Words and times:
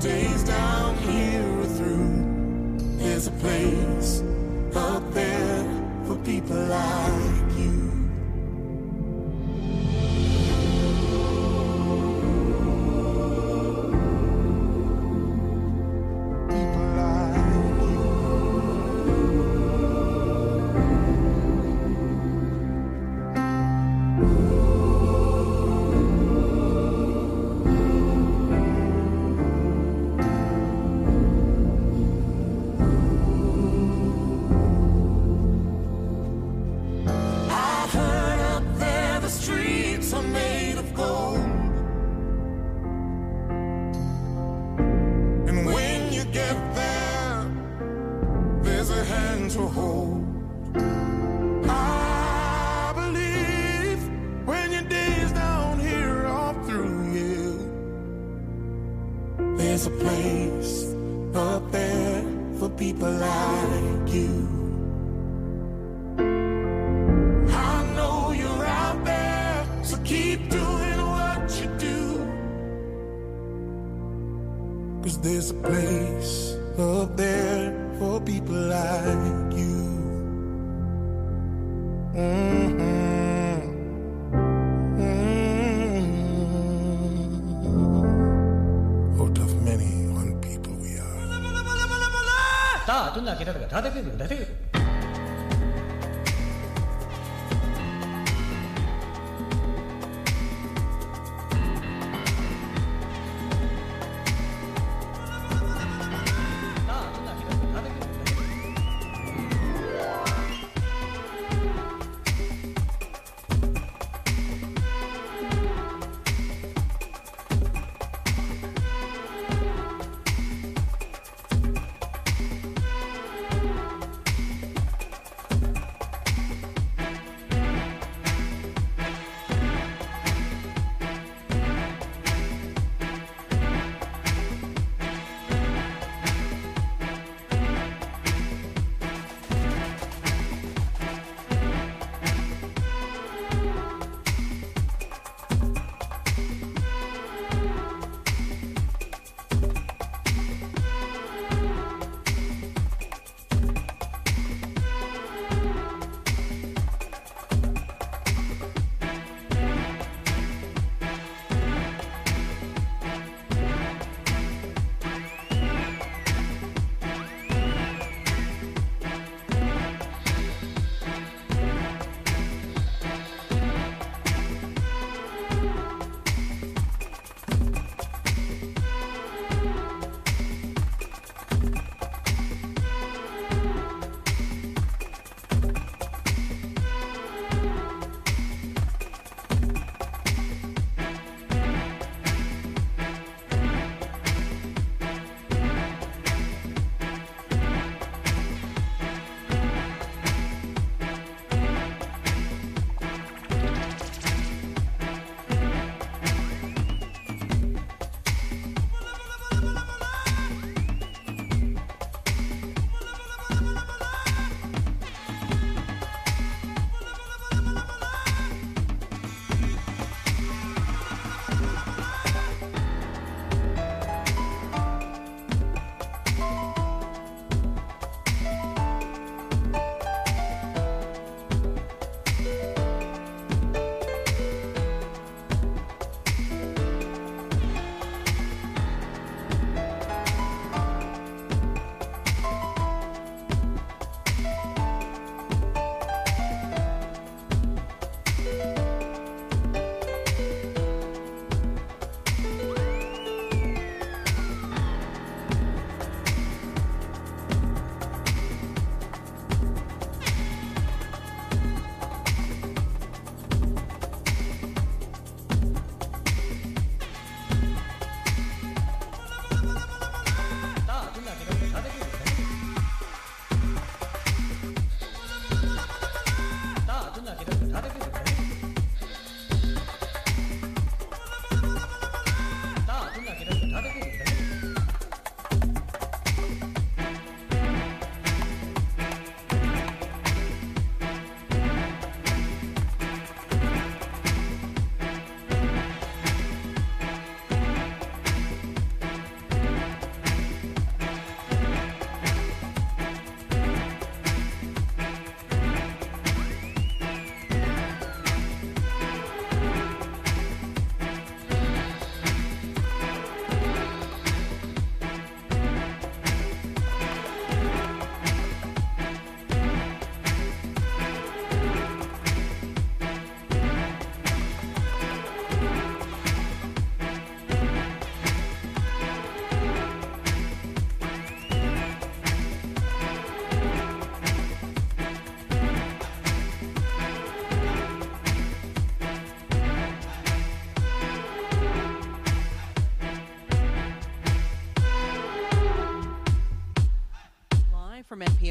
days 0.00 0.44
down 0.44 0.96
here 0.98 1.60
are 1.60 1.64
through. 1.64 2.78
There's 2.98 3.26
a 3.26 3.32
place 3.32 4.22
up 4.76 5.02
there 5.12 5.64
for 6.06 6.14
people 6.18 6.56
like 6.56 7.47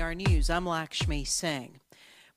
NPR 0.07 0.29
News, 0.29 0.49
I'm 0.49 0.65
Lakshmi 0.65 1.25
Singh. 1.25 1.81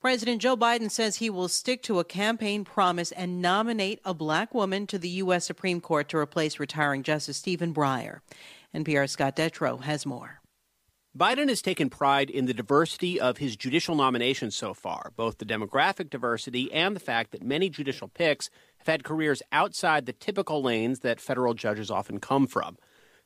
President 0.01 0.43
Joe 0.43 0.57
Biden 0.57 0.91
says 0.91 1.17
he 1.17 1.31
will 1.31 1.47
stick 1.47 1.85
to 1.85 2.01
a 2.01 2.05
campaign 2.05 2.65
promise 2.65 3.13
and 3.13 3.41
nominate 3.41 4.01
a 4.05 4.13
black 4.13 4.53
woman 4.53 4.89
to 4.89 4.99
the 4.99 5.09
U.S. 5.09 5.45
Supreme 5.45 5.81
Court 5.81 6.09
to 6.09 6.17
replace 6.17 6.59
retiring 6.59 7.05
Justice 7.05 7.37
Stephen 7.37 7.73
Breyer. 7.73 8.21
NPR's 8.75 9.13
Scott 9.13 9.37
Detrow 9.37 9.83
has 9.83 10.05
more. 10.05 10.41
Biden 11.17 11.49
has 11.49 11.63
taken 11.63 11.91
pride 11.91 12.29
in 12.29 12.47
the 12.47 12.55
diversity 12.55 13.21
of 13.21 13.39
his 13.39 13.57
judicial 13.57 13.95
nominations 13.95 14.57
so 14.57 14.75
far, 14.75 15.13
both 15.15 15.39
the 15.39 15.45
demographic 15.45 16.11
diversity 16.11 16.73
and 16.73 16.97
the 16.97 17.01
fact 17.01 17.31
that 17.31 17.45
many 17.45 17.69
judicial 17.69 18.09
picks 18.09 18.51
have 18.79 18.89
had 18.89 19.05
careers 19.05 19.43
outside 19.53 20.07
the 20.07 20.13
typical 20.13 20.61
lanes 20.61 21.01
that 21.01 21.21
federal 21.21 21.55
judges 21.55 21.89
often 21.89 22.19
come 22.19 22.49
from. 22.49 22.79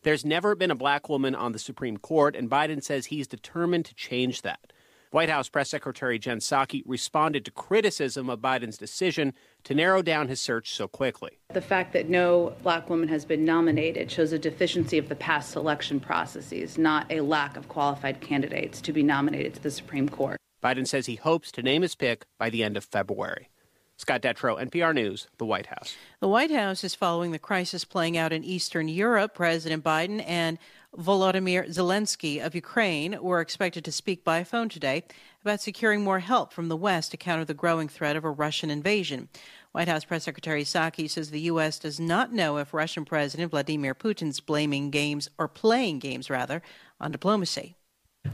There's 0.04 0.24
never 0.24 0.54
been 0.54 0.70
a 0.70 0.74
black 0.74 1.08
woman 1.08 1.34
on 1.34 1.52
the 1.52 1.58
Supreme 1.58 1.96
Court, 1.96 2.36
and 2.36 2.50
Biden 2.50 2.84
says 2.84 3.06
he's 3.06 3.26
determined 3.26 3.86
to 3.86 3.94
change 3.94 4.42
that. 4.42 4.70
White 5.12 5.30
House 5.30 5.48
Press 5.48 5.70
Secretary 5.70 6.18
Jen 6.18 6.40
Psaki 6.40 6.82
responded 6.84 7.46
to 7.46 7.50
criticism 7.50 8.28
of 8.28 8.40
Biden's 8.40 8.76
decision 8.76 9.32
to 9.62 9.74
narrow 9.74 10.02
down 10.02 10.28
his 10.28 10.42
search 10.42 10.74
so 10.74 10.88
quickly. 10.88 11.38
The 11.54 11.62
fact 11.62 11.94
that 11.94 12.10
no 12.10 12.54
black 12.62 12.90
woman 12.90 13.08
has 13.08 13.24
been 13.24 13.46
nominated 13.46 14.10
shows 14.10 14.32
a 14.32 14.38
deficiency 14.38 14.98
of 14.98 15.08
the 15.08 15.14
past 15.14 15.52
selection 15.52 16.00
processes, 16.00 16.76
not 16.76 17.10
a 17.10 17.22
lack 17.22 17.56
of 17.56 17.68
qualified 17.68 18.20
candidates 18.20 18.82
to 18.82 18.92
be 18.92 19.02
nominated 19.02 19.54
to 19.54 19.62
the 19.62 19.70
Supreme 19.70 20.10
Court. 20.10 20.36
Biden 20.62 20.86
says 20.86 21.06
he 21.06 21.16
hopes 21.16 21.50
to 21.52 21.62
name 21.62 21.80
his 21.80 21.94
pick 21.94 22.26
by 22.38 22.50
the 22.50 22.62
end 22.62 22.76
of 22.76 22.84
February. 22.84 23.48
Scott 23.96 24.22
Detrow, 24.22 24.60
NPR 24.60 24.92
News, 24.92 25.28
the 25.38 25.46
White 25.46 25.66
House. 25.66 25.94
The 26.20 26.28
White 26.28 26.50
House 26.50 26.82
is 26.82 26.94
following 26.94 27.30
the 27.30 27.38
crisis 27.38 27.84
playing 27.84 28.18
out 28.18 28.32
in 28.32 28.42
Eastern 28.42 28.88
Europe. 28.88 29.34
President 29.34 29.84
Biden 29.84 30.22
and 30.26 30.58
Volodymyr 30.96 31.68
Zelensky 31.68 32.44
of 32.44 32.54
Ukraine 32.54 33.20
were 33.22 33.40
expected 33.40 33.84
to 33.84 33.92
speak 33.92 34.24
by 34.24 34.42
phone 34.42 34.68
today 34.68 35.04
about 35.42 35.60
securing 35.60 36.02
more 36.02 36.20
help 36.20 36.52
from 36.52 36.68
the 36.68 36.76
West 36.76 37.12
to 37.12 37.16
counter 37.16 37.44
the 37.44 37.54
growing 37.54 37.88
threat 37.88 38.16
of 38.16 38.24
a 38.24 38.30
Russian 38.30 38.70
invasion. 38.70 39.28
White 39.72 39.88
House 39.88 40.04
Press 40.04 40.24
Secretary 40.24 40.64
Psaki 40.64 41.08
says 41.08 41.30
the 41.30 41.40
U.S. 41.42 41.78
does 41.78 41.98
not 41.98 42.32
know 42.32 42.58
if 42.58 42.74
Russian 42.74 43.04
President 43.04 43.50
Vladimir 43.50 43.94
Putin's 43.94 44.40
blaming 44.40 44.90
games, 44.90 45.28
or 45.38 45.48
playing 45.48 45.98
games 45.98 46.30
rather, 46.30 46.62
on 47.00 47.10
diplomacy. 47.10 47.76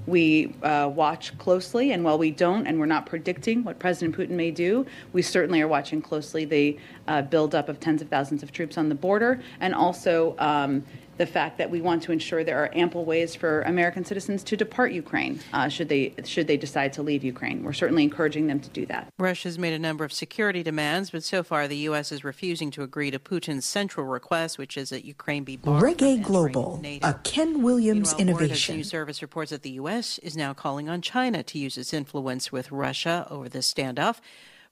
We 0.07 0.55
uh, 0.63 0.91
watch 0.93 1.37
closely, 1.39 1.93
and 1.93 2.03
while 2.03 2.19
we 2.19 2.31
don't 2.31 2.67
and 2.67 2.81
we're 2.81 2.87
not 2.87 3.07
predicting 3.07 3.63
what 3.63 3.79
President 3.79 4.17
Putin 4.17 4.31
may 4.31 4.51
do, 4.51 4.85
we 5.13 5.23
certainly 5.23 5.61
are 5.61 5.69
watching 5.69 6.03
closely 6.03 6.45
the 6.45 6.79
uh, 7.07 7.23
buildup 7.23 7.69
of 7.69 7.79
tens 7.81 8.03
of 8.03 8.09
thousands 8.09 8.43
of 8.43 8.51
troops 8.51 8.77
on 8.77 8.89
the 8.89 8.95
border 8.95 9.41
and 9.61 9.75
also 9.75 10.35
um, 10.39 10.85
the 11.21 11.27
fact 11.27 11.59
that 11.59 11.71
we 11.71 11.83
want 11.83 12.03
to 12.03 12.13
ensure 12.13 12.43
there 12.43 12.57
are 12.57 12.71
ample 12.75 13.05
ways 13.05 13.35
for 13.35 13.61
American 13.63 14.07
citizens 14.07 14.43
to 14.43 14.57
depart 14.57 14.91
Ukraine 14.93 15.39
uh, 15.53 15.69
should 15.69 15.91
they 15.91 16.15
should 16.25 16.47
they 16.47 16.57
decide 16.57 16.95
to 16.95 17.03
leave 17.03 17.23
Ukraine. 17.23 17.63
We're 17.63 17.75
certainly 17.75 18.05
encouraging 18.05 18.47
them 18.47 18.59
to 18.59 18.71
do 18.71 18.87
that. 18.87 19.13
Russia's 19.19 19.59
made 19.59 19.75
a 19.75 19.79
number 19.79 20.03
of 20.03 20.15
security 20.15 20.63
demands, 20.63 21.11
but 21.11 21.23
so 21.23 21.43
far 21.43 21.69
the 21.69 21.77
U.S. 21.91 22.11
is 22.11 22.25
refusing 22.25 22.71
to 22.71 22.83
agree 22.83 23.11
to 23.11 23.19
Putin's 23.19 23.67
central 23.67 24.07
request, 24.07 24.57
which 24.57 24.79
is 24.79 24.89
that 24.89 25.05
Ukraine 25.05 25.45
be 25.45 25.59
barred 25.59 25.83
Reggae 25.83 26.23
Global, 26.23 26.81
a 27.03 27.13
Ken 27.23 27.63
Williams 27.63 28.17
Meanwhile, 28.17 28.39
innovation. 28.41 28.77
News 28.77 28.89
Service 28.89 29.21
reports 29.21 29.51
that 29.51 29.61
the 29.61 29.73
U.S. 29.73 30.19
is 30.21 30.39
now 30.39 30.55
calling 30.55 30.89
on 30.89 31.03
China 31.03 31.43
to 31.43 31.59
use 31.59 31.77
its 31.77 31.93
influence 31.93 32.51
with 32.51 32.73
Russia 32.73 33.27
over 33.29 33.47
this 33.47 33.71
standoff. 33.71 34.21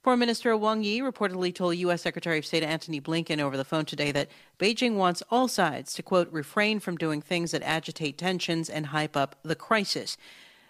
Foreign 0.01 0.19
Minister 0.19 0.55
Wang 0.55 0.81
Yi 0.81 1.01
reportedly 1.01 1.53
told 1.53 1.75
U.S. 1.75 2.01
Secretary 2.01 2.37
of 2.39 2.45
State 2.45 2.63
Antony 2.63 3.01
Blinken 3.01 3.41
over 3.41 3.57
the 3.57 3.65
phone 3.65 3.83
today 3.83 4.13
that 4.13 4.29
Beijing 4.57 4.95
wants 4.95 5.21
all 5.29 5.49
sides 5.49 5.93
to, 5.93 6.01
quote, 6.01 6.31
refrain 6.31 6.79
from 6.79 6.95
doing 6.95 7.21
things 7.21 7.51
that 7.51 7.61
agitate 7.63 8.17
tensions 8.17 8.69
and 8.69 8.85
hype 8.87 9.17
up 9.17 9.35
the 9.43 9.55
crisis. 9.55 10.15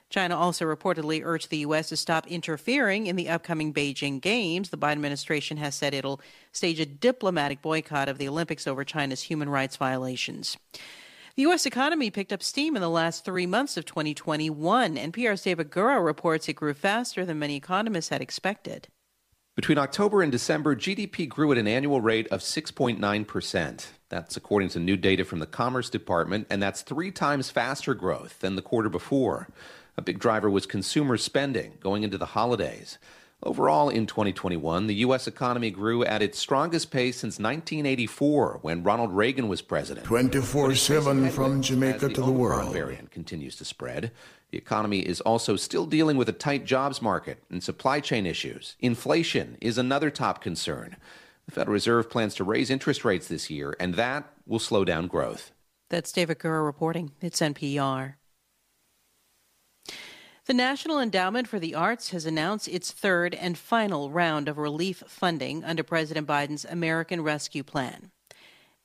China 0.10 0.36
also 0.36 0.66
reportedly 0.66 1.22
urged 1.24 1.52
the 1.52 1.60
U.S. 1.60 1.90
to 1.90 1.98
stop 1.98 2.26
interfering 2.26 3.06
in 3.06 3.16
the 3.16 3.30
upcoming 3.30 3.72
Beijing 3.72 4.20
Games. 4.20 4.72
The 4.72 4.80
Biden 4.80 4.94
administration 4.94 5.58
has 5.58 5.76
said 5.76 5.94
it'll 5.94 6.22
stage 6.52 6.80
a 6.80 6.86
diplomatic 6.88 7.62
boycott 7.62 8.10
of 8.10 8.18
the 8.18 8.28
Olympics 8.28 8.66
over 8.66 8.84
China's 8.84 9.22
human 9.22 9.48
rights 9.48 9.78
violations. 9.78 10.58
The 11.36 11.44
U.S. 11.44 11.68
economy 11.68 12.10
picked 12.10 12.34
up 12.34 12.42
steam 12.42 12.76
in 12.76 12.82
the 12.82 12.90
last 12.90 13.26
three 13.26 13.46
months 13.46 13.78
of 13.78 13.86
2021. 13.86 14.96
NPR's 14.96 15.44
David 15.44 15.70
Gura 15.70 16.04
reports 16.04 16.50
it 16.50 16.54
grew 16.54 16.74
faster 16.74 17.26
than 17.26 17.38
many 17.38 17.56
economists 17.56 18.10
had 18.10 18.22
expected. 18.22 18.88
Between 19.60 19.78
October 19.78 20.22
and 20.22 20.32
December, 20.32 20.74
GDP 20.74 21.28
grew 21.28 21.52
at 21.52 21.58
an 21.58 21.68
annual 21.68 22.00
rate 22.00 22.30
of 22.30 22.40
6.9%. 22.40 23.88
That's 24.08 24.38
according 24.38 24.70
to 24.70 24.80
new 24.80 24.96
data 24.96 25.26
from 25.26 25.40
the 25.40 25.46
Commerce 25.46 25.90
Department, 25.90 26.48
and 26.50 26.64
that's 26.64 26.82
three 26.82 27.12
times 27.12 27.50
faster 27.50 27.94
growth 27.94 28.40
than 28.40 28.56
the 28.56 28.62
quarter 28.62 28.88
before. 28.88 29.50
A 29.98 30.02
big 30.02 30.18
driver 30.18 30.50
was 30.50 30.66
consumer 30.66 31.18
spending 31.18 31.74
going 31.82 32.04
into 32.04 32.18
the 32.18 32.28
holidays. 32.28 33.00
Overall, 33.44 33.90
in 33.90 34.06
2021, 34.06 34.88
the 34.88 34.96
U.S. 34.96 35.28
economy 35.28 35.72
grew 35.72 36.06
at 36.06 36.22
its 36.22 36.40
strongest 36.40 36.90
pace 36.90 37.18
since 37.18 37.34
1984 37.38 38.60
when 38.62 38.84
Ronald 38.84 39.14
Reagan 39.14 39.50
was 39.50 39.62
president. 39.62 40.06
24 40.06 40.76
7 40.76 41.30
from 41.32 41.62
Jamaica 41.62 42.00
to 42.00 42.08
the 42.08 42.22
Omicron 42.22 42.38
world. 42.40 42.74
variant 42.74 43.12
continues 43.12 43.58
to 43.58 43.66
spread. 43.66 44.12
The 44.52 44.58
economy 44.58 45.00
is 45.00 45.22
also 45.22 45.56
still 45.56 45.86
dealing 45.86 46.18
with 46.18 46.28
a 46.28 46.34
tight 46.34 46.66
jobs 46.66 47.02
market 47.02 47.44
and 47.50 47.64
supply 47.64 48.00
chain 48.00 48.26
issues. 48.26 48.76
Inflation 48.80 49.58
is 49.62 49.78
another 49.78 50.10
top 50.10 50.42
concern. 50.42 50.98
The 51.46 51.52
Federal 51.52 51.74
Reserve 51.74 52.10
plans 52.10 52.36
to 52.36 52.44
raise 52.44 52.70
interest 52.70 53.06
rates 53.06 53.28
this 53.28 53.50
year, 53.50 53.76
and 53.80 53.96
that 53.96 54.32
will 54.46 54.60
slow 54.60 54.86
down 54.86 55.08
growth. 55.08 55.52
That's 55.90 56.12
David 56.12 56.40
Gura 56.40 56.64
reporting. 56.64 57.12
It's 57.22 57.42
NPR. 57.42 58.16
The 60.46 60.54
National 60.56 61.00
Endowment 61.00 61.48
for 61.48 61.60
the 61.60 61.76
Arts 61.76 62.10
has 62.10 62.26
announced 62.26 62.68
its 62.68 62.92
third 62.92 63.36
and 63.36 63.56
final 63.56 64.10
round 64.10 64.48
of 64.48 64.58
relief 64.58 65.04
funding 65.06 65.64
under 65.64 65.84
President 65.84 66.28
Biden's 66.28 66.66
American 66.66 67.22
Rescue 67.22 67.64
Plan. 67.64 68.10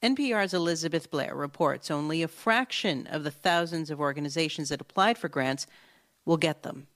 NPR's 0.04 0.52
Elizabeth 0.52 1.11
Blair 1.11 1.34
reports 1.34 1.90
only 1.90 2.23
a 2.23 2.28
fraction 2.28 3.06
of 3.06 3.25
the 3.25 3.30
thousands 3.30 3.88
of 3.88 4.00
organizations 4.00 4.68
that 4.68 4.82
applied 4.82 5.16
for 5.16 5.30
grants 5.30 5.66
will 6.26 6.37
get 6.37 6.62
them. 6.62 6.88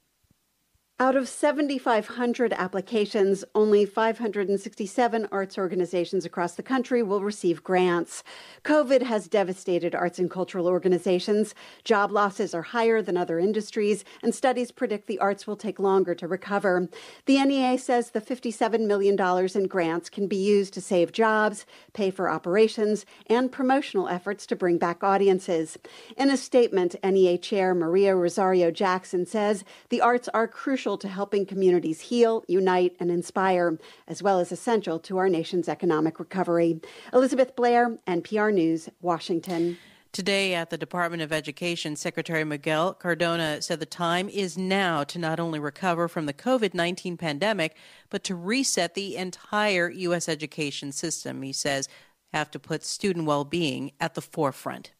Out 1.01 1.15
of 1.15 1.29
7,500 1.29 2.53
applications, 2.55 3.45
only 3.55 3.87
567 3.87 5.29
arts 5.31 5.57
organizations 5.57 6.25
across 6.25 6.57
the 6.57 6.63
country 6.65 7.05
will 7.05 7.23
receive 7.23 7.63
grants. 7.63 8.25
COVID 8.65 9.03
has 9.03 9.29
devastated 9.29 9.95
arts 9.95 10.19
and 10.19 10.29
cultural 10.29 10.67
organizations. 10.67 11.55
Job 11.85 12.11
losses 12.11 12.53
are 12.53 12.63
higher 12.63 13.01
than 13.01 13.17
other 13.17 13.39
industries, 13.39 14.05
and 14.25 14.35
studies 14.35 14.73
predict 14.73 15.07
the 15.07 15.21
arts 15.21 15.47
will 15.47 15.55
take 15.55 15.79
longer 15.79 16.17
to 16.17 16.27
recover. 16.27 16.89
The 17.27 17.45
NEA 17.45 17.79
says 17.79 18.11
the 18.11 18.21
$57 18.21 18.85
million 18.85 19.17
in 19.55 19.69
grants 19.69 20.11
can 20.11 20.27
be 20.27 20.35
used 20.35 20.75
to 20.75 20.81
save 20.81 21.13
jobs, 21.13 21.65
pay 21.93 22.11
for 22.11 22.29
operations, 22.29 23.07
and 23.29 23.53
promotional 23.53 24.09
efforts 24.09 24.47
to 24.47 24.57
bring 24.57 24.79
back 24.79 25.05
audiences. 25.05 25.79
In 26.17 26.29
a 26.29 26.37
statement, 26.37 26.97
NEA 27.05 27.39
Chair 27.39 27.73
Maria 27.73 28.17
Rosario 28.17 28.73
Jackson 28.73 29.27
says 29.27 29.63
the 29.91 30.01
arts 30.01 30.29
are 30.35 30.49
crucial 30.49 30.88
to 30.97 31.09
helping 31.09 31.45
communities 31.45 32.01
heal, 32.01 32.45
unite, 32.49 32.97
and 32.99 33.11
inspire, 33.11 33.79
as 34.07 34.23
well 34.23 34.41
as 34.41 34.51
essential 34.51 34.99
to 35.01 35.19
our 35.19 35.29
nation's 35.29 35.69
economic 35.69 36.19
recovery. 36.19 36.81
Elizabeth 37.13 37.55
Blair, 37.55 37.99
NPR 38.07 38.55
News, 38.55 38.89
Washington. 39.03 39.77
Today 40.11 40.55
at 40.55 40.71
the 40.71 40.79
Department 40.79 41.23
of 41.23 41.33
Education, 41.33 41.95
Secretary 41.95 42.43
Miguel 42.43 42.95
Cardona 42.95 43.61
said 43.61 43.79
the 43.79 43.87
time 43.87 44.29
is 44.31 44.57
now 44.57 45.05
to 45.05 45.19
not 45.19 45.39
only 45.39 45.59
recover 45.59 46.09
from 46.09 46.25
the 46.25 46.33
COVID 46.33 46.73
19 46.73 47.19
pandemic, 47.19 47.77
but 48.09 48.25
to 48.25 48.35
reset 48.35 48.95
the 48.95 49.17
entire 49.17 49.91
U.S. 49.91 50.29
education 50.29 50.93
system. 50.93 51.43
He 51.43 51.53
says 51.53 51.89
have 52.33 52.51
to 52.53 52.59
put 52.59 52.85
student 52.85 53.27
well 53.27 53.45
being 53.45 53.93
at 54.01 54.15
the 54.15 54.23
forefront. 54.23 54.93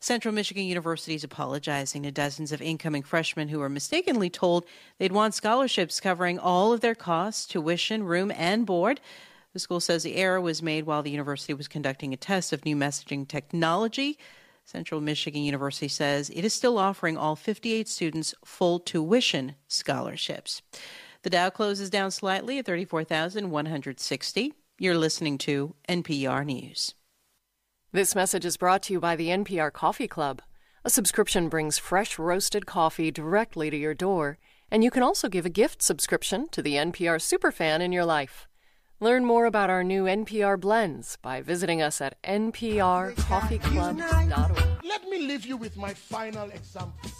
Central 0.00 0.32
Michigan 0.32 0.64
University 0.64 1.14
is 1.14 1.24
apologizing 1.24 2.04
to 2.04 2.12
dozens 2.12 2.52
of 2.52 2.62
incoming 2.62 3.02
freshmen 3.02 3.48
who 3.48 3.58
were 3.58 3.68
mistakenly 3.68 4.30
told 4.30 4.64
they'd 4.98 5.10
want 5.10 5.34
scholarships 5.34 5.98
covering 5.98 6.38
all 6.38 6.72
of 6.72 6.80
their 6.80 6.94
costs, 6.94 7.46
tuition, 7.46 8.04
room, 8.04 8.30
and 8.30 8.64
board. 8.64 9.00
The 9.52 9.58
school 9.58 9.80
says 9.80 10.04
the 10.04 10.14
error 10.14 10.40
was 10.40 10.62
made 10.62 10.84
while 10.84 11.02
the 11.02 11.10
university 11.10 11.52
was 11.52 11.66
conducting 11.66 12.12
a 12.12 12.16
test 12.16 12.52
of 12.52 12.64
new 12.64 12.76
messaging 12.76 13.26
technology. 13.26 14.18
Central 14.64 15.00
Michigan 15.00 15.42
University 15.42 15.88
says 15.88 16.30
it 16.30 16.44
is 16.44 16.52
still 16.52 16.78
offering 16.78 17.16
all 17.16 17.34
58 17.34 17.88
students 17.88 18.34
full 18.44 18.78
tuition 18.78 19.56
scholarships. 19.66 20.62
The 21.22 21.30
Dow 21.30 21.50
closes 21.50 21.90
down 21.90 22.12
slightly 22.12 22.58
at 22.58 22.66
34,160. 22.66 24.54
You're 24.78 24.98
listening 24.98 25.38
to 25.38 25.74
NPR 25.88 26.44
News. 26.44 26.94
This 27.90 28.14
message 28.14 28.44
is 28.44 28.58
brought 28.58 28.82
to 28.82 28.92
you 28.92 29.00
by 29.00 29.16
the 29.16 29.28
NPR 29.28 29.72
Coffee 29.72 30.08
Club. 30.08 30.42
A 30.84 30.90
subscription 30.90 31.48
brings 31.48 31.78
fresh 31.78 32.18
roasted 32.18 32.66
coffee 32.66 33.10
directly 33.10 33.70
to 33.70 33.78
your 33.78 33.94
door, 33.94 34.36
and 34.70 34.84
you 34.84 34.90
can 34.90 35.02
also 35.02 35.30
give 35.30 35.46
a 35.46 35.48
gift 35.48 35.80
subscription 35.80 36.50
to 36.50 36.60
the 36.60 36.74
NPR 36.74 37.16
superfan 37.16 37.80
in 37.80 37.90
your 37.90 38.04
life. 38.04 38.46
Learn 39.00 39.24
more 39.24 39.46
about 39.46 39.70
our 39.70 39.82
new 39.82 40.04
NPR 40.04 40.60
blends 40.60 41.16
by 41.22 41.40
visiting 41.40 41.80
us 41.80 42.02
at 42.02 42.22
nprcoffeeclub.org. 42.24 44.84
Let 44.84 45.04
me 45.04 45.26
leave 45.26 45.46
you 45.46 45.56
with 45.56 45.78
my 45.78 45.94
final 45.94 46.50
example. 46.50 47.10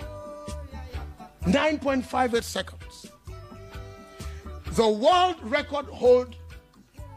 9.58 1.43 2.43
seconds. 2.43 3.09
The 4.79 4.89
world 4.89 5.37
record 5.43 5.87
hold 5.87 6.37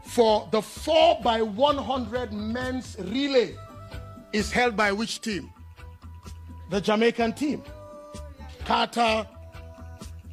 for 0.04 0.48
the 0.50 0.60
4 0.60 1.20
by 1.22 1.42
100 1.42 2.32
men's 2.32 2.96
relay 2.98 3.56
is 4.32 4.50
held 4.50 4.76
by 4.76 4.90
which 4.90 5.20
team? 5.20 5.48
The 6.70 6.80
Jamaican 6.80 7.34
team. 7.34 7.62
Carter 8.64 9.28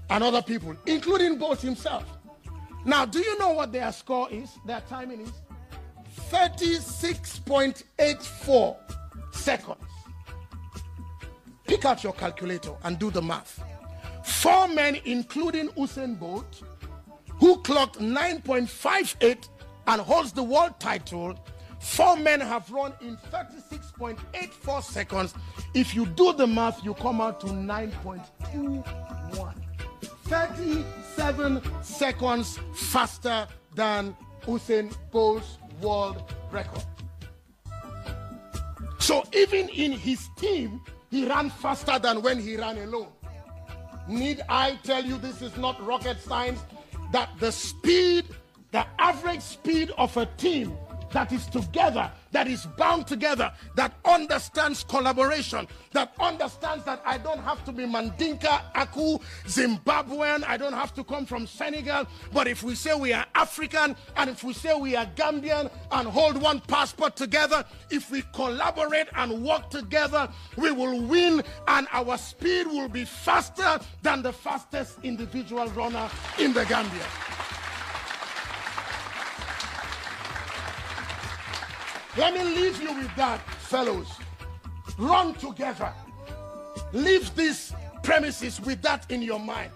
and 0.10 0.24
other 0.24 0.42
people, 0.42 0.76
including 0.88 1.38
Bolt 1.38 1.62
himself. 1.62 2.04
Now, 2.84 3.06
do 3.06 3.20
you 3.20 3.38
know 3.38 3.52
what 3.52 3.72
their 3.72 3.92
score 3.92 4.28
is? 4.32 4.50
Their 4.66 4.82
timing 4.90 5.22
is 5.22 5.32
36.84 6.32 8.76
seconds. 9.36 9.78
Pick 11.68 11.86
out 11.86 12.04
your 12.04 12.14
calculator 12.14 12.74
and 12.84 12.98
do 12.98 13.12
the 13.12 13.22
math. 13.22 13.64
Four 14.24 14.68
men, 14.70 14.98
including 15.06 15.68
Usain 15.70 16.20
Bolt, 16.20 16.64
who 17.40 17.58
clocked 17.62 18.00
9.58 18.00 19.48
and 19.88 20.02
holds 20.02 20.32
the 20.32 20.44
world 20.44 20.80
title, 20.80 21.36
four 21.80 22.16
men 22.18 22.42
have 22.42 22.70
run 22.70 22.94
in 23.02 23.18
36.84 23.32 24.84
seconds. 24.84 25.34
If 25.74 25.96
you 25.96 26.06
do 26.06 26.34
the 26.34 26.48
math, 26.48 26.84
you 26.84 26.94
come 26.94 27.22
out 27.22 27.40
to 27.42 27.48
9.21. 27.48 29.56
37 30.24 31.62
seconds 31.82 32.60
faster 32.74 33.48
than 33.74 34.16
Usain 34.44 34.96
Bolt's 35.12 35.58
world 35.82 36.32
record. 36.52 36.84
So 39.00 39.24
even 39.34 39.70
in 39.70 39.92
his 39.92 40.30
team, 40.38 40.82
he 41.10 41.26
ran 41.26 41.50
faster 41.50 41.98
than 41.98 42.22
when 42.22 42.40
he 42.40 42.58
ran 42.58 42.78
alone. 42.78 43.08
Need 44.08 44.42
I 44.50 44.78
tell 44.84 45.04
you 45.04 45.18
this 45.18 45.42
is 45.42 45.58
not 45.58 45.84
rocket 45.84 46.22
science? 46.22 46.60
That 47.12 47.30
the 47.40 47.52
speed, 47.52 48.26
the 48.72 48.86
average 49.00 49.42
speed 49.42 49.92
of 49.98 50.16
a 50.18 50.26
team 50.38 50.78
that 51.12 51.32
is 51.32 51.46
together, 51.48 52.12
that 52.32 52.48
is 52.48 52.66
bound 52.78 53.08
together, 53.08 53.52
that 53.76 53.94
understands 54.06 54.84
collaboration, 54.84 55.68
that 55.92 56.14
understands 56.20 56.86
that 56.86 57.02
I 57.06 57.18
don't 57.18 57.40
have 57.44 57.64
to 57.66 57.72
be 57.72 57.84
Mandinka, 57.86 58.62
Aku, 58.76 59.18
Zimbabwean, 59.46 60.44
I 60.48 60.58
don't 60.58 60.74
have 60.74 60.94
to 60.96 61.04
come 61.04 61.26
from 61.26 61.48
Senegal, 61.48 62.06
but 62.34 62.48
if 62.48 62.64
we 62.64 62.76
say 62.76 62.94
we 62.96 63.14
are 63.14 63.26
African 63.36 63.96
and 64.18 64.30
if 64.30 64.44
we 64.44 64.54
say 64.54 64.74
we 64.76 64.96
are 64.96 65.06
Gambian 65.16 65.70
and 65.92 66.08
hold 66.08 66.42
one 66.42 66.60
passport 66.62 67.16
together, 67.16 67.64
if 67.90 68.12
we 68.12 68.24
collaborate 68.34 69.08
and 69.16 69.44
work 69.44 69.70
together, 69.70 70.30
we 70.58 70.72
will 70.72 71.02
win 71.02 71.44
and 71.68 71.88
our 71.92 72.18
speed 72.18 72.68
will 72.68 72.90
be 72.90 73.06
faster 73.06 73.80
than 74.02 74.22
the 74.22 74.32
fastest 74.34 75.00
individual 75.04 75.68
runner 75.70 76.10
in 76.38 76.54
the 76.54 76.66
Gambia. 76.66 77.06
Let 82.18 82.34
me 82.34 82.44
leave 82.44 82.82
you 82.82 82.94
with 82.94 83.16
that, 83.16 83.40
fellows. 83.60 84.08
Run 84.98 85.34
together. 85.36 85.94
Leave 86.92 87.34
these 87.36 87.74
premises 88.04 88.60
with 88.60 88.82
that 88.82 89.10
in 89.12 89.22
your 89.22 89.40
mind. 89.40 89.72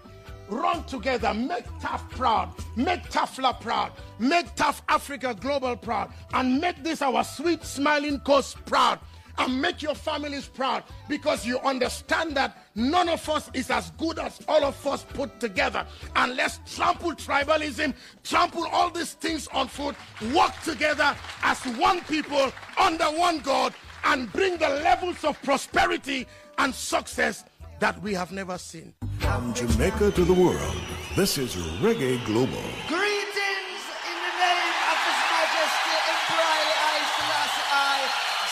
Run 0.48 0.84
together. 0.84 1.32
Make 1.32 1.64
Tough 1.80 2.08
proud. 2.10 2.52
Make 2.76 3.02
Tafla 3.04 3.58
proud. 3.60 3.92
Make 4.18 4.54
TAF 4.56 4.82
Africa 4.88 5.34
Global 5.38 5.76
proud. 5.76 6.12
And 6.32 6.60
make 6.60 6.82
this 6.82 7.00
our 7.02 7.24
sweet 7.24 7.64
smiling 7.64 8.20
coast 8.20 8.62
proud 8.66 8.98
and 9.38 9.60
make 9.60 9.82
your 9.82 9.94
families 9.94 10.46
proud 10.46 10.84
because 11.08 11.46
you 11.46 11.58
understand 11.60 12.36
that 12.36 12.56
none 12.74 13.08
of 13.08 13.28
us 13.28 13.50
is 13.54 13.70
as 13.70 13.90
good 13.92 14.18
as 14.18 14.40
all 14.48 14.64
of 14.64 14.86
us 14.86 15.04
put 15.04 15.40
together. 15.40 15.86
And 16.16 16.36
let's 16.36 16.60
trample 16.74 17.12
tribalism, 17.12 17.94
trample 18.22 18.66
all 18.66 18.90
these 18.90 19.14
things 19.14 19.48
on 19.48 19.68
foot, 19.68 19.96
work 20.34 20.52
together 20.62 21.16
as 21.42 21.58
one 21.78 22.00
people 22.02 22.52
under 22.78 23.06
one 23.06 23.38
God, 23.40 23.74
and 24.04 24.30
bring 24.32 24.58
the 24.58 24.68
levels 24.68 25.24
of 25.24 25.40
prosperity 25.42 26.26
and 26.58 26.74
success 26.74 27.44
that 27.80 28.00
we 28.02 28.14
have 28.14 28.32
never 28.32 28.58
seen. 28.58 28.94
From 29.18 29.54
Jamaica 29.54 30.10
to 30.12 30.24
the 30.24 30.34
world, 30.34 30.76
this 31.16 31.38
is 31.38 31.56
Reggae 31.80 32.24
Global. 32.26 32.64
Greetings 32.88 33.84
in 34.10 34.16
the 34.26 34.34
name 34.44 34.78
of 34.92 34.98
His 35.08 35.20
Majesty 35.32 35.96
Emperor 36.12 36.60
I 36.80 36.98
Selassie 37.16 37.66
I, 37.72 37.98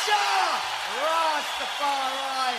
Jah 0.07 0.51
Rastafari, 1.05 2.57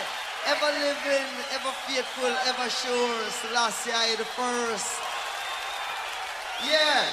ever 0.63 0.79
living, 0.79 1.27
ever 1.53 1.71
faithful, 1.87 2.33
ever 2.47 2.69
sure, 2.69 3.29
Selassie 3.29 3.91
I 3.91 4.15
the 4.15 4.23
first. 4.23 4.99
Yeah. 6.65 7.03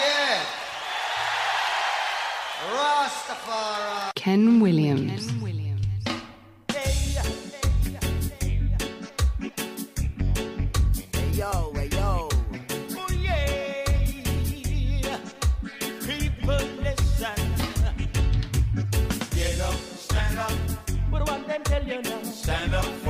Yeah. 0.00 0.44
Rastafari. 2.72 4.14
Ken 4.14 4.60
Williams. 4.60 5.30
Yo, 5.32 5.37
Stand 21.88 22.74
up 22.74 23.07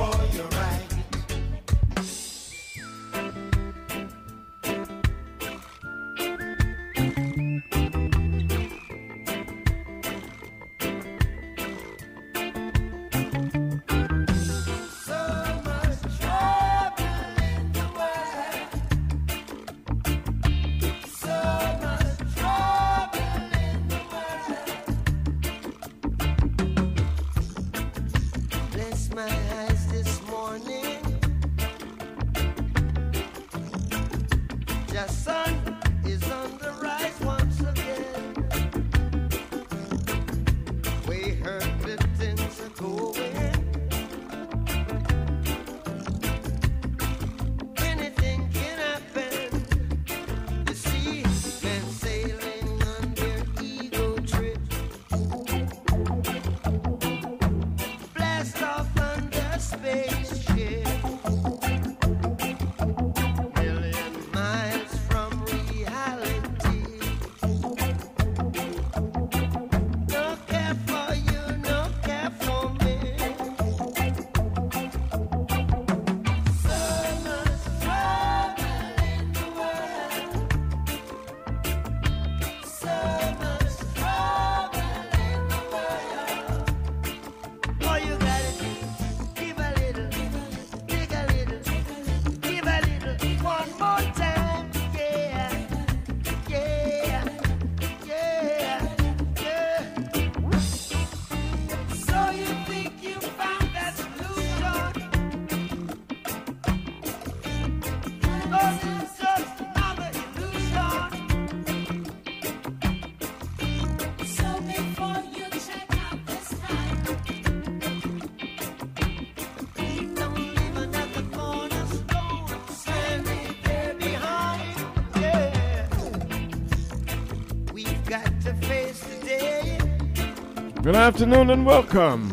afternoon 131.09 131.49
and 131.49 131.65
welcome. 131.65 132.29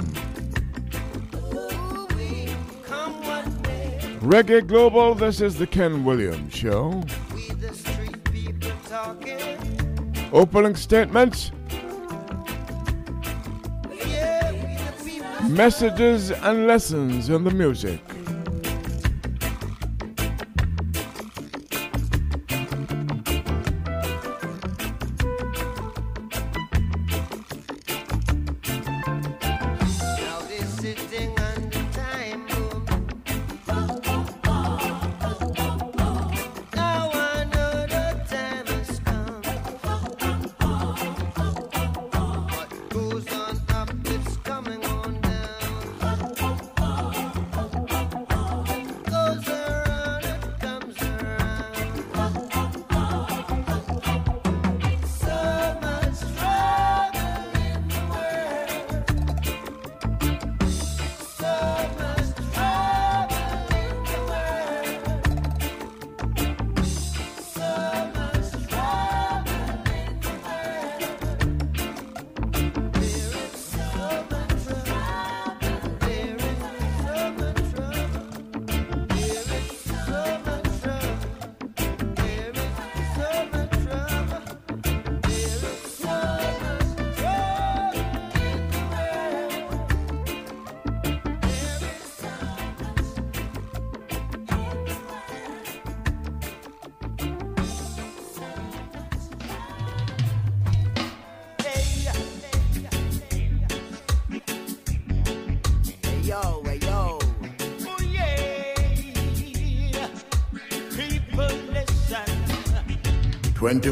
Reggae 4.21 4.67
Global, 4.67 5.15
this 5.15 5.41
is 5.41 5.57
the 5.57 5.67
Ken 5.67 6.05
Williams 6.05 6.53
Show. 6.55 7.03
Opening 10.31 10.77
statements, 10.77 11.53
messages, 15.49 16.31
and 16.31 16.67
lessons 16.67 17.31
in 17.31 17.45
the 17.45 17.53
music. 17.53 18.03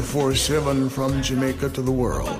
24 0.05 0.35
7 0.35 0.89
from 0.89 1.21
Jamaica 1.23 1.69
to 1.69 1.81
the 1.81 1.91
world. 1.91 2.39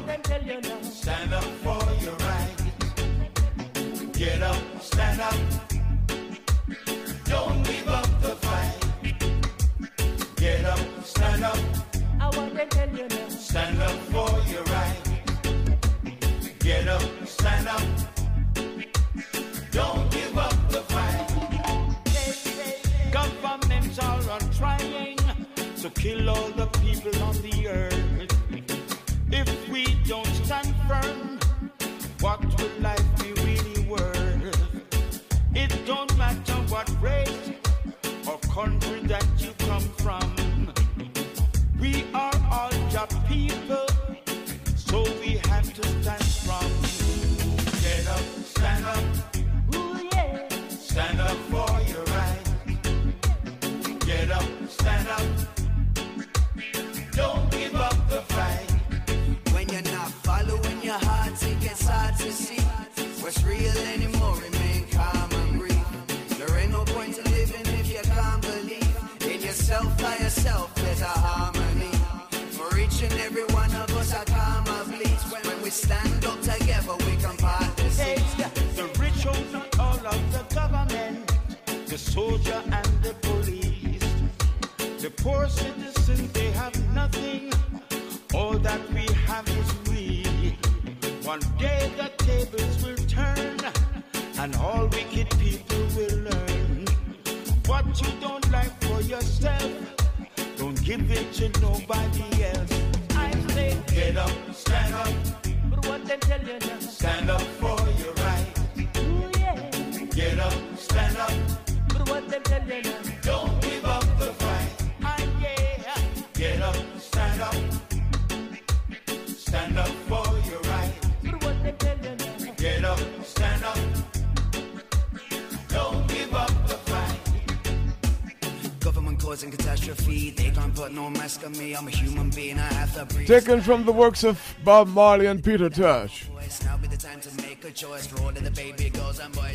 Taken 133.25 133.61
from 133.61 133.85
the 133.85 133.91
works 133.91 134.23
of 134.23 134.39
Bob 134.63 134.87
Marley 134.87 135.25
and 135.25 135.43
Peter 135.43 135.69
Tosh. 135.69 136.27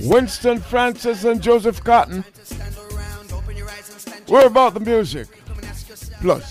Winston 0.03 0.61
Francis 0.61 1.25
and 1.25 1.41
Joseph 1.41 1.83
Cotton. 1.85 2.25
We're 4.29 4.47
about 4.47 4.75
the 4.75 4.81
music. 4.81 5.29
Plus. 6.21 6.50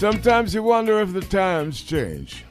Sometimes 0.00 0.54
you 0.54 0.62
wonder 0.62 0.98
if 1.00 1.12
the 1.12 1.20
times 1.20 1.82
change, 1.82 2.46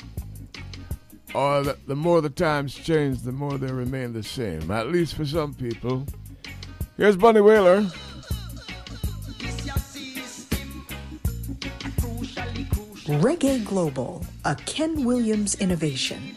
or 1.33 1.63
that 1.63 1.87
the 1.87 1.95
more 1.95 2.21
the 2.21 2.29
times 2.29 2.75
change, 2.75 3.23
the 3.23 3.31
more 3.31 3.57
they 3.57 3.71
remain 3.71 4.13
the 4.13 4.21
same, 4.21 4.69
at 4.69 4.91
least 4.91 5.15
for 5.15 5.25
some 5.25 5.55
people. 5.55 6.05
Here's 6.95 7.17
Bunny 7.17 7.41
Wailer. 7.41 7.81
Reggae 13.17 13.65
Global, 13.65 14.23
a 14.45 14.53
Ken 14.67 15.03
Williams 15.03 15.55
innovation. 15.55 16.35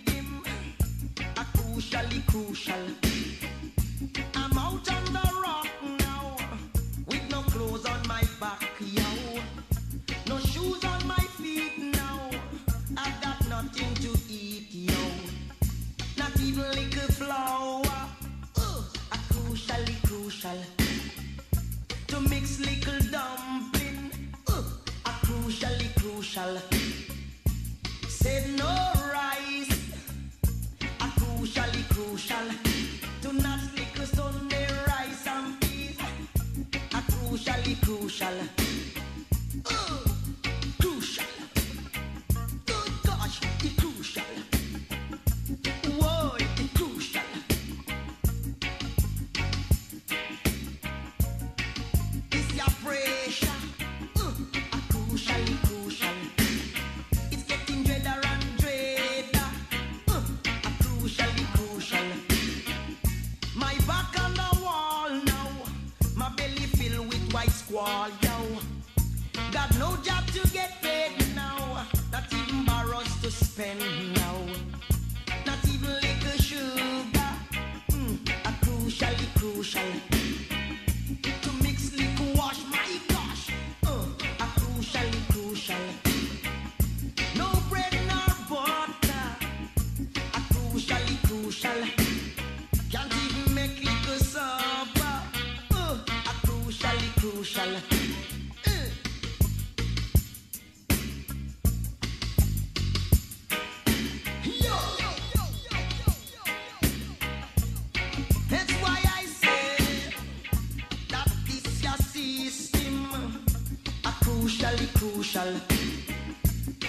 official. 115.34 115.60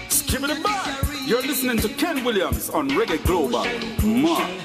Skip 0.10 0.44
it 0.44 0.64
back. 0.64 1.04
You're 1.26 1.42
listening 1.42 1.78
to 1.78 1.90
Ken 1.90 2.24
Williams 2.24 2.70
on 2.70 2.90
Reggae 2.90 3.24
Global. 3.26 3.66
Mark. 4.06 4.63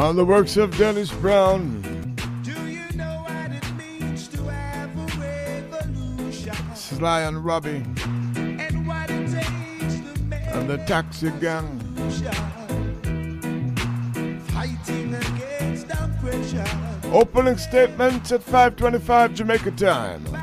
on 0.00 0.16
the 0.16 0.24
works 0.24 0.56
of 0.56 0.74
Dennis 0.78 1.12
Brown. 1.12 1.84
You 2.42 2.96
know 2.96 3.26
Sly 6.74 7.20
and 7.20 7.44
Robbie 7.44 7.84
and, 8.34 8.88
and 10.32 10.70
the 10.70 10.78
taxi 10.86 11.30
gang 11.32 11.78
fighting 14.48 15.14
against 15.14 15.90
oppression. 15.90 16.66
Opening 17.12 17.58
statements 17.58 18.32
at 18.32 18.40
5:25 18.40 19.34
Jamaica 19.34 19.70
time. 19.72 20.39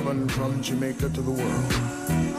From 0.00 0.62
Jamaica 0.62 1.10
to 1.10 1.20
the 1.20 1.30
world. 1.30 2.29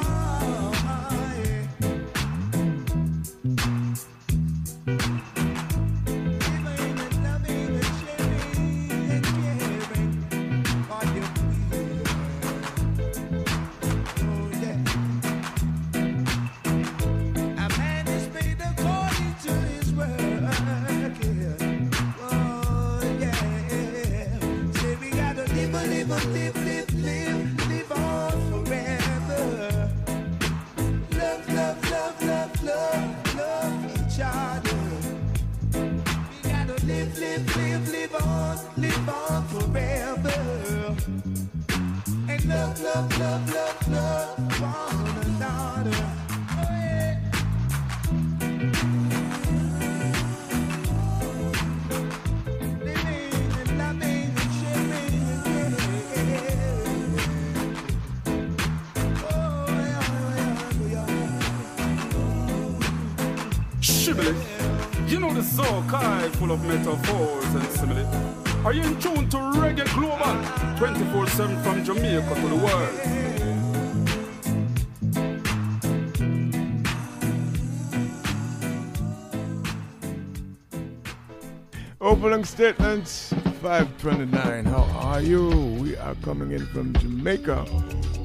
coming 86.22 86.52
in 86.52 86.66
from 86.68 86.94
Jamaica, 86.94 87.64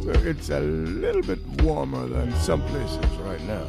where 0.02 0.28
it's 0.28 0.50
a 0.50 0.61
little 0.61 1.22
bit 1.22 1.44
warmer 1.62 2.06
than 2.06 2.32
some 2.37 2.62
places 2.66 3.04
right 3.16 3.40
now. 3.42 3.66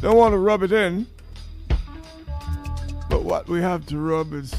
Don't 0.00 0.16
want 0.16 0.32
to 0.32 0.38
rub 0.38 0.62
it 0.62 0.72
in, 0.72 1.06
but 3.08 3.22
what 3.22 3.48
we 3.48 3.60
have 3.60 3.86
to 3.86 3.98
rub 3.98 4.32
is 4.34 4.54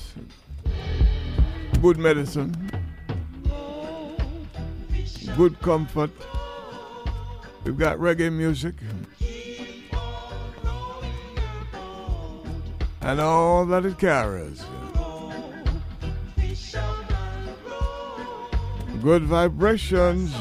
good 1.81 1.97
medicine, 1.97 2.53
good 5.35 5.59
comfort. 5.61 6.11
We've 7.63 7.77
got 7.77 7.97
reggae 7.97 8.31
music. 8.31 8.75
and 13.05 13.21
all 13.21 13.67
that 13.67 13.85
it 13.85 13.99
carries. 13.99 14.65
good 19.05 19.21
vibrations. 19.21 20.33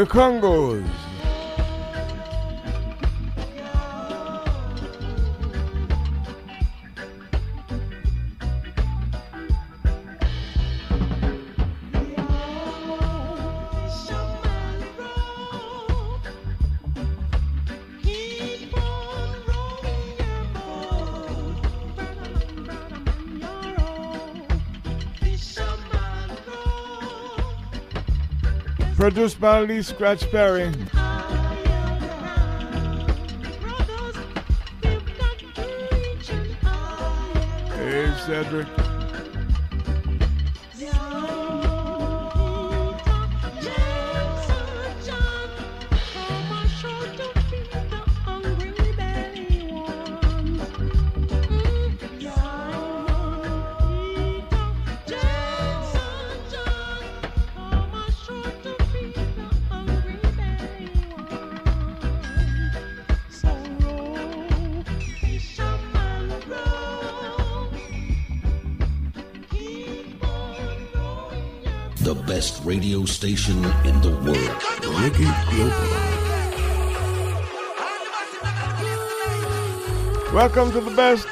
the 0.00 0.06
Congos. 0.06 0.99
Produced 29.10 29.40
by 29.40 29.62
Lee 29.62 29.82
Scratch 29.82 30.30
Perry. 30.30 30.72
The 72.10 72.22
best 72.26 72.64
radio 72.64 73.04
station 73.04 73.58
in 73.84 74.00
the 74.00 74.10
world. 74.26 74.60
Reggae 74.98 75.30
Global. 75.48 75.90
Welcome 80.34 80.72
to 80.72 80.80
the 80.80 80.90
best. 80.90 81.28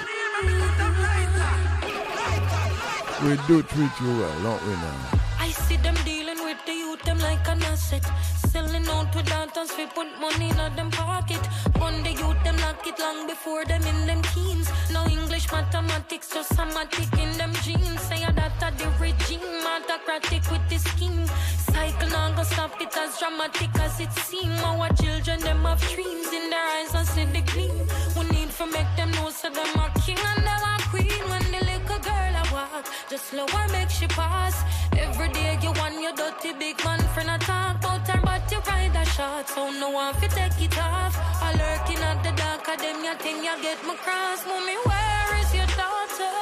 We 3.25 3.37
do 3.49 3.63
treat 3.65 3.91
you 4.01 4.21
well, 4.21 4.43
don't 4.45 4.63
we 4.69 4.75
now? 4.75 5.19
I 5.41 5.51
see 5.51 5.79
them 5.79 5.97
dealing 6.05 6.45
with 6.45 6.65
the 6.65 6.75
youth, 6.75 7.03
them 7.03 7.19
like 7.19 7.49
an 7.49 7.61
asset. 7.65 8.07
Selling 8.47 8.87
out 8.87 9.13
with 9.17 9.27
daughters, 9.27 9.73
we 9.77 9.87
put 9.87 10.07
money 10.21 10.51
in 10.51 10.77
them 10.77 10.93
pocket. 10.93 11.41
On 11.81 12.05
the 12.05 12.13
youth, 12.13 12.41
them 12.45 12.57
lock 12.59 12.87
it 12.87 13.01
long 13.01 13.27
before 13.27 13.65
them 13.65 13.83
in 13.83 14.07
them 14.07 14.23
teens. 14.23 14.71
No 14.93 15.05
English, 15.07 15.51
mathematics, 15.51 16.31
just 16.33 16.55
somatic 16.55 17.13
in 17.19 17.37
them 17.37 17.53
genes. 17.65 18.01
Say 18.03 18.23
that 18.71 18.79
the 18.79 18.89
regime, 19.03 19.41
autocratic 19.65 20.45
with 20.51 20.65
the 20.69 20.79
scheme. 20.79 21.27
Cycle 21.73 22.09
now 22.11 22.35
go 22.35 22.43
stop 22.43 22.81
it 22.81 22.95
as 22.97 23.19
dramatic 23.19 23.71
as 23.81 24.01
it 24.01 24.13
seem. 24.13 24.53
Our 24.65 24.89
children, 24.95 25.41
them 25.41 25.65
have 25.65 25.81
dreams 25.95 26.29
in 26.33 26.51
their 26.51 26.67
eyes 26.77 26.95
and 26.95 27.07
see 27.07 27.25
the 27.25 27.43
gleam. 27.53 27.79
We 28.17 28.23
need 28.37 28.51
to 28.59 28.67
make 28.67 28.91
them 28.97 29.11
know 29.13 29.31
so 29.31 29.49
them 29.51 29.79
are 29.79 29.93
king 30.05 30.19
and 30.19 30.45
them 30.45 30.63
are 30.73 30.83
queen. 30.91 31.23
When 31.31 31.45
the 31.55 31.61
little 31.71 32.01
girl 32.09 32.33
I 32.43 32.45
walk, 32.53 32.85
just 33.11 33.25
slow 33.31 33.47
and 33.47 33.73
make 33.73 33.91
she 33.91 34.07
pass. 34.09 34.57
Every 34.93 35.29
day 35.33 35.59
you 35.63 35.73
want 35.81 36.01
your 36.01 36.13
dirty 36.13 36.53
big 36.59 36.77
man 36.85 37.01
friend 37.15 37.31
I 37.31 37.39
talk 37.39 37.77
about 37.79 38.07
her, 38.09 38.21
but 38.23 38.53
you 38.53 38.61
ride 38.69 38.97
a 38.97 39.05
shot, 39.07 39.49
so 39.49 39.71
no 39.71 39.91
one 39.91 40.15
fi 40.15 40.29
take 40.29 40.61
it 40.61 40.79
off. 40.79 41.15
I 41.43 41.53
lurking 41.53 42.03
at 42.03 42.23
the 42.23 42.33
dark 42.37 42.69
of 42.69 42.79
them, 42.79 43.05
you 43.05 43.15
think 43.17 43.39
you 43.45 43.57
get 43.63 43.79
my 43.87 43.95
cross. 44.05 44.45
Mommy, 44.47 44.77
where 44.89 45.33
is 45.41 45.55
your 45.55 45.71
daughter? 45.81 46.37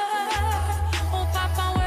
Oh, 1.15 1.25
Papa, 1.33 1.65
where 1.77 1.86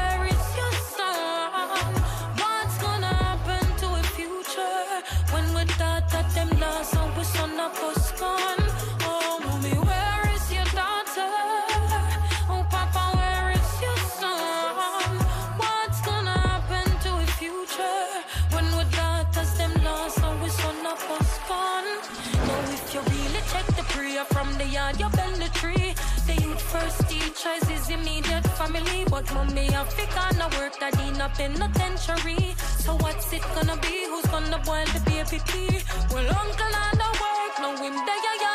them 6.89 7.10
family, 28.61 29.05
but 29.09 29.25
mommy 29.33 29.67
Africa 29.69 30.23
no 30.37 30.47
work 30.59 30.77
that 30.79 30.93
in 31.07 31.19
a 31.19 31.29
penitentiary. 31.29 32.53
So 32.83 32.95
what's 32.97 33.33
it 33.33 33.43
gonna 33.55 33.77
be? 33.81 34.05
Who's 34.09 34.25
gonna 34.25 34.59
boil 34.65 34.85
the 34.93 35.01
baby 35.09 35.39
pea? 35.49 35.79
Well, 36.13 36.29
uncle 36.41 36.75
on 36.83 36.95
the 37.01 37.09
work, 37.21 37.53
no 37.63 37.69
him 37.83 37.95
there, 38.05 38.23
yard 38.43 38.50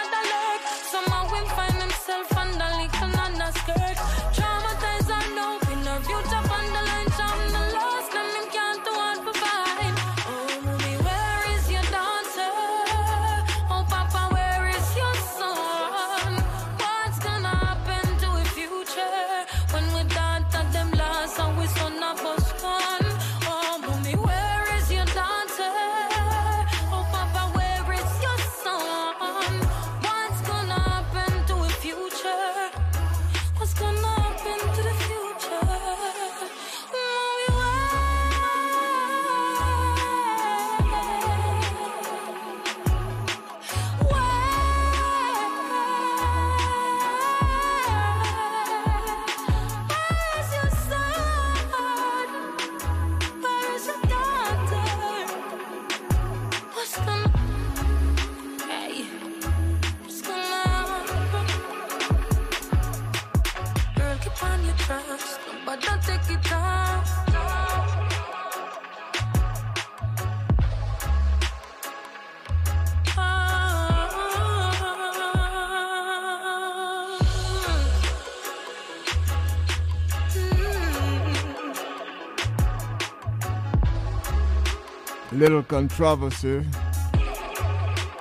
controversy. 85.69 86.65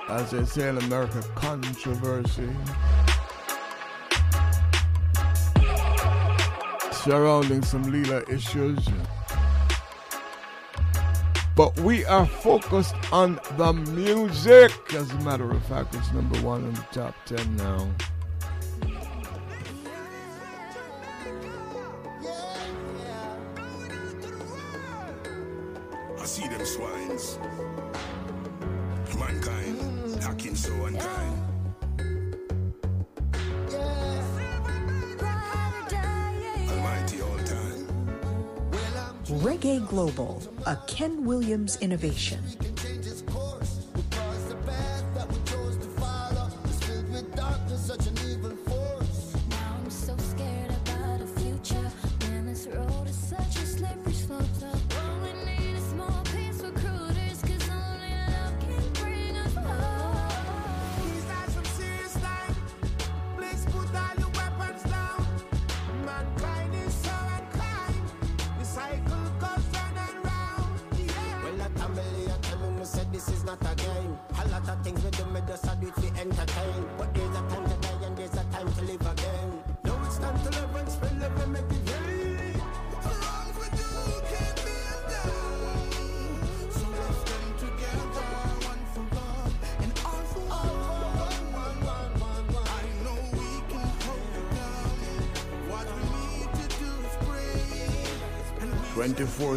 As 0.08 0.30
they 0.30 0.44
say 0.44 0.68
in 0.68 0.78
America, 0.78 1.22
controversy. 1.34 2.48
Surrounding 6.92 7.62
some 7.62 7.84
Leela 7.84 8.28
issues. 8.28 8.78
But 11.54 11.78
we 11.80 12.04
are 12.04 12.26
focused 12.26 12.94
on 13.12 13.40
the 13.56 13.72
music. 13.72 14.72
As 14.94 15.10
a 15.10 15.18
matter 15.20 15.50
of 15.50 15.64
fact, 15.66 15.94
it's 15.94 16.12
number 16.12 16.38
one 16.40 16.64
in 16.64 16.74
the 16.74 16.86
top 16.92 17.14
10 17.26 17.56
now. 17.56 17.88
Global, 39.96 40.42
a 40.66 40.76
Ken 40.86 41.24
Williams 41.24 41.78
innovation. 41.80 42.65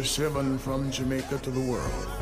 24 0.00 0.04
7 0.04 0.58
from 0.58 0.90
Jamaica 0.90 1.36
to 1.38 1.50
the 1.50 1.60
world. 1.60 2.19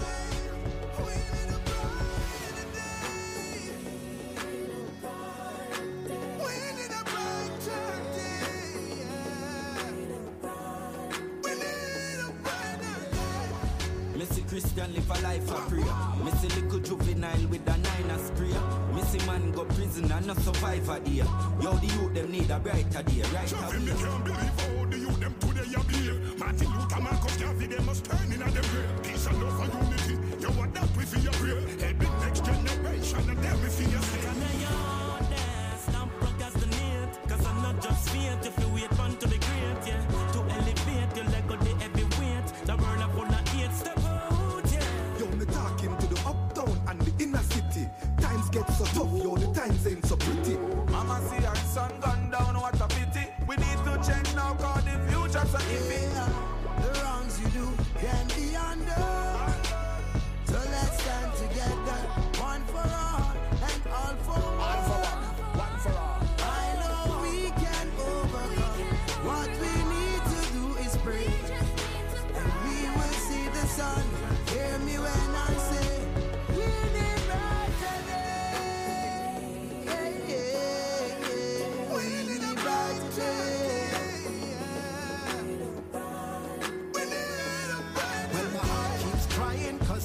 Times 49.59 49.87
ain't 49.89 50.07
so 50.07 50.17
pretty. 50.17 50.48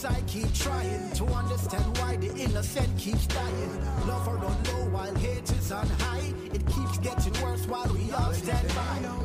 I 0.05 0.21
keep 0.27 0.53
trying 0.53 1.11
to 1.11 1.25
understand 1.27 1.97
why 1.97 2.17
the 2.17 2.27
innocent 2.35 2.97
keeps 2.97 3.25
dying. 3.27 3.85
Love 4.05 4.27
are 4.27 4.37
on 4.37 4.63
low 4.65 4.89
while 4.91 5.15
hate 5.15 5.49
is 5.51 5.71
on 5.71 5.87
high. 5.87 6.33
It 6.53 6.65
keeps 6.67 6.97
getting 6.97 7.33
worse 7.41 7.65
while 7.67 7.87
we 7.93 8.11
all 8.11 8.33
stand 8.33 8.67
by. 8.69 9.22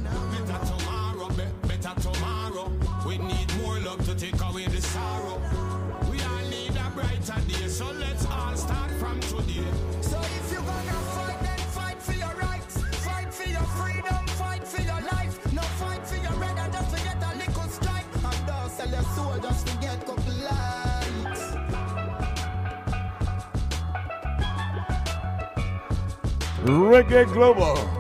Reggae 26.69 27.25
Global. 27.25 27.98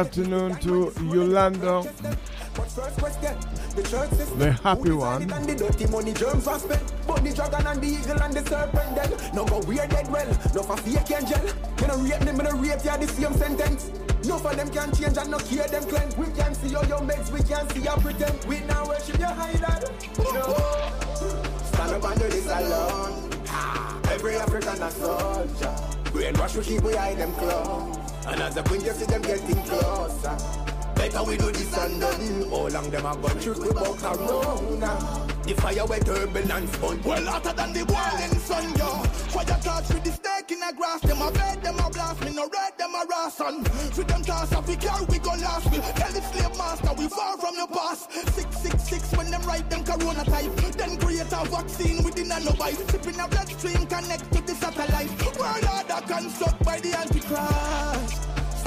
Afternoon 0.00 0.56
to 0.56 0.90
Yolanda, 1.12 1.82
the 4.38 4.58
happy 4.62 4.92
one. 4.92 5.26
No 9.34 9.44
go 9.44 9.60
dead 9.88 10.10
well. 10.10 10.26
No 10.54 10.62
for 10.62 10.76
fake 10.78 11.10
angel. 11.10 11.38
Them, 11.76 12.40
ya 12.84 12.96
the 12.96 13.06
same 13.06 13.34
sentence. 13.34 13.90
No 14.24 14.38
for 14.38 14.54
them 14.54 14.70
can 14.70 14.90
change 14.94 15.18
and 15.18 15.30
no 15.30 15.38
them 15.68 15.84
cleanse. 15.84 16.16
We 16.16 16.26
can 16.32 16.54
see 16.54 16.74
all 16.74 16.86
your 16.86 17.02
we 17.30 17.42
can 17.42 17.68
see 17.70 17.80
your 17.80 17.98
pretend. 17.98 18.42
We 18.46 18.60
now 18.60 18.86
worship 18.86 19.18
your. 19.18 19.28
No. 20.32 20.56
Stand 21.64 21.92
up 21.92 22.04
this 22.30 22.46
alone. 22.46 23.30
Every 24.08 24.36
African 24.36 24.82
a 24.82 24.90
soldier. 24.90 25.76
Brainwash 26.12 26.56
we 26.56 26.64
keep 26.64 26.82
them. 26.82 27.99
And 28.26 28.40
as 28.42 28.54
the 28.54 28.62
wind 28.70 28.84
you 28.84 28.92
see 28.92 29.06
them 29.06 29.22
getting 29.22 29.62
closer. 29.64 30.36
Better 30.94 31.24
we 31.24 31.36
do 31.38 31.50
this 31.50 31.76
and 31.78 32.00
done. 32.00 32.50
How 32.50 32.68
long 32.68 32.90
them 32.90 33.06
a 33.06 33.16
gun 33.16 33.40
shoot 33.40 33.58
we 33.58 33.72
box 33.72 34.02
around. 34.04 34.80
The 35.44 35.54
fire 35.54 35.86
where 35.86 36.00
turbulence 36.00 36.76
burn. 36.76 37.02
Well 37.02 37.24
hotter 37.24 37.52
than 37.54 37.72
the 37.72 37.84
boiling 37.86 38.38
sun, 38.38 38.76
yo. 38.76 39.02
Fire 39.32 39.58
touch 39.64 39.88
with 39.88 40.04
the 40.04 40.12
snake 40.12 40.52
in 40.52 40.60
the 40.60 40.74
grass. 40.76 41.00
Them 41.00 41.22
a 41.22 41.32
bed, 41.32 41.62
them 41.62 41.78
a 41.78 41.88
blast. 41.88 42.20
Me 42.22 42.30
no 42.34 42.46
red, 42.52 42.76
them 42.76 42.94
a 42.94 43.02
ration. 43.08 43.64
With 43.96 44.08
them 44.08 44.22
toss 44.22 44.52
off, 44.52 44.68
we 44.68 44.76
carry, 44.76 45.06
we 45.08 45.18
go 45.18 45.30
last. 45.30 45.70
We 45.72 45.78
tell 45.78 46.12
the 46.12 46.20
slave 46.20 46.58
master, 46.58 46.92
we 46.98 47.08
far 47.08 47.38
from 47.38 47.56
the 47.56 47.66
past. 47.72 48.12
666 48.12 49.16
when 49.16 49.30
them 49.30 49.42
write 49.42 49.70
them 49.70 49.82
corona 49.82 50.24
type. 50.24 50.54
Then 50.76 50.98
create 50.98 51.32
a 51.32 51.44
vaccine 51.48 52.04
with 52.04 52.14
the 52.14 52.24
nanobite. 52.24 52.90
Sipping 52.92 53.18
a 53.18 53.26
bloodstream 53.26 53.86
connect 53.86 54.30
to 54.32 54.40
the 54.42 54.54
satellite. 54.54 55.10
World 55.40 55.64
order 55.64 56.06
construct 56.06 56.62
by 56.62 56.78
the 56.80 56.92
antichrist. 56.92 58.09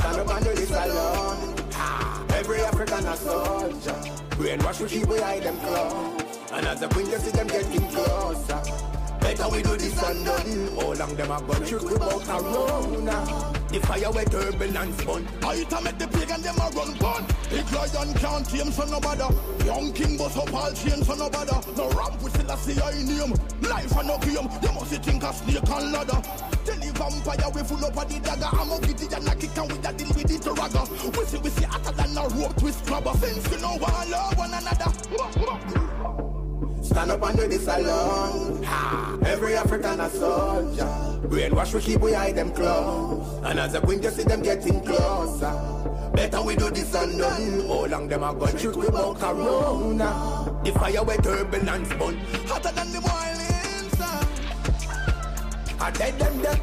Stand 0.04 0.20
up 0.20 0.36
under 0.36 0.54
this 0.54 0.70
alone. 0.70 1.56
Ah, 1.76 2.26
every 2.36 2.60
African 2.60 3.08
a 3.08 3.16
soldier. 3.16 3.96
Brainwash 4.36 4.82
we 4.82 4.90
keep 4.90 5.08
we 5.08 5.18
hide 5.18 5.44
them 5.44 5.58
close. 5.60 6.24
And 6.52 6.68
as 6.68 6.82
the 6.82 6.90
wind 6.90 7.08
you 7.08 7.18
see 7.20 7.32
them 7.32 7.48
getting 7.48 7.88
closer. 7.88 8.62
Better 9.22 9.48
we 9.48 9.64
do 9.64 9.78
this 9.78 10.04
and 10.04 10.26
done. 10.26 10.76
How 10.76 10.92
long 10.92 11.16
them 11.16 11.32
a 11.32 11.42
gun 11.42 11.66
shoot 11.66 12.00
bout 12.00 12.28
around 12.28 13.06
now. 13.06 13.54
The 13.70 13.80
fire 13.80 14.12
where 14.12 14.26
turbulence 14.26 15.04
burn. 15.06 15.26
I 15.42 15.64
to 15.64 15.82
make 15.82 15.98
the 15.98 16.08
pagan 16.10 16.42
them 16.42 16.58
a 16.60 16.70
run 16.76 16.94
gun. 16.98 17.26
Big 17.50 17.72
lion 17.72 18.14
can't 18.16 18.50
tame 18.50 18.72
so 18.74 18.84
no 18.84 19.00
bother. 19.00 19.34
Young 19.64 19.94
king 19.94 20.18
bust 20.18 20.38
up 20.38 20.54
all 20.54 20.74
chains 20.74 21.08
so 21.08 21.16
no 21.16 21.30
bother. 21.30 21.62
No 21.78 21.90
ramp 21.92 22.22
with 22.22 22.36
still 22.36 22.52
a 22.52 22.58
see 22.58 22.76
I 22.82 22.92
name. 22.92 23.40
Life 23.62 23.96
and 23.96 24.08
no 24.10 24.18
game. 24.20 24.52
You 24.62 24.72
must 24.74 24.92
think 25.00 25.24
a 25.24 25.32
snake 25.32 25.64
and 25.64 25.92
ladder. 25.94 26.22
Vampire 26.94 27.50
we 27.54 27.62
full 27.64 27.86
up 27.86 27.98
of 27.98 28.10
the 28.10 28.20
dagger. 28.20 28.50
I'm 28.52 28.72
a 28.72 28.80
giddy 28.82 29.14
and 29.14 29.28
a 29.28 29.36
kick 29.36 29.58
and 29.58 29.72
we 29.72 29.78
a 29.78 29.94
deal 29.94 30.08
with 30.08 30.28
the 30.28 30.38
dragger. 30.50 31.18
We 31.18 31.26
see 31.26 31.38
we 31.38 31.50
see 31.50 31.66
hotter 31.66 31.92
than 31.92 32.18
a 32.18 32.28
rope 32.30 32.56
twist 32.58 32.86
grabber. 32.86 33.14
Since 33.18 33.50
we 33.50 33.62
know 33.62 33.78
one 33.78 34.12
love 34.12 34.38
one 34.38 34.54
another. 34.54 34.92
Stand 36.84 37.12
up 37.12 37.24
under 37.24 37.48
this 37.48 37.68
alone. 37.68 38.66
Every 39.26 39.56
African 39.56 40.00
a 40.00 40.10
soldier. 40.10 40.86
Brainwash 41.28 41.74
we 41.74 41.82
keep 41.82 42.02
we 42.02 42.14
hide 42.14 42.36
them 42.36 42.52
close. 42.52 43.42
And 43.44 43.60
as 43.60 43.74
the 43.74 43.82
wind 43.82 44.04
you 44.04 44.12
see 44.12 44.24
them 44.24 44.42
getting 44.42 44.82
closer. 44.82 45.74
Better 46.14 46.42
we 46.42 46.54
we 46.54 46.60
do 46.60 46.70
this 46.70 46.94
and 46.96 47.18
done. 47.18 47.68
How 47.68 47.86
long 47.86 48.08
them 48.08 48.24
a 48.24 48.34
go 48.34 48.48
trick 48.48 48.76
we 48.76 48.88
about 48.88 49.20
corona? 49.20 50.62
The 50.64 50.72
fire 50.72 51.04
where 51.04 51.18
turbulence 51.18 51.90
burn, 51.90 52.18
hotter 52.48 52.72
than 52.72 52.92
the 52.92 53.02
boiling. 53.02 53.53
I 55.84 55.92
dead 55.92 56.18
them 56.18 56.42
them, 56.42 56.58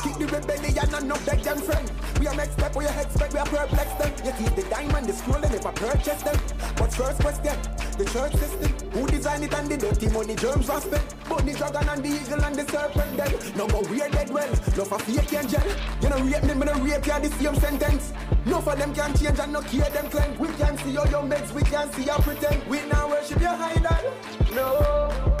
kick 0.00 0.16
the 0.16 0.26
rebellion 0.32 0.94
and 0.94 1.06
not 1.06 1.26
beg 1.26 1.40
them 1.40 1.58
friend. 1.58 1.92
We 2.18 2.26
are 2.26 2.34
next 2.34 2.52
step, 2.54 2.74
we 2.74 2.86
are 2.86 3.00
expect, 3.02 3.34
we 3.34 3.38
are 3.38 3.44
perplex 3.44 3.92
them. 4.00 4.12
You 4.24 4.32
keep 4.32 4.56
the 4.56 4.62
diamond, 4.70 5.06
the 5.06 5.12
scroll, 5.12 5.44
and 5.44 5.52
never 5.52 5.72
purchase 5.72 6.22
them. 6.22 6.40
But 6.76 6.94
first 6.94 7.20
question, 7.20 7.52
the 7.98 8.06
church 8.08 8.32
system, 8.32 8.72
who 8.92 9.06
designed 9.08 9.44
it 9.44 9.52
and 9.52 9.68
the 9.68 9.76
dirty 9.76 10.08
money 10.08 10.34
germs 10.36 10.70
are 10.70 10.80
spent. 10.80 11.04
But 11.28 11.44
the 11.44 11.52
dragon 11.52 11.86
and 11.86 12.02
the 12.02 12.08
eagle 12.16 12.42
and 12.42 12.54
the 12.54 12.64
serpent 12.64 13.14
then. 13.14 13.56
No 13.58 13.68
go 13.68 13.80
weird 13.90 14.10
dead 14.12 14.30
well, 14.30 14.48
no 14.48 14.84
for 14.88 14.98
fake 15.00 15.34
angel. 15.34 15.62
You 16.00 16.08
know 16.08 16.24
rape 16.24 16.44
me 16.44 16.54
no 16.64 16.72
rape 16.80 17.04
you, 17.04 17.20
the 17.20 17.28
same 17.28 17.56
sentence. 17.56 18.14
No 18.46 18.62
for 18.62 18.74
them 18.74 18.94
can 18.94 19.12
change 19.18 19.38
and 19.38 19.52
no 19.52 19.60
care 19.60 19.90
them 19.90 20.08
claim. 20.08 20.38
We 20.38 20.48
can 20.56 20.78
see 20.78 20.96
all 20.96 21.08
your 21.08 21.24
meds, 21.24 21.52
we 21.52 21.60
can 21.60 21.92
see 21.92 22.04
your 22.04 22.16
pretend. 22.24 22.66
We 22.70 22.80
now 22.88 23.10
worship 23.10 23.38
your 23.38 23.52
idol. 23.52 24.16
No. 24.54 25.31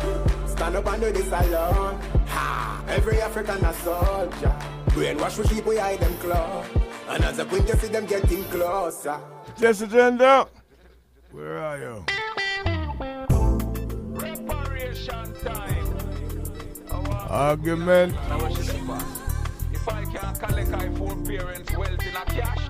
Stand 0.62 0.76
up 0.76 0.86
and 0.92 1.02
do 1.02 1.10
this 1.10 1.26
alone. 1.26 2.00
Ha! 2.28 2.84
Every 2.86 3.20
African 3.20 3.64
a 3.64 3.74
soldier. 3.82 4.56
Brainwash 4.94 5.36
we 5.36 5.44
keep 5.48 5.66
we 5.66 5.76
hide 5.76 5.98
them 5.98 6.14
claw. 6.18 6.64
And 7.08 7.24
as 7.24 7.40
a 7.40 7.44
queen, 7.44 7.66
you 7.66 7.74
see 7.74 7.88
them 7.88 8.06
getting 8.06 8.44
closer. 8.44 9.18
Jesse 9.58 9.86
Agenda. 9.86 10.46
Where 11.32 11.58
are 11.58 11.78
you? 11.78 12.04
Reparation 14.14 15.34
time. 15.42 15.96
Argument. 17.28 18.14
Now 18.28 18.42
what 18.42 18.52
should 18.52 18.70
I 18.70 18.78
do? 18.78 19.74
If 19.74 19.88
I 19.88 20.04
can't 20.04 20.38
collect 20.38 20.72
I 20.74 20.94
four 20.94 21.16
parents 21.24 21.76
wealth 21.76 22.06
in 22.06 22.14
a 22.14 22.24
cash, 22.24 22.68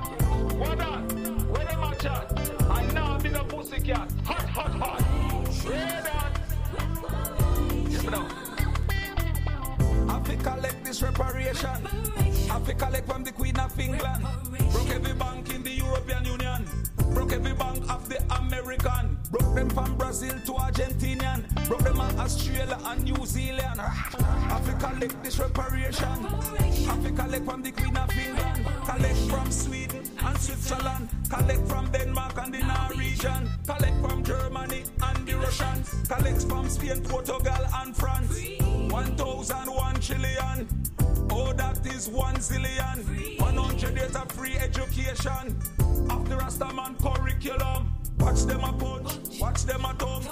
what 0.57 0.81
on? 0.81 1.11
Where 1.53 1.67
them 1.67 1.83
a 1.83 1.95
chat? 1.97 2.57
I 2.71 2.87
know 2.95 3.05
I'm 3.05 3.27
in 3.27 3.35
a 3.35 3.45
pussy 3.45 3.81
cat. 3.83 4.11
Hot, 4.25 4.49
hot, 4.49 4.71
hot. 4.81 5.53
Straight 5.53 6.11
on. 6.11 6.32
No. 8.11 8.27
I 10.09 10.21
fi 10.25 10.37
collect 10.37 10.85
this 10.85 11.03
reparation. 11.03 11.87
I 12.51 12.61
fi 12.65 12.73
collect 12.73 13.07
from 13.09 13.23
the 13.23 13.33
Queen 13.33 13.59
of 13.59 13.79
England. 13.79 14.27
Broke 14.73 14.91
every 14.91 15.15
bank 15.15 15.55
in 15.55 15.63
the 15.63 15.71
European 15.71 16.25
Union. 16.25 16.67
Broke 17.15 17.33
every 17.33 17.55
bank 17.55 17.89
of 17.89 18.09
the 18.09 18.21
American. 18.39 19.19
Broke 19.31 19.55
them 19.55 19.71
from 19.71 19.97
Brazil 19.97 20.35
to 20.47 20.53
Argentinian. 20.53 21.45
Broke 21.69 21.85
them 21.85 21.95
from 21.97 22.19
Australia 22.19 22.79
and 22.87 23.05
New 23.05 23.25
Zealand. 23.25 23.81
Fi 23.81 24.73
collect 24.81 25.23
this 25.23 25.39
reparation. 25.39 26.17
Fi 27.03 27.11
collect 27.11 27.45
from 27.45 27.63
the 27.63 27.71
Queen 27.71 27.97
of 27.97 28.11
England. 28.11 28.67
Collect 28.85 29.19
from 29.31 29.51
Sweden 29.51 30.03
and 30.25 30.39
Switzerland. 30.39 31.09
Collect 31.31 31.69
from 31.69 31.91
Denmark 31.93 32.35
and 32.39 32.53
the 32.55 32.63
Norwegian. 32.65 33.49
Collect 33.67 34.01
from 34.01 34.25
Germany 34.25 34.83
Russians. 35.43 36.09
Collect 36.09 36.43
from 36.43 36.69
Spain, 36.69 37.03
Portugal 37.03 37.67
and 37.81 37.97
France. 37.97 38.39
1,001 38.61 39.95
trillion. 40.01 40.69
Oh, 41.31 41.53
that 41.53 41.85
is 41.87 42.09
one 42.09 42.37
zillion. 42.37 43.41
100 43.41 43.97
years 43.97 44.17
of 44.17 44.31
free 44.33 44.57
education. 44.57 45.57
After 46.11 46.37
Rastaman 46.37 46.99
curriculum. 46.99 47.93
Watch 48.19 48.43
them 48.43 48.63
a 48.63 48.73
punch, 48.73 49.41
watch 49.41 49.65
them 49.65 49.85
a 49.85 49.95
thumb. 49.95 50.23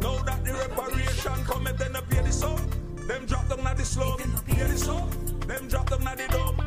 Now 0.00 0.22
that 0.22 0.44
the 0.44 0.52
reparation 0.52 1.44
come, 1.44 1.66
if 1.66 1.76
they 1.78 1.88
no 1.88 2.00
pay 2.02 2.22
the 2.22 2.30
sum. 2.30 2.60
Them 3.08 3.26
drop 3.26 3.48
them 3.48 3.64
na 3.64 3.74
the 3.74 3.84
slum. 3.84 4.18
Pay 4.46 4.62
the 4.62 4.78
sum. 4.78 5.10
Them 5.40 5.66
drop 5.66 5.90
them 5.90 6.04
na 6.04 6.14
the 6.14 6.28
dump. 6.28 6.60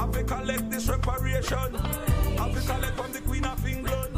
I 0.00 0.12
fi 0.12 0.22
collect 0.24 0.68
this 0.70 0.88
reparation. 0.88 1.76
I 1.76 2.52
fi 2.52 2.74
collect 2.74 2.96
from 2.96 3.12
the 3.12 3.20
Queen 3.20 3.44
of 3.44 3.64
England. 3.64 4.12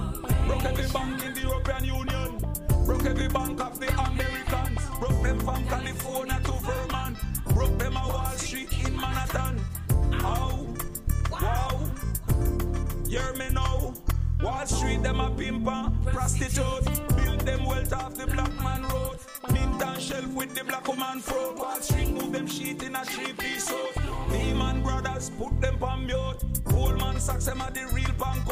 Broke 0.46 0.64
every 0.64 0.88
bank 0.88 1.22
in 1.24 1.34
the 1.34 1.40
European 1.40 1.84
Union. 1.84 2.41
Broke 2.84 3.06
every 3.06 3.28
bank 3.28 3.60
of 3.60 3.78
the 3.78 3.88
Americans. 3.88 4.80
Broke 4.98 5.22
them 5.22 5.40
from 5.40 5.66
California 5.66 6.40
to 6.44 6.52
Vermont. 6.52 7.16
Broke 7.54 7.78
them 7.78 7.96
a 7.96 8.08
Wall 8.08 8.36
Street 8.36 8.72
in 8.84 8.96
Manhattan. 8.96 9.60
Ow, 10.14 10.66
wow, 11.30 11.90
hear 13.08 13.32
me 13.34 13.48
now. 13.52 13.94
Wall 14.42 14.66
Street, 14.66 15.02
them 15.02 15.20
a 15.20 15.30
pimper, 15.30 15.92
prostitute. 16.06 16.84
Build 17.16 17.40
them 17.40 17.64
wealth 17.64 17.92
off 17.92 18.16
the 18.16 18.26
black 18.26 18.52
man 18.62 18.82
road. 18.82 19.18
And 19.84 20.00
shelf 20.00 20.28
with 20.28 20.54
the 20.54 20.62
black 20.62 20.86
woman. 20.86 21.22
Wall 21.56 21.80
Street 21.80 22.10
move 22.10 22.32
them 22.32 22.46
sheet 22.46 22.82
in 22.84 22.94
a 22.94 23.04
three 23.04 23.32
piece 23.32 23.66
suit. 23.66 23.96
Lehman 24.30 24.82
Brothers 24.82 25.30
put 25.30 25.60
them 25.60 25.82
on 25.82 26.06
mute. 26.06 26.64
Goldman 26.64 27.18
Sachs 27.18 27.46
them 27.46 27.60
a 27.60 27.70
the 27.72 27.86
real 27.92 28.12
bank 28.12 28.46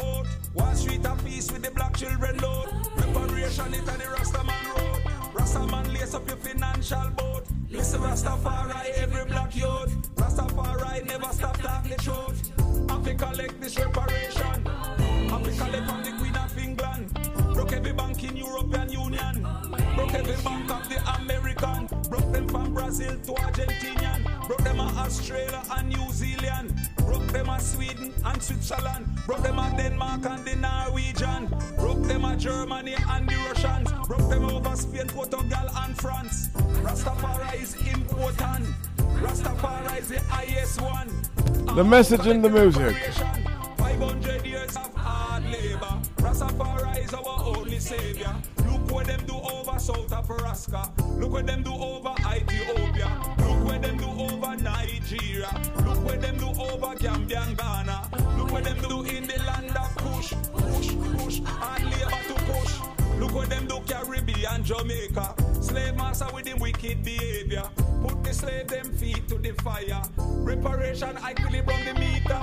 Wall 0.53 0.75
Street 0.75 1.05
a 1.05 1.15
peace 1.23 1.49
with 1.51 1.61
the 1.63 1.71
black 1.71 1.95
children 1.95 2.37
load. 2.39 2.67
Reparation 2.97 3.73
it 3.73 3.81
a 3.81 3.97
the 3.97 4.07
Rastaman 4.15 4.65
road. 4.75 5.01
Rastaman 5.33 5.93
lace 5.93 6.13
up 6.13 6.27
your 6.27 6.37
financial 6.37 7.09
boat. 7.11 7.45
Listen 7.69 8.01
Rastafari 8.01 8.91
every 8.97 9.25
black 9.25 9.55
youth. 9.55 9.91
Rastafari 10.15 11.05
never 11.05 11.31
stop 11.31 11.57
talk 11.61 11.83
the 11.87 11.95
truth. 11.95 12.51
I 12.89 13.01
fi 13.03 13.13
collect 13.13 13.61
this 13.61 13.79
reparation. 13.79 14.67
I 14.67 15.41
fi 15.43 15.65
collect 15.65 15.89
from 15.89 16.03
the 16.03 16.11
Queen 16.19 16.35
of 16.35 16.57
England. 16.57 17.53
Broke 17.53 17.71
every 17.71 17.93
bank 17.93 18.21
in 18.23 18.35
European 18.35 18.89
Union. 18.89 19.47
Broke 19.95 20.13
every 20.13 20.35
bank 20.43 20.71
of 20.71 20.87
the 20.89 20.97
American. 21.19 21.87
Broke 22.09 22.31
them 22.31 22.47
from 22.47 22.73
Brazil 22.73 23.15
to 23.25 23.31
Argentinian. 23.33 24.47
Broke 24.47 24.63
them 24.63 24.79
a 24.79 24.83
Australia 24.83 25.61
and 25.71 25.89
New 25.89 26.11
Zealand. 26.11 26.73
Broke 26.97 27.27
them 27.27 27.49
a 27.49 27.59
Sweden 27.59 28.13
and 28.25 28.41
Switzerland. 28.41 29.07
Broke 29.25 29.43
them 29.43 29.59
a 29.59 29.73
Denmark 29.77 30.25
and 30.25 30.45
the 30.45 30.55
Norwegian. 30.55 31.47
Broke 31.77 32.03
them 32.03 32.25
a 32.25 32.35
Germany 32.35 32.95
and 33.09 33.27
the 33.27 33.35
Russians. 33.47 33.91
Broke 34.07 34.29
them 34.29 34.45
over 34.45 34.75
Spain, 34.75 35.07
Portugal 35.07 35.67
and 35.75 35.97
France. 35.97 36.49
Rastafari 36.83 37.61
is 37.61 37.75
important. 37.75 38.67
Rastafari 39.21 39.99
is 39.99 40.07
the 40.09 40.19
highest 40.21 40.81
one. 40.81 41.09
The 41.75 41.83
message 41.83 42.27
in 42.27 42.41
the 42.41 42.49
music. 42.49 42.95
500 43.77 44.45
years 44.45 44.75
of 44.75 44.93
hard 44.95 45.43
labor. 45.51 46.01
Rastafari 46.21 47.03
is 47.03 47.13
our 47.13 47.57
only 47.57 47.79
savior. 47.79 48.33
Look 48.67 48.91
what 48.91 49.07
them 49.07 49.25
do 49.25 49.33
over 49.33 49.79
South 49.79 50.13
Africa. 50.13 50.91
Look 51.17 51.31
what 51.31 51.47
them 51.47 51.63
do 51.63 51.73
over 51.73 52.13
Ethiopia. 52.19 53.09
Look 53.39 53.65
what 53.65 53.81
them 53.81 53.97
do 53.97 54.05
over 54.05 54.55
Nigeria. 54.57 55.49
Look 55.85 56.03
what 56.05 56.21
them 56.21 56.37
do 56.37 56.47
over 56.49 56.95
Gambia 56.95 57.41
and 57.41 57.57
Ghana. 57.57 58.09
Look 58.37 58.51
what 58.51 58.63
them 58.63 58.77
do 58.87 59.01
in 59.03 59.25
the 59.25 59.37
land 59.47 59.75
of 59.75 59.95
push, 59.97 60.33
push, 60.53 60.89
push, 61.17 61.39
and 61.39 61.85
labor 61.85 62.21
to 62.27 62.33
push. 62.45 62.90
Look 63.21 63.35
what 63.35 63.49
them 63.51 63.67
do 63.67 63.79
Caribbean, 63.85 64.63
Jamaica. 64.63 65.35
Slave 65.61 65.95
master 65.95 66.25
with 66.33 66.47
him 66.47 66.57
wicked 66.57 67.03
behavior. 67.03 67.69
Put 68.01 68.23
the 68.23 68.33
slave 68.33 68.67
them 68.67 68.97
feet 68.97 69.27
to 69.29 69.37
the 69.37 69.51
fire. 69.61 70.01
Reparation, 70.17 71.15
I 71.21 71.33
equilibrium 71.33 71.85
the 71.85 71.93
meter. 71.99 72.41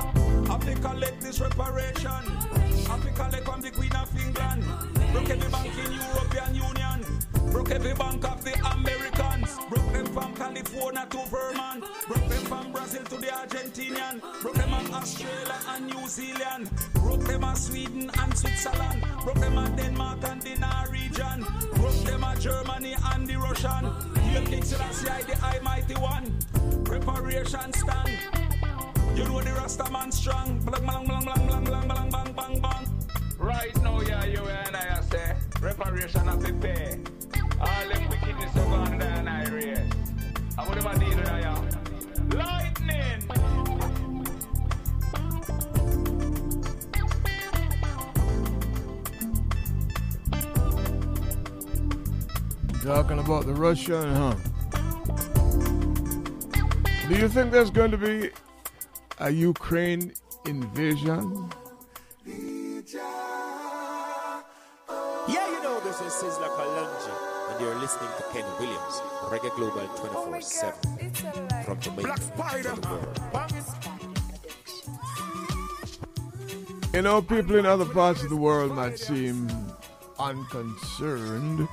I 0.49 0.59
fi 0.61 0.75
collect 0.75 1.21
this 1.21 1.41
reparation. 1.41 2.07
I 2.07 2.97
fi 3.03 3.11
collect 3.11 3.45
from 3.45 3.61
the 3.61 3.73
Queen 3.73 3.93
of 3.97 4.09
England. 4.21 4.63
Broke 5.11 5.31
every 5.31 5.51
bank 5.51 5.77
in 5.85 5.93
European 5.95 6.55
Union. 6.55 7.18
Broke 7.51 7.71
every 7.71 7.95
bank 7.95 8.25
of 8.25 8.45
the 8.45 8.55
Americans. 8.73 9.57
Broke 9.71 9.93
them 9.93 10.07
from 10.07 10.35
California 10.35 11.07
to 11.11 11.19
Vermont. 11.27 11.85
Broke 12.07 12.29
them 12.29 12.45
from 12.47 12.73
Brazil 12.73 13.05
to 13.05 13.17
the 13.17 13.27
Argentinian. 13.27 14.21
Broke 14.43 14.55
them 14.55 14.71
from 14.71 14.95
Australia 14.95 15.59
and 15.69 15.87
New 15.87 16.07
Zealand. 16.09 16.71
Broke 16.95 17.25
them 17.25 17.41
from 17.41 17.57
Sweden 17.57 18.11
and 18.19 18.37
Switzerland. 18.37 19.05
Broke 19.25 19.41
them 19.41 19.55
from 19.55 19.77
Denmark 19.77 20.19
and 20.25 20.43
the 20.43 20.55
Norwegian. 20.59 21.41
Broke 21.75 22.05
them 22.05 22.21
from 22.21 22.41
Germany 22.41 22.97
and 23.13 23.27
the 23.27 23.37
Russian. 23.37 23.85
Hail 24.23 24.45
King 24.47 24.63
Selassie, 24.63 25.07
the 25.07 25.33
CI 25.33 25.33
the 25.33 25.57
Almighty 25.57 25.95
One. 25.95 26.39
Reparation 26.85 27.73
stand. 27.73 28.11
You 29.17 29.25
know 29.25 29.41
the 29.41 29.53
Rasta 29.53 29.91
man 29.91 30.13
strong. 30.13 30.61
Blang, 30.61 30.85
blang, 30.85 31.07
blang, 31.07 31.25
blang, 31.25 31.47
blang, 31.47 31.65
blang, 31.65 31.89
blang, 31.89 32.11
bang, 32.11 32.33
bang, 32.33 32.61
bang. 32.61 32.89
Right 33.39 33.83
now, 33.83 34.01
yeah, 34.01 34.25
you 34.25 34.43
and 34.43 34.77
I 34.77 35.01
say, 35.01 35.35
reparation 35.61 36.27
have 36.27 36.45
to 36.45 36.53
pay. 36.55 36.99
All 37.61 37.89
them 37.89 38.09
wickedness 38.09 38.57
are 38.57 38.65
gone 38.67 38.99
down 38.99 39.19
and 39.19 39.29
I 39.29 39.45
race. 39.51 39.81
I 40.57 40.69
would 40.69 40.83
have 40.83 41.01
deal 41.01 41.09
with 41.09 41.25
that, 41.25 41.43
yeah. 41.43 41.59
Lightning! 42.37 43.23
Talking 52.83 53.19
about 53.19 53.45
the 53.45 53.55
Russian, 53.55 54.15
huh? 54.15 54.35
Do 57.09 57.15
you 57.17 57.29
think 57.29 57.51
there's 57.51 57.71
going 57.71 57.91
to 57.91 57.99
be 57.99 58.31
a 59.19 59.31
Ukraine 59.31 60.13
invasion? 60.47 61.51
Yeah, 65.29 65.47
you 65.51 65.63
know 65.63 65.81
this 65.81 66.01
is 66.01 66.13
Sizzla 66.13 66.49
Kalonji, 66.57 67.13
and 67.13 67.18
you're 67.61 67.75
listening 67.77 68.11
to 68.17 68.23
Kenny 68.33 68.49
Williams, 68.61 69.03
Reggae 69.31 69.55
Global 69.57 69.87
24 69.97 70.41
7 70.41 70.75
from 71.65 71.81
Jamaica. 71.81 72.15
to 72.15 72.31
the 72.63 72.89
world. 72.91 73.19
You 76.95 77.03
know, 77.03 77.21
people 77.23 77.57
in 77.57 77.67
other 77.67 77.85
parts 77.85 78.23
of 78.23 78.31
the 78.31 78.37
world 78.37 78.73
might 78.75 78.99
seem 78.99 79.49
unconcerned 80.19 81.69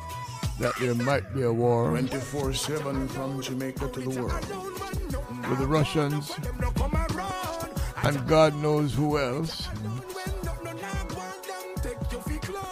that 0.59 0.73
there 0.79 0.95
might 0.95 1.33
be 1.33 1.43
a 1.43 1.51
war 1.51 1.89
24 1.89 2.53
7 2.53 3.07
from 3.09 3.41
Jamaica 3.41 3.89
to 3.89 3.99
the 4.01 4.21
world. 4.21 4.45
with 5.49 5.59
the 5.59 5.67
Russians 5.67 6.31
and 8.03 8.27
God 8.27 8.55
knows 8.61 8.93
who 8.93 9.17
else. 9.17 9.67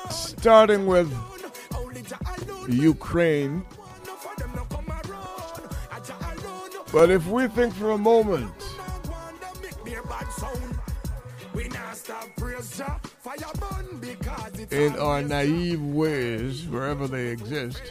Starting 0.09 0.85
with 0.85 1.11
Ukraine. 2.69 3.65
But 6.91 7.09
if 7.09 7.27
we 7.27 7.47
think 7.47 7.73
for 7.73 7.91
a 7.91 7.97
moment 7.97 8.51
in 14.71 14.95
our 14.97 15.21
naive 15.21 15.81
ways, 15.81 16.67
wherever 16.67 17.07
they 17.07 17.29
exist, 17.29 17.81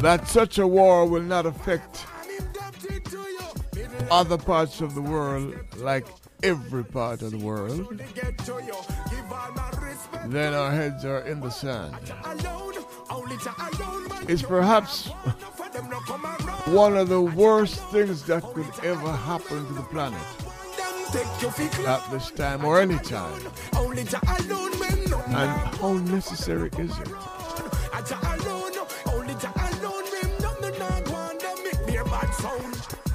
that 0.00 0.28
such 0.28 0.58
a 0.58 0.66
war 0.66 1.06
will 1.06 1.22
not 1.22 1.46
affect 1.46 2.04
other 4.10 4.38
parts 4.38 4.80
of 4.80 4.94
the 4.94 5.02
world 5.02 5.54
like 5.78 6.06
every 6.42 6.84
part 6.84 7.22
of 7.22 7.30
the 7.30 7.38
world, 7.38 8.00
then 10.26 10.54
our 10.54 10.70
heads 10.70 11.04
are 11.04 11.20
in 11.20 11.40
the 11.40 11.50
sand. 11.50 11.94
It's 14.28 14.42
perhaps 14.42 15.08
one 16.66 16.96
of 16.96 17.08
the 17.08 17.20
worst 17.20 17.82
things 17.90 18.24
that 18.24 18.42
could 18.42 18.66
ever 18.84 19.12
happen 19.12 19.66
to 19.66 19.72
the 19.72 19.82
planet 19.82 20.20
at 21.86 22.10
this 22.10 22.30
time 22.30 22.64
or 22.64 22.80
any 22.80 22.98
time. 22.98 23.40
And 25.28 25.50
how 25.78 25.92
necessary 25.94 26.70
is 26.78 26.98
it? 26.98 27.08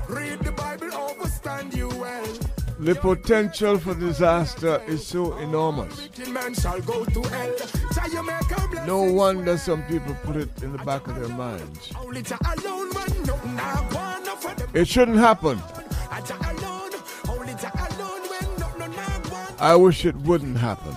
Read 0.09 0.39
the 0.39 0.51
Bible, 0.51 0.87
overstand 0.93 1.73
you 1.75 1.87
well. 1.89 2.42
The 2.83 2.95
potential 2.95 3.77
for 3.77 3.95
disaster 3.95 4.83
is 4.85 5.07
so 5.07 5.37
enormous. 5.37 6.09
No 8.85 9.03
wonder 9.03 9.57
some 9.57 9.83
people 9.83 10.13
put 10.23 10.35
it 10.35 10.49
in 10.61 10.73
the 10.73 10.79
back 10.79 11.07
of 11.07 11.15
their 11.15 11.29
minds. 11.29 11.93
It 14.73 14.85
shouldn't 14.85 15.17
happen. 15.17 15.61
I 19.59 19.75
wish 19.77 20.03
it 20.03 20.17
wouldn't 20.17 20.57
happen. 20.57 20.93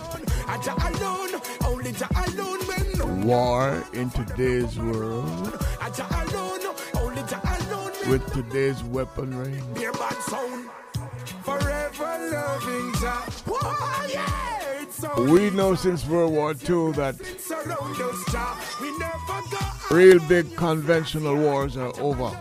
War 3.25 3.85
in 3.93 4.11
today's 4.11 4.77
world 4.77 5.53
with 8.09 8.27
today's 8.33 8.83
weaponry. 8.83 9.63
Hear 11.47 11.59
bad 11.59 11.95
sound. 11.95 12.03
Forever 12.03 12.31
loving 12.31 12.93
Jah. 12.93 13.23
Whoa, 13.47 14.07
yeah, 14.13 14.85
so 14.91 15.23
We 15.25 15.51
know 15.51 15.75
since 15.75 16.07
World 16.07 16.33
War 16.33 16.51
II 16.53 16.93
that 16.93 17.17
surround 17.39 18.01
us, 18.01 18.33
Jah. 18.33 18.57
We 18.81 18.99
never 18.99 19.43
go 19.51 19.95
real 19.97 20.19
big 20.29 20.57
conventional 20.57 21.37
wars 21.37 21.77
are 21.77 21.93
over. 22.01 22.37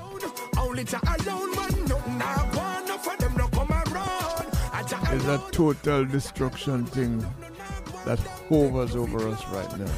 Only 0.58 0.84
Jah 0.84 0.99
alone, 1.03 1.56
man, 1.56 1.86
nothing 1.86 2.18
nah 2.18 2.51
go 2.51 2.60
on, 2.60 2.88
no 2.88 2.97
for 2.97 3.18
them 3.18 3.34
no 3.38 3.47
come 3.47 3.72
around. 3.72 4.88
Jah 4.88 4.99
It's 5.12 5.26
a 5.26 5.38
total 5.51 6.06
destruction 6.06 6.86
thing 6.86 7.26
that 8.06 8.20
hovers 8.49 8.95
over 8.95 9.28
us 9.28 9.45
right 9.47 9.80
now. 9.80 9.91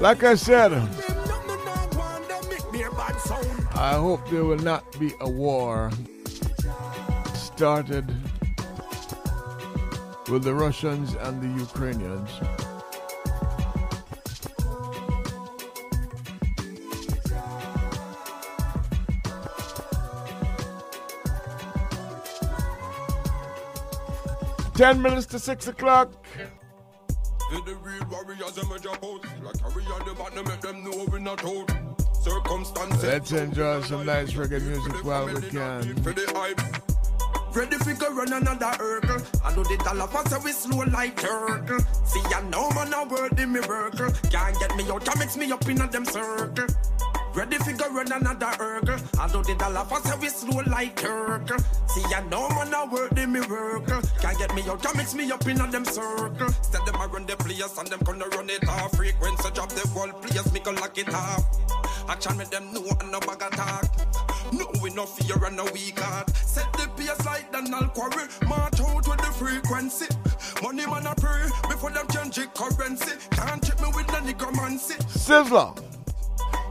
Like 0.00 0.22
I 0.24 0.34
alone, 0.34 0.88
I 3.76 3.94
hope 3.94 4.28
there 4.30 4.44
will 4.44 4.58
not 4.58 4.98
be 5.00 5.12
a 5.20 5.28
war 5.28 5.90
started 7.34 8.06
with 10.30 10.44
the 10.44 10.54
Russians 10.54 11.14
and 11.14 11.42
the 11.42 11.60
Ukrainians. 11.60 12.30
Ten 24.74 25.02
minutes 25.02 25.26
to 25.26 25.38
six 25.38 25.68
o'clock. 25.68 26.12
To 26.36 27.62
the 27.64 27.74
real 27.76 28.06
warriors. 28.10 28.56
Like 28.56 29.58
carry 29.58 29.84
on 29.86 30.34
the 30.34 30.42
make 30.44 30.60
them 30.60 30.84
know 30.84 31.06
we 31.10 31.20
not. 31.20 31.93
Circumstances. 32.24 33.02
Let's 33.02 33.32
enjoy 33.32 33.82
some 33.82 34.06
nice 34.06 34.32
reggae 34.32 34.62
music 34.62 35.04
while 35.04 35.26
we 35.26 35.42
can. 35.42 35.94
For 36.02 36.12
the 36.12 36.24
hype. 36.34 36.58
Ready 37.54 37.76
fi 37.76 37.92
go 37.92 38.14
run 38.14 38.32
another 38.32 38.72
hurdle. 38.78 39.20
I 39.44 39.54
know 39.54 39.62
the 39.62 39.76
dollar 39.84 40.08
pass 40.08 40.30
so 40.30 40.40
we 40.40 40.52
slow 40.52 40.84
like 40.90 41.20
turtle. 41.20 41.80
See 42.06 42.22
I 42.34 42.40
know 42.48 42.70
man 42.70 42.94
a 42.94 43.04
word 43.04 43.36
the 43.36 43.46
miracle. 43.46 44.10
Can't 44.30 44.58
get 44.58 44.74
me 44.74 44.90
out, 44.90 45.04
can 45.04 45.18
mix 45.18 45.36
me 45.36 45.52
up 45.52 45.68
in 45.68 45.82
a 45.82 45.86
them 45.86 46.06
circle. 46.06 46.66
Ready 47.34 47.58
fi 47.58 47.72
go 47.72 47.92
run 47.92 48.10
another 48.10 48.46
hurdle. 48.46 48.98
I 49.20 49.26
know 49.28 49.42
the 49.42 49.54
dollar 49.56 49.84
pass 49.84 50.08
so 50.08 50.16
we 50.16 50.28
slow 50.28 50.62
like 50.66 50.96
turtle. 50.96 51.58
See 51.88 52.14
I 52.14 52.26
know 52.30 52.48
man 52.48 52.72
a 52.72 52.86
word 52.86 53.14
the 53.14 53.26
miracle. 53.26 54.00
Can't 54.22 54.38
get 54.38 54.54
me 54.54 54.62
out, 54.62 54.82
can 54.82 54.96
mix 54.96 55.14
me 55.14 55.30
up 55.30 55.46
in 55.46 55.60
a 55.60 55.70
them 55.70 55.84
circle. 55.84 56.46
Instead 56.46 56.86
them 56.86 56.94
a 56.94 57.06
run 57.06 57.26
the 57.26 57.36
place 57.36 57.76
and 57.76 57.88
them 57.88 58.00
gonna 58.02 58.26
run 58.28 58.48
it 58.48 58.66
off. 58.66 58.96
Frequency 58.96 59.50
drop 59.52 59.68
the 59.68 59.86
whole 59.88 60.08
place, 60.08 60.52
me 60.54 60.60
go 60.60 60.70
lock 60.70 60.96
it 60.96 61.12
off. 61.12 61.44
Action 62.08 62.36
make 62.36 62.50
them 62.50 62.72
know 62.72 62.84
and 63.00 63.10
no 63.10 63.20
bag 63.20 63.42
attack. 63.42 63.90
No, 64.52 64.66
we 64.82 64.90
no 64.90 65.06
fear 65.06 65.42
and 65.44 65.56
no 65.56 65.64
weak 65.72 65.98
heart. 65.98 66.30
Set 66.36 66.70
the 66.74 66.88
pace 66.96 67.24
like 67.24 67.50
Donald 67.52 67.94
Quarrie. 67.94 68.28
March 68.46 68.80
out 68.80 69.08
with 69.08 69.18
the 69.18 69.32
frequency. 69.32 70.06
Money 70.62 70.86
man 70.86 71.06
a 71.06 71.14
pray 71.14 71.48
before 71.68 71.90
them 71.90 72.06
change 72.08 72.36
the 72.36 72.46
currency. 72.54 73.14
Can't 73.30 73.64
check 73.64 73.80
me 73.80 73.88
with 73.94 74.06
the 74.08 74.20
necromancy. 74.20 74.94
Sizzla. 75.04 75.93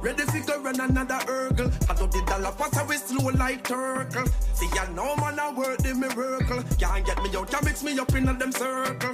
Ready 0.03 0.23
fi 0.23 0.41
go 0.41 0.61
run 0.61 0.81
another 0.81 1.15
hurdle. 1.25 1.71
I 1.89 1.95
do 1.95 2.07
the 2.07 2.21
dollar 2.27 2.51
pass 2.51 2.77
away 2.77 2.97
slow 2.97 3.29
like 3.29 3.63
turtle. 3.63 4.25
See 4.53 4.67
I 4.77 4.91
know 4.91 5.15
man 5.15 5.39
a 5.39 5.53
work 5.57 5.77
the 5.77 5.95
miracle. 5.95 6.61
Can't 6.77 7.05
get 7.05 7.23
me 7.23 7.29
out, 7.37 7.49
can 7.49 7.63
mix 7.63 7.83
me 7.83 7.97
up 7.97 8.13
in 8.13 8.27
a 8.27 8.33
them 8.33 8.51
circle. 8.51 9.13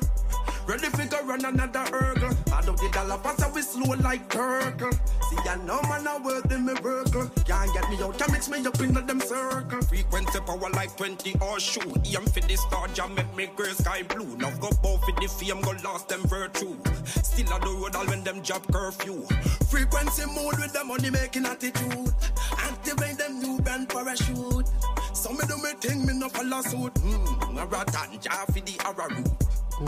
Ready 0.65 0.89
fi 0.89 1.05
go 1.05 1.23
run 1.25 1.45
another 1.45 1.85
hurdle. 1.91 2.35
I 2.51 2.61
do 2.61 2.73
the 2.73 2.89
dollar 2.91 3.19
pass 3.19 3.43
away 3.43 3.61
slow 3.61 3.93
like 4.01 4.29
turtle. 4.29 4.91
See 5.29 5.37
I 5.47 5.57
know 5.65 5.79
man 5.83 6.07
a 6.07 6.17
work 6.23 6.49
the 6.49 6.57
miracle. 6.57 7.29
Can't 7.45 7.71
get 7.71 7.87
me 7.89 7.97
out, 8.01 8.17
can 8.17 8.31
mix 8.31 8.49
me 8.49 8.65
up 8.65 8.79
in 8.81 8.97
a 8.97 9.01
them 9.01 9.19
circle. 9.19 9.81
Frequency 9.83 10.39
power 10.39 10.69
like 10.73 10.97
20 10.97 11.35
or 11.41 11.59
shoe. 11.59 11.81
Aim 12.05 12.25
for 12.25 12.41
the 12.41 12.55
star 12.55 12.87
jam 12.89 13.13
make 13.13 13.35
me 13.35 13.47
gray 13.55 13.73
sky 13.73 14.01
blue. 14.03 14.35
Now 14.37 14.49
go 14.57 14.69
bow 14.81 14.97
for 14.97 15.13
the 15.21 15.27
fame, 15.27 15.61
go 15.61 15.73
lost 15.83 16.09
them 16.09 16.21
virtue. 16.23 16.75
Still 17.05 17.53
on 17.53 17.61
the 17.61 17.69
road 17.69 17.95
all 17.95 18.05
when 18.07 18.23
them 18.23 18.41
job 18.41 18.65
curfew. 18.71 19.25
Frequency 19.69 20.25
mode 20.25 20.57
with 20.57 20.73
the 20.79 20.85
money 20.85 21.09
making 21.09 21.45
attitude. 21.45 22.13
Activate 22.57 23.17
them 23.17 23.39
new 23.39 23.59
brand 23.59 23.89
parachute. 23.89 24.67
Some 25.13 25.37
me 25.37 25.43
do 25.47 25.57
me 25.57 25.71
thing, 25.79 26.05
me 26.05 26.13
no 26.13 26.29
follow 26.29 26.61
suit. 26.61 26.97
Hmm, 26.97 27.57
a 27.57 27.65
ratan, 27.65 28.19
jar 28.21 28.45
for 28.45 28.59
the 28.59 28.79
arrow. 28.85 29.23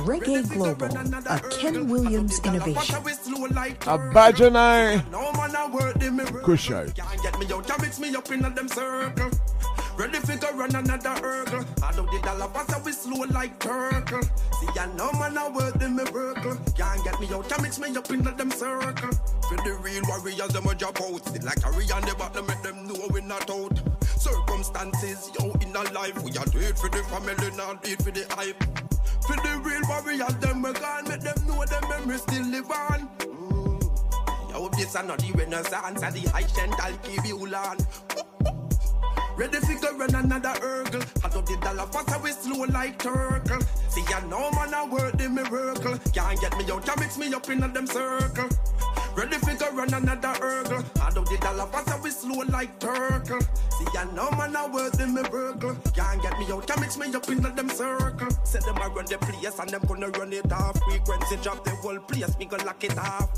Reggae 0.05 0.49
Global, 0.53 0.87
a 0.87 1.39
Ken 1.49 1.87
Williams 1.87 2.39
innovation. 2.45 2.95
A 2.95 3.97
Bajanai 4.13 5.09
No 5.11 5.31
man 5.33 5.55
a 5.55 5.69
word 5.69 5.99
the 5.99 6.11
mirror. 6.11 6.41
Kushite. 6.43 6.95
Can't 6.95 7.23
get 7.23 7.39
me 7.39 7.45
out, 7.53 7.67
can 7.67 7.81
mix 7.81 7.99
me 7.99 8.15
up 8.15 8.31
in 8.31 8.41
them 8.41 8.67
circle. 8.67 9.31
Ready 9.97 10.19
fi 10.19 10.35
go 10.37 10.51
run 10.53 10.75
another 10.75 11.09
hurdle. 11.09 11.65
I 11.83 11.91
do 11.91 12.05
the 12.11 12.19
dollar 12.23 12.47
pass 12.47 12.85
we 12.85 12.91
slow 12.91 13.25
like 13.29 13.59
turtle. 13.59 14.21
See 14.21 14.79
I 14.79 14.85
know 14.95 15.11
man 15.13 15.37
a 15.37 15.49
word 15.51 15.79
the 15.79 15.89
miracle. 15.89 16.57
Can't 16.77 17.03
get 17.03 17.19
me 17.19 17.27
out, 17.33 17.49
can 17.49 17.61
mix 17.61 17.79
me 17.79 17.95
up 17.95 18.09
in 18.09 18.23
them 18.23 18.51
circle. 18.51 19.11
For 19.47 19.57
the 19.57 19.77
real 19.81 20.01
warriors, 20.07 20.53
them 20.53 20.65
a 20.67 20.75
drop 20.75 20.99
out. 21.01 21.25
Still 21.27 21.45
like 21.45 21.61
carry 21.61 21.91
on 21.91 22.01
the 22.03 22.15
bottom, 22.17 22.47
make 22.47 22.61
them 22.61 22.87
know 22.87 23.07
we 23.11 23.21
not 23.21 23.49
out. 23.49 23.81
Circumstances, 24.03 25.31
yo, 25.39 25.51
in 25.61 25.75
a 25.75 25.83
life, 25.93 26.21
we 26.23 26.31
are 26.37 26.45
do 26.45 26.59
it 26.59 26.77
for 26.77 26.89
the 26.89 27.03
family, 27.09 27.55
not 27.57 27.83
do 27.83 27.91
it 27.91 28.01
for 28.01 28.11
the 28.11 28.25
hype. 28.35 28.63
For 29.27 29.35
the 29.35 29.61
real 29.63 29.81
warriors, 29.89 30.35
them 30.37 30.61
we 30.61 30.73
gone, 30.73 31.07
make 31.09 31.21
them 31.21 31.47
know 31.47 31.65
them 31.65 31.83
memories 31.89 32.21
still 32.21 32.45
live 32.45 32.71
on. 32.71 33.09
Mm. 33.19 34.51
Yo, 34.51 34.69
this 34.69 34.95
are 34.95 35.03
not 35.03 35.19
the 35.19 35.31
renaissance, 35.33 36.01
and 36.01 36.13
the 36.13 36.29
high 36.29 36.47
I'll 36.79 36.97
keep 36.97 37.25
you 37.25 37.37
on. 37.55 37.77
Ready 39.37 39.59
fi 39.59 39.75
go 39.79 39.97
run 39.97 40.15
another 40.15 40.49
hurdle. 40.61 41.01
I 41.23 41.29
do 41.29 41.41
the 41.41 41.57
dollar 41.61 41.87
pass 41.87 42.15
away 42.15 42.31
slow 42.31 42.65
like 42.65 42.99
turtle. 42.99 43.61
See 43.89 44.03
I 44.13 44.25
know 44.27 44.51
man 44.51 44.73
a 44.73 44.85
work 44.85 45.17
the 45.17 45.29
miracle. 45.29 45.97
Can't 46.13 46.39
get 46.39 46.57
me 46.57 46.65
out, 46.71 46.85
can 46.85 46.99
mix 46.99 47.17
me 47.17 47.33
up 47.33 47.49
in 47.49 47.63
a 47.63 47.67
them 47.67 47.87
circle. 47.87 48.49
Ready 49.15 49.37
fi 49.37 49.55
go 49.55 49.71
run 49.73 49.93
another 49.93 50.33
hurdle. 50.39 50.83
I 51.01 51.09
do 51.11 51.23
the 51.23 51.37
dollar 51.41 51.67
pass 51.67 51.91
we 52.03 52.09
slow 52.11 52.43
like 52.49 52.79
turtle. 52.79 53.39
See 53.39 53.87
ya 53.93 54.03
no 54.13 54.31
man 54.31 54.55
a 54.55 55.03
in 55.03 55.13
me 55.13 55.21
burgle. 55.23 55.75
Can't 55.95 56.21
get 56.21 56.37
me 56.39 56.45
out, 56.51 56.67
can 56.67 56.79
mix 56.81 56.97
me 56.97 57.13
up 57.13 57.27
in 57.29 57.45
a 57.45 57.51
them 57.51 57.69
circle. 57.69 58.29
Say 58.43 58.59
them 58.59 58.77
a 58.77 58.89
run 58.89 59.05
the 59.05 59.17
place 59.17 59.59
and 59.59 59.69
them 59.69 59.81
gonna 59.87 60.09
run 60.09 60.33
it 60.33 60.51
off. 60.51 60.77
Frequency 60.83 61.37
drop 61.41 61.63
the 61.63 61.71
whole 61.71 61.99
place, 61.99 62.37
me 62.37 62.45
go 62.45 62.57
lock 62.57 62.83
it 62.83 62.97
off. 62.97 63.29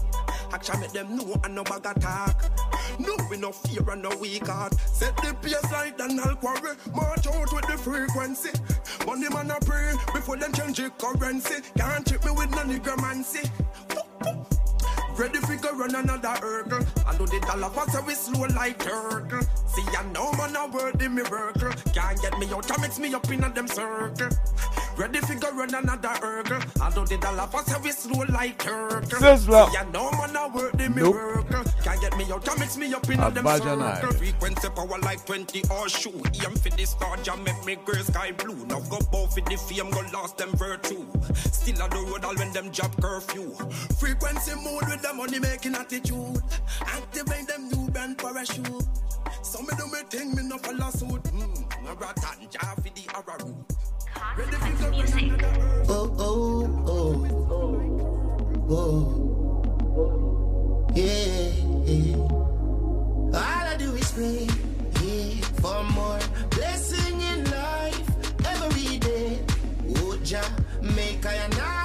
Action 0.54 0.80
make 0.82 0.92
them 0.92 1.18
know 1.18 1.36
and 1.44 1.56
no 1.56 1.64
bag 1.64 1.86
attack. 1.86 2.38
No 3.00 3.16
we 3.30 3.38
no 3.38 3.52
fear 3.52 3.90
and 3.90 4.04
no 4.04 4.16
weak 4.18 4.46
heart. 4.46 4.76
Set 4.94 5.16
the 5.18 5.34
pace 5.42 5.74
like 5.84 5.98
the 5.98 6.08
null 6.08 6.36
quarry. 6.36 6.76
March 6.96 7.28
out 7.28 7.52
with 7.54 7.68
the 7.68 7.78
frequency. 7.78 8.52
Money 9.06 9.28
man 9.30 9.52
a 9.52 9.60
pray 9.66 9.94
before 10.14 10.38
them 10.38 10.54
change 10.54 10.78
the 10.78 10.90
currency. 10.92 11.56
Can't 11.78 12.08
trick 12.08 12.24
me 12.24 12.32
with 12.32 12.52
no 12.52 12.64
niggermancy. 12.64 14.53
Ready 15.18 15.40
fi 15.40 15.56
go 15.58 15.72
run 15.78 15.94
another 15.94 16.30
hurdle. 16.42 16.86
I 17.06 17.18
do 17.18 17.26
the 17.28 17.40
dollar 17.42 17.70
pass 17.70 17.96
we 18.06 18.14
slow 18.16 18.48
like 18.56 18.80
turtle. 18.80 19.42
See 19.68 19.84
ya 19.94 20.02
no 20.14 20.32
man 20.34 20.56
a 20.56 20.68
word 20.68 21.02
in 21.02 21.16
me. 21.16 21.22
Can't 21.94 22.22
get 22.22 22.38
me 22.40 22.48
out, 22.52 22.68
can 22.68 22.82
mix 22.82 23.00
me 23.00 23.14
up 23.14 23.30
in 23.30 23.44
a 23.44 23.50
them 23.50 23.68
circle. 23.68 24.30
Ready 24.98 25.20
fi 25.20 25.36
go 25.36 25.52
run 25.52 25.74
another 25.74 26.10
hurdle. 26.10 26.62
I 26.82 26.90
do 26.92 27.06
the 27.06 27.18
dollar 27.18 27.48
pass 27.48 27.80
we 27.84 27.92
slow 27.92 28.26
like 28.30 28.58
turtle. 28.58 29.02
Sizzla. 29.20 29.68
See 29.70 29.74
ya 29.76 29.84
no 29.94 30.12
man 30.12 30.36
a 30.36 30.48
word 30.48 30.82
in 30.82 30.96
me 30.96 31.04
Nope. 31.04 31.46
Can't 31.84 32.02
get 32.02 32.18
me 32.18 32.26
out, 32.32 32.46
can 32.46 32.60
mix 32.60 32.78
me 32.78 32.94
up 32.94 33.08
in 33.10 33.20
a 33.20 33.30
them 33.30 33.46
circle. 33.46 34.12
Frequency 34.14 34.70
power 34.70 35.00
like 35.00 35.26
20 35.26 35.64
or 35.70 35.90
shoe. 35.90 36.22
Aim 36.44 36.56
for 36.56 36.70
the 36.70 36.86
star, 36.86 37.18
jam 37.18 37.44
make 37.44 37.64
me 37.66 37.78
gray 37.86 38.02
sky 38.02 38.32
blue. 38.32 38.66
Now 38.66 38.80
go 38.90 39.00
bow 39.12 39.28
for 39.28 39.42
the 39.42 39.58
fame, 39.58 39.92
go 39.92 40.02
lost 40.14 40.38
them 40.38 40.52
virtue. 40.54 41.06
Still 41.36 41.84
on 41.84 41.90
the 41.92 41.98
road, 41.98 42.26
all 42.26 42.36
when 42.36 42.52
them 42.54 42.72
job 42.72 42.92
curfew. 43.02 43.52
Frequency 44.00 44.56
mode 44.64 44.88
with 44.88 45.03
the 45.04 45.14
money 45.14 45.40
making 45.40 45.76
attitude. 45.76 46.42
Activate 46.82 47.48
them 47.48 47.70
new 47.70 47.90
brand 47.92 48.18
parachute. 48.18 48.88
Me 49.62 49.70
do 49.78 49.86
me 49.88 50.00
thing, 50.10 50.36
me 50.36 50.44
no 50.44 50.58
follow 50.58 50.90
suit. 50.90 51.28
Hmm, 51.28 51.88
a 51.88 51.94
rat 51.94 52.18
and 52.40 52.50
the 52.96 53.04
arrow. 53.14 53.66
Ready 54.38 54.58
for 54.58 54.72
the 54.82 54.90
music. 54.92 55.44
Oh, 55.90 56.16
oh, 56.20 56.86
oh. 58.70 58.94
Yeah, 60.96 61.52
yeah. 61.86 62.18
All 62.18 63.68
I 63.68 63.76
do 63.78 63.94
is 63.96 64.12
pray, 64.12 64.48
yeah, 65.02 65.42
for 65.62 65.84
more 65.84 66.20
blessing 66.52 67.22
in 67.22 67.44
life 67.52 68.10
every 68.46 68.98
day. 69.00 69.40
Oh, 69.98 70.18
I 71.26 71.34
and 71.36 71.56
I 71.56 71.83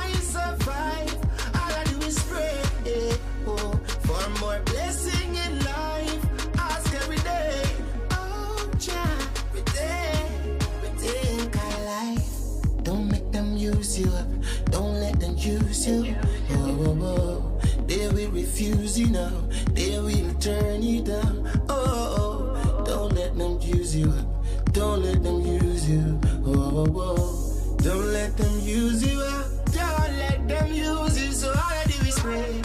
for 4.28 4.40
more 4.40 4.60
blessing 4.64 5.34
in 5.36 5.64
life. 5.64 6.26
Ask 6.58 6.92
every 6.94 7.16
day. 7.18 7.62
Oh, 8.10 8.70
Jah, 8.78 9.18
every 9.48 9.62
day, 9.72 10.58
day 10.98 11.38
in 11.38 11.50
my 11.54 11.84
life. 11.84 12.82
Don't 12.82 13.10
make 13.10 13.30
them 13.32 13.56
use 13.56 13.98
you 13.98 14.10
up. 14.12 14.26
Don't 14.70 15.00
let 15.00 15.18
them 15.20 15.36
use 15.36 15.86
you. 15.86 16.16
Oh, 16.50 16.86
oh, 16.86 17.02
oh. 17.02 17.60
They 17.86 18.08
will 18.08 18.30
refuse 18.30 18.98
you 18.98 19.08
now. 19.08 19.32
They 19.72 19.98
will 19.98 20.34
turn 20.34 20.82
you 20.82 21.02
down. 21.02 21.48
Oh, 21.68 22.54
oh. 22.58 22.84
Don't 22.84 23.14
let 23.14 23.36
them 23.36 23.58
use 23.60 23.96
you 23.96 24.10
up. 24.10 24.72
Don't 24.72 25.02
let 25.02 25.22
them 25.22 25.40
use 25.40 25.88
you. 25.88 26.20
Oh, 26.46 26.86
oh, 26.86 26.94
oh. 26.96 27.76
Don't 27.78 28.12
let 28.12 28.36
them 28.36 28.60
use 28.60 29.02
you 29.06 29.20
up. 29.20 29.46
Don't 29.72 30.16
let 30.18 30.48
them 30.48 30.72
use 30.72 31.20
you. 31.22 31.32
So 31.32 31.48
all 31.50 31.56
I 31.56 31.84
do 31.86 32.06
is 32.06 32.18
pray 32.18 32.40
eh, 32.40 32.62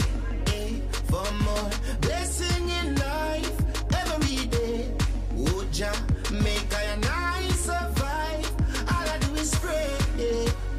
for 1.14 1.32
more 1.48 1.70
blessing 2.00 2.68
in 2.80 2.96
life 2.96 3.56
every 4.02 4.46
day. 4.46 4.92
Oh, 5.46 5.64
Jah, 5.70 5.94
make 6.32 6.70
I 6.74 6.82
and 6.94 7.06
I 7.06 7.40
survive. 7.70 8.48
All 8.92 9.06
I 9.14 9.18
do 9.20 9.34
is 9.34 9.54
pray, 9.64 9.94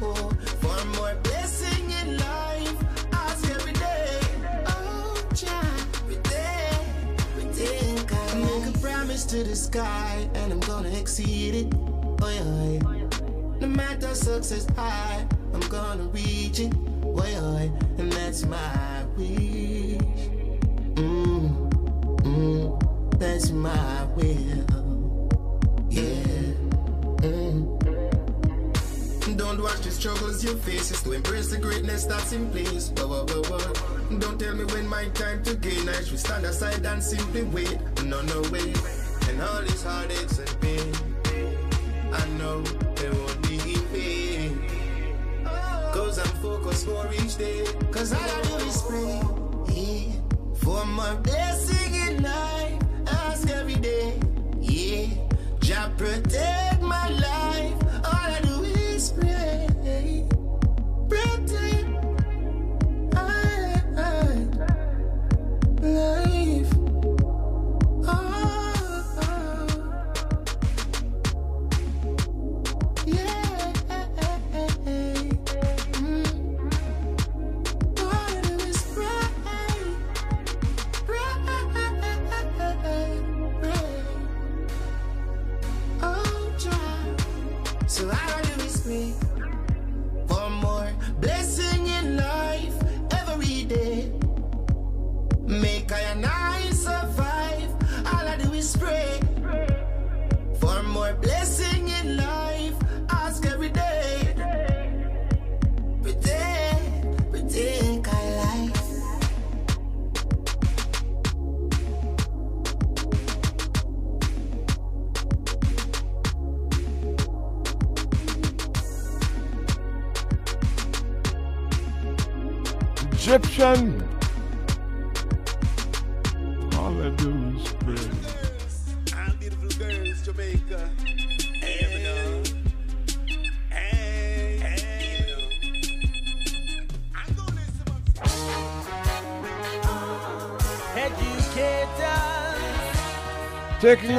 oh, 0.02 0.30
for 0.62 0.78
more 0.98 1.14
blessing 1.22 1.84
in 2.00 2.18
life. 2.18 2.78
Ask 3.12 3.48
every 3.56 3.72
day, 3.72 4.20
oh, 4.66 5.26
Jah, 5.32 5.70
every 6.02 6.20
day, 6.34 6.68
every 7.18 7.48
day. 7.54 7.96
I 8.32 8.34
make 8.34 8.74
a 8.74 8.78
promise 8.78 9.24
to 9.32 9.42
the 9.42 9.56
sky, 9.56 10.28
and 10.34 10.52
I'm 10.52 10.60
gonna 10.60 10.90
exceed 10.90 11.54
it. 11.62 11.68
Oh 12.20 12.30
yeah, 12.38 13.06
no 13.60 13.68
matter 13.68 14.14
success 14.14 14.66
high, 14.76 15.26
I'm 15.54 15.66
gonna 15.76 16.04
reach 16.18 16.60
it. 16.60 16.74
Oh 17.04 17.24
yeah, 17.24 17.70
and 17.98 18.12
that's 18.12 18.44
my 18.44 19.04
wish. 19.16 20.15
Mm-hmm. 20.96 21.68
Mm-hmm. 22.28 22.86
struggles 30.06 30.44
you 30.44 30.56
face, 30.58 30.90
it's 30.92 31.02
to 31.02 31.12
embrace 31.12 31.50
the 31.50 31.58
greatness 31.58 32.04
that's 32.04 32.32
in 32.32 32.48
place. 32.50 32.90
Don't 32.90 34.38
tell 34.38 34.54
me 34.54 34.64
when 34.66 34.86
my 34.86 35.08
time 35.08 35.42
to 35.42 35.54
gain. 35.56 35.88
I 35.88 36.00
should 36.04 36.20
stand 36.20 36.44
aside 36.44 36.86
and 36.86 37.02
simply 37.02 37.42
wait. 37.42 37.76
No, 38.04 38.22
no 38.22 38.40
way. 38.52 38.72
And 39.28 39.42
all 39.42 39.62
these 39.62 39.82
heartaches 39.82 40.38
and 40.38 40.60
pain, 40.60 40.94
I 42.12 42.24
know 42.38 42.62
they 42.62 43.10
won't 43.10 43.42
be 43.48 43.58
in. 43.94 44.62
Cause 45.92 46.18
I'm 46.20 46.36
focused 46.40 46.86
for 46.86 47.12
each 47.14 47.36
day. 47.36 47.64
Cause 47.90 48.12
all 48.12 48.20
I 48.20 48.42
do 48.42 48.54
is 48.64 48.82
pray. 48.82 49.20
Yeah. 49.74 50.15
For 50.66 50.84
my 50.84 51.14
blessing 51.22 51.94
in 51.94 52.24
life, 52.24 52.82
ask 53.06 53.48
every 53.50 53.76
day. 53.76 54.18
Yeah. 54.60 55.06
Jah 55.60 55.92
protect 55.96 56.82
my 56.82 57.08
life. 57.10 57.45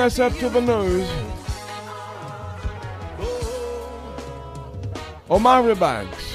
Us 0.07 0.19
up 0.19 0.33
to 0.35 0.47
the 0.47 0.61
nose. 0.61 1.05
Oh, 5.29 5.35
Omari 5.35 5.75
Banks. 5.75 6.26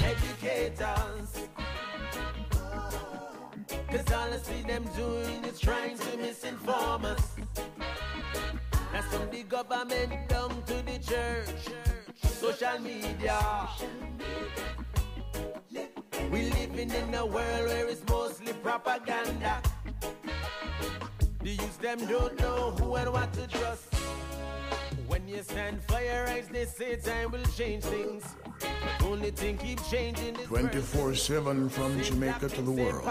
7 31.23 31.69
from 31.69 32.01
Jamaica 32.01 32.49
to 32.49 32.61
the 32.61 32.71
world. 32.71 33.05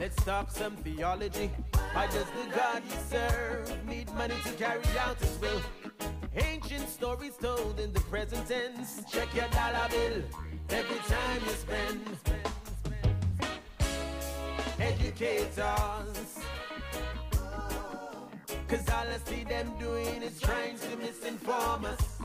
Let's 0.00 0.16
talk 0.24 0.50
some 0.50 0.76
theology. 0.78 1.48
Why 1.92 2.06
does 2.08 2.24
the 2.24 2.56
God 2.56 2.82
you 2.90 2.96
serve 3.08 3.86
need 3.86 4.12
money 4.14 4.34
to 4.42 4.52
carry 4.54 4.82
out 4.98 5.16
his 5.20 5.38
will? 5.38 5.62
Ancient 6.34 6.88
stories 6.88 7.36
told 7.40 7.78
in 7.78 7.92
the 7.92 8.00
present 8.00 8.44
tense. 8.48 9.04
Check 9.08 9.32
your 9.36 9.46
dollar 9.50 9.88
bill 9.88 10.22
every 10.70 10.98
time 11.06 11.40
you 11.46 11.52
spend. 11.52 12.00
Educators. 14.80 16.40
Cause 18.66 18.88
all 18.90 19.06
I 19.06 19.18
see 19.26 19.44
them 19.44 19.70
doing 19.78 20.22
is 20.24 20.40
trying 20.40 20.76
to 20.76 20.96
misinform 20.96 21.84
us. 21.84 22.15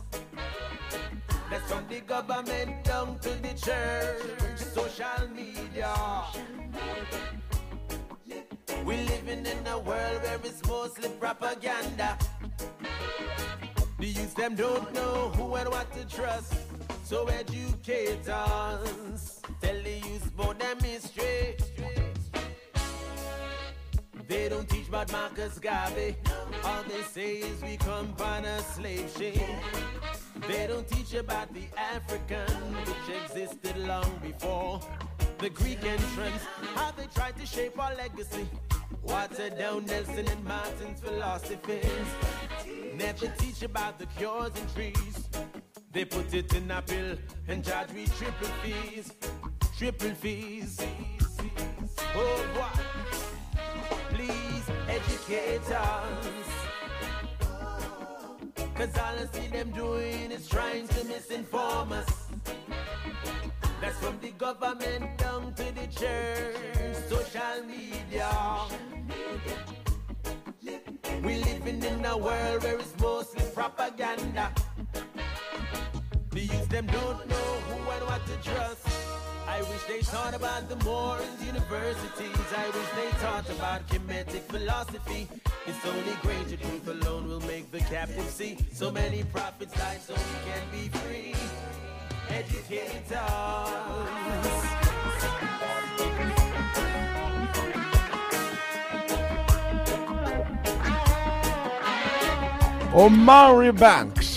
That's 1.50 1.70
from 1.72 1.86
the 1.88 2.00
government 2.02 2.84
down 2.84 3.20
to 3.20 3.30
the 3.30 3.54
church, 3.54 4.58
social 4.58 5.28
media. 5.36 5.94
We're 8.86 9.04
living 9.06 9.46
in 9.46 9.68
a 9.68 9.78
world 9.78 10.24
where 10.24 10.39
it's 10.44 10.66
mostly 10.68 11.10
propaganda. 11.20 12.18
The 14.00 14.08
youth 14.08 14.36
them 14.36 14.56
don't 14.56 14.94
know 14.94 15.32
who 15.36 15.56
and 15.56 15.70
what 15.70 15.92
to 15.94 16.06
trust. 16.06 16.56
So 17.04 17.28
educate 17.28 18.28
us. 18.28 19.42
Tell 19.62 19.84
the 19.84 19.92
youth 19.92 20.28
about 20.34 20.60
them 20.60 20.80
history. 20.80 21.58
They 24.32 24.48
don't 24.48 24.70
teach 24.70 24.88
about 24.88 25.12
Marcus 25.12 25.60
Garvey. 25.60 26.16
All 26.64 26.84
they 26.84 27.02
say 27.02 27.32
is 27.40 27.62
we 27.62 27.76
come 27.76 28.16
on 28.22 28.46
a 28.46 28.62
slave 28.62 29.14
ship. 29.18 29.36
They 30.48 30.68
don't 30.68 30.88
teach 30.88 31.14
about 31.16 31.54
the 31.54 31.66
African, 31.78 32.48
which 32.86 33.24
existed 33.24 33.78
long 33.80 34.10
before 34.24 34.80
the 35.38 35.50
Greek 35.50 35.84
entrance. 35.84 36.44
How 36.76 36.92
they 36.92 37.08
tried 37.14 37.36
to 37.40 37.46
shape 37.46 37.78
our 37.78 37.94
legacy. 37.96 38.48
Water 39.04 39.50
down 39.50 39.86
Nelson 39.88 40.26
and 40.26 40.46
Martin's 40.46 41.02
philosophies. 41.02 42.08
Never 42.96 43.28
teach 43.38 43.64
about 43.64 44.00
the 44.00 44.06
cures 44.18 44.54
and 44.56 44.74
trees. 44.74 45.28
They 45.92 46.06
put 46.06 46.34
it 46.34 46.54
in 46.54 46.72
a 46.72 46.82
pill 46.82 47.18
and 47.50 47.66
charge 47.66 47.92
we 47.94 48.06
triple 48.06 48.48
fees. 48.64 49.12
Triple 49.78 50.12
fees. 50.12 50.80
Oh, 52.16 52.46
what? 52.56 52.92
Us. 54.92 56.50
Cause 58.76 58.98
all 58.98 59.16
I 59.20 59.26
see 59.32 59.48
them 59.48 59.72
doing 59.72 60.32
is 60.32 60.50
trying 60.50 60.86
to 60.89 61.06
misinform 61.06 61.92
us. 61.92 62.28
That's 63.80 63.98
from 64.00 64.20
the 64.20 64.32
government 64.32 65.18
down 65.18 65.54
to 65.54 65.64
the 65.64 65.88
church, 65.88 66.96
social 67.08 67.64
media. 67.66 68.30
We 71.24 71.36
living 71.38 71.84
in 71.84 72.04
a 72.04 72.18
world 72.18 72.64
where 72.64 72.78
it's 72.78 73.00
mostly 73.00 73.46
propaganda. 73.54 74.52
The 76.32 76.42
youth 76.42 76.68
them 76.68 76.88
don't 76.88 77.30
know 77.30 77.50
who 77.68 77.92
and 77.92 78.06
what 78.08 78.22
to 78.28 78.50
trust. 78.50 79.11
I 79.62 79.64
wish 79.70 79.84
they 79.84 80.01
taught 80.01 80.34
about 80.34 80.68
the 80.70 80.76
Moorish 80.84 81.24
universities. 81.45 82.47
I 82.57 82.66
wish 82.66 82.89
they 82.95 83.12
taught 83.20 83.47
about 83.51 83.88
Kemetic 83.89 84.41
philosophy. 84.49 85.28
It's 85.68 85.86
only 85.86 86.14
greater 86.24 86.57
truth 86.57 86.88
alone 86.88 87.28
will 87.28 87.41
make 87.41 87.70
the 87.70 87.78
captive 87.82 88.28
see. 88.28 88.57
So 88.74 88.89
many 88.89 89.24
prophets 89.26 89.78
died 89.78 90.01
so 90.01 90.16
we 90.16 90.49
can 90.49 90.64
be 90.72 90.89
free. 90.97 91.36
Educators. 92.30 93.12
Omari 102.95 103.72
Banks. 103.72 104.31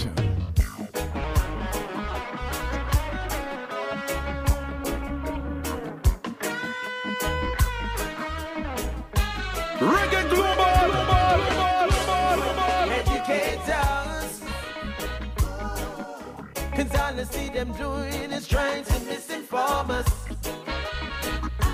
Reggae 9.92 10.28
Global! 10.30 10.74
Educate 12.90 13.68
us. 13.68 14.40
Cause 16.74 16.94
all 17.00 17.20
I 17.20 17.24
see 17.24 17.48
them 17.50 17.72
doing 17.72 18.32
is 18.32 18.48
trying 18.48 18.84
to 18.84 18.92
misinform 19.08 19.90
us. 19.90 20.08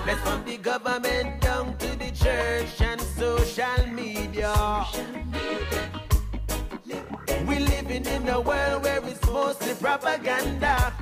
That's 0.06 0.20
from 0.22 0.44
the 0.44 0.56
government 0.56 1.40
down 1.40 1.76
to 1.78 1.88
the 1.96 2.11
church 2.11 2.80
and 2.80 3.00
social 3.00 3.86
media. 3.92 4.54
We 7.46 7.58
living 7.61 8.06
in 8.06 8.28
a 8.28 8.40
world 8.40 8.82
where 8.82 9.04
it's 9.06 9.24
mostly 9.26 9.74
propaganda. 9.74 10.92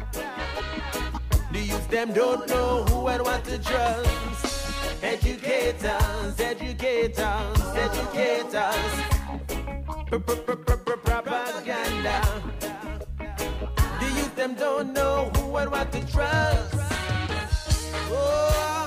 The 1.53 1.61
youth 1.61 1.89
them 1.91 2.13
don't 2.13 2.47
know 2.49 2.85
who 2.85 3.09
and 3.09 3.23
what 3.23 3.45
to 3.45 3.59
trust. 3.59 4.48
Educators, 5.03 6.41
educate 6.41 7.19
us. 7.19 7.59
Propaganda. 11.05 12.23
The 14.01 14.07
youth 14.17 14.35
them 14.35 14.55
don't 14.55 14.93
know 14.93 15.31
who 15.37 15.57
and 15.57 15.71
what 15.71 15.93
to 15.93 16.01
trust. 16.11 16.75
Oh, 18.11 18.78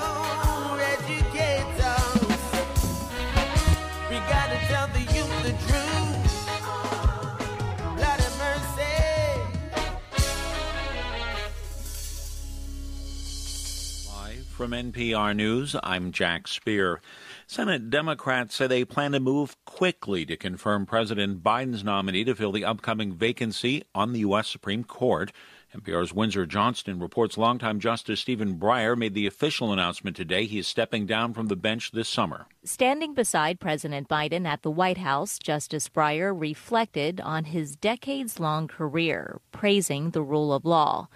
from 14.52 14.72
NPR 14.72 15.34
News, 15.34 15.74
I'm 15.82 16.12
Jack 16.12 16.46
Speer. 16.46 17.00
Senate 17.46 17.88
Democrats 17.88 18.54
say 18.54 18.66
they 18.66 18.84
plan 18.84 19.12
to 19.12 19.20
move 19.20 19.56
quickly 19.64 20.26
to 20.26 20.36
confirm 20.36 20.84
President 20.84 21.42
Biden's 21.42 21.82
nominee 21.82 22.24
to 22.24 22.34
fill 22.34 22.52
the 22.52 22.64
upcoming 22.64 23.14
vacancy 23.14 23.82
on 23.94 24.12
the 24.12 24.20
U.S. 24.20 24.48
Supreme 24.48 24.84
Court. 24.84 25.32
NPR's 25.74 26.12
Windsor 26.12 26.44
Johnston 26.44 26.98
reports 26.98 27.38
longtime 27.38 27.80
Justice 27.80 28.20
Stephen 28.20 28.58
Breyer 28.58 28.96
made 28.96 29.14
the 29.14 29.26
official 29.26 29.72
announcement 29.72 30.16
today 30.16 30.44
he 30.44 30.58
is 30.58 30.66
stepping 30.66 31.06
down 31.06 31.32
from 31.32 31.46
the 31.46 31.56
bench 31.56 31.92
this 31.92 32.10
summer. 32.10 32.44
Standing 32.62 33.14
beside 33.14 33.58
President 33.58 34.06
Biden 34.06 34.46
at 34.46 34.62
the 34.62 34.70
White 34.70 34.98
House, 34.98 35.38
Justice 35.38 35.88
Breyer 35.88 36.38
reflected 36.38 37.22
on 37.22 37.44
his 37.44 37.74
decades 37.74 38.38
long 38.38 38.68
career, 38.68 39.40
praising 39.50 40.10
the 40.10 40.22
rule 40.22 40.52
of 40.52 40.66
law. 40.66 41.08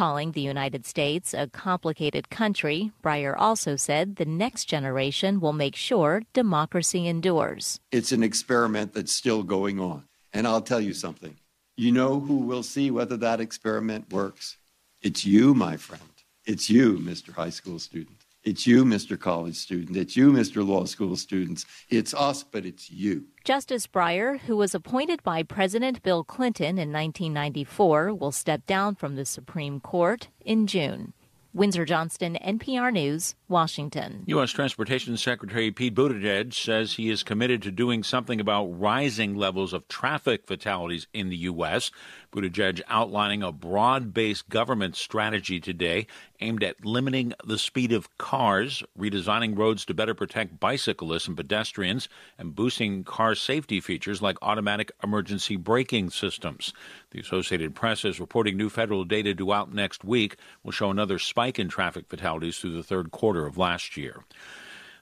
Calling 0.00 0.32
the 0.32 0.40
United 0.40 0.86
States 0.86 1.34
a 1.34 1.46
complicated 1.46 2.30
country, 2.30 2.90
Breyer 3.04 3.34
also 3.36 3.76
said 3.76 4.16
the 4.16 4.24
next 4.24 4.64
generation 4.64 5.40
will 5.40 5.52
make 5.52 5.76
sure 5.76 6.22
democracy 6.32 7.06
endures. 7.06 7.80
It's 7.92 8.10
an 8.10 8.22
experiment 8.22 8.94
that's 8.94 9.12
still 9.12 9.42
going 9.42 9.78
on. 9.78 10.04
And 10.32 10.46
I'll 10.46 10.62
tell 10.62 10.80
you 10.80 10.94
something. 10.94 11.36
You 11.76 11.92
know 11.92 12.18
who 12.18 12.36
will 12.36 12.62
see 12.62 12.90
whether 12.90 13.18
that 13.18 13.42
experiment 13.42 14.10
works? 14.10 14.56
It's 15.02 15.26
you, 15.26 15.52
my 15.52 15.76
friend. 15.76 16.14
It's 16.46 16.70
you, 16.70 16.96
Mr. 16.96 17.34
High 17.34 17.50
School 17.50 17.78
student. 17.78 18.19
It's 18.50 18.66
you, 18.66 18.84
Mr. 18.84 19.16
College 19.16 19.54
student. 19.54 19.96
It's 19.96 20.16
you, 20.16 20.32
Mr. 20.32 20.66
Law 20.66 20.84
School 20.84 21.14
students. 21.14 21.64
It's 21.88 22.12
us, 22.12 22.42
but 22.42 22.66
it's 22.66 22.90
you. 22.90 23.26
Justice 23.44 23.86
Breyer, 23.86 24.40
who 24.40 24.56
was 24.56 24.74
appointed 24.74 25.22
by 25.22 25.44
President 25.44 26.02
Bill 26.02 26.24
Clinton 26.24 26.76
in 26.76 26.92
1994, 26.92 28.12
will 28.12 28.32
step 28.32 28.66
down 28.66 28.96
from 28.96 29.14
the 29.14 29.24
Supreme 29.24 29.78
Court 29.78 30.30
in 30.44 30.66
June. 30.66 31.12
Windsor 31.52 31.84
Johnston, 31.84 32.38
NPR 32.44 32.92
News, 32.92 33.34
Washington. 33.48 34.22
U.S. 34.26 34.52
Transportation 34.52 35.16
Secretary 35.16 35.72
Pete 35.72 35.96
Buttigieg 35.96 36.54
says 36.54 36.92
he 36.92 37.10
is 37.10 37.24
committed 37.24 37.60
to 37.62 37.72
doing 37.72 38.04
something 38.04 38.40
about 38.40 38.66
rising 38.66 39.34
levels 39.34 39.72
of 39.72 39.88
traffic 39.88 40.46
fatalities 40.46 41.08
in 41.12 41.28
the 41.28 41.36
U.S. 41.36 41.90
Buttigieg 42.32 42.80
outlining 42.88 43.42
a 43.42 43.52
broad 43.52 44.14
based 44.14 44.48
government 44.48 44.96
strategy 44.96 45.60
today 45.60 46.06
aimed 46.40 46.62
at 46.62 46.84
limiting 46.84 47.32
the 47.44 47.58
speed 47.58 47.92
of 47.92 48.16
cars, 48.18 48.82
redesigning 48.98 49.58
roads 49.58 49.84
to 49.84 49.94
better 49.94 50.14
protect 50.14 50.60
bicyclists 50.60 51.28
and 51.28 51.36
pedestrians, 51.36 52.08
and 52.38 52.54
boosting 52.54 53.04
car 53.04 53.34
safety 53.34 53.80
features 53.80 54.22
like 54.22 54.36
automatic 54.42 54.92
emergency 55.02 55.56
braking 55.56 56.10
systems. 56.10 56.72
The 57.10 57.20
Associated 57.20 57.74
Press 57.74 58.04
is 58.04 58.20
reporting 58.20 58.56
new 58.56 58.68
federal 58.68 59.04
data 59.04 59.34
due 59.34 59.52
out 59.52 59.72
next 59.72 60.04
week 60.04 60.36
will 60.62 60.72
show 60.72 60.90
another 60.90 61.18
spike 61.18 61.58
in 61.58 61.68
traffic 61.68 62.08
fatalities 62.08 62.58
through 62.58 62.76
the 62.76 62.82
third 62.82 63.10
quarter 63.10 63.46
of 63.46 63.58
last 63.58 63.96
year. 63.96 64.24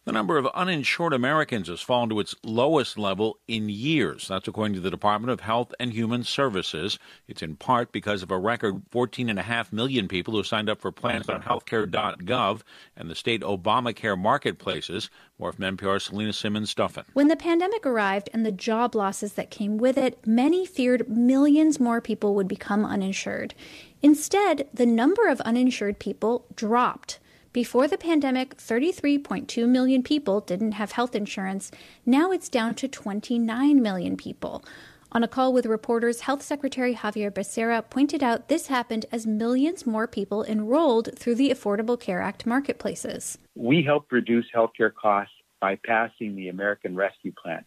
The 0.08 0.12
number 0.12 0.38
of 0.38 0.46
uninsured 0.54 1.12
Americans 1.12 1.68
has 1.68 1.82
fallen 1.82 2.08
to 2.08 2.18
its 2.18 2.34
lowest 2.42 2.96
level 2.96 3.40
in 3.46 3.68
years. 3.68 4.26
That's 4.26 4.48
according 4.48 4.72
to 4.76 4.80
the 4.80 4.90
Department 4.90 5.30
of 5.30 5.40
Health 5.40 5.74
and 5.78 5.92
Human 5.92 6.24
Services. 6.24 6.98
It's 7.26 7.42
in 7.42 7.56
part 7.56 7.92
because 7.92 8.22
of 8.22 8.30
a 8.30 8.38
record 8.38 8.88
14.5 8.90 9.70
million 9.70 10.08
people 10.08 10.32
who 10.32 10.42
signed 10.42 10.70
up 10.70 10.80
for 10.80 10.90
plans 10.90 11.28
on 11.28 11.42
healthcare.gov 11.42 12.62
and 12.96 13.10
the 13.10 13.14
state 13.14 13.42
Obamacare 13.42 14.18
marketplaces. 14.18 15.10
More 15.38 15.52
from 15.52 15.76
NPR's 15.76 16.04
Selena 16.04 16.32
Simmons 16.32 16.74
Duffin. 16.74 17.04
When 17.12 17.28
the 17.28 17.36
pandemic 17.36 17.84
arrived 17.84 18.30
and 18.32 18.46
the 18.46 18.50
job 18.50 18.94
losses 18.94 19.34
that 19.34 19.50
came 19.50 19.76
with 19.76 19.98
it, 19.98 20.26
many 20.26 20.64
feared 20.64 21.06
millions 21.10 21.78
more 21.78 22.00
people 22.00 22.34
would 22.34 22.48
become 22.48 22.86
uninsured. 22.86 23.54
Instead, 24.00 24.68
the 24.72 24.86
number 24.86 25.28
of 25.28 25.42
uninsured 25.42 25.98
people 25.98 26.46
dropped. 26.54 27.18
Before 27.58 27.88
the 27.88 27.98
pandemic, 27.98 28.56
33.2 28.56 29.68
million 29.68 30.04
people 30.04 30.40
didn't 30.40 30.78
have 30.78 30.92
health 30.92 31.16
insurance. 31.16 31.72
Now 32.06 32.30
it's 32.30 32.48
down 32.48 32.76
to 32.76 32.86
29 32.86 33.82
million 33.82 34.16
people. 34.16 34.64
On 35.10 35.24
a 35.24 35.26
call 35.26 35.52
with 35.52 35.66
reporters, 35.66 36.20
Health 36.20 36.40
Secretary 36.40 36.94
Xavier 36.94 37.32
Becerra 37.32 37.82
pointed 37.90 38.22
out 38.22 38.46
this 38.46 38.68
happened 38.68 39.06
as 39.10 39.26
millions 39.26 39.88
more 39.88 40.06
people 40.06 40.44
enrolled 40.44 41.08
through 41.18 41.34
the 41.34 41.50
Affordable 41.50 41.98
Care 41.98 42.22
Act 42.22 42.46
marketplaces. 42.46 43.38
We 43.56 43.82
helped 43.82 44.12
reduce 44.12 44.46
healthcare 44.54 44.94
costs 44.94 45.34
by 45.60 45.80
passing 45.84 46.36
the 46.36 46.50
American 46.50 46.94
Rescue 46.94 47.32
Plan, 47.42 47.64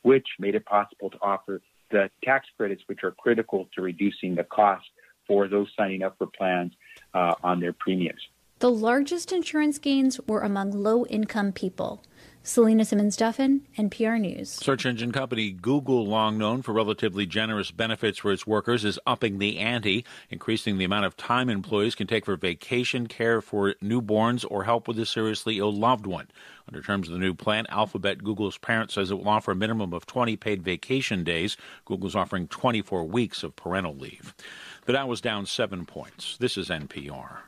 which 0.00 0.26
made 0.38 0.54
it 0.54 0.64
possible 0.64 1.10
to 1.10 1.18
offer 1.20 1.60
the 1.90 2.08
tax 2.24 2.46
credits 2.56 2.84
which 2.86 3.04
are 3.04 3.10
critical 3.10 3.68
to 3.74 3.82
reducing 3.82 4.34
the 4.34 4.44
cost 4.44 4.86
for 5.26 5.46
those 5.46 5.68
signing 5.76 6.02
up 6.02 6.16
for 6.16 6.26
plans 6.26 6.72
uh, 7.12 7.34
on 7.42 7.60
their 7.60 7.74
premiums. 7.74 8.22
The 8.58 8.70
largest 8.70 9.32
insurance 9.32 9.78
gains 9.78 10.18
were 10.26 10.40
among 10.40 10.70
low 10.70 11.04
income 11.06 11.52
people. 11.52 12.02
Selena 12.42 12.86
Simmons 12.86 13.14
Duffin, 13.14 13.60
NPR 13.76 14.18
News. 14.18 14.48
Search 14.48 14.86
engine 14.86 15.12
company 15.12 15.50
Google, 15.50 16.06
long 16.06 16.38
known 16.38 16.62
for 16.62 16.72
relatively 16.72 17.26
generous 17.26 17.70
benefits 17.70 18.16
for 18.16 18.32
its 18.32 18.46
workers, 18.46 18.82
is 18.82 18.98
upping 19.06 19.36
the 19.36 19.58
ante, 19.58 20.06
increasing 20.30 20.78
the 20.78 20.86
amount 20.86 21.04
of 21.04 21.18
time 21.18 21.50
employees 21.50 21.94
can 21.94 22.06
take 22.06 22.24
for 22.24 22.34
vacation, 22.36 23.08
care 23.08 23.42
for 23.42 23.74
newborns, 23.82 24.46
or 24.48 24.64
help 24.64 24.88
with 24.88 24.98
a 24.98 25.04
seriously 25.04 25.58
ill 25.58 25.72
loved 25.72 26.06
one. 26.06 26.28
Under 26.66 26.80
terms 26.80 27.08
of 27.08 27.12
the 27.12 27.20
new 27.20 27.34
plan, 27.34 27.66
Alphabet, 27.68 28.24
Google's 28.24 28.56
parent, 28.56 28.90
says 28.90 29.10
it 29.10 29.18
will 29.18 29.28
offer 29.28 29.50
a 29.50 29.56
minimum 29.56 29.92
of 29.92 30.06
20 30.06 30.34
paid 30.36 30.62
vacation 30.62 31.24
days. 31.24 31.58
Google's 31.84 32.16
offering 32.16 32.48
24 32.48 33.04
weeks 33.04 33.42
of 33.42 33.54
parental 33.54 33.94
leave. 33.94 34.34
The 34.86 34.94
Dow 34.94 35.08
was 35.08 35.20
down 35.20 35.44
seven 35.44 35.84
points. 35.84 36.38
This 36.38 36.56
is 36.56 36.70
NPR. 36.70 37.40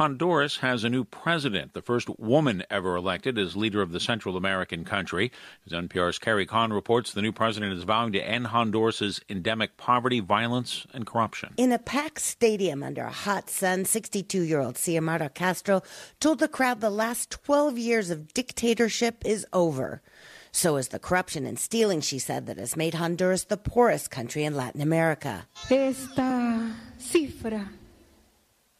Honduras 0.00 0.56
has 0.56 0.82
a 0.82 0.88
new 0.88 1.04
president, 1.04 1.74
the 1.74 1.82
first 1.82 2.08
woman 2.18 2.62
ever 2.70 2.96
elected 2.96 3.36
as 3.36 3.54
leader 3.54 3.82
of 3.82 3.92
the 3.92 4.00
Central 4.00 4.34
American 4.34 4.82
country. 4.82 5.30
As 5.66 5.74
NPR's 5.74 6.18
Carrie 6.18 6.46
Kahn 6.46 6.72
reports, 6.72 7.12
the 7.12 7.20
new 7.20 7.32
president 7.32 7.74
is 7.74 7.84
vowing 7.84 8.10
to 8.12 8.26
end 8.26 8.46
Honduras's 8.46 9.20
endemic 9.28 9.76
poverty, 9.76 10.20
violence, 10.20 10.86
and 10.94 11.06
corruption. 11.06 11.52
In 11.58 11.70
a 11.70 11.78
packed 11.78 12.22
stadium 12.22 12.82
under 12.82 13.02
a 13.02 13.12
hot 13.12 13.50
sun, 13.50 13.84
62 13.84 14.40
year 14.40 14.60
old 14.60 14.76
Xiomara 14.76 15.34
Castro 15.34 15.82
told 16.18 16.38
the 16.38 16.48
crowd 16.48 16.80
the 16.80 16.88
last 16.88 17.30
12 17.32 17.76
years 17.76 18.08
of 18.08 18.32
dictatorship 18.32 19.22
is 19.26 19.46
over. 19.52 20.00
So 20.50 20.78
is 20.78 20.88
the 20.88 20.98
corruption 20.98 21.44
and 21.44 21.58
stealing, 21.58 22.00
she 22.00 22.18
said, 22.18 22.46
that 22.46 22.56
has 22.56 22.74
made 22.74 22.94
Honduras 22.94 23.44
the 23.44 23.58
poorest 23.58 24.10
country 24.10 24.44
in 24.44 24.54
Latin 24.54 24.80
America. 24.80 25.46
Esta 25.70 26.72
cifra 26.98 27.68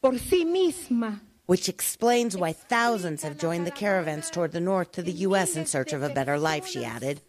por 0.00 0.12
sí 0.12 0.44
misma 0.44 1.20
which 1.46 1.68
explains 1.68 2.36
why 2.36 2.52
thousands 2.52 3.24
have 3.24 3.36
joined 3.36 3.66
the 3.66 3.72
caravans 3.72 4.30
toward 4.30 4.52
the 4.52 4.60
north 4.60 4.92
to 4.92 5.02
the 5.02 5.26
U.S. 5.26 5.56
in 5.56 5.66
search 5.66 5.92
of 5.92 6.00
a 6.00 6.08
better 6.08 6.38
life, 6.38 6.64
she 6.64 6.84
added. 6.84 7.20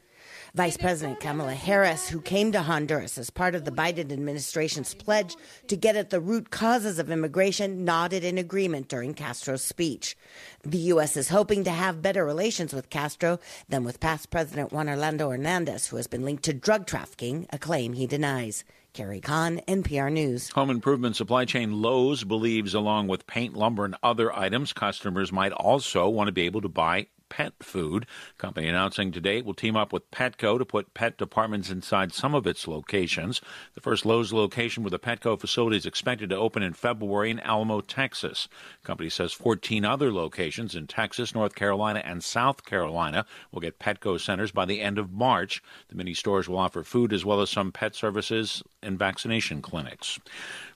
Vice 0.53 0.77
President 0.77 1.19
Kamala 1.19 1.55
Harris, 1.55 2.07
who 2.07 2.21
came 2.21 2.51
to 2.51 2.61
Honduras 2.61 3.17
as 3.17 3.31
part 3.31 3.55
of 3.55 3.65
the 3.65 3.71
Biden 3.71 4.11
administration's 4.11 4.93
pledge 4.93 5.35
to 5.69 5.75
get 5.75 5.95
at 5.95 6.11
the 6.11 6.19
root 6.19 6.51
causes 6.51 6.99
of 6.99 7.09
immigration, 7.09 7.83
nodded 7.83 8.23
in 8.23 8.37
agreement 8.37 8.89
during 8.89 9.15
Castro's 9.15 9.63
speech. 9.63 10.15
The 10.63 10.77
U.S. 10.77 11.17
is 11.17 11.29
hoping 11.29 11.63
to 11.63 11.71
have 11.71 12.03
better 12.03 12.23
relations 12.23 12.73
with 12.73 12.91
Castro 12.91 13.39
than 13.69 13.83
with 13.83 13.99
past 13.99 14.29
President 14.29 14.71
Juan 14.71 14.87
Orlando 14.87 15.31
Hernandez, 15.31 15.87
who 15.87 15.95
has 15.95 16.05
been 16.05 16.23
linked 16.23 16.43
to 16.43 16.53
drug 16.53 16.85
trafficking, 16.85 17.47
a 17.51 17.57
claim 17.57 17.93
he 17.93 18.05
denies. 18.05 18.63
Carrie 18.93 19.21
Kahn, 19.21 19.61
NPR 19.69 20.11
News. 20.11 20.49
Home 20.49 20.69
improvement 20.69 21.15
supply 21.15 21.45
chain 21.45 21.81
Lowe's 21.81 22.25
believes, 22.25 22.73
along 22.73 23.07
with 23.07 23.25
paint, 23.25 23.55
lumber, 23.55 23.85
and 23.85 23.95
other 24.03 24.35
items, 24.35 24.73
customers 24.73 25.31
might 25.31 25.53
also 25.53 26.09
want 26.09 26.27
to 26.27 26.33
be 26.33 26.41
able 26.41 26.61
to 26.61 26.67
buy 26.67 27.07
pet 27.31 27.53
food. 27.61 28.05
Company 28.37 28.67
announcing 28.67 29.09
today 29.09 29.37
it 29.37 29.45
will 29.45 29.53
team 29.53 29.77
up 29.77 29.93
with 29.93 30.11
Petco 30.11 30.59
to 30.59 30.65
put 30.65 30.93
pet 30.93 31.17
departments 31.17 31.69
inside 31.69 32.13
some 32.13 32.35
of 32.35 32.45
its 32.45 32.67
locations. 32.67 33.39
The 33.73 33.79
first 33.79 34.05
Lowe's 34.05 34.33
location 34.33 34.83
with 34.83 34.93
a 34.93 34.99
Petco 34.99 35.39
facility 35.39 35.77
is 35.77 35.85
expected 35.85 36.29
to 36.29 36.35
open 36.35 36.61
in 36.61 36.73
February 36.73 37.31
in 37.31 37.39
Alamo, 37.39 37.79
Texas. 37.79 38.49
The 38.81 38.87
Company 38.87 39.09
says 39.09 39.31
14 39.31 39.85
other 39.85 40.11
locations 40.11 40.75
in 40.75 40.87
Texas, 40.87 41.33
North 41.33 41.55
Carolina, 41.55 42.01
and 42.03 42.21
South 42.21 42.65
Carolina 42.65 43.25
will 43.53 43.61
get 43.61 43.79
Petco 43.79 44.19
centers 44.19 44.51
by 44.51 44.65
the 44.65 44.81
end 44.81 44.97
of 44.97 45.13
March. 45.13 45.63
The 45.87 45.95
mini 45.95 46.13
stores 46.13 46.49
will 46.49 46.59
offer 46.59 46.83
food 46.83 47.13
as 47.13 47.23
well 47.23 47.39
as 47.39 47.49
some 47.49 47.71
pet 47.71 47.95
services 47.95 48.61
and 48.83 48.99
vaccination 48.99 49.61
clinics. 49.61 50.19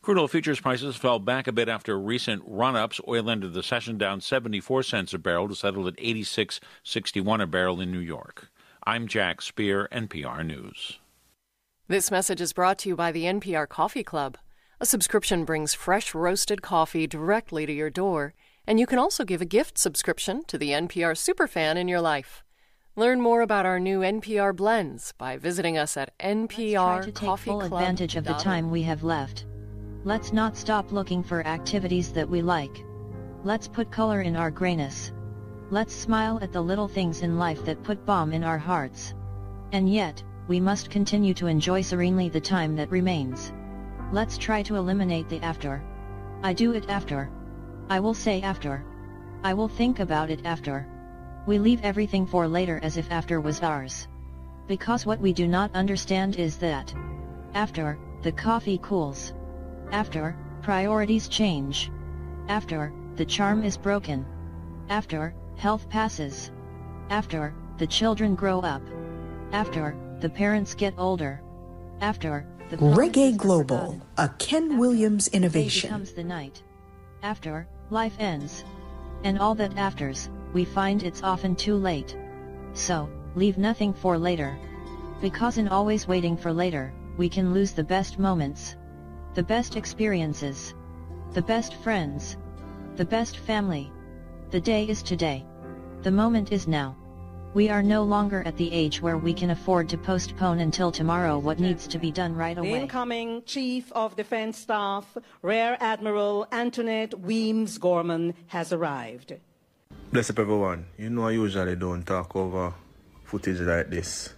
Crude 0.05 0.19
oil 0.19 0.27
futures 0.27 0.61
prices 0.61 0.95
fell 0.95 1.17
back 1.17 1.47
a 1.47 1.51
bit 1.51 1.67
after 1.67 1.97
recent 1.99 2.43
run-ups. 2.45 3.01
Oil 3.07 3.27
ended 3.27 3.55
the 3.55 3.63
session 3.63 3.97
down 3.97 4.21
74 4.21 4.83
cents 4.83 5.15
a 5.15 5.17
barrel 5.17 5.47
to 5.47 5.55
settle 5.55 5.87
at 5.87 5.97
86.61 5.97 7.41
a 7.41 7.47
barrel 7.47 7.81
in 7.81 7.91
New 7.91 7.97
York. 7.97 8.51
I'm 8.85 9.07
Jack 9.07 9.41
Speer, 9.41 9.89
NPR 9.91 10.45
News. 10.45 10.99
This 11.87 12.11
message 12.11 12.39
is 12.39 12.53
brought 12.53 12.77
to 12.79 12.89
you 12.89 12.95
by 12.95 13.11
the 13.11 13.23
NPR 13.23 13.67
Coffee 13.67 14.03
Club. 14.03 14.37
A 14.79 14.85
subscription 14.85 15.43
brings 15.43 15.73
fresh 15.73 16.13
roasted 16.13 16.61
coffee 16.61 17.07
directly 17.07 17.65
to 17.65 17.73
your 17.73 17.89
door, 17.89 18.35
and 18.67 18.79
you 18.79 18.85
can 18.85 18.99
also 18.99 19.23
give 19.25 19.41
a 19.41 19.45
gift 19.45 19.79
subscription 19.79 20.43
to 20.45 20.59
the 20.59 20.69
NPR 20.69 21.15
superfan 21.17 21.77
in 21.77 21.87
your 21.87 21.99
life. 21.99 22.43
Learn 22.95 23.21
more 23.21 23.41
about 23.41 23.65
our 23.65 23.79
new 23.79 24.01
NPR 24.01 24.55
blends 24.55 25.13
by 25.17 25.37
visiting 25.37 25.79
us 25.79 25.97
at 25.97 26.15
NPR 26.19 26.75
Coffee 26.75 27.11
to 27.11 27.11
take 27.11 27.39
full 27.39 27.61
advantage 27.61 28.15
of 28.15 28.25
the 28.25 28.33
time 28.33 28.69
we 28.69 28.83
have 28.83 29.03
left. 29.03 29.45
Let's 30.07 30.31
not 30.31 30.55
stop 30.55 30.91
looking 30.91 31.23
for 31.23 31.47
activities 31.47 32.11
that 32.11 32.29
we 32.29 32.43
like. 32.43 32.85
Let's 33.43 33.67
put 33.67 33.89
color 33.89 34.21
in 34.21 34.35
our 34.35 34.51
grayness. 34.51 35.11
Let's 35.71 35.95
smile 35.95 36.37
at 36.43 36.53
the 36.53 36.61
little 36.61 36.87
things 36.87 37.23
in 37.23 37.39
life 37.39 37.65
that 37.65 37.81
put 37.81 38.05
balm 38.05 38.31
in 38.31 38.43
our 38.43 38.59
hearts. 38.59 39.15
And 39.71 39.91
yet, 39.91 40.23
we 40.47 40.59
must 40.59 40.91
continue 40.91 41.33
to 41.33 41.47
enjoy 41.47 41.81
serenely 41.81 42.29
the 42.29 42.39
time 42.39 42.75
that 42.75 42.91
remains. 42.91 43.51
Let's 44.11 44.37
try 44.37 44.61
to 44.61 44.75
eliminate 44.75 45.27
the 45.27 45.41
after. 45.41 45.83
I 46.43 46.53
do 46.53 46.73
it 46.73 46.87
after. 46.87 47.31
I 47.89 47.99
will 47.99 48.13
say 48.13 48.43
after. 48.43 48.85
I 49.43 49.55
will 49.55 49.67
think 49.67 50.01
about 50.01 50.29
it 50.29 50.45
after. 50.45 50.87
We 51.47 51.57
leave 51.57 51.81
everything 51.81 52.27
for 52.27 52.47
later 52.47 52.79
as 52.83 52.97
if 52.97 53.11
after 53.11 53.41
was 53.41 53.63
ours. 53.63 54.07
Because 54.67 55.07
what 55.07 55.19
we 55.19 55.33
do 55.33 55.47
not 55.47 55.73
understand 55.73 56.35
is 56.35 56.57
that 56.57 56.93
after, 57.55 57.97
the 58.21 58.31
coffee 58.31 58.77
cools. 58.77 59.33
After, 59.95 60.35
priorities 60.61 61.29
change. 61.29 61.89
After, 62.49 62.91
the 63.15 63.23
charm 63.23 63.63
is 63.63 63.77
broken. 63.77 64.25
After, 64.89 65.33
health 65.55 65.87
passes. 65.87 66.51
After, 67.09 67.53
the 67.77 67.87
children 67.87 68.35
grow 68.35 68.59
up. 68.59 68.81
After, 69.53 69.95
the 70.19 70.27
parents 70.27 70.75
get 70.75 70.95
older. 70.97 71.41
After, 72.01 72.45
the 72.69 72.75
Reggae 72.75 73.37
Global, 73.37 74.01
a 74.17 74.27
Ken 74.37 74.77
Williams 74.77 75.29
innovation. 75.29 75.87
becomes 75.87 76.11
the 76.11 76.25
night. 76.25 76.61
After, 77.23 77.65
life 77.89 78.17
ends. 78.19 78.65
And 79.23 79.39
all 79.39 79.55
that 79.55 79.77
afters, 79.77 80.29
we 80.51 80.65
find 80.65 81.03
it's 81.03 81.23
often 81.23 81.55
too 81.55 81.77
late. 81.77 82.17
So, 82.73 83.09
leave 83.35 83.57
nothing 83.57 83.93
for 83.93 84.17
later. 84.17 84.57
Because 85.21 85.57
in 85.57 85.69
always 85.69 86.05
waiting 86.05 86.35
for 86.35 86.51
later, 86.51 86.91
we 87.15 87.29
can 87.29 87.53
lose 87.53 87.71
the 87.71 87.85
best 87.95 88.19
moments 88.19 88.75
the 89.35 89.43
best 89.43 89.75
experiences, 89.75 90.73
the 91.33 91.41
best 91.41 91.73
friends, 91.75 92.37
the 92.95 93.03
best 93.03 93.37
family. 93.37 93.91
The 94.51 94.61
day 94.61 94.87
is 94.87 95.03
today. 95.03 95.45
The 96.03 96.11
moment 96.11 96.53
is 96.53 96.69
now. 96.69 96.95
We 97.53 97.69
are 97.69 97.83
no 97.83 98.03
longer 98.03 98.43
at 98.45 98.55
the 98.55 98.71
age 98.71 99.01
where 99.01 99.17
we 99.17 99.33
can 99.33 99.49
afford 99.49 99.89
to 99.89 99.97
postpone 99.97 100.59
until 100.59 100.89
tomorrow 100.89 101.37
what 101.37 101.59
needs 101.59 101.85
to 101.87 101.99
be 101.99 102.11
done 102.11 102.33
right 102.33 102.57
away. 102.57 102.67
The 102.67 102.73
away. 102.75 102.81
incoming 102.83 103.43
Chief 103.45 103.91
of 103.91 104.15
Defense 104.15 104.57
Staff, 104.57 105.17
Rear 105.41 105.75
Admiral 105.81 106.47
Antoinette 106.53 107.19
Wemyss 107.19 107.77
Gorman, 107.77 108.33
has 108.47 108.71
arrived. 108.71 109.33
Bless 110.13 110.29
up 110.29 110.39
everyone. 110.39 110.85
You 110.97 111.09
know 111.09 111.27
I 111.27 111.31
usually 111.31 111.75
don't 111.75 112.05
talk 112.05 112.35
over 112.37 112.73
footage 113.25 113.59
like 113.59 113.89
this. 113.89 114.33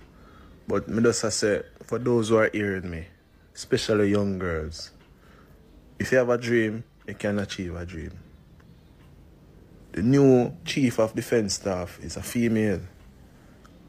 But 0.68 0.88
me 0.90 1.04
just 1.04 1.24
a 1.24 1.30
say, 1.30 1.62
for 1.84 2.00
those 2.00 2.30
who 2.30 2.38
are 2.38 2.50
hearing 2.52 2.90
me, 2.90 3.06
especially 3.56 4.12
young 4.12 4.38
girls, 4.38 4.92
if 6.00 6.12
you 6.12 6.18
have 6.18 6.30
a 6.30 6.38
dream, 6.38 6.84
you 7.08 7.14
can 7.16 7.40
achieve 7.40 7.76
a 7.76 7.86
dream. 7.86 8.12
The 9.94 10.04
new 10.04 10.56
chief 10.66 11.00
of 11.00 11.16
defense 11.16 11.56
staff 11.56 12.00
is 12.04 12.18
a 12.18 12.22
female. 12.22 12.82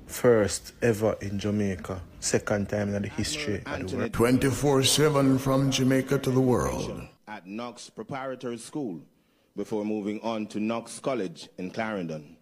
First 0.06 0.72
ever 0.80 1.16
in 1.20 1.38
Jamaica. 1.38 2.00
Second 2.20 2.70
time 2.70 2.94
in 2.94 3.02
the 3.02 3.08
history 3.08 3.62
of 3.66 3.90
the 3.90 3.96
world. 3.96 4.12
24 4.14 4.82
7 4.84 5.38
from 5.38 5.70
Jamaica 5.70 6.18
to 6.20 6.30
the 6.30 6.40
world. 6.40 7.06
at 7.26 7.46
Knox 7.46 7.90
Preparatory 7.90 8.56
School 8.56 9.00
before 9.54 9.84
moving 9.84 10.18
on 10.22 10.46
to 10.46 10.60
Knox 10.60 10.98
College 10.98 11.48
in 11.58 11.70
Clarendon. 11.70 12.36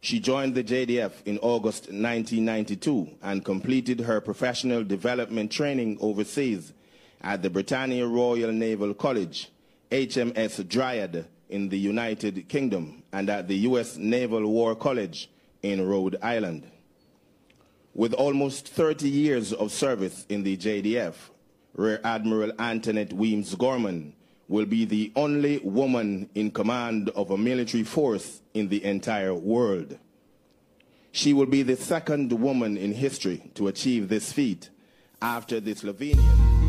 She 0.00 0.20
joined 0.20 0.54
the 0.54 0.64
JDF 0.64 1.12
in 1.26 1.38
August 1.38 1.86
1992 1.86 3.08
and 3.22 3.44
completed 3.44 4.00
her 4.00 4.20
professional 4.20 4.84
development 4.84 5.50
training 5.50 5.98
overseas 6.00 6.72
at 7.26 7.42
the 7.42 7.50
Britannia 7.50 8.06
Royal 8.06 8.52
Naval 8.52 8.94
College, 8.94 9.50
HMS 9.90 10.66
Dryad 10.68 11.26
in 11.48 11.68
the 11.68 11.76
United 11.76 12.48
Kingdom, 12.48 13.02
and 13.12 13.28
at 13.28 13.48
the 13.48 13.56
U.S. 13.70 13.96
Naval 13.96 14.46
War 14.46 14.76
College 14.76 15.28
in 15.60 15.84
Rhode 15.84 16.16
Island. 16.22 16.70
With 17.94 18.14
almost 18.14 18.68
30 18.68 19.08
years 19.08 19.52
of 19.52 19.72
service 19.72 20.24
in 20.28 20.44
the 20.44 20.56
JDF, 20.56 21.14
Rear 21.74 22.00
Admiral 22.04 22.52
Antoinette 22.60 23.12
Wemyss 23.12 23.56
Gorman 23.58 24.14
will 24.46 24.66
be 24.66 24.84
the 24.84 25.10
only 25.16 25.58
woman 25.58 26.30
in 26.36 26.52
command 26.52 27.08
of 27.10 27.32
a 27.32 27.36
military 27.36 27.82
force 27.82 28.40
in 28.54 28.68
the 28.68 28.84
entire 28.84 29.34
world. 29.34 29.98
She 31.10 31.32
will 31.32 31.46
be 31.46 31.64
the 31.64 31.74
second 31.74 32.32
woman 32.32 32.76
in 32.76 32.92
history 32.92 33.50
to 33.54 33.66
achieve 33.66 34.08
this 34.08 34.32
feat 34.32 34.70
after 35.20 35.58
the 35.58 35.74
Slovenian 35.74 36.65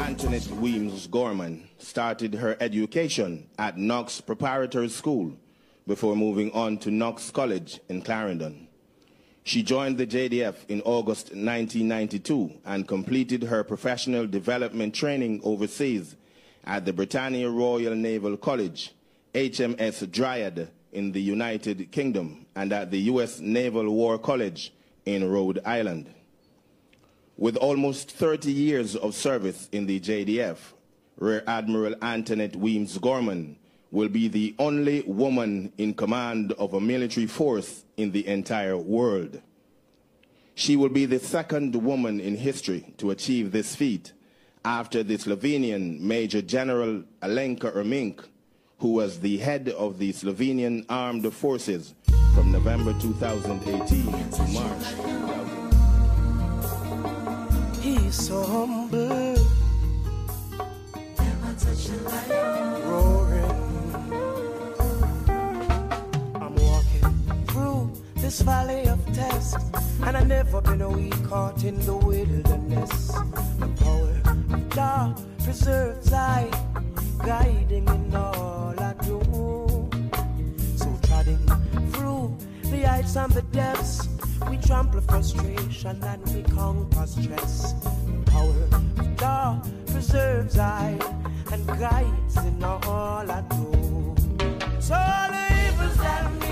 Antoinette 0.00 0.48
Wemyss 0.60 1.10
Gorman 1.10 1.68
started 1.78 2.34
her 2.34 2.56
education 2.60 3.48
at 3.58 3.76
Knox 3.76 4.20
Preparatory 4.20 4.88
School 4.88 5.36
before 5.86 6.14
moving 6.14 6.52
on 6.52 6.78
to 6.78 6.90
Knox 6.90 7.30
College 7.30 7.80
in 7.88 8.02
Clarendon. 8.02 8.68
She 9.42 9.62
joined 9.62 9.98
the 9.98 10.06
JDF 10.06 10.54
in 10.68 10.82
August 10.82 11.28
1992 11.28 12.60
and 12.64 12.86
completed 12.86 13.42
her 13.44 13.64
professional 13.64 14.26
development 14.26 14.94
training 14.94 15.40
overseas 15.42 16.14
at 16.64 16.84
the 16.84 16.92
Britannia 16.92 17.50
Royal 17.50 17.94
Naval 17.94 18.36
College, 18.36 18.92
HMS 19.34 20.10
Dryad 20.10 20.70
in 20.92 21.12
the 21.12 21.20
United 21.20 21.90
Kingdom, 21.90 22.46
and 22.54 22.72
at 22.72 22.90
the 22.90 23.00
U.S. 23.12 23.40
Naval 23.40 23.88
War 23.90 24.18
College 24.18 24.72
in 25.04 25.28
Rhode 25.28 25.60
Island. 25.64 26.14
With 27.38 27.56
almost 27.56 28.10
30 28.10 28.50
years 28.50 28.96
of 28.96 29.14
service 29.14 29.68
in 29.70 29.86
the 29.86 30.00
JDF, 30.00 30.56
Rear 31.20 31.44
Admiral 31.46 31.94
Antoinette 32.02 32.56
Wemyss 32.56 33.00
Gorman 33.00 33.56
will 33.92 34.08
be 34.08 34.26
the 34.26 34.56
only 34.58 35.02
woman 35.02 35.72
in 35.78 35.94
command 35.94 36.50
of 36.58 36.74
a 36.74 36.80
military 36.80 37.28
force 37.28 37.84
in 37.96 38.10
the 38.10 38.26
entire 38.26 38.76
world. 38.76 39.40
She 40.56 40.74
will 40.74 40.88
be 40.88 41.06
the 41.06 41.20
second 41.20 41.76
woman 41.76 42.18
in 42.18 42.36
history 42.36 42.92
to 42.96 43.12
achieve 43.12 43.52
this 43.52 43.76
feat 43.76 44.12
after 44.64 45.04
the 45.04 45.16
Slovenian 45.16 46.00
Major 46.00 46.42
General 46.42 47.04
Alenka 47.22 47.72
Ermenc, 47.72 48.18
who 48.78 48.94
was 48.94 49.20
the 49.20 49.36
head 49.36 49.68
of 49.68 49.98
the 49.98 50.12
Slovenian 50.12 50.86
Armed 50.88 51.32
Forces 51.32 51.94
from 52.34 52.50
November 52.50 52.94
2018 52.98 54.30
to 54.30 54.42
March. 54.48 55.47
He's 57.88 58.28
so 58.28 58.42
humble. 58.42 59.34
Roaring. 62.84 63.94
I'm 66.34 66.54
walking 66.54 67.44
through 67.46 67.90
this 68.16 68.42
valley 68.42 68.86
of 68.88 69.00
tests, 69.14 69.56
and 70.02 70.16
I've 70.18 70.26
never 70.26 70.60
been 70.60 70.82
a 70.82 70.90
week 70.90 71.16
caught 71.30 71.64
in 71.64 71.80
the 71.86 71.96
wilderness. 71.96 73.08
The 73.58 73.68
power 73.80 74.20
of 74.52 74.68
God 74.68 75.18
preserves 75.42 76.12
I, 76.12 76.50
guiding 77.24 77.88
in 77.88 78.14
all 78.14 78.74
I 78.78 78.92
do. 79.00 79.18
So 80.76 80.94
treading 81.04 81.46
through 81.92 82.36
the 82.64 82.82
heights 82.82 83.16
and 83.16 83.32
the 83.32 83.42
depths, 83.50 84.08
we 84.48 84.56
trample 84.56 85.00
frustration 85.02 86.02
and 86.02 86.34
we 86.34 86.42
conquer 86.54 87.06
stress. 87.06 87.74
Power 88.26 88.62
of 88.72 89.16
God 89.16 89.70
preserves 89.86 90.58
I 90.58 90.98
and 91.52 91.66
guides 91.66 92.36
in 92.36 92.62
all 92.62 93.30
I 93.30 93.40
do. 93.42 94.14
So 94.80 94.94
all 94.94 95.28
the 95.30 96.47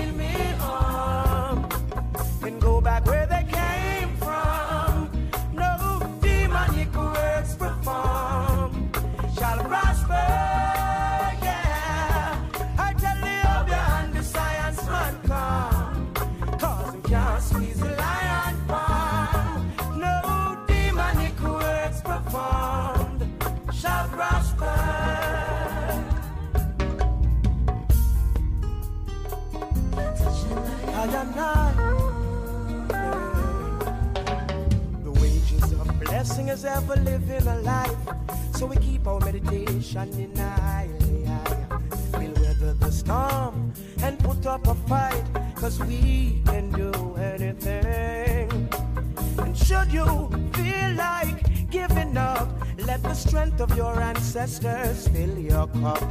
is 36.57 36.65
ever 36.65 36.95
living 36.95 37.47
a 37.47 37.59
life. 37.61 38.03
So 38.55 38.65
we 38.65 38.77
keep 38.77 39.05
our 39.05 39.19
meditation 39.19 40.09
in 40.23 40.35
high. 40.35 40.89
We'll 42.13 42.33
weather 42.43 42.73
the 42.73 42.91
storm 42.91 43.73
and 44.01 44.17
put 44.17 44.45
up 44.47 44.65
a 44.65 44.73
fight. 44.89 45.23
Cause 45.55 45.79
we 45.79 46.41
can 46.45 46.71
do 46.71 46.91
anything. 47.15 48.49
And 49.37 49.55
should 49.55 49.91
you 49.93 50.07
feel 50.53 50.91
like 50.95 51.69
giving 51.69 52.17
up, 52.17 52.49
let 52.79 53.03
the 53.03 53.13
strength 53.13 53.61
of 53.61 53.77
your 53.77 53.99
ancestors 54.01 55.07
fill 55.09 55.37
your 55.37 55.67
cup. 55.67 56.05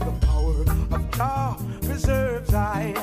The 0.00 0.12
power 0.26 0.60
of 0.96 1.10
God 1.12 1.58
preserves 1.82 2.52
I 2.52 2.94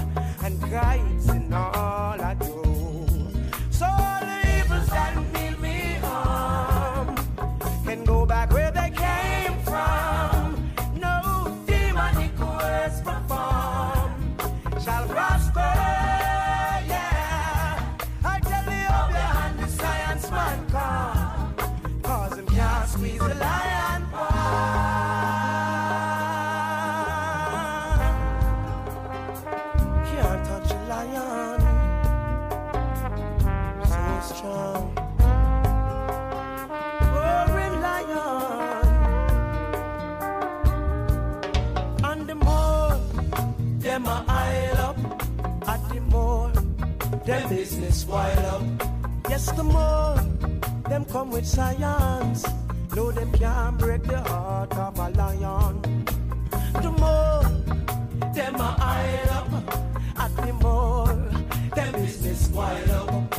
and 0.43 0.59
guides 0.69 1.29
in 1.29 1.53
all 1.53 2.21
I 2.21 2.35
do. 2.39 2.60
The 49.55 49.63
more 49.63 50.15
them 50.89 51.05
come 51.05 51.31
with 51.31 51.45
science. 51.45 52.45
No, 52.95 53.11
them 53.11 53.31
can't 53.33 53.77
break 53.77 54.03
the 54.03 54.19
heart 54.21 54.73
of 54.77 54.97
a 54.97 55.09
lion. 55.09 56.05
The 56.81 56.91
more 56.91 57.43
them 58.33 58.55
a 58.55 58.75
aisle 58.79 59.29
up, 59.39 59.51
at 60.17 60.35
the 60.37 60.53
more 60.53 61.07
them 61.75 61.95
is 61.95 62.49
quiet 62.53 62.89
up. 62.89 63.30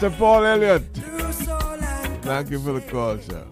Mr. 0.00 0.16
Paul 0.16 0.46
Elliott. 0.46 0.82
Thank 2.22 2.50
you 2.50 2.58
for 2.58 2.72
the 2.72 2.80
call, 2.80 3.18
sir. 3.18 3.44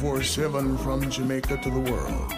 24 0.00 0.22
7 0.22 0.78
from 0.78 1.10
Jamaica 1.10 1.58
to 1.58 1.70
the 1.70 1.78
world. 1.78 2.32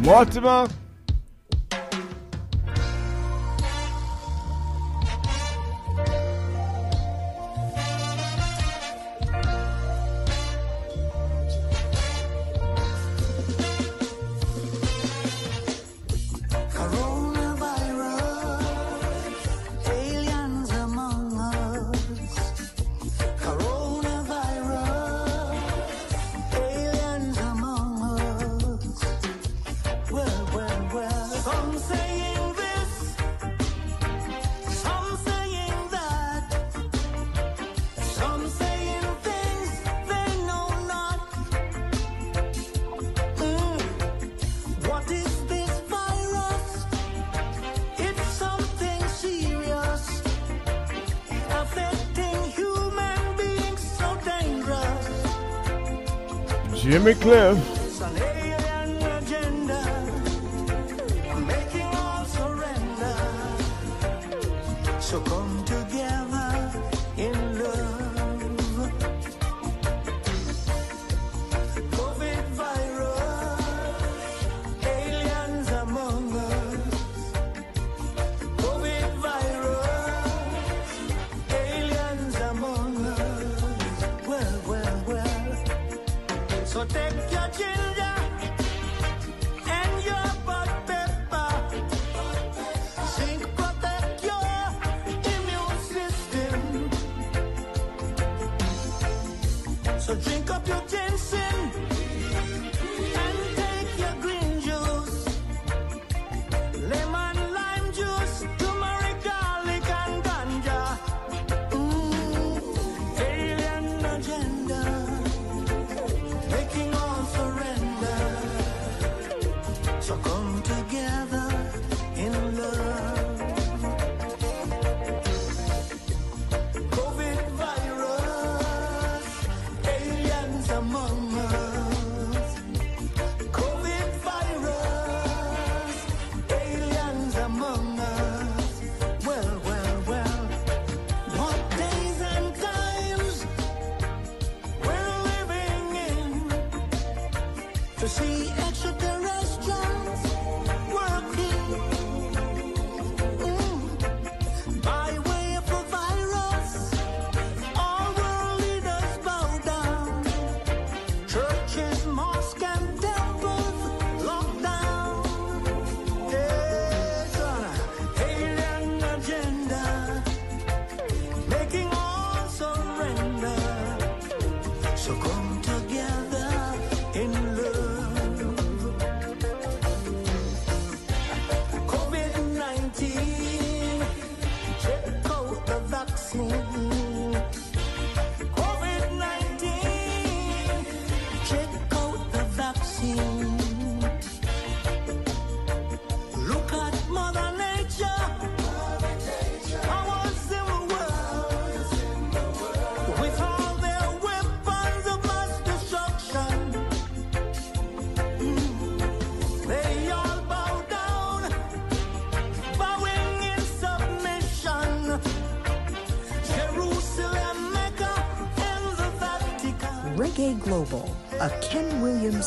Mortimer 0.00 0.68
me 57.06 57.14
clear. 57.14 57.75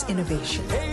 innovation. 0.10 0.89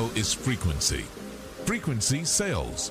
Is 0.00 0.32
frequency. 0.32 1.04
Frequency 1.66 2.24
sells. 2.24 2.90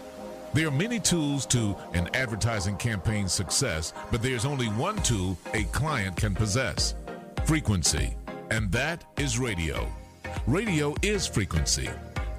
There 0.54 0.68
are 0.68 0.72
many 0.72 1.00
tools 1.00 1.48
to 1.48 1.76
an 1.94 2.08
advertising 2.14 2.78
campaign's 2.78 3.34
success, 3.34 3.94
but 4.12 4.22
there's 4.22 4.46
only 4.46 4.68
one 4.68 4.96
tool 4.98 5.36
a 5.56 5.64
client 5.66 6.16
can 6.16 6.36
possess 6.36 6.94
frequency. 7.46 8.16
And 8.52 8.72
that 8.74 9.06
is 9.18 9.40
radio. 9.40 9.92
Radio 10.46 10.94
is 11.02 11.26
frequency. 11.26 11.90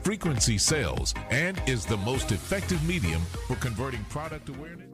Frequency 0.05 0.57
sells 0.57 1.15
and 1.31 1.61
is 1.67 1.85
the 1.85 1.97
most 1.99 2.31
effective 2.31 2.83
medium 2.87 3.23
for 3.49 3.57
converting 3.57 4.05
product 4.05 4.51
awareness. 4.51 4.87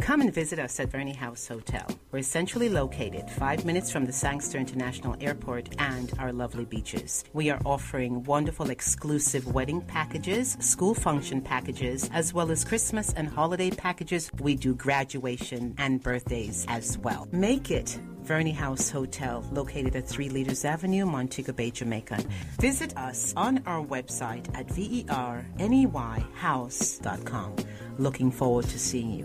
Come 0.00 0.22
and 0.22 0.34
visit 0.34 0.58
us 0.58 0.80
at 0.80 0.90
Verney 0.90 1.14
House 1.14 1.46
Hotel. 1.46 1.86
We're 2.12 2.22
centrally 2.22 2.68
located, 2.68 3.28
five 3.28 3.64
minutes 3.64 3.90
from 3.90 4.06
the 4.06 4.12
Sangster 4.12 4.58
International 4.58 5.16
Airport 5.20 5.70
and 5.80 6.12
our 6.20 6.32
lovely 6.32 6.64
beaches. 6.64 7.24
We 7.32 7.50
are 7.50 7.60
offering 7.64 8.22
wonderful 8.22 8.70
exclusive 8.70 9.52
wedding 9.52 9.80
packages, 9.80 10.56
school 10.60 10.94
function 10.94 11.40
packages, 11.40 12.08
as 12.12 12.32
well 12.32 12.52
as 12.52 12.64
Christmas 12.64 13.12
and 13.14 13.28
holiday 13.28 13.70
packages. 13.70 14.30
We 14.38 14.54
do 14.54 14.72
graduation 14.72 15.74
and 15.78 16.00
birthdays 16.00 16.64
as 16.68 16.96
well. 16.98 17.26
Make 17.32 17.72
it 17.72 17.98
Verney 18.22 18.52
House 18.52 18.88
Hotel, 18.88 19.44
located 19.50 19.96
at 19.96 20.08
3 20.08 20.28
Leaders 20.28 20.64
Avenue, 20.64 21.06
Montego 21.06 21.52
Bay, 21.52 21.72
Jamaica. 21.72 22.22
Visit 22.60 22.96
us 22.96 23.34
on 23.36 23.64
our 23.66 23.84
website 23.84 24.46
at 24.56 24.68
verneyhouse.com. 24.68 27.56
Looking 27.98 28.30
forward 28.30 28.66
to 28.66 28.78
seeing 28.78 29.10
you. 29.10 29.24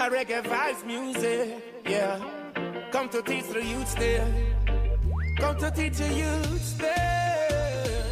A 0.00 0.08
reggae 0.08 0.42
vibes 0.42 0.84
music, 0.86 1.62
yeah. 1.86 2.18
Come 2.90 3.08
to 3.10 3.20
teach 3.22 3.46
the 3.48 3.62
youth 3.64 3.94
there. 3.96 4.26
Come 5.38 5.56
to 5.58 5.70
teach 5.70 5.98
the 5.98 6.12
youth 6.12 6.78
there. 6.78 8.06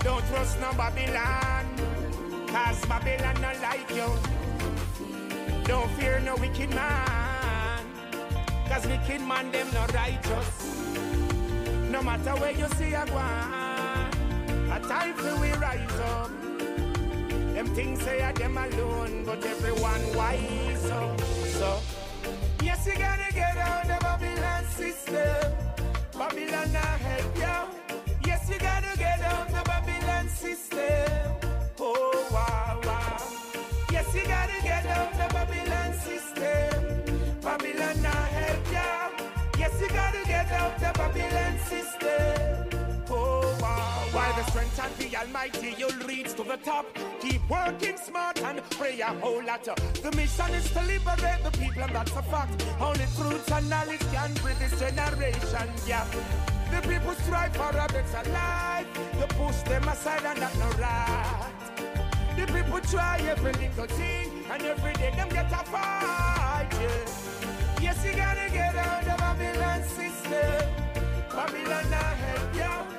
Don't 0.00 0.24
trust 0.26 0.60
no 0.60 0.72
Babylon, 0.74 1.66
cause 2.48 2.84
Babylon 2.84 3.40
not 3.40 3.58
like 3.62 3.88
you. 3.94 4.12
Don't 5.64 5.90
fear 5.92 6.20
no 6.20 6.36
wicked 6.36 6.68
man, 6.70 7.33
cause 8.68 8.86
wicked 8.86 9.20
man 9.20 9.50
them 9.50 9.68
not 9.72 9.92
righteous. 9.94 10.48
No 11.90 12.02
matter 12.02 12.34
where 12.40 12.52
you 12.52 12.66
see 12.76 12.92
a 12.94 13.04
one, 13.06 14.72
a 14.72 14.80
time 14.88 15.14
for 15.14 15.40
we 15.40 15.52
rise 15.52 16.00
up. 16.00 16.30
Them 17.54 17.66
things 17.74 18.02
say 18.02 18.20
are 18.20 18.32
them 18.32 18.56
alone, 18.56 19.24
but 19.24 19.44
everyone 19.44 20.16
wise 20.16 20.90
up. 20.90 21.20
So, 21.20 21.80
yes, 22.62 22.86
you 22.86 22.94
gotta 22.98 23.32
get 23.32 23.56
out 23.56 23.84
the 23.86 23.96
Babylon 24.00 24.64
system. 24.64 25.52
Babylon 26.18 26.72
not 26.72 26.98
help 27.06 27.36
you. 27.36 27.96
Yes, 28.26 28.50
you 28.50 28.58
gotta 28.58 28.98
get 28.98 29.20
out 29.20 29.48
the 29.48 29.62
Babylon 29.64 30.28
system. 30.28 31.43
Strength 44.72 44.78
of 44.78 45.10
the 45.10 45.16
Almighty, 45.16 45.74
you'll 45.78 46.06
reach 46.06 46.34
to 46.34 46.42
the 46.42 46.56
top. 46.56 46.86
Keep 47.20 47.48
working 47.48 47.96
smart 47.96 48.40
and 48.42 48.62
pray 48.70 49.00
a 49.00 49.06
whole 49.06 49.44
lot. 49.44 49.64
The 49.64 50.10
mission 50.16 50.54
is 50.54 50.70
to 50.70 50.80
liberate 50.82 51.42
the 51.44 51.50
people, 51.52 51.82
and 51.82 51.94
that's 51.94 52.10
a 52.12 52.22
fact. 52.22 52.64
Only 52.80 53.06
truth 53.16 53.52
and 53.52 53.68
knowledge 53.68 54.00
can 54.12 54.32
bring 54.34 54.58
this 54.58 54.78
generation 54.78 55.68
gap. 55.86 56.08
The 56.70 56.80
people 56.88 57.14
strive 57.14 57.54
for 57.54 57.70
a 57.70 57.86
better 57.88 58.30
life. 58.30 58.86
You 59.18 59.26
push 59.36 59.62
them 59.62 59.88
aside, 59.88 60.24
and 60.24 60.38
that's 60.42 60.58
not 60.58 60.78
right. 60.78 61.52
The 62.36 62.46
people 62.52 62.80
try 62.80 63.18
every 63.28 63.52
little 63.52 63.86
thing, 63.86 64.30
and 64.50 64.62
every 64.62 64.92
day 64.94 65.12
them 65.14 65.28
get 65.28 65.52
a 65.52 65.64
fight. 65.64 66.68
Yeah. 66.80 67.80
Yes, 67.80 68.04
you 68.04 68.12
gotta 68.16 68.50
get 68.50 68.74
out 68.74 69.06
of 69.06 69.18
Babylon 69.18 69.82
system. 69.82 70.68
Babylon 71.30 71.90
not 71.90 72.16
help 72.16 72.54
you. 72.54 72.93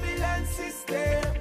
Babylon 0.00 0.46
system. 0.46 1.34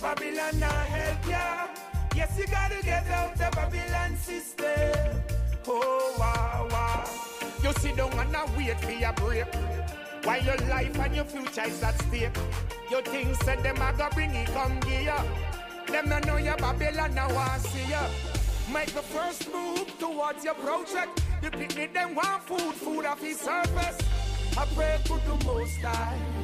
Babylon 0.00 0.58
not 0.60 0.72
help 0.72 1.28
ya. 1.28 1.66
Yes, 2.14 2.38
you 2.38 2.46
gotta 2.46 2.82
get 2.84 3.06
out 3.08 3.36
the 3.36 3.48
Babylon 3.54 4.16
system. 4.16 5.22
Oh, 5.66 6.14
wow, 6.18 6.68
wow. 6.70 7.04
You 7.62 7.72
sit 7.80 7.96
down 7.96 8.12
and 8.12 8.56
wait 8.56 8.78
for 8.80 8.90
your 8.90 9.12
break. 9.14 9.46
While 10.24 10.42
your 10.42 10.56
life 10.68 10.98
and 10.98 11.16
your 11.16 11.24
future 11.24 11.64
is 11.66 11.82
at 11.82 12.00
stake. 12.02 12.36
You 12.90 13.00
think 13.02 13.34
said 13.42 13.62
them 13.62 13.76
a 13.80 13.92
go 13.96 14.08
bring 14.12 14.34
it 14.34 14.48
come 14.48 14.78
gear. 14.80 15.16
Them 15.86 16.08
no 16.08 16.18
know 16.20 16.36
your 16.36 16.56
Babylon 16.56 17.14
want 17.34 17.62
see 17.62 17.90
ya. 17.90 18.06
Make 18.72 18.92
the 18.92 19.02
first 19.02 19.52
move 19.52 19.98
towards 19.98 20.44
your 20.44 20.54
project. 20.54 21.22
The 21.42 21.50
picnic 21.50 21.94
them 21.94 22.14
want 22.14 22.42
food, 22.42 22.74
food 22.74 23.06
off 23.06 23.20
his 23.20 23.40
surface. 23.40 23.98
I 24.56 24.66
pray 24.74 24.98
to 25.04 25.14
the 25.26 25.44
most 25.44 25.80
high. 25.80 26.34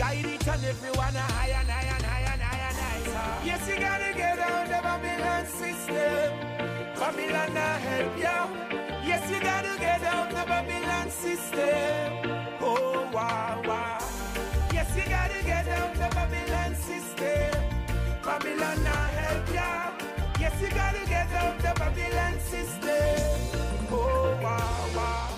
Guide 0.00 0.24
it 0.24 0.48
and 0.48 0.64
everyone 0.64 1.14
a 1.14 1.20
high 1.20 1.48
and 1.60 1.68
high 1.68 1.94
and 1.94 2.02
high 2.02 2.32
and 2.32 2.40
high 2.40 2.68
and 2.68 3.06
high. 3.14 3.44
Yes, 3.44 3.68
you 3.68 3.78
gotta 3.78 4.14
get 4.16 4.38
out 4.38 4.66
the 4.66 4.80
Babylon 4.88 5.44
system. 5.44 6.30
Babylon 6.98 7.52
not 7.52 7.80
help 7.82 8.16
you. 8.16 8.40
Yes, 9.06 9.30
you 9.30 9.40
gotta 9.40 9.78
get 9.78 10.02
out 10.04 10.30
the 10.30 10.42
Babylon 10.52 11.10
system. 11.10 12.56
Oh, 12.62 13.10
wow, 13.12 13.60
wow. 13.66 13.98
Yes, 14.72 14.88
you 14.96 15.04
gotta 15.06 15.44
get 15.44 15.68
out 15.68 15.92
the 15.92 16.08
Babylon 16.16 16.74
system. 16.76 17.52
Babylon 18.24 18.82
not 18.82 19.10
help 19.20 19.48
you. 19.48 20.40
Yes, 20.40 20.54
you 20.62 20.70
gotta 20.70 21.04
get 21.14 21.30
out 21.32 21.58
the 21.58 21.72
Babylon 21.78 22.40
system. 22.40 23.92
Oh, 23.92 24.38
wow, 24.42 24.96
wow. 24.96 25.29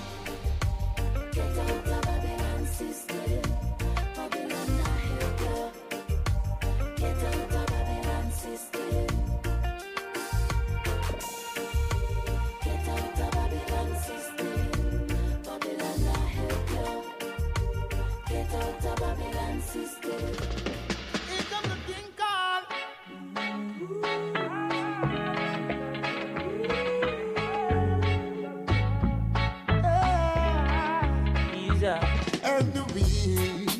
Help 32.62 32.74
the 32.74 32.94
weak 32.94 33.70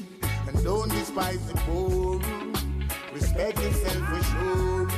and 0.48 0.64
don't 0.64 0.90
despise 0.90 1.38
the 1.46 1.54
poor. 1.66 2.20
Respect 3.14 3.60
yourself 3.62 4.08
for 4.08 4.22
sure. 4.24 4.88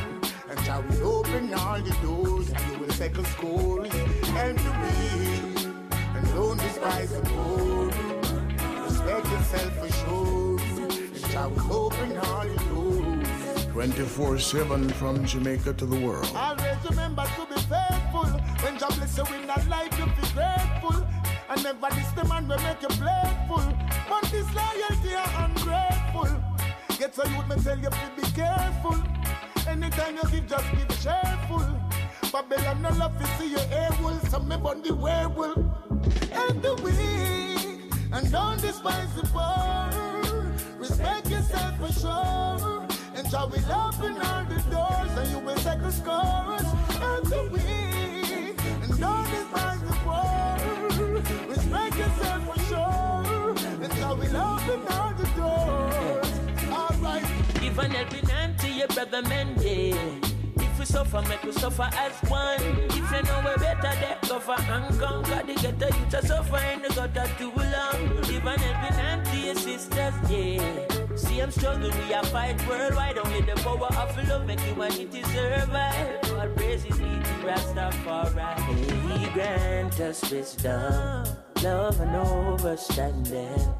And 0.49 0.61
shall 0.65 0.83
we 0.89 1.03
open 1.03 1.53
all 1.53 1.83
the 1.83 1.95
doors 2.01 2.49
and 2.49 2.73
you 2.73 2.79
will 2.79 2.89
take 2.89 3.19
a 3.19 3.25
score. 3.27 3.85
Help 3.85 4.57
the 4.57 4.73
weak 4.81 5.67
and 6.17 6.27
don't 6.29 6.59
despise 6.61 7.11
the 7.11 7.21
poor. 7.29 7.87
Respect 8.85 9.27
yourself 9.27 9.73
for 9.77 9.93
sure. 9.93 10.35
I 11.37 11.47
will 11.49 11.73
open 11.75 12.17
all 12.17 12.45
the 12.45 12.57
doors. 12.71 13.67
24 13.67 14.39
7 14.39 14.89
from 14.91 15.27
Jamaica 15.27 15.75
to 15.75 15.85
the 15.85 16.01
world. 16.01 16.31
Always 16.35 16.79
remember 16.89 17.25
to 17.25 17.47
be 17.53 17.61
faithful. 17.61 18.31
When 18.63 18.79
God 18.79 18.95
bless 18.97 19.19
you 19.19 19.27
in 19.35 19.47
that 19.49 19.69
life, 19.69 19.99
you 19.99 20.07
be 20.07 20.27
grateful. 20.33 21.24
And 21.49 21.63
never 21.63 21.89
this 21.91 22.11
the 22.13 22.25
man 22.25 22.49
will 22.49 22.59
make 22.59 22.83
you 22.83 22.89
playful. 22.89 23.65
But 24.09 24.25
this 24.31 24.49
loyalty 24.55 25.15
are 25.15 25.45
ungrateful. 25.45 26.45
Get 26.99 27.15
so 27.15 27.25
youth 27.25 27.49
me 27.49 27.57
tell 27.63 27.79
you 27.79 27.91
to 27.91 28.11
be 28.17 28.23
careful. 28.33 28.97
Anytime 29.69 30.17
you 30.17 30.31
give, 30.31 30.47
just 30.47 30.71
be 30.73 30.85
cheerful. 31.03 31.67
Babylon 32.33 32.83
no 32.83 32.91
love 32.91 33.19
to 33.19 33.27
see 33.39 33.51
you 33.51 33.59
able. 33.71 34.19
Some 34.29 34.49
me 34.49 34.57
burn 34.57 34.83
the 34.83 34.95
werewolf. 34.95 35.57
And 36.33 36.63
the 36.63 36.75
weak. 36.83 37.93
And 38.13 38.31
don't 38.33 38.61
despise 38.61 39.13
the 39.15 39.23
poor. 39.33 40.55
Respect 40.79 41.31
yourself 41.31 41.79
for 41.79 41.93
sure. 41.93 42.87
And 43.15 43.31
shall 43.31 43.49
we 43.49 43.59
open 43.59 44.21
all 44.21 44.45
the 44.45 44.63
doors 44.71 45.11
and 45.19 45.31
you 45.31 45.39
will 45.41 45.57
take 45.57 45.81
the 45.81 45.93
scores. 45.93 46.69
And 47.01 47.27
the 47.27 47.49
weak. 47.53 48.61
And 48.83 48.99
don't 48.99 49.31
despise 49.31 49.81
the 49.81 49.95
poor. 50.03 50.04
Respect 51.49 51.97
yourself 51.97 52.45
for 52.47 52.61
sure. 52.69 53.55
And 53.83 53.93
shall 53.95 54.17
we 54.17 54.27
open 54.29 54.81
all 54.91 55.13
the 55.15 55.27
doors. 55.37 56.33
Alright. 56.71 57.25
Give 57.61 57.79
an 57.79 57.91
helping 57.91 58.27
hand 58.29 58.59
to 58.61 58.69
your 58.69 58.89
brother 58.89 59.23
man, 59.23 59.55
yeah. 59.61 59.97
If 60.57 60.79
we 60.79 60.85
suffer, 60.85 61.23
make 61.29 61.43
we 61.43 61.53
suffer 61.53 61.89
as 61.93 62.13
one. 62.31 62.61
If 62.61 62.95
you 62.95 63.23
know 63.23 63.43
we're 63.45 63.57
better, 63.59 63.93
they 64.01 64.29
go 64.29 64.39
for 64.41 64.61
and 64.61 65.01
conquer. 65.01 65.43
The 65.47 65.55
ghetto 65.55 65.87
youth 65.99 66.09
to 66.11 66.27
suffer 66.27 66.59
in 66.73 66.83
the 66.83 66.89
gutter 66.89 67.31
too 67.39 67.53
long. 67.55 68.23
Give 68.23 68.47
an 68.47 68.59
helping 68.59 68.99
hand 68.99 69.25
to 69.27 69.37
your 69.37 69.55
sisters, 69.55 70.15
yeah. 70.31 70.94
See, 71.35 71.41
I'm 71.41 71.51
struggling, 71.51 71.91
we 72.07 72.15
are 72.15 72.25
fight 72.27 72.69
worldwide. 72.69 73.19
Only 73.19 73.41
the 73.41 73.57
power 73.57 73.89
of 73.89 74.29
love 74.29 74.47
make 74.47 74.61
humanity 74.61 75.21
survive. 75.23 76.23
God 76.23 76.57
praises 76.57 76.97
me 77.01 77.11
to 77.25 77.33
Rastafari. 77.43 79.19
He 79.19 79.31
grant 79.33 79.99
us 79.99 80.31
wisdom, 80.31 81.27
love 81.61 81.99
and 82.01 82.15
understanding. 82.15 83.75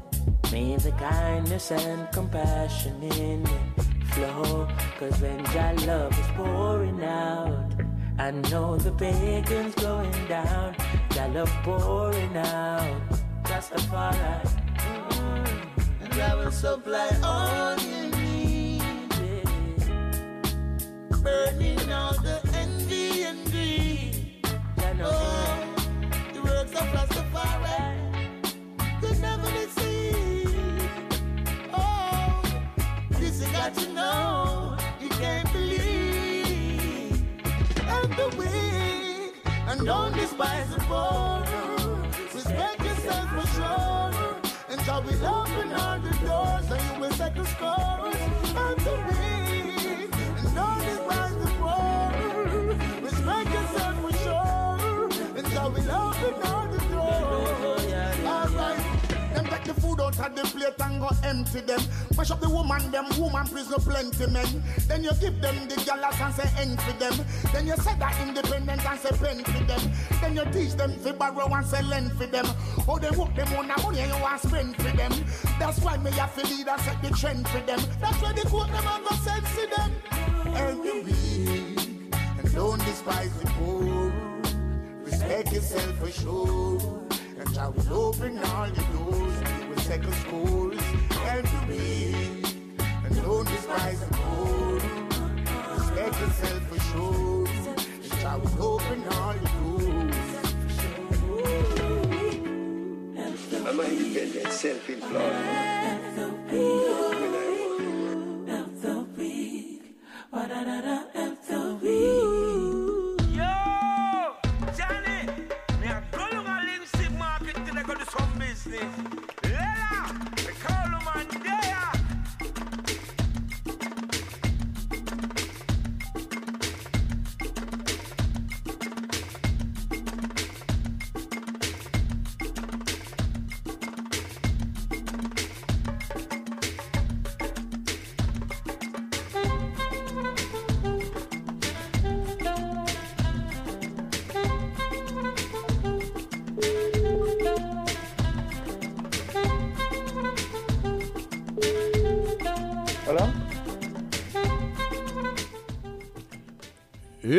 May 0.51 0.75
the 0.75 0.91
kindness 0.99 1.71
and 1.71 2.11
compassion 2.11 3.01
in 3.03 3.45
flow. 4.11 4.67
Cause 4.99 5.21
when 5.21 5.45
Jah 5.45 5.75
love 5.87 6.19
is 6.19 6.27
pouring 6.35 7.01
out, 7.05 7.71
I 8.19 8.31
know 8.31 8.75
the 8.75 8.91
pagan's 8.91 9.75
going 9.75 10.27
down. 10.27 10.75
Jah 11.11 11.31
love 11.33 11.53
pouring 11.63 12.35
out. 12.35 13.01
Rastafari. 13.43 14.24
Supply 16.55 17.09
all 17.21 17.77
you 17.79 18.09
need. 18.15 18.81
Burning 21.21 21.91
all 21.91 22.13
the 22.13 22.39
envy 22.55 23.23
and 23.23 23.51
greed. 23.51 24.39
Oh, 25.01 25.75
the 26.33 26.41
works 26.41 26.71
of 26.71 26.87
Rastafari 26.95 27.81
could 29.01 29.19
never 29.19 29.49
be 29.51 29.65
seen. 29.77 30.89
Oh, 31.73 32.41
this 33.11 33.41
you 33.41 33.51
got 33.51 33.73
to 33.73 33.91
know. 33.91 34.77
You 35.01 35.09
can't 35.09 35.51
believe. 35.51 37.21
And 37.95 38.11
the 38.19 38.27
weak, 38.39 39.35
and 39.67 39.85
don't 39.85 40.13
despise 40.13 40.69
the 40.73 40.79
poor. 40.87 41.34
We 45.05 45.13
open 45.13 45.71
all 45.73 45.99
the 45.99 46.09
doors 46.25 46.71
and 46.71 46.81
you 46.95 46.99
will 46.99 47.11
set 47.11 47.35
the 47.35 47.45
scores. 47.45 48.24
Food 59.95 60.19
out 60.19 60.19
of 60.19 60.35
the 60.35 60.41
plate 60.43 60.73
and 60.79 61.01
go 61.01 61.09
empty 61.23 61.61
them. 61.61 61.79
Mash 62.17 62.31
up 62.31 62.39
the 62.39 62.49
woman, 62.49 62.91
them 62.91 63.05
woman 63.19 63.47
prison 63.47 63.79
plenty 63.79 64.27
men. 64.27 64.63
Then 64.87 65.03
you 65.03 65.11
give 65.19 65.41
them 65.41 65.67
the 65.67 65.75
galas 65.85 66.19
and 66.19 66.33
say 66.33 66.75
for 66.77 66.93
them. 66.99 67.25
Then 67.53 67.67
you 67.67 67.75
say 67.77 67.95
that 67.97 68.27
independent 68.27 68.85
and 68.85 68.99
say 68.99 69.09
pen 69.09 69.43
for 69.43 69.63
them. 69.63 69.91
Then 70.21 70.35
you 70.35 70.45
teach 70.51 70.73
them 70.73 70.93
to 71.03 71.13
borrow 71.13 71.53
and 71.53 71.65
say 71.65 71.81
lend 71.83 72.11
for 72.13 72.25
them. 72.25 72.45
Oh, 72.87 72.99
they 72.99 73.09
work 73.11 73.35
them 73.35 73.47
on 73.55 73.67
the 73.67 73.81
money 73.81 73.99
and 73.99 74.13
you 74.13 74.21
want 74.21 74.41
spend 74.41 74.75
for 74.75 74.95
them. 74.95 75.11
That's 75.59 75.79
why 75.79 75.97
me 75.97 76.11
have 76.11 76.35
to 76.35 76.47
lead 76.47 76.67
and 76.67 76.81
set 76.81 77.01
the 77.01 77.09
trend 77.09 77.47
for 77.47 77.59
them. 77.59 77.79
That's 77.99 78.21
why 78.21 78.33
the 78.33 78.47
quote 78.47 78.67
them 78.67 78.85
and 78.87 79.05
go 79.05 79.15
sense 79.15 79.55
to 79.55 79.67
them. 79.75 79.91
The 80.45 81.01
weak, 81.03 82.13
and 82.13 82.53
don't 82.53 82.79
despise 82.85 83.33
the 83.39 83.47
poor. 83.47 84.13
Respect 85.03 85.51
yourself 85.51 85.97
for 85.99 86.11
sure. 86.11 87.01
And 87.37 87.57
I 87.57 87.67
will 87.67 87.93
open 87.93 88.39
all 88.39 88.69
the 88.69 88.81
doors. 88.93 89.34
We 89.87 89.91
will 89.91 89.97
settle 89.97 90.13
scores. 90.13 90.81
Help 91.11 91.45
the 91.45 91.59
weak. 91.67 92.45
And 93.05 93.15
don't 93.21 93.47
despise 93.47 93.99
the 93.99 94.07
poor. 94.13 94.79
Respect 95.77 96.15
yourself 96.21 96.61
for 96.69 96.79
sure. 96.79 97.47
And 98.11 98.23
I 98.25 98.35
will 98.35 98.63
open 98.63 98.99
all 99.11 99.33
the 99.33 99.39
doors. 99.61 100.15
I'm 103.67 103.79
independent, 103.79 104.53
self-employed. 104.53 105.35
Yo, 106.51 107.15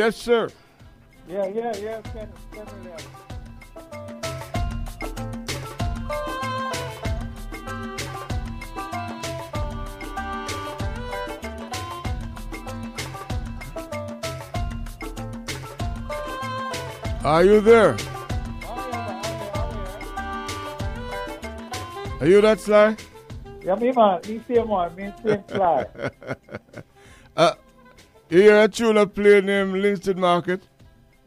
Yes, 0.07 0.17
sir. 0.19 0.49
Yeah, 1.29 1.47
yeah, 1.49 1.77
yeah. 1.79 2.01
Send, 2.13 2.33
send 2.55 2.71
me. 2.85 2.93
Are 17.25 17.45
you 17.45 17.61
there? 17.61 17.97
Are 22.21 22.27
you 22.29 22.41
that 22.43 22.61
sly? 22.61 22.97
Yeah, 23.61 23.75
me 23.75 23.91
man, 23.91 24.21
me 24.29 24.41
same 24.47 24.69
one, 24.69 24.95
me 24.95 25.13
same 25.25 25.43
fly. 25.49 25.87
uh, 28.31 28.35
you 28.35 28.43
hear 28.43 28.63
a 28.63 28.69
tune 28.69 28.97
of 28.97 29.15
play 29.15 29.41
named 29.41 29.75
Linstead 29.75 30.17
Market? 30.17 30.63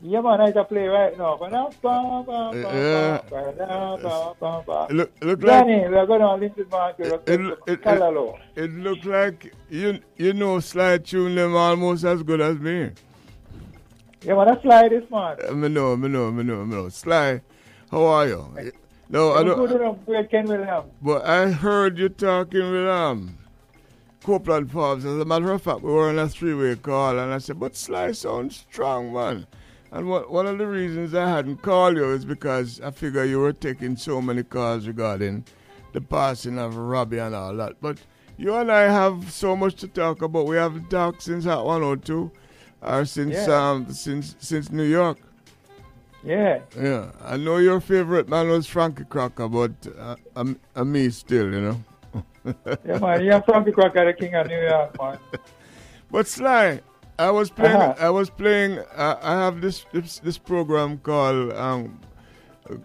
yeah, 0.01 0.21
man, 0.21 0.39
I 0.41 0.51
can 0.51 0.65
play 0.65 0.88
right 0.88 1.17
now. 1.17 1.38
Yeah. 1.41 3.21
Look, 4.91 5.11
look 5.21 5.43
like 5.43 5.65
Johnny, 5.65 5.88
we're 5.88 6.05
going 6.05 6.21
on 6.21 6.39
Linstead 6.39 6.69
Market. 6.71 7.07
it, 7.27 7.39
it, 7.41 7.59
it, 7.67 7.80
it, 7.85 8.35
it 8.55 8.71
look 8.71 9.03
like 9.05 9.53
you 9.69 9.99
you 10.17 10.34
know 10.34 10.59
slide 10.59 11.05
tune 11.05 11.35
them 11.35 11.55
almost 11.55 12.03
as 12.03 12.23
good 12.23 12.41
as 12.41 12.57
me. 12.57 12.91
Yeah, 14.21 14.35
man, 14.35 14.47
that's 14.47 14.61
fly 14.61 14.89
this 14.89 15.09
man. 15.09 15.38
Uh, 15.47 15.53
me 15.53 15.69
know, 15.69 15.95
me 15.95 16.09
know, 16.09 16.31
me 16.31 16.43
know, 16.43 16.65
me 16.65 16.76
know. 16.76 16.89
Sly, 16.89 17.41
how 17.89 18.03
are 18.05 18.27
you? 18.27 18.71
No, 19.07 19.34
I 19.34 19.43
don't. 19.43 19.71
enough 19.71 20.05
to 20.05 20.23
Ken 20.26 20.45
Williams. 20.45 20.91
But 21.01 21.26
I 21.26 21.51
heard 21.51 21.97
you 21.97 22.09
talking 22.09 22.71
with 22.71 22.88
um 22.88 23.39
Copeland 24.23 24.71
Forbes. 24.71 25.05
As 25.05 25.19
a 25.19 25.25
matter 25.25 25.51
of 25.51 25.61
fact, 25.61 25.81
we 25.81 25.91
were 25.91 26.09
on 26.09 26.19
a 26.19 26.27
three-way 26.27 26.75
call, 26.75 27.17
and 27.19 27.33
I 27.33 27.37
said, 27.37 27.59
"But 27.59 27.75
Sly 27.75 28.11
sounds 28.11 28.65
strong, 28.69 29.13
man." 29.13 29.47
And 29.91 30.07
what, 30.07 30.29
one 30.29 30.45
of 30.45 30.57
the 30.59 30.67
reasons 30.67 31.15
I 31.15 31.27
hadn't 31.29 31.61
called 31.63 31.95
you 31.97 32.11
is 32.11 32.23
because 32.25 32.79
I 32.81 32.91
figure 32.91 33.23
you 33.23 33.39
were 33.39 33.53
taking 33.53 33.95
so 33.97 34.21
many 34.21 34.43
calls 34.43 34.85
regarding 34.87 35.45
the 35.93 36.01
passing 36.01 36.59
of 36.59 36.75
Robbie 36.77 37.17
and 37.17 37.33
all 37.33 37.55
that. 37.55 37.81
But 37.81 37.97
you 38.37 38.53
and 38.55 38.71
I 38.71 38.81
have 38.81 39.31
so 39.31 39.55
much 39.55 39.75
to 39.75 39.87
talk 39.87 40.21
about. 40.21 40.45
We 40.45 40.57
haven't 40.57 40.89
talked 40.91 41.23
since 41.23 41.45
Hot 41.45 41.65
102, 41.65 42.31
or 42.83 43.05
since 43.05 43.33
Yeah. 43.33 43.69
um 43.71 43.91
since 43.91 44.35
since 44.39 44.71
New 44.71 44.83
York. 44.83 45.17
Yeah. 46.23 46.59
Yeah, 46.79 47.11
I 47.23 47.37
know 47.37 47.57
your 47.57 47.79
favorite 47.79 48.27
man 48.27 48.49
was 48.49 48.67
Frankie 48.67 49.05
Crocker, 49.05 49.47
but 49.47 49.71
uh, 49.97 50.17
I'm, 50.35 50.59
I'm 50.75 50.91
me 50.91 51.09
still, 51.11 51.45
you 51.51 51.61
know. 51.61 51.83
Yeah, 52.86 52.99
man. 52.99 53.24
Yeah, 53.24 53.41
Frankie 53.41 53.72
Crocker, 53.72 54.06
the 54.06 54.14
king 54.14 54.36
of 54.36 54.48
New 54.48 54.61
York, 54.61 54.98
man. 54.99 55.20
But 56.11 56.28
Sly, 56.28 56.82
I 57.18 57.32
was 57.32 57.49
playing. 57.49 57.76
Uh-huh. 57.76 58.06
I 58.06 58.10
was 58.10 58.30
playing. 58.30 58.80
Uh, 58.95 59.20
I 59.22 59.34
have 59.34 59.61
this 59.61 59.86
this, 59.91 60.20
this 60.20 60.38
program 60.38 60.98
called 60.99 61.53
um, 61.53 61.99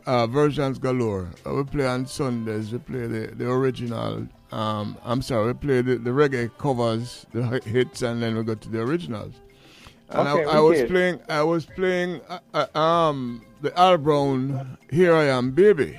uh, 0.06 0.26
Versions 0.26 0.78
Galore. 0.78 1.30
Uh, 1.46 1.54
we 1.54 1.64
play 1.64 1.86
on 1.86 2.06
Sundays. 2.06 2.72
We 2.72 2.78
play 2.78 3.06
the, 3.06 3.32
the 3.34 3.50
original. 3.50 4.26
Um, 4.52 4.98
I'm 5.04 5.22
sorry. 5.22 5.48
We 5.48 5.54
play 5.54 5.82
the, 5.82 5.96
the 5.96 6.10
reggae 6.10 6.50
covers, 6.58 7.26
the 7.32 7.60
hits, 7.64 8.02
and 8.02 8.22
then 8.22 8.36
we 8.36 8.42
go 8.42 8.54
to 8.54 8.68
the 8.68 8.80
originals. 8.80 9.34
And 10.10 10.28
Okay, 10.28 10.44
I, 10.44 10.58
I 10.58 10.60
was 10.60 10.82
playing. 10.84 11.20
I 11.28 11.42
was 11.42 11.66
playing. 11.66 12.20
Uh, 12.28 12.38
uh, 12.52 12.78
um, 12.78 13.44
the 13.62 13.76
Al 13.78 13.96
Brown. 13.98 14.76
Here 14.90 15.14
I 15.14 15.24
am, 15.24 15.52
baby. 15.52 15.98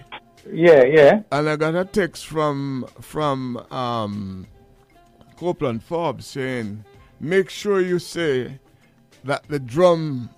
Yeah, 0.51 0.83
yeah. 0.83 1.21
And 1.31 1.49
I 1.49 1.55
got 1.55 1.75
a 1.75 1.85
text 1.85 2.25
from 2.27 2.85
from 3.01 3.57
um, 3.71 4.47
Copeland 5.37 5.83
Forbes 5.83 6.25
saying, 6.27 6.83
"Make 7.19 7.49
sure 7.49 7.81
you 7.81 7.99
say 7.99 8.59
that 9.23 9.47
the 9.47 9.59
drum 9.59 10.29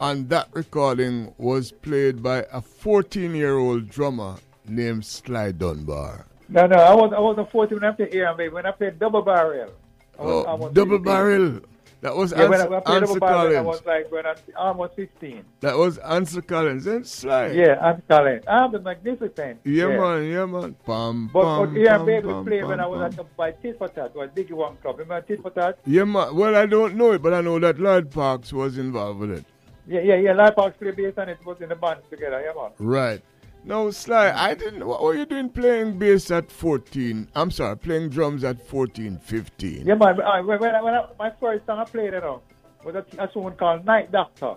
on 0.00 0.28
that 0.28 0.48
recording 0.52 1.34
was 1.38 1.70
played 1.72 2.22
by 2.22 2.38
a 2.52 2.60
14-year-old 2.60 3.88
drummer 3.88 4.36
named 4.66 5.04
Sly 5.04 5.52
Dunbar." 5.52 6.26
No, 6.48 6.66
no, 6.66 6.76
I 6.76 6.94
was 6.94 7.12
I 7.14 7.20
wasn't 7.20 7.50
14 7.50 7.80
when 7.80 7.90
I 7.90 7.92
played 7.94 8.12
here, 8.12 8.32
baby. 8.34 8.52
When 8.52 8.66
I 8.66 8.70
played 8.70 8.98
double 8.98 9.22
barrel. 9.22 9.70
I 10.18 10.22
was, 10.22 10.44
Oh, 10.48 10.56
was 10.56 10.72
double 10.72 10.98
16. 10.98 11.04
barrel. 11.04 11.60
That 12.04 12.14
was 12.14 12.34
Yeah, 12.36 12.48
when 12.48 12.60
I, 12.60 12.66
when 12.66 12.82
I 12.84 12.96
Ansel 12.96 13.18
double 13.18 13.56
I 13.56 13.60
was 13.62 13.86
like 13.86 14.12
when 14.12 14.26
I 14.26 14.34
almost 14.58 14.94
15. 14.94 15.42
That 15.60 15.78
was 15.78 15.96
Ansel 15.96 16.42
Collins 16.42 16.86
and 16.86 17.06
Sly. 17.06 17.52
Yeah, 17.52 17.78
I'm 17.80 18.02
Collins. 18.06 18.44
I'm 18.46 18.72
the 18.72 18.80
magnificent. 18.80 19.60
Yeah, 19.64 19.86
man. 19.86 20.24
Yeah, 20.30 20.44
man. 20.44 20.76
Bum, 20.84 21.30
But, 21.32 21.40
bum, 21.42 21.72
but 21.72 21.78
here, 21.78 21.96
bum, 21.96 22.06
baby, 22.06 22.26
bum, 22.26 22.44
played 22.44 22.64
when 22.66 22.76
bum, 22.76 22.84
I 22.84 22.86
was 22.88 23.00
at 23.00 23.16
the, 23.16 23.24
by 23.38 23.52
Tit 23.52 23.78
for 23.78 23.88
Tat, 23.88 24.14
was 24.14 24.28
Diggy 24.36 24.52
One 24.52 24.76
Club. 24.82 24.98
Remember 24.98 25.26
Tit 25.26 25.40
for 25.40 25.48
Tat? 25.48 25.78
Yeah, 25.86 26.04
man. 26.04 26.36
Well, 26.36 26.54
I 26.54 26.66
don't 26.66 26.94
know 26.94 27.12
it, 27.12 27.22
but 27.22 27.32
I 27.32 27.40
know 27.40 27.58
that 27.58 27.78
Lloyd 27.80 28.10
Parks 28.10 28.52
was 28.52 28.76
involved 28.76 29.20
with 29.20 29.30
it. 29.30 29.46
Yeah, 29.86 30.00
yeah, 30.02 30.16
yeah. 30.16 30.32
Lloyd 30.34 30.56
Parks 30.56 30.76
played 30.76 30.96
bass 30.96 31.14
and 31.16 31.30
it 31.30 31.38
was 31.46 31.62
in 31.62 31.70
the 31.70 31.74
band 31.74 32.00
together. 32.10 32.38
Yeah, 32.44 32.52
man. 32.54 32.72
Right. 32.78 33.22
No, 33.66 33.90
Sly, 33.90 34.30
I 34.30 34.54
didn't. 34.54 34.86
What 34.86 35.02
were 35.02 35.14
you 35.14 35.24
doing 35.24 35.48
playing 35.48 35.98
bass 35.98 36.30
at 36.30 36.50
14? 36.50 37.28
I'm 37.34 37.50
sorry, 37.50 37.76
playing 37.78 38.10
drums 38.10 38.44
at 38.44 38.60
14, 38.66 39.18
15. 39.18 39.86
Yeah, 39.86 39.94
man. 39.94 40.20
I, 40.20 40.40
when, 40.42 40.60
when, 40.60 40.74
I, 40.74 40.82
when 40.82 40.94
I, 40.94 41.06
my 41.18 41.32
first 41.40 41.64
song 41.64 41.78
I 41.78 41.84
played, 41.84 42.12
you 42.12 42.20
know, 42.20 42.42
was 42.84 42.94
a, 42.94 43.04
a 43.18 43.26
tune 43.28 43.52
called 43.52 43.86
Night 43.86 44.12
Doctor. 44.12 44.56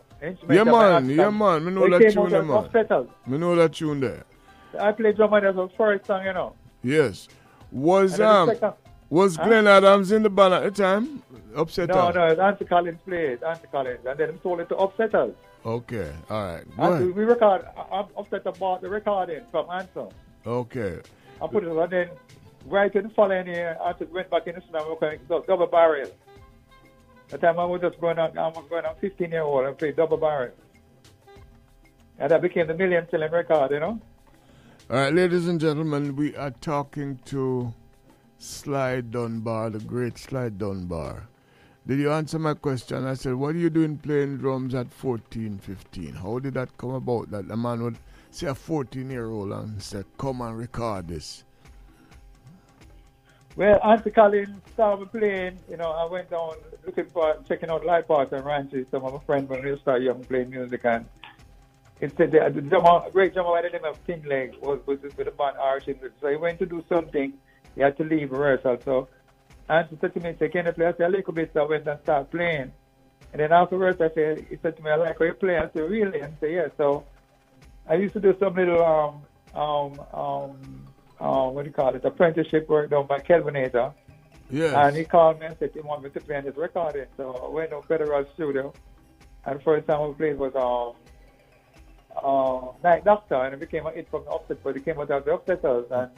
Yeah, 0.50 0.64
man. 0.66 1.10
Yeah, 1.10 1.30
man. 1.30 1.64
Me 1.64 1.72
know 1.72 1.90
that 1.90 2.12
tune 2.12 2.24
out 2.26 2.30
there, 2.32 2.42
as 2.42 2.48
man. 2.48 2.64
Upsetters. 2.64 3.10
Me 3.28 3.38
know 3.38 3.56
that 3.56 3.74
tune 3.74 4.02
there. 4.02 4.26
I 4.78 4.92
played 4.92 5.16
drum 5.16 5.34
and 5.34 5.46
that 5.46 5.56
was 5.56 5.72
first 5.78 6.06
song, 6.06 6.26
you 6.26 6.34
know. 6.34 6.54
Yes. 6.84 7.30
Was 7.72 8.20
um 8.20 8.52
was 9.10 9.38
Huh? 9.38 9.46
Glenn 9.48 9.68
Adams 9.68 10.12
in 10.12 10.24
the 10.24 10.30
band 10.30 10.54
at 10.54 10.64
the 10.64 10.72
time? 10.72 11.24
Upset 11.56 11.90
No, 11.90 12.12
no, 12.12 12.26
it's 12.28 12.40
Anthony 12.40 12.68
Collins 12.68 13.00
played, 13.06 13.42
Anthony 13.42 13.70
Collins, 13.72 14.06
and 14.06 14.20
then 14.20 14.34
he 14.34 14.40
sold 14.44 14.60
it 14.60 14.70
to 14.70 14.76
Upsetters. 14.76 15.34
Okay. 15.66 16.14
All 16.30 16.44
right. 16.46 16.64
Ahead. 16.78 17.16
we 17.16 17.24
record, 17.24 17.66
uh, 17.76 17.82
I- 17.92 18.00
I- 18.00 18.22
Upsetter 18.22 18.58
bought 18.58 18.82
the 18.82 18.90
recording 18.90 19.42
from 19.52 19.70
Ansel. 19.70 20.14
Okay. 20.46 21.00
I 21.42 21.48
put 21.48 21.64
it 21.64 21.70
on, 21.70 21.90
then 21.90 22.10
right 22.68 22.94
in 22.96 23.04
the 23.04 23.10
following 23.10 23.48
year, 23.48 23.78
I 23.84 23.94
just 23.94 24.12
went 24.12 24.30
back 24.30 24.48
in 24.48 24.56
the 24.56 24.62
studio 24.62 24.90
and 24.92 25.00
played 25.00 25.28
dou- 25.28 25.44
double 25.48 25.68
barrel. 25.68 26.10
That 27.30 27.42
time 27.42 27.60
I 27.60 27.66
was 27.66 27.82
just 27.82 28.00
going 28.00 28.18
on, 28.18 28.38
I 28.38 28.48
was 28.48 28.66
going 28.70 28.86
on 28.86 28.96
15 29.02 29.32
year 29.32 29.42
old 29.42 29.66
and 29.66 29.78
played 29.78 29.98
double 29.98 30.18
barrel. 30.18 30.52
And 32.20 32.32
that 32.32 32.42
became 32.42 32.68
the 32.68 32.74
million 32.74 33.08
selling 33.12 33.32
record, 33.32 33.72
you 33.72 33.80
know? 33.80 34.00
All 34.90 34.96
right, 34.98 35.14
ladies 35.14 35.48
and 35.48 35.60
gentlemen, 35.60 36.16
we 36.16 36.36
are 36.38 36.52
talking 36.52 37.20
to 37.26 37.74
Sly 38.38 39.02
Dunbar, 39.02 39.70
the 39.72 39.80
great 39.80 40.18
Sly 40.18 40.50
Dunbar. 40.50 41.28
Did 41.88 42.00
you 42.00 42.12
answer 42.12 42.38
my 42.38 42.54
question? 42.54 43.06
I 43.06 43.14
said, 43.14 43.36
What 43.36 43.56
are 43.56 43.60
you 43.60 43.70
doing 43.70 43.98
playing 43.98 44.40
drums 44.40 44.76
at 44.76 44.92
14, 44.92 45.58
15? 45.58 46.16
How 46.16 46.38
did 46.38 46.56
that 46.56 46.78
come 46.78 46.90
about 46.90 47.32
that 47.32 47.48
the 47.48 47.56
man 47.56 47.82
would 47.82 47.98
say 48.30 48.48
a 48.48 48.56
14 48.56 49.10
year 49.10 49.28
old 49.28 49.54
and 49.54 49.82
say, 49.82 50.04
Come 50.18 50.42
and 50.42 50.58
record 50.58 51.08
this? 51.08 51.46
Well, 53.56 53.80
Anthony 53.86 54.12
Collins 54.12 54.62
started 54.74 55.10
playing, 55.14 55.60
you 55.70 55.78
know, 55.78 55.90
I 55.90 56.04
went 56.12 56.30
down 56.30 56.56
looking 56.86 57.06
for, 57.06 57.38
checking 57.48 57.70
out 57.70 57.86
Lloyd 57.86 58.06
Parks 58.06 58.34
and 58.34 58.46
ranches. 58.46 58.86
Some 58.92 59.06
of 59.06 59.14
my 59.14 59.20
friends 59.20 59.50
when 59.50 59.64
we 59.64 59.80
started 59.80 60.04
young 60.04 60.26
playing 60.26 60.50
music 60.50 60.82
and 60.84 61.06
instead 62.02 62.32
the, 62.32 62.52
the 62.54 62.62
drummer, 62.64 63.10
great 63.12 63.34
drummer 63.34 63.52
by 63.52 63.62
the 63.62 63.70
name 63.70 63.86
of 63.86 63.96
Thin 64.00 64.22
Leg 64.24 64.56
was, 64.62 64.82
was 64.86 65.00
with 65.02 65.16
the 65.16 65.32
band 65.32 65.56
Archie. 65.58 65.96
So 66.20 66.28
he 66.28 66.36
went 66.36 66.60
to 66.60 66.66
do 66.66 66.84
something. 66.90 67.32
He 67.76 67.82
had 67.82 67.96
to 67.96 68.04
leave 68.04 68.32
rehearsal. 68.32 68.78
So 68.84 69.08
Anthony 69.70 69.98
said 70.00 70.14
to 70.14 70.20
me, 70.22 70.36
say, 70.40 70.50
can 70.50 70.66
you 70.66 70.72
play? 70.72 70.86
I 70.88 70.94
said, 70.94 71.08
a 71.08 71.10
little 71.10 71.34
bit. 71.34 71.52
So 71.54 71.64
I 71.64 71.68
went 71.68 71.88
and 71.88 72.00
started 72.04 72.32
playing. 72.32 72.72
And 73.34 73.42
then 73.42 73.52
afterwards, 73.52 74.00
I 74.00 74.10
said, 74.14 74.46
he 74.50 74.58
said 74.62 74.78
to 74.78 74.84
me, 74.84 74.90
I 74.90 74.96
like 74.96 75.20
how 75.20 75.26
you 75.26 75.34
play. 75.34 75.58
I 75.58 75.70
said, 75.74 75.90
really? 75.90 76.22
And 76.22 76.34
he 76.34 76.40
said, 76.40 76.52
yeah. 76.52 76.68
So 76.78 77.04
I 77.90 77.96
used 77.96 78.14
to 78.14 78.20
do 78.22 78.36
some 78.40 78.56
little, 78.56 78.82
um, 78.84 79.22
um, 79.54 80.00
um, 80.14 80.88
um, 81.20 81.54
what 81.54 81.64
do 81.64 81.70
you 81.70 81.74
call 81.74 81.94
it, 81.94 82.06
apprenticeship 82.06 82.70
work 82.70 82.90
done 82.90 83.06
by 83.08 83.20
Kelvinator. 83.20 83.94
Yes. 84.50 84.74
And 84.74 84.96
he 84.96 85.04
called 85.04 85.42
me 85.42 85.48
and 85.48 85.58
said 85.60 85.72
he 85.74 85.82
wanted 85.82 86.04
me 86.06 86.10
to 86.12 86.22
play 86.22 86.38
on 86.38 86.46
his 86.46 86.56
recording. 86.56 87.08
So 87.18 87.34
I 87.34 87.50
went 87.50 87.72
to 87.72 87.82
Federal 87.82 88.26
Studio. 88.36 88.74
And 89.46 89.60
the 89.60 89.64
first 89.64 89.88
time 89.88 90.08
we 90.08 90.14
played 90.14 90.38
was 90.38 90.56
um, 90.56 90.96
uh, 92.16 92.72
Night 92.82 93.04
Doctor. 93.04 93.36
And 93.36 93.54
it 93.56 93.60
became 93.60 93.86
a 93.86 93.92
hit 93.92 94.10
from 94.10 94.24
the 94.24 94.30
Offset, 94.30 94.64
but 94.64 94.78
it 94.78 94.86
came 94.86 95.00
out 95.00 95.12
of 95.12 95.26
the 95.26 95.32
Upsetters. 95.32 95.92
And 95.92 96.12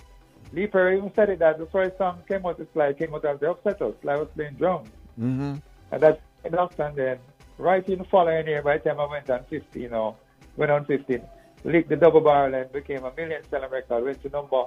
Lee 0.51 0.67
Perry 0.67 0.97
even 0.97 1.11
said 1.15 1.29
it 1.29 1.39
that 1.39 1.59
the 1.59 1.65
first 1.67 1.97
song 1.97 2.21
came 2.27 2.45
out, 2.45 2.59
it's 2.59 2.75
like 2.75 2.97
came 2.97 3.13
out 3.13 3.25
of 3.25 3.39
the 3.39 3.47
Upsetters. 3.47 4.01
Sly 4.01 4.15
was 4.15 4.27
playing 4.35 4.55
drums. 4.55 4.89
Mm-hmm. 5.19 5.55
And 5.91 6.01
that's 6.01 6.19
Doctor. 6.49 6.83
And 6.83 6.95
then 6.95 7.17
right 7.57 7.87
in 7.87 7.99
the 7.99 8.05
following 8.05 8.47
year, 8.47 8.61
by 8.61 8.77
the 8.77 8.89
time 8.89 8.99
I 8.99 9.05
went 9.05 9.29
on 9.29 9.43
15 9.49 9.81
you 9.81 9.89
know, 9.89 10.15
went 10.57 10.71
on 10.71 10.85
15, 10.85 11.21
leaked 11.65 11.89
the 11.89 11.95
double 11.95 12.21
barrel 12.21 12.53
and 12.55 12.71
became 12.71 13.03
a 13.03 13.13
million 13.15 13.41
selling 13.49 13.69
record. 13.69 14.03
Went 14.03 14.21
to 14.23 14.29
number 14.29 14.65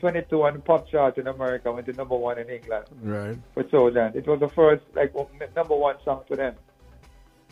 22 0.00 0.42
on 0.42 0.54
the 0.54 0.60
pop 0.60 0.88
chart 0.88 1.18
in 1.18 1.26
America, 1.26 1.72
went 1.72 1.86
to 1.86 1.92
number 1.92 2.16
one 2.16 2.38
in 2.38 2.48
England 2.48 2.84
Right. 3.02 3.36
for 3.54 3.68
Soldier. 3.68 4.12
It 4.14 4.26
was 4.26 4.40
the 4.40 4.48
first, 4.48 4.84
like, 4.94 5.12
number 5.56 5.74
one 5.74 5.96
song 6.04 6.22
for 6.28 6.36
them. 6.36 6.54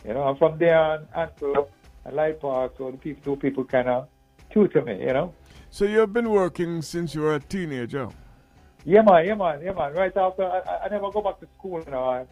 You 0.05 0.13
know, 0.13 0.29
and 0.29 0.37
from 0.37 0.57
there 0.57 0.79
on, 0.79 1.07
and 1.15 1.31
Lloyd 2.15 2.39
Park, 2.39 2.73
so 2.77 2.91
the 2.91 2.97
people, 2.97 3.21
two 3.23 3.35
people 3.35 3.65
kind 3.65 3.89
of 3.89 4.07
tutor 4.49 4.81
me, 4.81 5.01
you 5.01 5.13
know. 5.13 5.33
So 5.77 5.85
you've 5.85 6.11
been 6.11 6.31
working 6.31 6.81
since 6.81 7.13
you 7.13 7.21
were 7.21 7.35
a 7.35 7.39
teenager? 7.39 8.09
Yeah, 8.83 9.03
man, 9.03 9.27
yeah, 9.27 9.35
man, 9.35 9.61
yeah, 9.63 9.73
man. 9.73 9.93
Right 9.93 10.17
after, 10.17 10.43
I, 10.43 10.57
I- 10.67 10.85
I 10.85 10.87
never 10.89 11.11
go 11.11 11.21
back 11.21 11.39
to 11.41 11.47
school, 11.55 11.83
you 11.85 11.91
know. 11.91 12.03
I, 12.03 12.25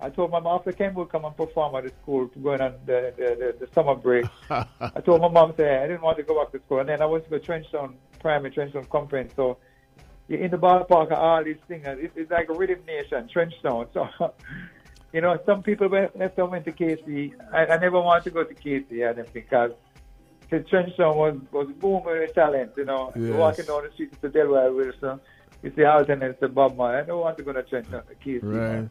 I 0.00 0.10
told 0.10 0.32
my 0.32 0.40
mom, 0.40 0.56
after 0.58 0.72
Ken 0.72 0.92
would 0.94 1.08
come 1.08 1.24
and 1.24 1.36
perform 1.36 1.76
at 1.76 1.84
the 1.84 1.90
school, 2.02 2.26
going 2.42 2.60
on 2.60 2.74
the, 2.84 3.14
the, 3.16 3.22
the, 3.22 3.66
the 3.66 3.72
summer 3.72 3.94
break. 3.94 4.24
I 4.50 5.00
told 5.06 5.20
my 5.20 5.28
mom, 5.28 5.54
say, 5.56 5.78
I 5.78 5.86
didn't 5.86 6.02
want 6.02 6.16
to 6.16 6.24
go 6.24 6.42
back 6.42 6.50
to 6.50 6.58
school. 6.66 6.80
And 6.80 6.88
then 6.88 7.00
I 7.00 7.06
went 7.06 7.22
to 7.22 7.30
the 7.30 7.38
Trenchtown 7.38 7.94
Primary, 8.18 8.50
Trenchtown 8.50 8.88
Conference. 8.88 9.32
So 9.36 9.58
you're 10.26 10.40
in 10.40 10.50
the 10.50 10.58
ballpark 10.58 11.12
of 11.12 11.20
all 11.20 11.44
these 11.44 11.62
things. 11.68 11.84
and 11.86 12.00
It, 12.00 12.10
it's 12.16 12.32
like 12.32 12.48
a 12.48 12.52
rhythm 12.52 12.80
nation, 12.84 13.30
Trenchtown. 13.32 13.86
So, 13.94 14.08
you 15.12 15.20
know, 15.20 15.38
some 15.46 15.62
people 15.62 15.86
went, 15.88 16.18
left 16.18 16.36
went 16.36 16.64
to 16.64 16.72
KC. 16.72 17.32
I, 17.52 17.64
I 17.66 17.78
never 17.78 18.00
wanted 18.00 18.24
to 18.24 18.30
go 18.30 18.42
to 18.42 18.54
KC, 18.54 19.08
I 19.08 19.12
didn't 19.12 19.32
because 19.32 19.70
Trenchtown 20.60 21.16
was, 21.16 21.36
was 21.50 21.68
booming 21.78 22.04
with 22.04 22.34
talent, 22.34 22.72
you 22.76 22.84
know. 22.84 23.12
Yes. 23.16 23.34
Walking 23.34 23.64
down 23.64 23.84
the 23.84 23.92
street 23.92 24.20
to 24.20 24.28
Delroy 24.28 24.74
Wilson, 24.74 25.20
you 25.62 25.72
see 25.74 25.84
Alton 25.84 26.22
and 26.22 26.34
it's 26.40 26.52
Bob 26.54 26.76
Marley. 26.76 26.98
I 26.98 27.02
don't 27.04 27.20
want 27.20 27.38
to 27.38 27.44
go 27.44 27.52
to 27.52 27.62
Trenchtown, 27.62 28.42
man. 28.42 28.80
Right. 28.80 28.90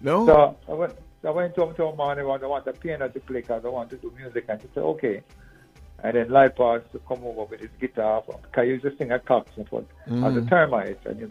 No? 0.00 0.26
So 0.26 0.56
I 0.68 0.72
went, 0.74 0.94
I 1.24 1.30
went 1.30 1.54
to 1.54 1.62
him 1.64 1.74
to 1.76 1.92
mom 1.92 2.10
and 2.10 2.20
I 2.20 2.24
want, 2.24 2.42
I 2.42 2.46
want 2.46 2.66
a 2.66 2.72
piano 2.72 3.08
to 3.08 3.20
play 3.20 3.40
because 3.40 3.64
I 3.64 3.68
want 3.68 3.90
to 3.90 3.96
do 3.96 4.12
music. 4.16 4.44
And 4.48 4.60
she 4.60 4.68
said, 4.74 4.82
okay. 4.82 5.22
And 6.02 6.16
then 6.16 6.30
Lloyd 6.30 6.56
Parks 6.56 6.90
to 6.92 6.98
come 7.00 7.22
over 7.24 7.44
with 7.44 7.60
his 7.60 7.70
guitar. 7.80 8.22
Because 8.26 8.64
he 8.64 8.70
used 8.70 8.82
to 8.82 8.96
sing 8.96 9.12
at 9.12 9.24
Coxsone 9.24 9.68
for, 9.68 9.84
as 10.06 10.12
a 10.12 10.12
Mhm. 10.12 10.48
termite. 10.48 10.98
And 11.06 11.20
you 11.20 11.30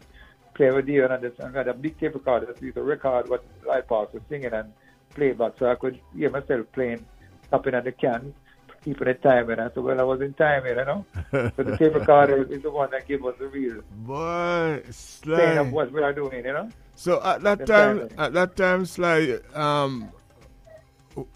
play 0.53 0.71
with 0.71 0.87
you 0.87 1.03
and 1.05 1.13
I 1.13 1.57
had 1.57 1.67
a 1.67 1.73
big 1.73 1.99
tape 1.99 2.13
recorder 2.13 2.45
that 2.45 2.61
used 2.61 2.75
to 2.75 2.83
record 2.83 3.29
what 3.29 3.43
Lloyd 3.67 3.87
Parks 3.87 4.13
was 4.13 4.23
singing 4.29 4.53
and 4.53 4.71
play 5.13 5.33
back. 5.33 5.53
So 5.59 5.69
I 5.69 5.75
could 5.75 5.99
hear 6.15 6.29
myself 6.29 6.65
playing, 6.71 7.05
tapping 7.49 7.75
on 7.75 7.83
the 7.83 7.91
can, 7.91 8.33
keeping 8.83 9.07
the 9.07 9.13
time. 9.15 9.49
And 9.49 9.61
I 9.61 9.65
said, 9.69 9.77
well, 9.83 9.99
I 9.99 10.03
was 10.03 10.21
in 10.21 10.33
time, 10.33 10.65
you 10.65 10.75
know. 10.75 11.05
so 11.31 11.51
the 11.63 11.77
tape 11.77 11.95
recorder 11.95 12.43
is 12.51 12.61
the 12.61 12.71
one 12.71 12.89
that 12.91 13.07
gave 13.07 13.25
us 13.25 13.35
the 13.39 13.47
real 13.47 13.81
Boy, 13.91 14.81
Sly. 14.91 15.41
of 15.61 15.71
what 15.71 15.91
we 15.91 16.01
are 16.01 16.13
doing, 16.13 16.45
you 16.45 16.53
know. 16.53 16.69
So 16.95 17.21
at 17.23 17.41
that 17.43 17.59
The 17.59 17.65
time, 17.65 17.97
timing. 17.99 18.19
at 18.19 18.33
that 18.33 18.55
time, 18.55 18.85
Sly, 18.85 19.39
um, 19.53 20.11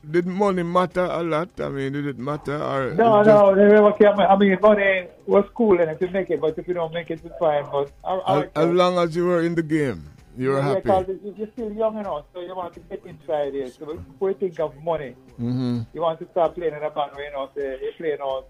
did 0.09 0.25
money 0.25 0.63
matter 0.63 1.03
a 1.03 1.21
lot? 1.23 1.49
I 1.59 1.69
mean, 1.69 1.93
did 1.93 2.07
it 2.07 2.17
matter? 2.17 2.55
Or 2.61 2.93
No, 2.93 3.21
it 3.21 3.27
no, 3.27 3.91
came. 3.93 4.19
I 4.19 4.35
mean, 4.37 4.57
money 4.61 5.07
was 5.25 5.45
cool 5.53 5.79
and 5.81 5.91
if 5.91 5.99
you 6.01 6.09
make 6.09 6.29
it, 6.29 6.39
but 6.41 6.57
if 6.57 6.67
you 6.67 6.73
don't 6.73 6.93
make 6.93 7.09
it, 7.11 7.19
it's 7.23 7.37
fine. 7.39 7.65
But 7.71 7.91
I, 8.03 8.13
I, 8.15 8.39
As, 8.43 8.49
as 8.55 8.69
long 8.73 8.97
as 8.97 9.15
you 9.15 9.25
were 9.25 9.41
in 9.41 9.55
the 9.55 9.63
game, 9.63 10.07
you 10.37 10.49
were 10.49 10.57
yeah, 10.59 10.61
happy. 10.67 10.81
because 10.81 11.05
you- 11.23 11.35
you're 11.37 11.51
still 11.53 11.71
young 11.71 11.97
enough, 11.97 12.25
so 12.33 12.41
you 12.41 12.55
want 12.55 12.73
to 12.75 12.79
get 12.81 13.05
inside 13.05 13.55
it. 13.55 13.73
So 13.79 13.85
before 13.85 14.29
you 14.31 14.35
think 14.35 14.59
of 14.59 14.75
money, 14.83 15.15
hmm 15.37 15.81
you 15.93 16.01
want 16.01 16.19
to 16.19 16.27
start 16.31 16.55
playing 16.55 16.73
in 16.73 16.83
a 16.83 16.89
band 16.89 17.11
where 17.15 17.25
you 17.25 17.31
know, 17.31 17.49
say, 17.55 17.77
you're 17.81 17.93
playing 17.97 18.19
out 18.21 18.47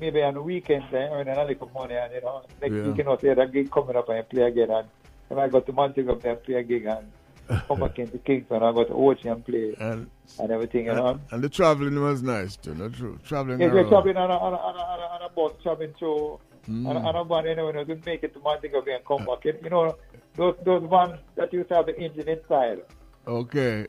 maybe 0.00 0.22
on 0.22 0.34
the 0.34 0.42
weekends, 0.42 0.86
eh, 0.92 0.96
earning 1.10 1.36
a 1.36 1.44
little 1.44 1.70
money, 1.74 1.94
and 1.94 2.12
you 2.12 2.20
know, 2.20 2.42
next 2.60 2.72
Yeah. 2.74 2.82
week 2.88 2.98
you 2.98 3.04
know, 3.04 3.16
say 3.18 3.34
that 3.34 3.52
gig 3.52 3.70
coming 3.70 3.96
up 3.96 4.08
and 4.08 4.18
you 4.18 4.24
play 4.24 4.42
again. 4.42 4.70
And 4.70 4.88
if 5.30 5.38
I 5.38 5.48
go 5.48 5.60
to 5.60 5.72
Montego 5.72 6.14
Bay 6.16 6.30
and 6.30 6.42
play 6.42 6.54
a 6.56 6.62
gig 6.62 6.84
and 6.86 7.10
come 7.68 7.80
back 7.80 7.98
into 7.98 8.18
Kingston, 8.18 8.62
I 8.62 8.72
go 8.72 8.84
to 8.84 8.92
Ochi 8.92 9.30
and 9.30 9.44
play 9.44 9.74
And, 9.78 10.10
and 10.38 10.50
everything, 10.50 10.86
you 10.86 10.94
know. 10.94 11.06
and, 11.06 11.20
and 11.30 11.44
the 11.44 11.48
traveling 11.48 12.00
was 12.02 12.22
nice 12.22 12.56
too, 12.56 12.74
not 12.74 12.94
true? 12.94 13.18
Traveling 13.24 13.58
we're 13.60 13.74
around. 13.74 13.88
traveling 13.88 14.16
on 14.16 14.30
a, 14.30 14.34
on 14.36 14.52
a, 14.54 14.56
on 14.56 14.74
a, 14.76 14.78
on 14.78 15.00
a, 15.00 15.02
on 15.02 15.22
a 15.22 15.28
bus, 15.34 15.52
traveling 15.62 15.92
through, 15.98 16.40
Mm. 16.68 16.86
on, 16.88 16.96
a, 16.96 17.00
on 17.00 17.16
a 17.16 17.24
van 17.24 17.46
anyway, 17.46 17.66
you 17.68 17.72
know, 17.74 17.84
to 17.84 18.00
make 18.06 18.22
it 18.22 18.32
to 18.34 18.40
Montego 18.40 18.82
and 18.86 19.04
come 19.04 19.24
back. 19.26 19.44
You, 19.44 19.54
you 19.62 19.70
know, 19.70 19.96
those, 20.36 20.56
those 20.64 20.82
vans 20.90 21.20
that 21.36 21.52
used 21.52 21.68
to 21.68 21.74
have 21.76 21.86
the 21.86 21.98
engine 22.00 22.28
inside. 22.28 22.80
Okay. 23.26 23.86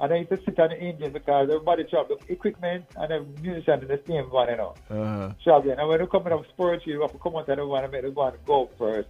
And 0.00 0.12
I 0.12 0.16
used 0.16 0.30
to 0.30 0.38
sit 0.44 0.58
on 0.58 0.70
the 0.70 0.78
engine 0.80 1.12
because 1.12 1.48
everybody 1.48 1.84
travel 1.84 2.18
equipment 2.28 2.84
and 2.96 3.10
the 3.10 3.40
musician 3.42 3.80
in 3.82 3.88
the 3.88 4.00
same 4.06 4.28
van, 4.30 4.48
you 4.50 4.56
know. 4.56 4.74
Uh-huh. 4.90 5.32
Traveling. 5.42 5.78
And 5.78 5.88
when 5.88 6.00
you 6.00 6.06
come 6.06 6.26
up 6.26 6.44
sports, 6.48 6.86
you 6.86 7.00
have 7.02 7.12
to 7.12 7.18
come 7.18 7.36
out 7.36 7.48
of 7.48 7.56
the 7.56 7.64
van 7.66 7.84
and 7.84 7.92
make 7.92 8.02
the 8.02 8.10
van 8.10 8.32
go 8.46 8.68
first. 8.78 9.08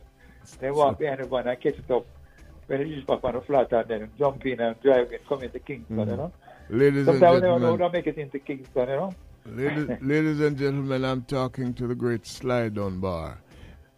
Then 0.61 0.75
walk 0.75 0.99
behind 0.99 1.21
the 1.23 1.27
one 1.27 1.49
and 1.49 1.61
catch 1.61 1.79
it 1.79 1.91
up. 1.91 2.07
When 2.67 2.81
it 2.81 2.85
reaches 2.85 3.05
back 3.05 3.23
on 3.25 3.35
the 3.35 3.41
flat 3.43 3.73
and 3.73 3.89
then 3.89 4.11
jump 4.19 4.45
in 4.47 4.61
and 4.61 4.81
drive 4.83 5.11
and 5.11 5.27
come 5.29 5.43
into 5.43 5.59
Kingston, 5.59 5.99
you 5.99 6.05
Mhm. 6.05 6.17
know. 6.17 6.33
Ladies 6.71 7.07
and 7.07 7.19
Sometimes 7.19 7.41
don't, 7.41 7.43
gentlemen. 7.43 7.73
we 7.73 7.79
don't 7.79 7.93
make 7.93 8.07
it 8.07 8.17
into 8.19 8.39
Kingston, 8.39 8.89
you 8.89 8.97
know. 8.97 9.15
Ladies, 9.47 9.89
ladies 10.01 10.41
and 10.41 10.57
gentlemen, 10.57 11.05
I'm 11.05 11.23
talking 11.23 11.75
to 11.75 11.87
the 11.87 11.95
great 11.95 12.27
Sly 12.27 12.71
Dunbar. 12.71 13.39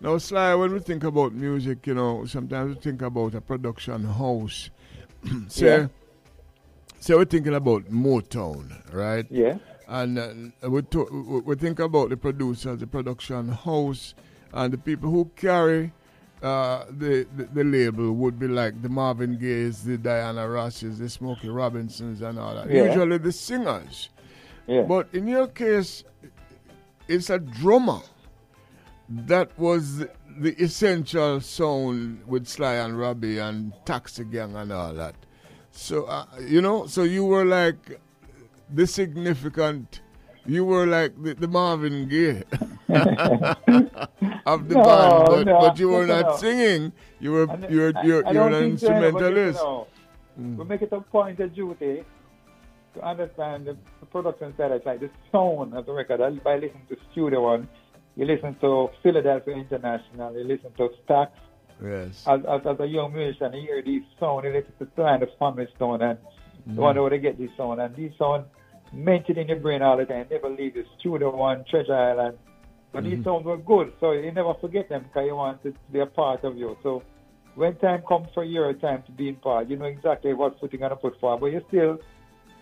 Now, 0.01 0.19
Sly, 0.19 0.55
when 0.55 0.73
we 0.73 0.81
think 0.81 1.05
about 1.05 1.33
music, 1.33 1.87
you 1.87 1.95
know, 1.95 2.25
sometimes 2.27 2.75
we 2.77 2.81
think 2.83 3.03
about 3.03 3.35
a 3.35 3.41
production 3.41 4.05
house. 4.05 4.71
say, 5.49 5.67
Yeah. 5.67 5.87
say 6.99 7.15
we're 7.15 7.25
thinking 7.25 7.55
about 7.55 7.85
Motown, 7.85 8.73
right? 8.93 9.25
Yeah. 9.31 9.59
And 9.89 10.53
uh, 10.65 10.69
we, 10.69 10.83
to, 10.83 11.05
we- 11.29 11.41
we 11.41 11.55
think 11.55 11.79
about 11.79 12.11
the 12.11 12.17
producers, 12.17 12.81
the 12.81 12.87
production 12.89 13.49
house, 13.51 14.15
and 14.53 14.73
the 14.73 14.79
people 14.79 15.11
who 15.11 15.31
carry 15.37 15.93
uh, 16.43 16.85
the, 16.91 17.27
the 17.37 17.45
the 17.45 17.65
label 17.65 18.13
would 18.13 18.39
be 18.39 18.47
like 18.47 18.83
the 18.83 18.89
Marvin 18.91 19.39
Gayes, 19.39 19.85
the 19.85 19.97
Diana 19.97 20.47
Rosses, 20.49 20.99
the 20.99 21.09
Smokey 21.09 21.49
Robinsons, 21.49 22.21
and 22.21 22.39
all 22.39 22.55
that. 22.57 22.69
Yeah. 22.71 22.85
Usually 22.87 23.17
the 23.19 23.33
singers. 23.33 24.11
Yeah. 24.67 24.83
But 24.83 25.09
in 25.13 25.29
your 25.29 25.47
case, 25.49 26.05
it's 27.09 27.31
a 27.31 27.39
drummer 27.39 28.01
that 29.09 29.57
was 29.59 29.99
the, 29.99 30.55
essential 30.63 31.41
sound 31.41 32.27
with 32.27 32.47
Sly 32.47 32.75
and 32.75 32.99
Robbie 32.99 33.39
and 33.39 33.73
Taxi 33.85 34.25
Gang 34.25 34.57
and 34.57 34.73
all 34.73 34.93
that. 34.95 35.15
So, 35.71 36.05
uh, 36.05 36.27
you 36.41 36.61
know, 36.61 36.87
so 36.87 37.03
you 37.03 37.25
were 37.25 37.45
like 37.45 38.01
the 38.73 38.87
significant, 38.87 40.01
you 40.47 40.65
were 40.65 40.87
like 40.87 41.23
the, 41.23 41.35
the 41.35 41.49
Marvin 41.49 42.09
Gaye 42.09 42.43
of 44.47 44.69
the 44.69 44.75
No, 44.75 44.85
band, 44.85 45.27
but, 45.27 45.45
no, 45.45 45.61
but 45.61 45.79
you 45.79 45.91
were 45.91 46.07
not 46.07 46.27
no. 46.27 46.37
singing. 46.37 46.93
You 47.21 47.33
were, 47.33 47.59
you 47.69 47.81
were, 47.81 47.93
you 48.03 48.15
were, 48.15 48.33
you 48.33 48.39
were 48.39 48.49
an 48.49 48.53
think 48.53 48.79
so, 48.81 48.89
but, 48.89 48.97
you 48.97 49.05
instrumentalist. 49.05 49.61
Mm. 50.41 50.57
We 50.57 50.65
make 50.65 50.83
it 50.83 50.93
a 50.93 51.01
point 51.01 51.41
of 51.41 51.55
duty 51.55 52.05
to 52.97 53.07
understand 53.07 53.67
the, 53.67 53.77
the 54.01 54.07
production 54.07 54.55
side, 54.57 54.73
it's 54.73 54.87
like 54.87 55.01
the 55.01 55.11
sound 55.31 55.75
of 55.75 55.87
the 55.87 55.93
record. 55.93 56.21
I- 56.21 56.31
By 56.31 56.55
listening 56.57 56.87
to 56.89 56.97
Studio 57.13 57.43
One, 57.43 57.69
you 58.17 58.25
listen 58.25 58.55
to 58.61 58.89
Philadelphia 59.03 59.55
International, 59.57 60.37
you 60.37 60.45
listen 60.45 60.73
to 60.79 60.89
Stax. 61.07 61.31
Yes. 61.83 62.25
As, 62.27 62.41
as, 62.49 62.61
as 62.67 62.81
a 62.81 62.87
young 62.87 63.13
musician, 63.13 63.53
you 63.53 63.61
hear 63.63 63.83
these 63.83 64.03
sound, 64.19 64.45
you 64.47 64.53
listen 64.53 64.73
to 64.97 65.05
and 65.05 65.23
the 65.23 65.29
Family 65.39 65.69
Stone, 65.77 66.03
and 66.03 66.19
Mm. 66.69 66.75
you 66.75 66.81
wonder 66.81 67.01
where 67.03 67.11
they 67.11 67.19
get 67.19 67.39
these 67.39 67.51
sound. 67.57 67.81
And 67.81 67.95
these 67.95 68.11
sound 68.19 68.45
mentioned 68.93 69.39
in 69.39 69.47
your 69.47 69.61
brain 69.61 69.83
all 69.83 69.97
the 69.97 70.05
time, 70.05 70.27
never 70.29 70.49
leave 70.49 70.75
the 70.75 70.85
Studio 70.99 71.31
One, 71.37 71.65
Treasure 71.71 71.95
Island. 71.95 72.39
But 72.93 73.05
these 73.05 73.19
Mhm. 73.19 73.25
sounds 73.25 73.45
were 73.45 73.57
good, 73.59 73.93
so 74.01 74.11
you 74.13 74.33
never 74.33 74.53
forget 74.55 74.89
them 74.89 75.05
because 75.05 75.27
you 75.29 75.37
want 75.37 75.61
it 75.65 75.75
to 75.75 75.93
be 75.93 76.01
a 76.01 76.07
part 76.07 76.43
of 76.43 76.57
you. 76.57 76.77
So 76.83 77.05
when 77.55 77.77
time 77.77 78.03
comes 78.09 78.27
for 78.35 78.43
your 78.43 78.73
time 78.73 79.05
to 79.05 79.13
be 79.13 79.29
in 79.29 79.37
part, 79.37 79.69
you 79.69 79.77
know 79.77 79.85
exactly 79.85 80.35
what 80.35 80.59
foot 80.59 80.73
you're 80.73 80.81
gonna 80.81 80.97
put 80.97 81.21
for. 81.21 81.39
But 81.39 81.53
you 81.53 81.63
still 81.69 82.01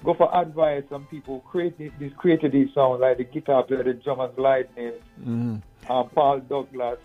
go 0.05 0.15
for 0.15 0.35
advice 0.37 0.85
from 0.89 1.07
people 1.07 1.41
who 1.45 1.51
created 1.51 1.93
these 1.99 2.13
created 2.17 2.53
these 2.53 2.69
songs 2.75 3.01
like 3.01 3.17
the 3.19 3.25
guitar 3.25 3.63
player, 3.65 3.83
the 3.83 3.95
drummers 3.95 4.37
Lightning, 4.37 4.93
Mhm. 5.21 5.63
um, 5.89 6.09
Paul 6.15 6.41
Douglas, 6.41 6.99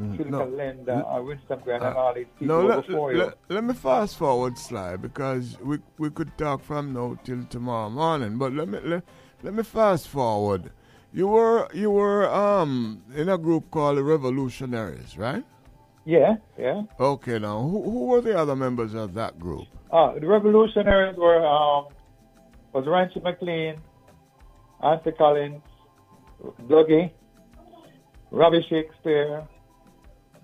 Mm. 0.00 0.16
Phil 0.16 0.26
No. 0.26 0.40
Uh, 0.42 1.22
Winston 1.22 1.58
Grant, 1.64 1.82
and 1.82 1.96
Uh, 1.96 2.00
all 2.00 2.12
these 2.14 2.26
people 2.38 2.54
No, 2.60 2.66
let, 2.66 2.86
before 2.86 3.12
you. 3.12 3.18
let, 3.18 3.34
let 3.48 3.64
me 3.64 3.72
fast 3.72 4.18
forward, 4.18 4.58
Sly, 4.58 4.96
because 4.96 5.58
we 5.62 5.78
we 5.98 6.10
could 6.10 6.36
talk 6.36 6.60
from 6.62 6.92
now 6.92 7.16
till 7.24 7.42
tomorrow 7.44 7.88
morning. 7.88 8.36
But 8.36 8.52
let 8.52 8.68
me 8.68 8.78
let, 8.84 9.04
let 9.42 9.54
me 9.54 9.62
fast 9.62 10.08
forward. 10.08 10.70
You 11.14 11.28
were 11.28 11.68
you 11.72 11.90
were 11.90 12.28
um 12.30 13.02
in 13.14 13.28
a 13.30 13.38
group 13.38 13.70
called 13.70 13.96
the 13.96 14.02
Revolutionaries, 14.04 15.16
right? 15.16 15.44
Yeah, 16.04 16.36
yeah. 16.58 16.82
Okay, 17.00 17.38
now 17.38 17.62
who 17.62 17.82
who 17.90 18.04
were 18.06 18.20
the 18.20 18.38
other 18.38 18.54
members 18.54 18.92
of 18.94 19.14
that 19.14 19.38
group? 19.38 19.66
Uh, 19.90 20.12
the 20.18 20.26
revolutionaries 20.26 21.16
were 21.16 21.44
um, 21.46 21.86
was 22.76 22.84
Ranchie 22.84 23.22
McLean, 23.22 23.80
Anthony 24.82 25.16
Collins, 25.16 25.62
Dougie, 26.68 27.10
Robbie 28.30 28.66
Shakespeare, 28.68 29.46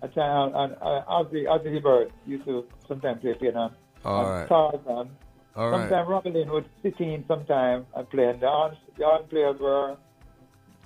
and, 0.00 0.12
and 0.16 0.72
uh, 0.80 1.04
Ossie, 1.10 1.44
Ossie 1.44 1.74
Hibbert 1.74 2.10
used 2.26 2.46
to 2.46 2.64
sometimes 2.88 3.20
play 3.20 3.34
piano. 3.34 3.70
All 4.04 4.24
and 4.24 4.30
right. 4.30 4.48
Tarzan. 4.48 5.10
All 5.54 5.70
right. 5.70 5.80
sometimes 5.82 6.08
Robin 6.08 6.32
Lynn 6.32 6.50
would 6.50 6.64
sit 6.82 6.98
in 7.00 7.22
sometime 7.28 7.84
and 7.94 8.08
play. 8.08 8.24
And 8.24 8.40
the 8.40 8.48
other, 8.48 8.78
the 8.96 9.06
other 9.06 9.24
players 9.24 9.60
were 9.60 9.90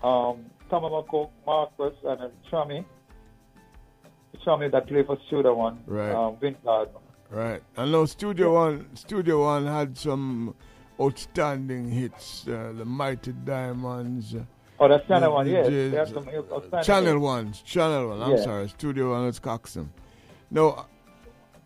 um, 0.02 0.46
Thomas 0.68 0.90
McCook, 0.90 1.30
Marcus, 1.46 1.94
and 2.04 2.22
uh, 2.22 2.28
Chummy. 2.50 2.84
Chummy 4.44 4.68
that 4.68 4.88
played 4.88 5.06
for 5.06 5.16
Studio 5.28 5.54
One. 5.54 5.78
Right. 5.86 6.10
Um, 6.10 6.38
Vince 6.40 6.58
Gardner. 6.64 6.98
Right. 7.30 7.62
I 7.76 7.84
know 7.84 8.04
Studio 8.04 8.52
One 8.52 8.96
Studio 8.96 9.44
One 9.44 9.66
had 9.66 9.96
some 9.96 10.56
outstanding 11.00 11.90
hits, 11.90 12.46
uh, 12.48 12.72
the 12.76 12.84
Mighty 12.84 13.32
Diamonds. 13.32 14.34
uh, 14.34 14.40
Oh, 14.78 14.88
that's 14.88 15.06
Channel 15.08 15.30
the 15.30 15.34
One, 15.34 15.46
yes. 15.48 15.66
DJs, 15.68 15.90
They 15.90 15.96
have 15.96 16.08
some 16.08 16.28
outstanding 16.28 16.82
Channel 16.82 17.12
hits. 17.14 17.22
One, 17.22 17.52
Channel 17.64 18.08
One. 18.08 18.22
I'm 18.22 18.30
Yeah. 18.32 18.36
sorry, 18.44 18.68
Studio 18.68 19.10
One 19.12 19.26
is 19.28 19.40
Coxsone. 19.40 19.88
No, 20.50 20.84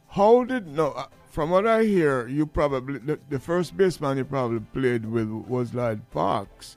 how 0.09 0.45
did 0.45 0.69
no? 0.69 0.93
Uh, 0.93 1.05
from 1.27 1.51
what 1.51 1.67
I 1.67 1.85
hear, 1.85 2.27
you 2.29 2.47
probably 2.47 2.99
the, 2.99 3.19
the 3.29 3.39
first 3.41 3.77
baseman 3.77 4.17
you 4.19 4.25
probably 4.25 4.61
played 4.61 5.07
with 5.07 5.29
was 5.29 5.75
Lloyd 5.75 6.03
Parks. 6.13 6.77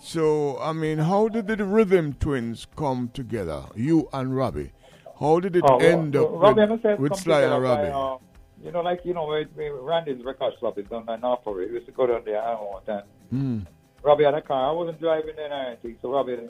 So 0.00 0.58
I 0.60 0.72
mean, 0.74 0.98
how 0.98 1.28
did 1.28 1.46
the 1.46 1.56
Rhythm 1.64 2.12
Twins 2.14 2.66
come 2.76 3.10
together? 3.14 3.64
You 3.74 4.08
and 4.12 4.36
Robbie. 4.36 4.72
How 5.18 5.40
did 5.40 5.56
it 5.56 5.64
Oh, 5.66 5.76
well, 5.78 5.80
end 5.86 6.16
up 6.16 6.30
well, 6.30 6.54
with, 6.54 6.98
with 6.98 7.16
Sly 7.16 7.42
and 7.42 7.62
Robbie? 7.62 7.90
by, 7.90 8.16
you 8.64 8.72
know, 8.72 8.80
like, 8.80 9.00
you 9.04 9.12
know, 9.12 9.26
where, 9.26 9.44
where 9.54 9.74
Randy's 9.74 10.24
record 10.24 10.54
shop 10.58 10.78
is 10.78 10.86
down 10.86 11.04
by 11.04 11.16
Norfolk. 11.16 11.56
We 11.56 11.66
used 11.66 11.86
to 11.86 11.92
go 11.92 12.06
down 12.06 12.22
there 12.24 12.42
and 12.42 12.58
one 12.58 12.84
time. 12.84 13.04
Hmm. 13.28 13.58
Robbie 14.02 14.24
had 14.24 14.34
a 14.34 14.40
car. 14.40 14.70
I 14.70 14.72
wasn't 14.72 15.00
driving 15.00 15.36
then 15.36 15.52
or 15.52 15.66
anything, 15.66 15.96
so 16.00 16.10
Robbie 16.10 16.48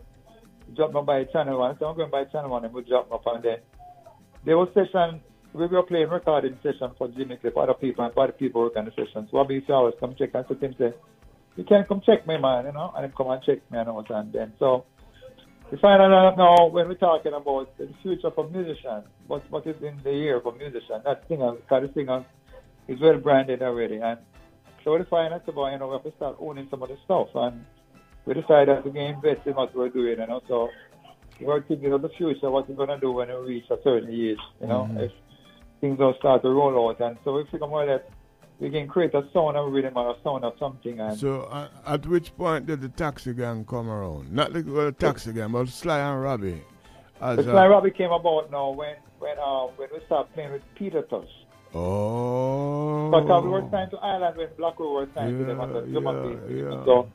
dropped 0.75 0.95
me 0.95 1.01
by 1.05 1.25
Channel 1.25 1.59
1. 1.59 1.77
So 1.79 1.87
I'm 1.87 1.97
going 1.97 2.11
by 2.11 2.25
Channel 2.25 2.51
1 2.51 2.65
and 2.67 2.75
we 2.75 2.83
dropped 2.83 3.11
me 3.11 3.17
up 3.17 3.27
and 3.27 3.43
then 3.43 3.57
there 4.45 4.57
was 4.57 4.69
session, 4.75 5.21
we 5.53 5.67
were 5.67 5.83
playing 5.83 6.09
recording 6.09 6.57
session 6.63 6.93
for 6.97 7.09
Jimmy 7.09 7.37
Cliff, 7.37 7.57
other 7.57 7.75
people, 7.75 8.05
and 8.05 8.17
other 8.17 8.33
people 8.33 8.63
work 8.63 8.77
on 8.77 8.85
the 8.85 8.93
sessions. 8.93 9.29
Robbie 9.33 9.55
used 9.55 9.67
to 9.67 9.73
always 9.73 9.95
come 9.99 10.15
check 10.17 10.31
and 10.35 10.45
so 10.49 10.55
him 10.55 10.75
say, 10.79 10.93
you 11.57 11.65
can 11.65 11.85
come 11.89 12.01
check 12.05 12.27
me, 12.27 12.39
man, 12.39 12.67
you 12.67 12.73
know, 12.73 12.93
and 12.95 13.05
him 13.05 13.13
come 13.17 13.31
and 13.31 13.43
check 13.43 13.59
me 13.73 13.79
and 13.79 13.89
all 13.89 14.05
and 14.09 14.33
then. 14.33 14.53
So 14.61 14.85
we 15.75 15.81
find 15.81 16.01
out 16.01 16.37
now 16.39 16.69
when 16.69 16.87
we're 16.87 16.95
talking 16.95 17.33
about 17.33 17.77
the 17.79 17.89
future 18.01 18.31
for 18.31 18.49
musicians, 18.49 19.07
what, 19.27 19.43
what 19.51 19.67
is 19.67 19.75
in 19.83 19.99
the 20.05 20.13
year 20.13 20.41
for 20.41 20.53
musicians, 20.53 21.03
not 21.05 21.23
singers, 21.27 21.59
because 21.63 21.89
the 21.89 21.93
singers 21.95 22.25
is 22.87 23.01
well 23.01 23.19
branded 23.19 23.61
already. 23.61 23.97
And 23.97 24.21
so 24.85 24.97
we 24.97 25.05
find 25.11 25.35
out 25.35 25.49
about, 25.49 25.73
you 25.73 25.79
know, 25.81 25.89
we 25.89 25.95
have 25.95 26.05
to 26.05 26.13
start 26.15 26.37
owning 26.39 26.69
some 26.71 26.81
of 26.85 26.91
the 26.91 26.97
stuff. 27.05 27.27
And 27.35 27.65
we 28.25 28.35
decided 28.35 28.85
to 28.85 28.89
invest 28.89 29.49
in 29.49 29.55
what 29.55 29.75
we're 29.75 29.89
doing, 29.89 30.21
you 30.21 30.27
know. 30.29 30.43
So 30.47 30.69
we're 31.41 31.63
thinking 31.63 31.93
of 31.93 32.03
the 32.03 32.09
future, 32.11 32.53
what 32.53 32.69
we're 32.69 32.77
going 32.77 32.91
to 32.91 33.01
do 33.01 33.11
when 33.11 33.27
we 33.27 33.35
reach 33.35 33.65
a 33.69 33.79
certain 33.83 34.11
age, 34.11 34.39
you 34.61 34.69
know, 34.69 34.89
Mhm. 34.93 35.07
if 35.07 35.13
things 35.81 35.99
don't 35.99 36.17
start 36.19 36.43
to 36.43 36.51
roll 36.51 36.89
out. 36.89 37.01
And 37.01 37.19
so 37.25 37.35
we 37.35 37.43
figure 37.51 37.67
more 37.67 37.83
or 37.83 37.87
less 37.87 38.03
we 38.61 38.71
can 38.71 38.87
create 38.89 39.15
a 39.15 39.23
sound 39.33 39.57
of 39.57 39.73
rhythm 39.73 39.95
or 39.97 40.11
a 40.11 40.15
sound 40.23 40.45
of 40.45 40.55
something. 40.59 41.01
And 41.01 41.19
So, 41.19 41.43
uh, 41.43 41.69
at 41.87 42.07
which 42.07 42.37
point 42.37 42.67
did 42.67 42.81
the 42.81 42.89
taxi 42.89 43.35
gang 43.35 43.65
come 43.65 43.89
around? 43.91 44.33
Not 44.33 44.53
the 44.53 44.63
well, 44.63 44.93
taxi 44.93 45.33
gang, 45.33 45.53
but 45.53 45.69
Sly 45.69 45.99
and 45.99 46.23
Robbie. 46.23 46.63
As 47.21 47.39
a- 47.39 47.43
Sly 47.45 47.67
Robbie 47.67 47.91
came 47.91 48.11
about 48.13 48.51
now 48.51 48.71
when 48.71 48.97
when 49.19 49.37
uh, 49.39 49.67
when 49.77 49.89
we 49.93 49.99
started 50.07 50.33
playing 50.35 50.53
with 50.53 50.63
Peter 50.75 51.03
Tosh. 51.03 51.29
Oh. 51.75 53.11
Because 53.11 53.43
we 53.45 53.51
were 53.51 53.67
signed 53.71 53.91
to 53.91 53.97
Island 53.99 54.37
when 54.37 54.49
Black 54.57 54.79
Road 54.79 54.93
was 54.95 55.09
signed 55.15 55.39
to 55.39 55.45
them 55.45 55.61
on 55.61 55.73
the 55.73 55.79
and 55.81 55.93
bass. 55.93 56.51
yeah. 56.51 56.85
So 56.85 57.09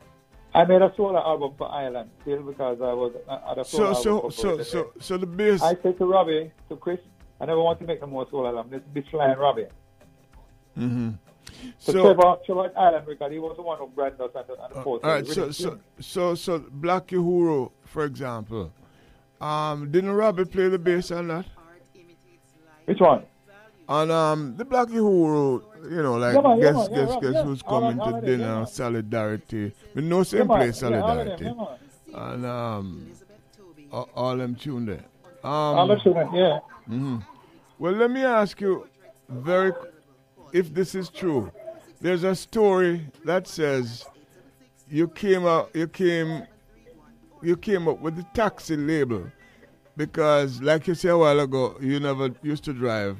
I 0.53 0.65
made 0.65 0.81
a 0.81 0.91
solo 0.97 1.17
album 1.19 1.53
for 1.57 1.71
Island 1.71 2.09
still 2.21 2.41
because 2.43 2.77
I 2.81 2.93
was 2.93 3.13
uh, 3.27 3.51
at 3.51 3.57
a 3.59 3.63
solo 3.65 3.93
So 3.93 4.01
so 4.01 4.15
album 4.15 4.31
so 4.31 4.63
so 4.63 4.77
them. 4.83 4.91
so 4.99 5.17
the 5.17 5.25
bass. 5.27 5.61
I 5.61 5.75
said 5.81 5.97
to 5.99 6.05
Robbie, 6.05 6.51
to 6.69 6.75
Chris, 6.75 6.99
I 7.39 7.45
never 7.45 7.61
want 7.61 7.79
to 7.79 7.85
make 7.85 8.01
no 8.01 8.07
more 8.07 8.27
solo 8.29 8.47
album. 8.47 8.71
Let's 8.71 8.83
be 8.93 9.01
flying 9.09 9.37
Robbie. 9.37 9.67
Mm-hmm. 10.77 11.09
So, 11.77 11.91
So 11.91 12.13
Trevor, 12.13 12.37
Trevor 12.45 12.71
Island 12.77 13.07
record, 13.07 13.31
he 13.31 13.39
was 13.39 13.55
the 13.55 13.61
one 13.63 13.77
who 13.77 13.87
branded 13.87 14.21
us 14.21 14.31
and 14.35 14.45
the, 14.47 14.53
and 14.63 14.73
Uh, 14.75 14.83
all 14.83 14.99
right, 15.03 15.23
Really 15.23 15.33
so 15.33 15.51
so 15.51 15.79
so 15.99 16.35
so 16.35 16.59
Black 16.71 17.07
Uhuru, 17.07 17.71
for 17.85 18.05
example, 18.05 18.71
um, 19.41 19.91
didn't 19.91 20.11
Robbie 20.11 20.45
play 20.45 20.67
the 20.69 20.79
bass 20.79 21.11
on 21.11 21.27
that? 21.29 21.45
Which 22.85 22.99
one? 22.99 23.23
On 23.87 24.11
um 24.11 24.55
the 24.57 24.65
Black 24.65 24.87
Uhuru, 24.89 25.63
you 25.91 26.03
know, 26.03 26.15
like 26.17 26.35
Yeah, 26.35 26.41
man, 26.41 26.57
yeah, 26.59 26.71
guess 26.73 26.89
yeah, 26.89 26.95
guess 26.95 27.09
Rob, 27.09 27.21
guess 27.21 27.33
yeah. 27.33 27.43
who's 27.43 27.61
coming 27.63 27.99
all 27.99 28.11
to 28.13 28.21
dinner? 28.21 28.43
yeah. 28.59 28.65
Solidarity. 28.65 29.73
We 29.95 30.01
know 30.03 30.17
Yeah, 30.19 30.23
same 30.23 30.47
place 30.47 30.81
yeah, 30.81 30.87
all 31.01 31.07
Solidarity. 31.07 31.45
yeah, 31.45 32.33
and 32.33 32.45
um 32.45 33.11
all, 33.91 34.09
all 34.15 34.37
them 34.37 34.55
tune 34.55 34.85
there. 34.85 35.05
Um, 35.43 35.49
All 35.51 35.87
them 35.87 35.99
tune 36.01 36.13
yeah. 36.33 36.59
mhm. 36.87 37.23
Well, 37.79 37.93
let 37.93 38.11
me 38.11 38.23
ask 38.23 38.59
you, 38.59 38.87
very, 39.29 39.71
if 40.53 40.73
this 40.73 40.95
is 40.95 41.09
true, 41.09 41.51
there's 42.01 42.23
a 42.23 42.35
story 42.35 43.07
that 43.25 43.47
says 43.47 44.05
you 44.89 45.07
came 45.07 45.45
out, 45.45 45.69
you 45.73 45.87
came, 45.87 46.43
you 47.41 47.57
came 47.57 47.87
up 47.87 47.99
with 47.99 48.15
the 48.15 48.25
taxi 48.33 48.75
label 48.75 49.31
because, 49.97 50.61
like 50.61 50.87
you 50.87 50.95
said 50.95 51.11
a 51.11 51.17
while 51.17 51.39
ago, 51.39 51.75
you 51.81 51.99
never 51.99 52.29
used 52.41 52.63
to 52.65 52.73
drive, 52.73 53.17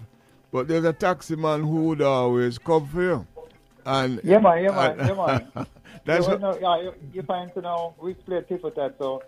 but 0.52 0.68
there's 0.68 0.86
a 0.86 0.94
taxi 0.94 1.36
man 1.36 1.62
who 1.62 1.86
would 1.88 2.02
always 2.02 2.58
come 2.58 2.88
for 2.88 3.02
you. 3.02 3.28
And 3.86 4.20
Yeah, 4.24 4.40
man, 4.40 4.64
yeah, 4.64 4.72
man, 4.72 5.00
and- 5.00 5.10
yeah, 5.10 5.16
man. 5.56 5.68
That's 6.06 6.26
you, 6.26 6.34
what, 6.38 6.42
know, 6.42 6.58
yeah, 6.60 6.82
you, 6.84 6.94
you 7.14 7.24
find 7.24 7.54
to 7.54 7.62
know 7.62 7.94
we 8.02 8.14
play 8.14 8.42
tit 8.48 8.62
for 8.62 8.72
tat, 8.72 8.96
so 8.98 9.22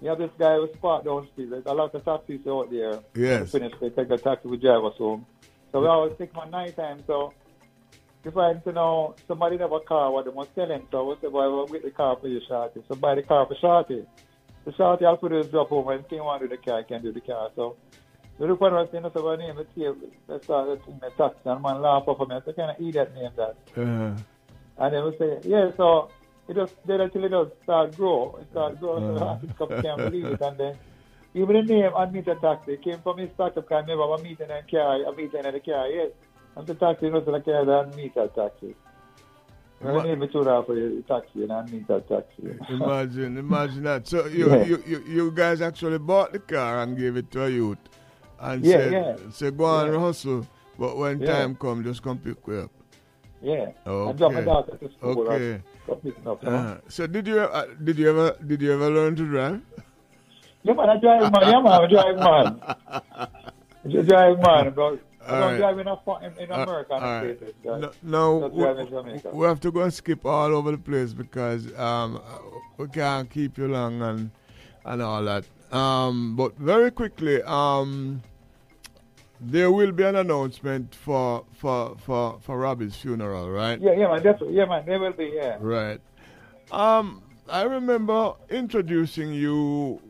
you 0.00 0.08
have 0.08 0.18
this 0.18 0.30
guy 0.38 0.56
who's 0.56 0.70
parked 0.80 1.06
down 1.06 1.22
the 1.22 1.28
street. 1.32 1.50
There's 1.50 1.66
a 1.66 1.72
lot 1.74 1.94
of 1.94 2.04
taxis 2.04 2.46
out 2.46 2.70
there. 2.70 3.00
Yes. 3.14 3.50
Finish, 3.52 3.72
they 3.80 3.90
take 3.90 4.10
a 4.10 4.16
taxi, 4.16 4.48
we 4.48 4.56
drive 4.56 4.84
us 4.84 4.96
home. 4.96 5.26
So 5.74 5.80
we 5.80 5.88
always 5.88 6.12
take 6.18 6.32
my 6.34 6.48
night 6.48 6.76
time. 6.76 7.02
So 7.04 7.34
you 8.24 8.30
find 8.30 8.62
to 8.62 8.70
know 8.70 9.16
somebody 9.26 9.58
have 9.58 9.72
a 9.72 9.80
car 9.80 10.12
what 10.12 10.24
they 10.24 10.30
want 10.30 10.48
selling. 10.54 10.86
So 10.92 11.04
we 11.04 11.16
say, 11.20 11.28
boy, 11.28 11.50
we'll 11.50 11.66
get 11.66 11.82
the 11.82 11.90
car 11.90 12.16
for 12.20 12.28
you, 12.28 12.40
Shorty. 12.46 12.80
So 12.88 12.94
buy 12.94 13.16
the 13.16 13.24
car 13.24 13.44
for 13.44 13.56
Shorty. 13.60 14.06
The 14.64 14.72
Shorty, 14.74 15.04
I'll 15.04 15.16
put 15.16 15.32
his 15.32 15.48
drop 15.48 15.70
home 15.70 15.88
and 15.88 16.04
he 16.08 16.20
want 16.20 16.42
to 16.42 16.48
do 16.48 16.56
the 16.56 16.62
car, 16.62 16.78
I 16.78 16.82
can 16.84 17.02
do 17.02 17.12
the 17.12 17.20
car. 17.20 17.50
So 17.56 17.76
the 18.38 18.46
look 18.46 18.62
us, 18.62 18.88
you 18.92 19.00
know, 19.00 19.10
so 19.12 19.28
we 19.28 19.36
name 19.36 19.58
it 19.58 19.68
here. 19.74 19.96
Start 20.44 20.68
it 20.68 20.82
in 20.86 21.00
the 21.00 21.10
taxi. 21.18 21.40
And 21.46 21.60
man 21.60 21.82
laugh 21.82 22.04
off 22.06 22.20
of 22.20 22.28
me. 22.28 22.36
I 22.36 22.40
say, 22.46 22.52
kind 22.52 22.70
of 22.70 22.76
idiot 22.80 23.12
name 23.12 23.32
that. 23.36 23.56
uh, 23.76 24.16
And 24.78 24.94
then 24.94 25.04
we 25.06 25.16
say, 25.18 25.40
yeah, 25.42 25.72
so 25.76 26.08
it 26.46 26.54
just 26.54 26.86
did 26.86 27.00
until 27.00 27.24
it 27.24 27.30
does 27.30 27.48
start 27.64 27.96
grow. 27.96 28.38
It 28.40 28.46
start 28.52 28.78
growing, 28.78 29.02
so 29.08 29.14
Uh. 29.16 29.18
the 29.18 29.24
artist 29.24 29.82
can't 29.82 29.98
believe 29.98 30.26
it. 30.26 30.40
And 30.40 30.56
then 30.56 30.78
even 31.34 31.56
the 31.56 31.62
name 31.62 31.90
Unmeter 31.92 32.40
Taxi 32.40 32.76
came 32.78 33.00
from 33.02 33.18
his 33.18 33.30
startup 33.34 33.64
because 33.68 33.84
I 33.88 33.90
remember 33.92 34.14
a 34.14 34.22
meeting 34.22 34.48
in 34.50 34.62
car, 34.70 35.02
a 35.02 35.14
meeting 35.16 35.44
in 35.44 35.52
the 35.52 35.60
car, 35.60 35.88
yes. 35.88 36.10
And 36.56 36.66
the 36.66 36.74
taxi 36.74 37.10
was 37.10 37.26
like 37.26 37.46
a 37.48 37.50
Unmeter 37.50 38.32
Taxi. 38.34 38.74
Well, 39.80 39.94
Ma- 39.96 40.02
the 40.02 40.08
name 40.08 40.22
it 40.22 40.32
should 40.32 40.46
have 40.46 40.66
for 40.66 40.76
you, 40.76 41.02
taxi, 41.08 41.42
an 41.42 41.48
Unmeter 41.48 42.06
Taxi. 42.06 42.56
Imagine, 42.70 43.36
imagine 43.38 43.82
that. 43.82 44.06
So 44.06 44.26
you, 44.26 44.48
Yeah. 44.50 44.64
you, 44.64 44.82
you, 44.86 45.04
you 45.06 45.30
guys 45.32 45.60
actually 45.60 45.98
bought 45.98 46.32
the 46.32 46.38
car 46.38 46.82
and 46.82 46.96
gave 46.96 47.16
it 47.16 47.30
to 47.32 47.44
a 47.44 47.48
youth 47.50 47.78
and 48.40 48.64
Yeah, 48.64 48.72
said, 48.76 48.92
yeah. 48.92 49.16
say 49.30 49.50
go 49.50 49.64
on 49.64 49.92
Yeah. 49.92 49.98
hustle, 49.98 50.46
but 50.78 50.96
when 50.96 51.20
Yeah. 51.20 51.26
time 51.32 51.56
come, 51.56 51.82
just 51.82 52.02
come 52.02 52.18
pick 52.18 52.46
me 52.46 52.60
up. 52.60 52.70
Yeah. 53.42 53.72
Okay. 53.86 54.10
I 54.10 54.12
dropped 54.12 54.34
my 54.34 54.40
daughter 54.40 54.76
to 54.76 54.90
school. 54.92 55.28
Okay. 55.28 55.60
and 55.88 56.26
up, 56.26 56.42
you 56.42 56.48
know. 56.50 56.56
Uh, 56.56 56.78
so 56.88 57.06
did 57.06 57.26
you 57.26 57.40
uh, 57.40 57.66
did 57.82 57.98
you 57.98 58.08
ever 58.08 58.36
did 58.46 58.62
you 58.62 58.72
ever 58.72 58.88
learn 58.88 59.16
to 59.16 59.26
drive? 59.26 59.60
Yeah, 60.64 60.72
man, 60.72 60.88
I 60.90 60.96
drive, 60.96 61.32
man. 61.32 61.42
Yeah, 61.42 61.60
man, 61.60 61.72
I 61.72 61.86
drive, 61.86 62.16
man. 62.16 62.60
I 63.84 64.02
drive, 64.02 64.38
man. 64.40 64.72
But 64.74 64.98
I 65.26 65.40
don't 65.40 65.58
drive 65.58 65.78
in, 65.78 65.88
Uh, 65.88 65.96
America 66.62 66.92
all 66.94 67.00
right. 67.00 67.38
places. 67.38 67.54
No, 67.64 67.90
no 68.02 68.48
we, 68.48 68.62
drive 68.62 68.78
in 68.78 68.88
Jamaica. 68.88 69.30
we 69.32 69.46
have 69.46 69.60
to 69.60 69.70
go 69.70 69.82
and 69.82 69.92
skip 69.92 70.24
all 70.24 70.54
over 70.54 70.70
the 70.70 70.78
place 70.78 71.12
because 71.12 71.72
um, 71.78 72.20
we 72.78 72.88
can't 72.88 73.28
keep 73.30 73.58
you 73.58 73.68
long 73.68 74.00
and 74.02 74.30
and 74.86 75.02
all 75.02 75.22
that. 75.24 75.44
Um, 75.70 76.34
but 76.36 76.56
very 76.58 76.90
quickly, 76.90 77.42
um, 77.42 78.22
there 79.40 79.70
will 79.70 79.92
be 79.92 80.04
an 80.04 80.16
announcement 80.16 80.94
for 80.94 81.44
for 81.52 81.96
for 81.98 82.38
for 82.40 82.58
Robbie's 82.58 82.96
funeral, 82.96 83.50
right? 83.50 83.80
Yeah, 83.80 83.92
yeah, 83.92 84.08
man. 84.08 84.22
Definitely. 84.22 84.56
Yeah, 84.56 84.64
man. 84.66 84.84
There 84.86 84.98
will 84.98 85.12
be, 85.12 85.32
yeah. 85.34 85.56
Right. 85.60 86.00
Um, 86.70 87.22
I 87.48 87.62
remember 87.62 88.34
introducing 88.50 89.32
you, 89.32 90.00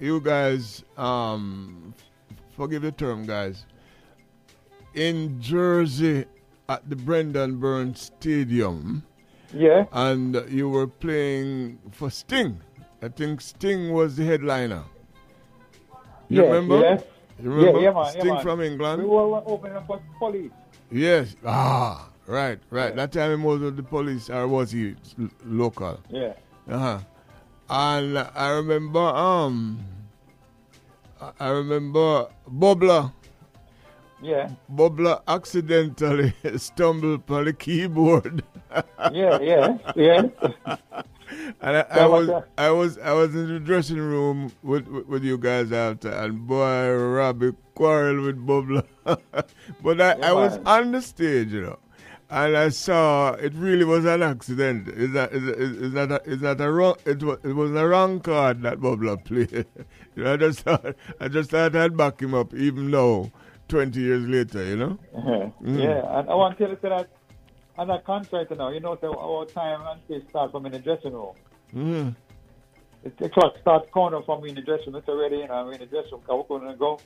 you 0.00 0.20
guys. 0.20 0.82
Um, 0.96 1.94
forgive 2.56 2.82
the 2.82 2.92
term, 2.92 3.26
guys. 3.26 3.64
In 4.94 5.40
Jersey, 5.40 6.24
at 6.70 6.88
the 6.88 6.94
Brendan 6.94 7.58
Burns 7.58 8.00
Stadium. 8.00 9.02
Yeah. 9.52 9.86
And 9.92 10.40
you 10.48 10.68
were 10.68 10.86
playing 10.86 11.80
for 11.90 12.10
Sting. 12.10 12.60
I 13.02 13.08
think 13.08 13.40
Sting 13.40 13.92
was 13.92 14.16
the 14.16 14.24
headliner. 14.24 14.84
You 16.28 16.42
yeah, 16.42 16.48
remember? 16.48 16.78
Yes. 16.78 17.02
You 17.42 17.50
remember? 17.50 17.80
Yeah, 17.80 17.84
yeah, 17.88 17.92
man. 17.92 18.10
Sting 18.12 18.26
yeah, 18.26 18.32
man. 18.34 18.42
from 18.42 18.60
England. 18.60 19.02
We 19.02 19.08
were 19.08 19.42
opening 19.44 19.76
up 19.76 19.86
for 19.88 20.00
police. 20.20 20.52
Yes. 20.92 21.34
Ah, 21.44 22.08
right, 22.26 22.60
right. 22.70 22.94
That 22.94 23.10
time 23.10 23.40
he 23.40 23.44
was 23.44 23.60
with 23.60 23.76
the 23.76 23.82
police, 23.82 24.30
or 24.30 24.46
was 24.46 24.70
he 24.70 24.94
local? 25.44 25.98
Yeah. 26.08 26.34
Uh 26.68 26.78
huh. 26.78 26.98
And 27.70 28.18
I 28.18 28.48
remember, 28.50 28.98
um, 28.98 29.78
I- 31.38 31.50
remember 31.50 32.26
Bubbler. 32.50 33.12
Yeah. 34.22 34.50
Bubbler 34.74 35.22
accidentally 35.28 36.34
stumbled 36.56 37.30
on 37.30 37.44
the 37.46 37.52
keyboard. 37.52 38.42
Yeah, 39.12 39.40
yeah, 39.40 39.78
yeah. 39.96 40.22
And 41.60 41.76
I, 41.78 41.80
I 41.90 42.06
was 42.06 42.28
was, 42.28 42.44
I 42.56 42.70
was, 42.70 42.98
I 42.98 43.12
was 43.12 43.34
in 43.34 43.48
the 43.52 43.58
dressing 43.58 43.98
room 43.98 44.52
with, 44.62 44.86
with, 44.86 45.06
with 45.06 45.24
you 45.24 45.38
guys 45.38 45.72
after, 45.72 46.08
and 46.10 46.46
boy, 46.46 46.88
Robbie 46.94 47.52
quarreled 47.74 48.20
with 48.20 48.46
Bubbler. 48.46 48.84
but 49.82 50.00
I, 50.00 50.16
Yeah, 50.18 50.28
I 50.30 50.32
was 50.32 50.56
man. 50.58 50.66
on 50.66 50.92
the 50.92 51.02
stage, 51.02 51.52
you 51.52 51.62
know, 51.62 51.78
and 52.30 52.56
I 52.56 52.68
saw 52.68 53.32
it 53.32 53.54
really 53.54 53.84
was 53.84 54.04
an 54.04 54.22
accident. 54.22 54.88
Is 54.88 55.12
that 55.12 55.32
is, 55.32 55.42
is, 55.42 55.76
is 55.82 55.92
that 55.92 56.12
a, 56.12 56.22
is 56.24 56.40
that 56.40 56.60
a 56.60 56.70
wrong? 56.70 56.96
It 57.04 57.22
was 57.22 57.38
it 57.42 57.52
was 57.52 57.72
a 57.72 57.86
wrong 57.86 58.20
card 58.20 58.62
that 58.62 58.78
Bubbler 58.78 59.22
played. 59.24 59.66
you 60.14 60.24
know, 60.24 60.34
I 60.34 60.36
just 60.36 60.60
thought 60.60 60.94
I 61.20 61.28
just 61.28 61.50
thought 61.50 61.74
I'd 61.74 61.96
back 61.96 62.20
him 62.20 62.34
up, 62.34 62.54
even 62.54 62.90
though 62.90 63.32
twenty 63.68 64.00
years 64.00 64.26
later, 64.26 64.64
you 64.64 64.76
know. 64.76 64.98
Mm. 65.60 65.78
Yeah, 65.78 66.18
and 66.18 66.30
I 66.30 66.34
want 66.34 66.56
to 66.56 66.64
tell 66.64 66.72
you 66.72 66.78
that 66.82 67.10
on 67.76 67.88
that 67.88 68.04
contract, 68.04 68.50
you 68.50 68.56
know, 68.56 68.70
you 68.70 68.80
know, 68.80 68.96
the, 68.96 69.10
our 69.10 69.44
time 69.44 69.82
and 69.86 70.00
stage 70.06 70.26
start 70.30 70.52
from 70.52 70.64
in 70.64 70.72
the 70.72 70.78
dressing 70.78 71.12
room. 71.12 71.34
Mm. 71.74 72.16
Clock 73.32 73.58
starts 73.60 73.88
counting 73.92 74.22
from 74.24 74.42
in 74.46 74.54
the 74.54 74.62
dressing 74.62 74.94
room. 74.94 74.96
It's 74.96 75.08
already, 75.08 75.36
you 75.36 75.48
know, 75.48 75.68
in 75.68 75.80
the 75.80 75.86
dressing 75.86 76.12
room. 76.12 76.22
We're 76.48 76.58
going 76.60 76.72
to 76.72 76.76
go 76.78 76.98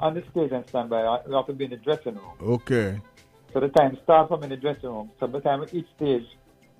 on 0.00 0.12
the 0.12 0.22
stage 0.30 0.52
and 0.52 0.68
stand 0.68 0.90
by. 0.90 1.02
We 1.26 1.34
have 1.34 1.46
to 1.46 1.54
be 1.54 1.64
in 1.64 1.70
the 1.70 1.76
dressing 1.76 2.16
room. 2.16 2.32
Okay. 2.42 3.00
So 3.54 3.60
the 3.60 3.68
time 3.68 3.96
starts 4.02 4.28
from 4.28 4.42
in 4.42 4.50
the 4.50 4.56
dressing 4.56 4.90
room. 4.90 5.10
So 5.20 5.28
by 5.28 5.38
the 5.38 5.44
time 5.44 5.64
each 5.72 5.86
stage, 5.96 6.26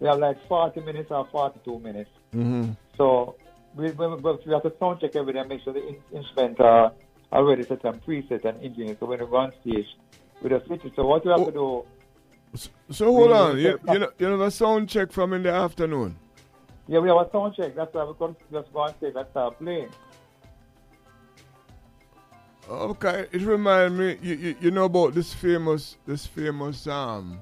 we 0.00 0.08
have 0.08 0.18
like 0.18 0.36
40 0.48 0.80
minutes 0.80 1.10
or 1.12 1.26
42 1.30 1.78
minutes. 1.78 2.10
Mm-hmm. 2.34 2.72
So 2.98 3.36
we, 3.76 3.92
we, 3.92 4.06
we 4.08 4.52
have 4.52 4.62
to 4.64 4.72
sound 4.80 5.00
check 5.00 5.14
everything 5.14 5.40
and 5.40 5.48
make 5.48 5.62
sure 5.62 5.72
the 5.72 5.86
in, 5.86 5.96
instruments 6.12 6.60
are 6.60 6.92
already 7.32 7.62
set 7.62 7.84
and 7.84 8.04
preset 8.04 8.44
and 8.44 8.60
engineered. 8.62 8.98
So 8.98 9.06
when 9.06 9.20
we 9.20 9.26
go 9.26 9.36
on 9.36 9.52
stage, 9.62 9.86
we 10.42 10.50
just 10.50 10.66
switch 10.66 10.84
it. 10.84 10.92
So 10.96 11.06
what 11.06 11.24
we 11.24 11.30
have 11.30 11.46
to 11.46 11.52
do, 11.52 11.84
So 12.90 13.12
hold 13.12 13.30
on, 13.30 13.58
you, 13.58 13.78
you 13.88 13.98
know 14.00 14.10
you 14.18 14.26
have 14.26 14.40
a 14.40 14.50
sound 14.50 14.88
check 14.88 15.12
from 15.12 15.32
in 15.32 15.44
the 15.44 15.52
afternoon. 15.52 16.16
yeah, 16.88 16.98
we 16.98 17.08
have 17.08 17.18
a 17.18 17.30
sound 17.30 17.54
check. 17.56 17.76
That's 17.76 17.94
why 17.94 18.04
we 18.04 18.14
can 18.14 18.36
just 18.52 18.72
go 18.72 18.80
on 18.80 18.96
stage 18.96 19.14
and 19.16 19.26
start 19.30 19.58
playing. 19.60 19.90
Okay, 22.68 23.26
it 23.30 23.42
reminds 23.42 23.98
me. 23.98 24.16
You, 24.22 24.34
you, 24.34 24.56
you 24.60 24.70
know 24.70 24.84
about 24.84 25.14
this 25.14 25.34
famous 25.34 25.96
this 26.06 26.26
famous 26.26 26.86
um 26.86 27.38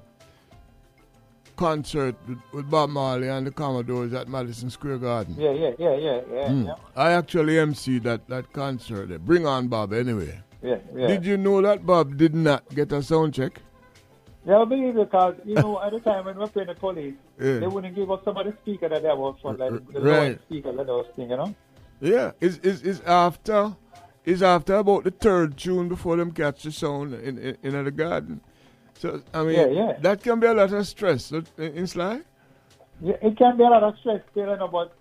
concert 1.57 2.17
with, 2.27 2.39
with 2.53 2.69
Bob 2.71 2.91
Marley 2.91 3.29
and 3.29 3.47
the 3.47 3.51
Commodores 3.53 4.13
at 4.15 4.27
Madison 4.29 4.69
Square 4.71 4.99
Garden. 4.99 5.37
Yeah, 5.39 5.53
yeah, 5.53 5.71
yeah, 5.79 5.97
yeah, 5.97 6.21
yeah, 6.33 6.49
Mm. 6.49 6.67
yeah. 6.67 6.75
I 6.97 7.13
actually 7.13 7.55
emceed 7.55 8.03
that 8.03 8.27
that 8.29 8.53
concert. 8.53 9.09
there. 9.11 9.19
Bring 9.19 9.47
on 9.47 9.69
Bob 9.69 9.93
anyway. 9.93 10.41
Yeah, 10.63 10.79
yeah. 10.95 11.07
Did 11.07 11.25
you 11.25 11.37
know 11.37 11.61
that 11.63 11.87
Bob 11.87 12.17
did 12.17 12.35
not 12.35 12.69
get 12.75 12.91
a 12.93 13.03
sound 13.03 13.35
check? 13.35 13.61
Yeah, 14.45 14.59
I 14.59 14.65
believe 14.65 14.97
it 14.97 15.11
because, 15.11 15.35
you 15.45 15.55
know, 15.55 15.81
at 15.81 15.93
the 15.93 16.01
time 16.01 16.25
when 16.25 16.35
we 16.35 16.41
were 16.41 16.49
playing 16.49 16.69
the 16.69 16.75
police, 16.75 17.15
Yeah. 17.41 17.61
they 17.61 17.67
wouldn't 17.69 17.95
give 17.95 18.11
us 18.11 18.21
some 18.25 18.37
of 18.37 18.45
the 18.47 18.53
speaker 18.63 18.89
that 18.89 19.03
they 19.03 19.09
was 19.09 19.37
for, 19.41 19.55
like 19.55 19.71
the 19.93 20.01
right. 20.01 20.41
speaker 20.47 20.73
that 20.73 20.87
was 20.87 21.07
singing, 21.15 21.31
you 21.31 21.37
know? 21.37 21.55
Yeah, 22.01 22.33
it's, 22.41 22.59
it's, 22.65 22.83
it's 22.83 23.01
after 23.07 23.77
it's 24.25 24.43
after 24.43 24.77
about 24.77 25.05
the 25.05 25.11
third 25.11 25.57
tune 25.57 25.89
before 25.89 26.17
them 26.17 26.33
catch 26.33 26.63
the 26.63 26.73
sound 26.73 27.15
in 27.15 27.39
in, 27.39 27.57
in 27.63 27.85
the 27.85 27.91
garden. 27.91 28.41
So 28.99 29.23
I 29.35 29.43
mean, 29.43 29.57
Yeah, 29.57 29.67
yeah. 29.67 29.93
that 30.01 30.23
can 30.23 30.41
be 30.41 30.47
a 30.47 30.55
lot 30.55 30.73
of 30.73 30.87
stress 30.87 31.33
in 31.33 31.47
in 31.59 31.87
Sly. 31.87 32.21
Yeah, 33.01 33.17
it 33.21 33.37
can 33.37 33.57
be 33.57 33.65
a 33.65 33.69
lot 33.69 33.83
of 33.83 33.99
stress 33.99 34.21
still, 34.31 34.49
you 34.51 34.57
know, 34.57 34.69
but 34.69 34.95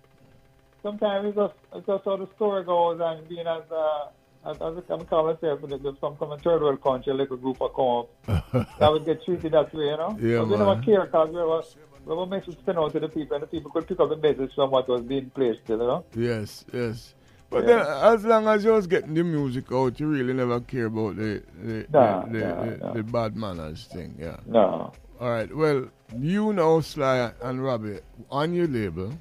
sometimes 0.82 1.28
it's 1.28 1.36
just, 1.36 1.54
it's 1.74 1.86
just 1.86 2.04
how 2.04 2.16
the 2.16 2.26
story 2.34 2.64
goes 2.64 3.00
and 3.00 3.28
being 3.28 3.46
as, 3.46 3.62
uh, 3.70 4.06
as, 4.44 4.56
as 4.60 4.82
I'm 4.90 5.04
calling 5.06 5.36
myself, 5.36 5.60
there's 5.68 5.98
some 6.00 6.16
from 6.16 6.32
a 6.32 6.38
third 6.38 6.62
world 6.62 6.82
country, 6.82 7.12
a 7.12 7.14
little 7.14 7.36
group 7.36 7.60
of 7.62 7.72
come 7.74 8.08
up, 8.50 8.68
that 8.80 8.90
would 8.90 9.04
get 9.04 9.24
treated 9.24 9.52
that 9.52 9.72
way, 9.72 9.84
you 9.84 9.96
know? 9.96 10.18
Yeah, 10.20 10.38
but 10.38 10.48
we 10.48 10.56
never 10.56 10.82
care 10.82 11.04
because 11.04 11.28
we 11.28 11.36
were, 11.36 11.62
we 12.06 12.16
were 12.16 12.26
message 12.26 12.56
sent 12.64 12.76
out 12.76 12.92
to 12.92 12.98
the 12.98 13.08
people 13.08 13.36
and 13.36 13.44
the 13.44 13.46
people 13.46 13.70
could 13.70 13.86
pick 13.86 14.00
up 14.00 14.08
the 14.08 14.16
message 14.16 14.52
from 14.56 14.72
what 14.72 14.88
was 14.88 15.02
being 15.02 15.30
placed, 15.30 15.60
you 15.68 15.76
know? 15.76 16.04
Yes, 16.16 16.64
yes. 16.72 17.14
But 17.52 17.68
Yeah. 17.68 17.84
then, 17.84 18.14
as 18.14 18.24
long 18.24 18.48
as 18.48 18.64
you 18.64 18.72
was 18.72 18.86
getting 18.86 19.12
the 19.14 19.22
music 19.22 19.70
out, 19.70 20.00
you 20.00 20.08
really 20.08 20.32
never 20.32 20.58
care 20.60 20.86
about 20.86 21.16
the 21.16 21.42
the, 21.62 21.86
the, 21.90 22.04
the, 22.32 22.92
the, 22.94 23.02
bad 23.02 23.36
manners 23.36 23.88
thing. 23.92 24.16
Yeah. 24.18 24.38
No. 24.46 24.92
All 25.20 25.30
right. 25.30 25.54
Well, 25.54 25.88
you 26.18 26.52
know, 26.54 26.80
Sly 26.80 27.32
and 27.42 27.62
Robbie, 27.62 27.98
on 28.30 28.54
your 28.54 28.66
label, 28.66 29.12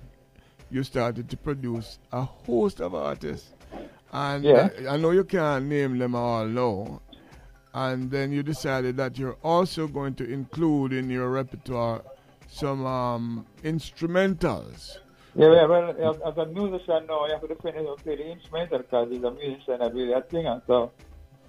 you 0.71 0.83
started 0.83 1.29
to 1.29 1.37
produce 1.37 1.99
a 2.13 2.21
host 2.21 2.79
of 2.79 2.95
artists, 2.95 3.53
and 4.13 4.43
Yeah. 4.45 4.69
I, 4.87 4.93
I 4.93 4.97
know 4.97 5.11
you 5.11 5.25
can't 5.25 5.65
name 5.65 5.97
them 5.97 6.15
all 6.15 6.45
now. 6.45 7.01
And 7.73 8.11
then 8.11 8.31
you 8.33 8.43
decided 8.43 8.97
that 8.97 9.17
you're 9.17 9.37
also 9.43 9.87
going 9.87 10.15
to 10.15 10.25
include 10.29 10.91
in 10.91 11.09
your 11.09 11.29
repertoire 11.29 12.01
some 12.49 12.85
um, 12.85 13.45
instrumentals. 13.63 14.97
Yeah, 15.33 15.53
yeah, 15.53 15.65
well, 15.65 16.19
as, 16.25 16.37
a 16.37 16.45
musician 16.45 17.05
now, 17.07 17.25
you 17.25 17.33
have 17.33 17.47
to 17.47 17.55
finish 17.55 17.87
on 17.87 17.97
play 17.97 18.17
the 18.17 18.31
instrumental 18.31 18.79
because 18.79 19.09
he's 19.11 19.23
a 19.23 19.31
musician 19.31 19.81
and 19.81 19.95
really 19.95 20.11
a 20.11 20.23
singer. 20.29 20.61
So 20.67 20.91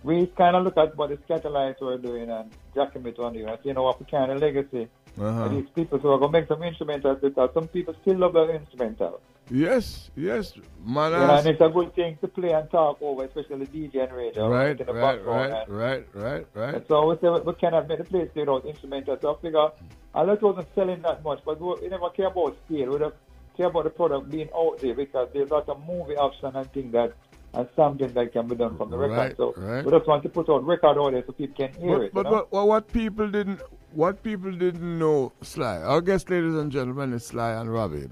we 0.05 0.27
kind 0.27 0.55
of 0.55 0.65
look 0.65 0.77
at 0.77 0.97
what 0.97 1.11
the 1.11 1.19
satellites 1.27 1.81
were 1.81 1.99
doing 1.99 2.31
and 2.31 2.51
jacking 2.75 3.07
it 3.07 3.19
on 3.19 3.35
you 3.35 3.47
and 3.47 3.59
you 3.65 3.75
know 3.75 3.83
what 3.83 4.11
kind 4.11 4.31
of 4.31 4.41
legacy. 4.41 4.89
Uh-huh. 5.21 5.49
These 5.49 5.69
people 5.75 5.99
who 5.99 6.11
are 6.11 6.19
going 6.19 6.33
to 6.33 6.39
make 6.39 6.49
some 6.49 6.61
instrumentals 6.61 7.21
because 7.21 7.51
some 7.55 7.69
people 7.69 7.95
still 8.03 8.19
love 8.19 8.33
the 8.33 8.55
instrumental. 8.55 9.21
Yes, 9.51 10.11
yes, 10.17 10.55
man. 10.85 11.13
You 11.13 11.19
know, 11.19 11.35
and 11.35 11.47
it's 11.47 11.61
a 11.61 11.69
good 11.69 11.95
thing 11.95 12.17
to 12.23 12.29
play 12.29 12.53
and 12.53 12.71
talk 12.71 13.03
over, 13.03 13.25
especially 13.25 13.67
the 13.67 13.89
DJ 13.89 14.05
and 14.05 14.13
radio. 14.13 14.49
Right, 14.49 14.81
right, 14.89 15.25
right, 15.27 15.69
right, 15.69 16.07
right, 16.15 16.47
right. 16.55 16.75
And 16.77 16.85
so 16.89 17.11
we, 17.11 17.17
say, 17.21 17.29
we 17.29 17.53
cannot 17.55 17.89
make 17.89 17.99
the 17.99 18.05
place 18.05 18.31
without 18.35 18.65
instrumental. 18.65 19.19
So 19.21 19.35
I 19.35 19.43
figure, 19.43 19.69
although 20.15 20.33
it 20.33 20.43
wasn't 20.43 20.69
selling 20.75 21.03
that 21.03 21.23
much, 21.23 21.41
but 21.45 21.61
we, 21.61 21.89
never 21.89 22.09
care 22.11 22.29
about 22.29 22.57
scale. 22.67 22.93
We 22.93 22.99
care 23.57 23.67
about 23.67 23.85
the 23.85 23.91
product 23.91 24.31
being 24.31 24.49
out 24.57 24.79
there 24.81 24.95
because 24.95 25.29
there's 25.33 25.51
a 25.51 25.55
lot 25.55 25.69
of 25.69 25.87
movie 25.87 26.17
option 26.17 26.55
and 26.55 26.73
things 26.73 26.93
that 26.93 27.13
and 27.55 27.69
something 27.77 28.11
that 28.15 28.33
can 28.33 28.49
be 28.49 28.57
done 28.57 28.77
from 28.79 28.89
the 28.91 28.97
record. 28.97 29.17
Right, 29.17 29.37
so 29.37 29.53
right. 29.59 29.85
we 29.85 29.91
just 29.91 30.07
want 30.09 30.23
to 30.23 30.29
put 30.31 30.49
out 30.49 30.65
record 30.65 30.97
out 30.99 31.13
there 31.13 31.23
so 31.27 31.33
people 31.33 31.55
can 31.55 31.75
hear 31.81 31.99
But, 31.99 32.05
it. 32.05 32.15
but, 32.15 32.19
you 32.21 32.25
know? 32.25 32.31
but, 32.31 32.53
what- 32.53 32.67
what 32.69 32.93
people 32.93 33.29
didn't 33.29 33.61
what 33.93 34.23
people 34.23 34.51
didn't 34.51 34.99
know 34.99 35.33
Sly. 35.43 35.83
Our 35.83 36.01
guest, 36.01 36.31
ladies 36.31 36.55
and 36.55 36.73
gentlemen, 36.73 37.13
is 37.13 37.27
Sly 37.27 37.51
and 37.53 37.71
Robbie. 37.71 38.09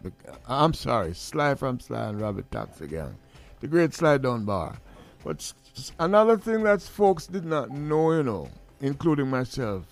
I'm 0.46 0.74
sorry, 0.74 1.14
Sly 1.14 1.54
from 1.54 1.80
Sly 1.80 2.08
and 2.08 2.20
Robbie 2.20 2.42
Taxi 2.50 2.86
Gang. 2.86 3.16
The 3.60 3.66
great 3.66 3.94
Sly 3.94 4.18
Dunbar. 4.18 4.76
But 5.24 5.52
another 5.98 6.36
thing 6.36 6.62
that 6.64 6.82
folks 6.82 7.26
did 7.26 7.46
not 7.46 7.70
know, 7.70 8.12
you 8.12 8.22
know, 8.22 8.48
including 8.82 9.28
myself, 9.30 9.84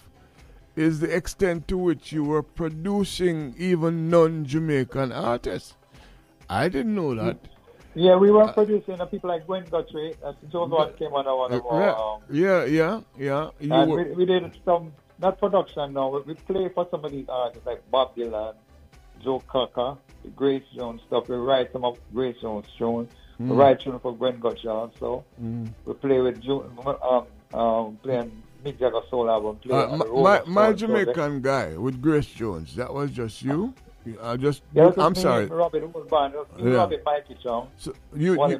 is 0.78 1.00
the 1.00 1.10
extent 1.14 1.66
to 1.68 1.76
which 1.76 2.12
you 2.12 2.22
were 2.24 2.42
producing 2.42 3.54
even 3.58 4.08
non-Jamaican 4.08 5.10
artists. 5.12 5.74
I 6.48 6.68
didn't 6.68 6.94
know 6.94 7.14
that. 7.16 7.36
yeah, 7.94 8.16
we 8.16 8.30
were 8.30 8.46
producing 8.52 9.00
uh, 9.00 9.06
people 9.06 9.28
like 9.30 9.46
Gwen 9.46 9.64
Guthrie. 9.64 10.14
Uh, 10.24 10.32
Joe 10.52 10.66
Gordon 10.66 10.94
came 10.96 11.12
on 11.12 11.24
one 11.26 11.52
of 11.52 11.62
Yeah, 11.64 11.90
our. 11.90 12.14
Um, 12.14 12.22
yeah, 12.30 12.64
yeah, 12.64 13.00
yeah. 13.18 13.50
And 13.82 13.90
we, 13.92 14.04
we 14.14 14.24
did 14.24 14.56
some, 14.64 14.92
not 15.18 15.38
production 15.38 15.92
now, 15.92 16.08
we, 16.14 16.20
we 16.22 16.34
play 16.34 16.68
for 16.74 16.86
some 16.90 17.04
of 17.04 17.10
these 17.10 17.28
artists 17.28 17.66
like 17.66 17.82
Bob 17.90 18.14
Dylan, 18.16 18.54
Joe 19.22 19.40
Cocker, 19.48 19.96
the 20.22 20.30
Grace 20.30 20.62
Jones 20.76 21.00
stuff. 21.08 21.28
We 21.28 21.36
write 21.36 21.72
some 21.72 21.84
of 21.84 21.98
Grace 22.14 22.36
Jones 22.40 22.66
tunes. 22.78 23.10
We 23.40 23.46
Mm. 23.50 23.56
write 23.56 23.80
tune 23.80 23.98
for 24.00 24.16
Gwen 24.16 24.40
Guthrie 24.40 24.68
also. 24.70 25.24
Mm. 25.40 25.68
We 25.84 25.94
play 25.94 26.20
with 26.20 26.40
Ju- 26.42 26.64
um, 26.84 27.26
um, 27.60 27.96
playing 28.02 28.42
Mick 28.64 28.78
Jagger 28.78 29.00
soul 29.10 29.30
album. 29.30 29.56
Play 29.56 29.76
Uh, 29.76 29.96
my, 29.96 30.04
my, 30.06 30.36
and 30.38 30.46
my 30.48 30.62
so 30.66 30.68
on. 30.70 30.78
So 30.78 30.86
they- 30.86 31.04
Jamaican 31.04 31.40
guy 31.42 31.76
with 31.76 32.00
Grace 32.02 32.26
Jones, 32.26 32.74
that 32.76 32.92
was 32.92 33.10
just 33.10 33.42
you? 33.42 33.74
I 34.22 34.36
just, 34.38 34.62
yeah, 34.72 34.90
I'm 34.96 35.14
sorry. 35.14 35.46
Robin, 35.46 35.82
who 35.92 36.04
band, 36.04 36.32
it 36.34 36.64
Yeah. 36.64 36.86
Mikey. 37.04 37.36
So 37.42 37.68
you- 38.14 38.32
you- 38.34 38.48
you- 38.48 38.58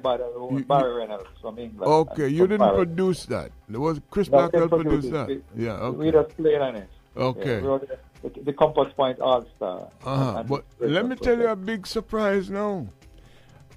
Barry 0.65 0.95
Reynolds 0.95 1.25
from 1.41 1.59
England. 1.59 1.91
Okay, 1.91 2.29
you 2.29 2.47
didn't 2.47 2.59
Paris. 2.59 2.77
produce 2.77 3.27
that. 3.27 3.51
It 3.73 3.79
was 3.79 3.99
Chris 4.11 4.29
No, 4.31 4.39
Blackwell 4.39 4.69
produced 4.69 5.11
that. 5.11 5.31
it. 5.31 5.43
Yeah, 5.57 5.73
okay. 5.73 5.97
We 5.97 6.11
just 6.13 6.37
played 6.37 6.61
on 6.61 6.77
it. 6.77 6.89
Okay. 7.17 7.63
Yeah, 7.63 7.79
we 7.79 7.79
the, 7.79 7.99
the, 8.29 8.41
the 8.45 8.53
Compass 8.53 8.93
Point 8.95 9.21
All 9.21 9.47
Star. 9.57 9.89
Uh-huh. 10.05 10.43
But 10.43 10.65
let 10.81 11.07
me 11.07 11.17
tell 11.17 11.39
you 11.39 11.49
a 11.49 11.57
big 11.57 11.87
surprise 11.87 12.51
now. 12.51 12.87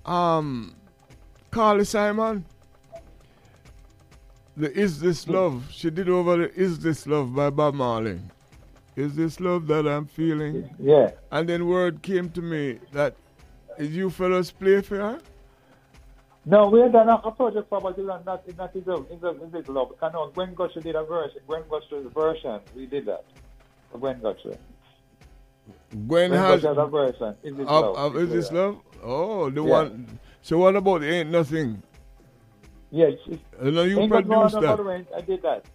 Um, 0.06 0.76
Carly 1.52 1.86
Simon, 1.86 2.46
the 4.58 4.72
Is 4.78 5.00
This 5.00 5.24
hmm. 5.26 5.34
Love, 5.34 5.68
she 5.72 5.90
did 5.90 6.10
over 6.10 6.38
the 6.38 6.54
Is 6.54 6.80
This 6.80 7.08
Love 7.08 7.36
by 7.36 7.50
Bob 7.50 7.76
Marley. 7.76 8.20
Is 8.96 9.16
this 9.16 9.40
love 9.40 9.68
that 9.68 9.88
I'm 9.88 10.06
feeling? 10.06 10.70
Yeah. 10.78 11.12
And 11.32 11.48
then 11.48 11.66
word 11.66 12.02
came 12.02 12.30
to 12.32 12.42
me 12.42 12.80
that 12.92 13.16
is 13.78 13.90
you 13.92 14.10
fellows 14.10 14.52
play 14.52 14.82
for 14.82 14.98
her? 14.98 15.20
No, 16.46 16.68
we 16.68 16.82
had 16.82 16.92
done 16.92 17.08
a, 17.08 17.32
project 17.32 17.70
for 17.70 17.80
Bob 17.80 17.96
Dylan, 17.96 18.26
not, 18.26 18.44
not 18.58 18.74
his 18.74 18.88
own, 18.88 19.06
his, 19.10 19.24
own- 19.24 19.52
his 19.54 19.68
love. 19.70 19.90
Because 19.90 20.12
no, 20.14 20.30
Gwen 20.30 20.54
Guthrie 20.54 20.82
did 20.82 20.96
a 20.96 21.04
version. 21.04 21.40
Gwen 21.48 21.64
Guthrie's 21.70 22.12
version, 22.14 22.60
we 22.76 22.86
did 22.86 23.06
that. 23.06 23.24
For 23.92 24.00
Gwen 24.00 24.20
Guthrie. 24.20 24.58
Gwen 26.08 26.30
Gwen 26.30 26.32
has 26.32 26.64
has 26.64 26.78
a 26.78 26.86
version. 26.88 27.36
Is 27.44 27.56
This 27.56 27.68
of, 27.68 27.96
Love? 27.96 28.16
of 28.16 28.18
Is 28.18 28.30
This 28.30 28.52
Love? 28.52 28.80
Oh, 29.04 29.50
the 29.50 29.64
Yeah. 29.64 29.70
one. 29.70 30.20
So 30.42 30.58
what 30.58 30.76
about 30.76 31.04
Ain't 31.04 31.30
Nothing? 31.30 31.82
Yes. 32.92 33.14
Uh, 33.60 33.70
no, 33.70 33.84
you 33.84 34.08
produced 34.08 34.60
that. 34.62 34.78
for 34.78 34.92
I 35.16 35.22
did 35.22 35.42
that. 35.44 35.66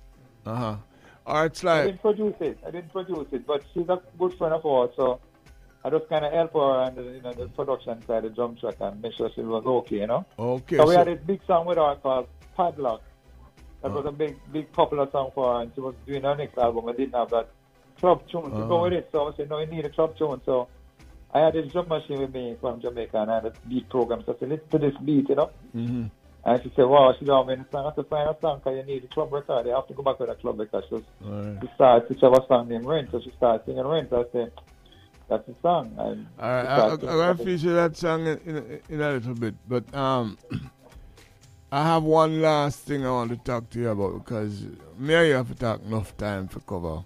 Uh 0.45 0.55
huh. 0.55 0.77
All 1.27 1.43
right, 1.43 1.65
I 1.65 1.87
didn't 1.87 2.03
produce 2.03 2.35
it. 2.41 2.59
I 2.65 2.71
didn't 2.71 2.93
produce 2.93 3.27
it, 3.33 3.47
but 3.47 3.65
she's 3.75 3.89
a 3.89 4.01
good 4.19 4.35
friend 4.39 4.55
of 4.55 4.65
ours, 4.65 4.91
so 4.95 5.19
I 5.85 5.91
just 5.91 6.09
kind 6.09 6.25
of 6.25 6.33
help 6.33 6.53
her 6.53 6.61
on 6.61 6.95
the, 6.95 7.03
you 7.03 7.21
know, 7.23 7.33
the 7.33 7.49
production 7.49 8.01
side, 8.07 8.23
the 8.25 8.31
drum 8.31 8.55
track, 8.57 8.77
and 8.81 9.03
make 9.03 9.15
sure 9.15 9.29
she 9.35 9.41
was 9.41 9.65
okay, 9.67 9.97
you 10.01 10.07
know. 10.07 10.25
Okay. 10.39 10.77
So 10.77 10.87
we 10.87 10.95
had 10.95 11.09
a 11.09 11.17
big 11.17 11.41
song 11.47 11.67
with 11.67 11.79
her 11.79 11.97
called 11.97 12.29
Padlock. 12.57 13.03
That 13.83 13.91
was 13.93 14.05
Uh. 14.05 14.09
a 14.11 14.13
big, 14.13 14.37
big 14.53 14.71
popular 14.73 15.11
song 15.11 15.31
for 15.35 15.55
her, 15.55 15.63
and 15.63 15.73
she 15.75 15.81
was 15.81 15.95
doing 16.07 16.23
her 16.23 16.37
next 16.37 16.59
album. 16.59 16.89
I 16.89 16.93
didn't 16.93 17.15
have 17.15 17.31
that 17.31 17.49
club 17.99 18.23
tune 18.31 18.51
to 18.51 18.57
Uh. 18.65 18.67
go 18.69 18.83
with 18.83 18.93
it, 18.93 19.09
so 19.11 19.29
I 19.33 19.37
said, 19.37 19.51
no, 19.51 19.59
you 19.59 19.67
need 19.67 19.85
a 19.85 19.91
club 19.91 20.17
tune. 20.17 20.41
So 20.45 20.69
I 21.35 21.41
had 21.41 21.55
this 21.55 21.73
drum 21.73 21.89
machine 21.89 22.21
with 22.21 22.33
me 22.33 22.57
from 22.61 22.81
Jamaica, 22.81 23.17
and 23.23 23.31
I 23.33 23.35
had 23.37 23.47
a 23.47 23.53
beat 23.69 23.89
program. 23.89 24.23
So 24.25 24.35
I 24.35 24.39
said, 24.39 24.49
listen 24.51 24.69
to 24.71 24.79
this 24.79 24.95
beat, 25.05 25.29
you 25.29 25.35
know. 25.35 25.51
Mhm. 25.75 26.11
And 26.47 26.62
she 26.62 26.73
said, 26.77 26.85
wow, 26.85 27.12
she 27.18 27.24
don't 27.24 27.48
mean 27.48 27.66
song. 27.73 27.90
I 27.90 27.94
said, 27.97 28.06
find 28.06 28.31
a 28.31 28.36
song 28.40 28.59
because 28.59 28.77
you 28.77 28.85
need 28.85 29.02
a 29.02 29.09
club 29.09 29.32
record. 29.32 29.66
You 29.66 29.74
have 29.74 29.89
to 29.89 29.94
go 29.94 30.05
back 30.05 30.20
with 30.20 30.31
a 30.31 30.36
club 30.36 30.60
record. 30.60 30.85
So 30.89 31.02
right. 31.20 31.59
she 31.60 31.68
started 31.74 32.20
to 32.20 32.27
have 32.27 32.39
a 32.40 32.47
song 32.47 32.68
named 32.68 32.85
Rent. 32.85 33.10
So 33.10 33.20
she 33.20 33.32
started 33.36 33.66
singing 33.66 33.85
Rent. 33.85 34.12
I 34.12 34.23
said, 34.31 34.52
that's 35.28 35.44
the 35.44 35.56
song. 35.60 35.93
And 35.98 36.28
All 36.39 36.48
right, 36.48 36.62
she 36.62 36.68
I, 36.68 36.89
I'm 36.89 36.97
gonna 36.98 37.35
that. 37.35 37.44
feature 37.44 37.74
that 37.74 37.97
song 37.97 38.28
in, 38.28 38.39
in, 38.47 38.81
in 38.89 39.01
a 39.01 39.10
little 39.10 39.35
bit, 39.35 39.56
but 39.68 39.93
um, 39.93 40.39
I 41.73 41.82
have 41.82 42.05
one 42.05 42.40
last 42.40 42.78
thing 42.78 43.05
I 43.05 43.10
want 43.10 43.31
to 43.31 43.36
talk 43.39 43.68
to 43.70 43.81
you 43.81 43.89
about 43.89 44.24
because 44.24 44.66
me 44.97 45.14
and 45.14 45.27
you 45.27 45.35
have 45.35 45.48
to 45.48 45.55
talk 45.56 45.82
enough 45.82 46.16
time 46.16 46.47
for 46.47 46.60
cover. 46.60 47.05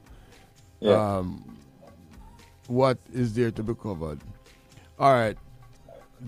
Yeah. 0.80 1.16
Um, 1.16 1.56
what 2.66 2.98
is 3.10 3.32
there 3.32 3.50
to 3.52 3.62
be 3.62 3.74
covered? 3.74 4.20
All 4.98 5.14
right, 5.14 5.38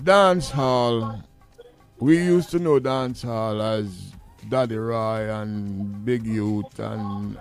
dance 0.02 0.50
hall. 0.50 1.22
We 2.02 2.16
used 2.16 2.50
to 2.50 2.58
know 2.58 2.80
dance 2.80 3.22
hall 3.22 3.62
as 3.62 4.12
Daddy 4.48 4.76
Roy 4.76 5.32
and 5.32 6.04
Big 6.04 6.26
Youth 6.26 6.80
and 6.80 7.38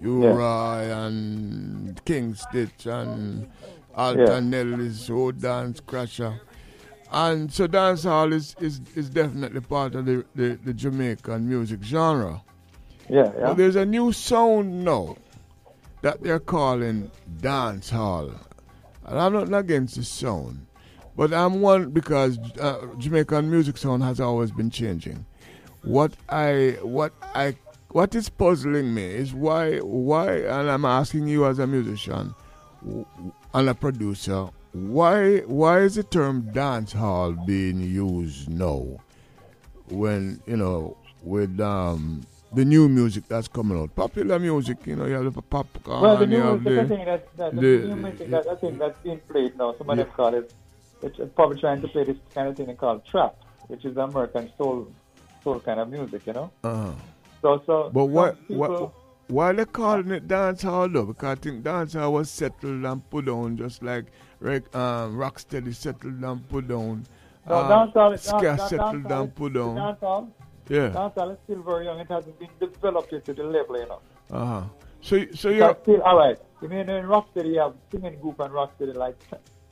U 0.00 0.22
Yeah. 0.22 0.30
Roy 0.30 0.90
and 0.90 2.02
King 2.06 2.34
Stitt 2.34 2.86
and 2.86 3.50
Alton 3.94 4.54
Ellis 4.54 5.10
old 5.10 5.42
dance 5.42 5.82
crasher. 5.82 6.40
And 7.12 7.52
so 7.52 7.66
dance 7.66 8.04
hall 8.04 8.32
is, 8.32 8.56
is, 8.60 8.80
is 8.96 9.10
definitely 9.10 9.60
part 9.60 9.94
of 9.94 10.06
the, 10.06 10.24
the, 10.34 10.58
the 10.64 10.72
Jamaican 10.72 11.46
music 11.46 11.82
genre. 11.82 12.42
Yeah, 13.10 13.24
yeah. 13.24 13.48
But 13.48 13.58
there's 13.58 13.76
a 13.76 13.84
new 13.84 14.12
sound 14.12 14.86
now 14.86 15.18
that 16.00 16.22
they're 16.22 16.40
calling 16.40 17.10
dance 17.42 17.90
hall. 17.90 18.30
And 19.04 19.18
I'm 19.18 19.34
not 19.34 19.52
against 19.52 19.96
the 19.96 20.04
sound. 20.04 20.64
But 21.18 21.34
I'm 21.34 21.60
one 21.60 21.90
because 21.90 22.38
uh, 22.60 22.86
Jamaican 22.96 23.50
music 23.50 23.76
sound 23.76 24.04
has 24.04 24.20
always 24.20 24.52
been 24.52 24.70
changing. 24.70 25.26
What 25.82 26.12
I 26.28 26.78
what 26.82 27.12
I 27.34 27.56
what 27.90 28.14
is 28.14 28.28
puzzling 28.28 28.94
me 28.94 29.02
is 29.02 29.34
why 29.34 29.78
why 29.78 30.36
and 30.42 30.70
I'm 30.70 30.84
asking 30.84 31.26
you 31.26 31.44
as 31.46 31.58
a 31.58 31.66
musician 31.66 32.34
and 33.52 33.68
a 33.68 33.74
producer 33.74 34.48
why 34.72 35.38
why 35.40 35.80
is 35.80 35.96
the 35.96 36.04
term 36.04 36.52
dance 36.52 36.92
hall 36.92 37.32
being 37.32 37.80
used 37.80 38.48
now 38.48 38.86
when 39.90 40.40
you 40.46 40.56
know 40.56 40.96
with 41.24 41.58
um 41.58 42.22
the 42.52 42.64
new 42.64 42.88
music 42.88 43.24
that's 43.28 43.48
coming 43.48 43.76
out. 43.78 43.94
Popular 43.94 44.38
music, 44.38 44.78
you 44.86 44.96
know, 44.96 45.04
you 45.04 45.14
have 45.14 45.34
the 45.34 45.42
Popcaan. 45.42 46.00
Well, 46.00 46.16
the 46.16 46.26
new 46.26 46.58
music, 46.58 46.78
I 46.78 46.82
the, 46.82 46.88
think 46.88 47.04
that, 47.06 47.36
that 47.36 47.54
the, 47.56 47.60
the- 47.60 47.86
new 47.88 47.96
music 47.96 48.30
that 48.30 48.46
I 48.46 48.54
think 48.54 48.78
that's 48.78 48.98
being 49.00 49.18
played 49.28 49.58
now. 49.58 49.74
Somebody 49.76 49.98
Yeah. 50.00 50.04
them 50.04 50.14
call 50.14 50.34
it. 50.34 50.54
It's 51.02 51.18
probably 51.34 51.60
trying 51.60 51.80
to 51.82 51.88
play 51.88 52.04
this 52.04 52.16
kind 52.34 52.48
of 52.48 52.56
thing 52.56 52.66
they 52.66 52.74
call 52.74 52.98
trap, 53.00 53.36
which 53.68 53.84
is 53.84 53.96
American 53.96 54.50
soul, 54.58 54.88
soul 55.44 55.60
kind 55.60 55.80
of 55.80 55.88
music, 55.90 56.26
you 56.26 56.32
know. 56.32 56.50
uh-huh. 56.64 56.92
So, 57.40 57.62
so. 57.66 57.90
But 57.92 58.06
what, 58.06 58.36
some 58.48 58.56
what, 58.58 58.92
why 59.28 59.52
they 59.52 59.64
calling 59.64 60.10
it 60.10 60.26
dance 60.26 60.62
hall 60.62 60.88
though? 60.88 61.04
Because 61.06 61.38
I 61.38 61.40
think 61.40 61.62
dance 61.62 61.92
hall 61.92 62.12
was 62.14 62.30
settled 62.30 62.84
and 62.84 63.10
put 63.10 63.26
down 63.26 63.56
just 63.56 63.82
like 63.82 64.06
um, 64.42 65.16
Rocksteady 65.16 65.74
settled 65.74 66.22
and 66.22 66.48
put 66.48 66.66
down. 66.66 67.06
No, 67.46 67.54
um, 67.54 67.70
dancehall 67.92 68.14
is 68.14 68.22
Ska 68.22 68.40
dance, 68.40 68.68
settled 68.68 69.04
dancehall 69.04 69.20
and 69.22 69.34
put 69.36 69.52
down. 69.52 69.76
Dancehall, 69.76 70.28
Yeah. 70.68 70.88
dancehall 70.90 71.32
is 71.32 71.38
still 71.44 71.62
very 71.62 71.84
young. 71.84 72.00
It 72.00 72.08
hasn't 72.08 72.38
been 72.40 72.48
developed 72.58 73.12
yet 73.12 73.24
to 73.26 73.34
the 73.34 73.44
level, 73.44 73.78
you 73.78 73.86
know. 73.86 74.00
Uh 74.30 74.44
huh. 74.44 74.62
So, 75.00 75.24
so 75.32 75.50
you're 75.50 75.76
still, 75.82 76.02
all 76.02 76.18
right. 76.18 76.36
You 76.60 76.68
mean 76.68 76.88
in 76.90 77.04
Rocksteady, 77.06 77.54
you 77.54 77.60
have 77.60 77.74
singing 77.92 78.18
group 78.20 78.40
and 78.40 78.52
Rocksteady 78.52 78.96
like, 78.96 79.16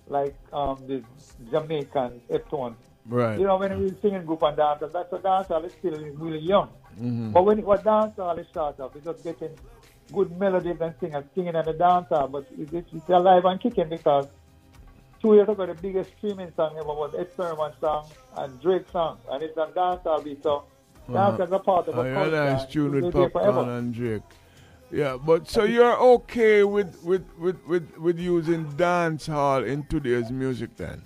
like 0.09 0.37
um 0.53 0.77
the 0.87 1.03
Jamaican 1.51 2.21
Eptone. 2.31 2.75
Right. 3.09 3.39
You 3.39 3.47
know, 3.47 3.57
when 3.57 3.79
we 3.79 3.95
singing 4.03 4.25
group 4.25 4.43
and 4.43 4.57
dance, 4.57 4.81
that's 4.81 5.13
a 5.13 5.19
dancehall 5.19 5.65
it's 5.65 5.75
still 5.77 5.97
really 6.17 6.39
young. 6.41 6.71
Mhm. 7.01 7.33
But 7.33 7.45
when 7.45 7.59
it, 7.59 7.65
what 7.67 7.85
dancehall 7.85 8.39
is 8.39 8.47
start 8.49 8.81
off, 8.81 8.97
it's 8.97 9.05
just 9.05 9.23
getting 9.23 9.51
good 10.13 10.37
melodies 10.39 10.81
and 10.81 10.95
singing, 11.01 11.23
singing 11.35 11.55
on 11.57 11.65
the 11.65 11.75
dancehall. 11.75 12.31
But 12.31 12.47
it's, 12.59 12.93
it's, 12.93 13.09
alive 13.09 13.45
and 13.45 13.61
kicking 13.61 13.89
because 13.89 14.27
two 15.21 15.35
years 15.35 15.49
ago 15.49 15.67
the 15.67 15.75
biggest 15.75 16.11
streaming 16.19 16.53
song 16.57 16.77
ever 16.79 16.89
was 16.89 17.15
Ed 17.17 17.29
Sheeran 17.37 17.79
song 17.81 18.09
and 18.37 18.61
Drake 18.61 18.87
song, 18.93 19.19
and 19.31 19.43
it's 19.43 19.57
on 19.57 19.73
dancehall 19.73 20.25
beat. 20.25 20.43
So 20.43 20.65
Uh-huh. 21.09 21.17
dancehall 21.19 21.47
is 21.47 21.53
a 21.53 21.59
part 21.61 21.89
of 21.89 21.99
a 21.99 22.03
yeah, 22.09 22.15
culture. 22.15 22.45
nice 22.45 22.63
and 22.63 22.71
tune 22.73 22.95
it 22.97 23.15
will 23.15 23.23
with 23.23 23.33
Popcaan 23.33 23.79
and 23.79 23.95
Drake. 23.95 24.23
Yeah, 24.91 25.17
but 25.17 25.49
so 25.49 25.65
you're 25.65 25.97
okay 25.99 26.63
with 26.65 27.03
with, 27.03 27.25
with, 27.39 27.63
with, 27.67 27.97
with 27.99 28.19
using 28.19 28.65
dance 28.77 29.27
hall 29.27 29.65
in 29.65 29.85
today's 29.85 30.31
music 30.31 30.77
then? 30.77 31.03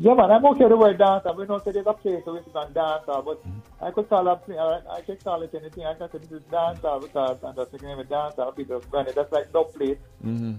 Yeah, 0.00 0.14
man, 0.14 0.30
I'm 0.30 0.44
okay 0.46 0.64
with 0.64 0.70
the 0.70 0.76
word 0.76 0.98
dancehall. 0.98 1.36
We 1.36 1.46
know 1.46 1.58
that 1.58 1.74
there's 1.74 1.86
a 1.86 1.92
place 1.92 2.24
where 2.24 2.36
it's 2.36 2.54
on 2.54 2.72
dancehall, 2.72 3.24
but 3.24 3.42
Mm-hmm. 3.48 3.84
I 3.84 3.90
could 3.92 4.08
call 4.08 4.28
it, 4.28 4.40
I, 4.50 4.96
I 4.96 5.00
can 5.00 5.16
call 5.16 5.42
it 5.42 5.54
anything. 5.54 5.84
I 5.86 5.94
can 5.94 6.10
say 6.10 6.18
this 6.18 6.32
is 6.32 6.42
dancehall 6.50 7.00
because 7.02 7.38
I'm 7.44 7.54
just 7.56 7.70
thinking 7.70 7.90
of 7.90 8.06
dancehall. 8.08 8.54
People 8.56 8.82
run 8.92 9.06
it. 9.08 9.14
That's 9.14 9.32
like 9.32 9.52
dub 9.52 9.72
plate. 9.72 9.98
Mm-hmm. 10.24 10.54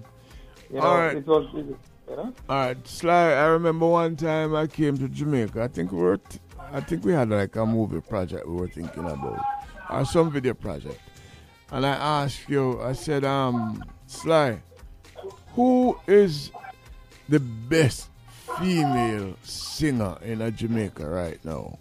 You 0.73 0.75
know, 0.75 0.81
All 0.81 0.97
right. 0.97 1.17
it 1.17 1.27
was, 1.27 1.47
it, 1.53 1.65
you 2.09 2.15
know. 2.15 2.33
All 2.49 2.55
right, 2.57 2.87
Sly. 2.87 3.13
I 3.33 3.45
remember 3.45 3.87
one 3.87 4.15
time 4.15 4.55
I 4.55 4.67
came 4.67 4.97
to 4.97 5.07
Jamaica. 5.07 5.61
I 5.63 5.67
think 5.67 5.91
we 5.91 5.99
were, 5.99 6.17
t- 6.17 6.39
I 6.71 6.81
think 6.81 7.05
we 7.05 7.13
had 7.13 7.29
like 7.29 7.55
a 7.55 7.65
movie 7.65 8.01
project 8.01 8.47
we 8.47 8.55
were 8.55 8.67
thinking 8.67 9.05
about, 9.05 9.43
or 9.89 10.05
some 10.05 10.31
video 10.31 10.53
project. 10.53 10.99
And 11.71 11.85
I 11.85 12.23
asked 12.23 12.49
you, 12.49 12.81
I 12.81 12.93
said, 12.93 13.23
um, 13.23 13.83
Sly, 14.07 14.59
who 15.53 15.97
is 16.07 16.51
the 17.27 17.39
best 17.39 18.09
female 18.59 19.35
singer 19.43 20.17
in 20.23 20.55
Jamaica 20.55 21.07
right 21.07 21.43
now? 21.45 21.77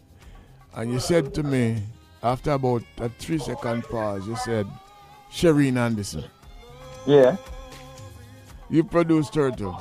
And 0.75 0.93
you 0.93 1.01
said 1.01 1.33
to 1.35 1.43
me, 1.43 1.83
after 2.23 2.53
about 2.53 2.83
a 2.99 3.09
three 3.09 3.39
second 3.39 3.85
pause, 3.85 4.27
you 4.27 4.37
said, 4.37 4.67
Cherine 5.33 5.77
Anderson. 5.77 6.25
Yeah. 7.07 7.37
You 8.69 8.85
produced 8.85 9.35
her 9.35 9.51
too. 9.51 9.75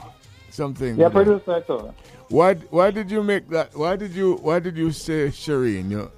Something. 0.50 0.98
Yeah, 0.98 1.10
producer 1.10 1.54
her 1.54 1.62
too. 1.62 1.94
Why 2.30 2.56
why 2.56 2.92
did 2.92 3.12
you 3.12 3.24
make 3.24 3.50
that 3.50 3.76
why 3.76 3.96
did 3.96 4.12
you 4.12 4.36
why 4.36 4.60
did 4.60 4.78
you 4.78 4.92
say 4.92 5.28
Cherine? 5.28 5.90
You, 5.90 6.12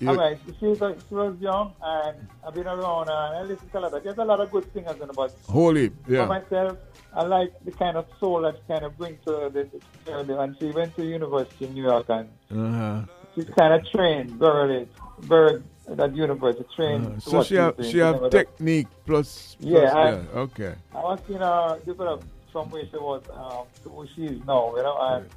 you- 0.00 0.08
All 0.08 0.16
right, 0.16 0.38
she 0.58 0.66
was, 0.66 0.78
she 1.08 1.14
was 1.14 1.36
young, 1.40 1.72
and 1.82 2.16
I've 2.46 2.54
been 2.54 2.66
around, 2.66 3.08
and 3.08 3.10
I 3.38 3.42
listen 3.42 3.68
to 3.70 3.78
a 3.78 3.80
lot. 3.80 3.94
Of, 3.94 4.04
there's 4.04 4.18
a 4.18 4.24
lot 4.24 4.40
of 4.40 4.50
good 4.50 4.70
singers 4.72 5.00
in 5.00 5.06
the 5.08 5.12
but 5.12 5.34
Holy, 5.48 5.84
yeah. 5.84 5.88
For 6.06 6.12
yeah. 6.12 6.26
myself, 6.26 6.78
I 7.14 7.22
like 7.22 7.52
the 7.64 7.72
kind 7.72 7.96
of 7.96 8.06
soul 8.20 8.42
that 8.42 8.56
she 8.56 8.62
kind 8.72 8.84
of 8.84 8.96
brings 8.98 9.18
to 9.24 9.50
the, 9.52 9.68
the 10.04 10.38
and 10.40 10.56
she 10.58 10.66
went 10.70 10.94
to 10.96 11.04
university 11.04 11.66
in 11.66 11.74
New 11.74 11.82
York, 11.84 12.06
and 12.08 12.28
Uh-huh. 12.50 13.02
she's 13.34 13.48
kind 13.58 13.72
of 13.74 13.86
trained 13.90 14.30
very, 14.32 14.88
very 15.20 15.62
at 15.98 16.14
university 16.16 16.64
trained. 16.74 17.06
Uh, 17.06 17.20
so 17.20 17.42
she 17.44 17.54
have 17.54 17.74
she 17.80 17.98
have 17.98 18.28
technique 18.30 18.88
plus, 19.06 19.56
plus 19.60 19.70
Yeah, 19.72 19.92
I- 19.94 20.10
yeah, 20.10 20.22
okay. 20.46 20.74
I 20.94 20.98
was 21.00 21.20
seeing 21.26 21.38
her 21.40 21.78
develop 21.86 22.24
from 22.52 22.70
where 22.70 22.84
she 22.90 22.96
was 22.96 23.22
um, 23.32 23.66
to 23.82 23.88
where 23.90 24.08
she 24.14 24.24
is 24.26 24.40
now, 24.46 24.74
you 24.76 24.82
know, 24.82 24.96
and 25.00 25.28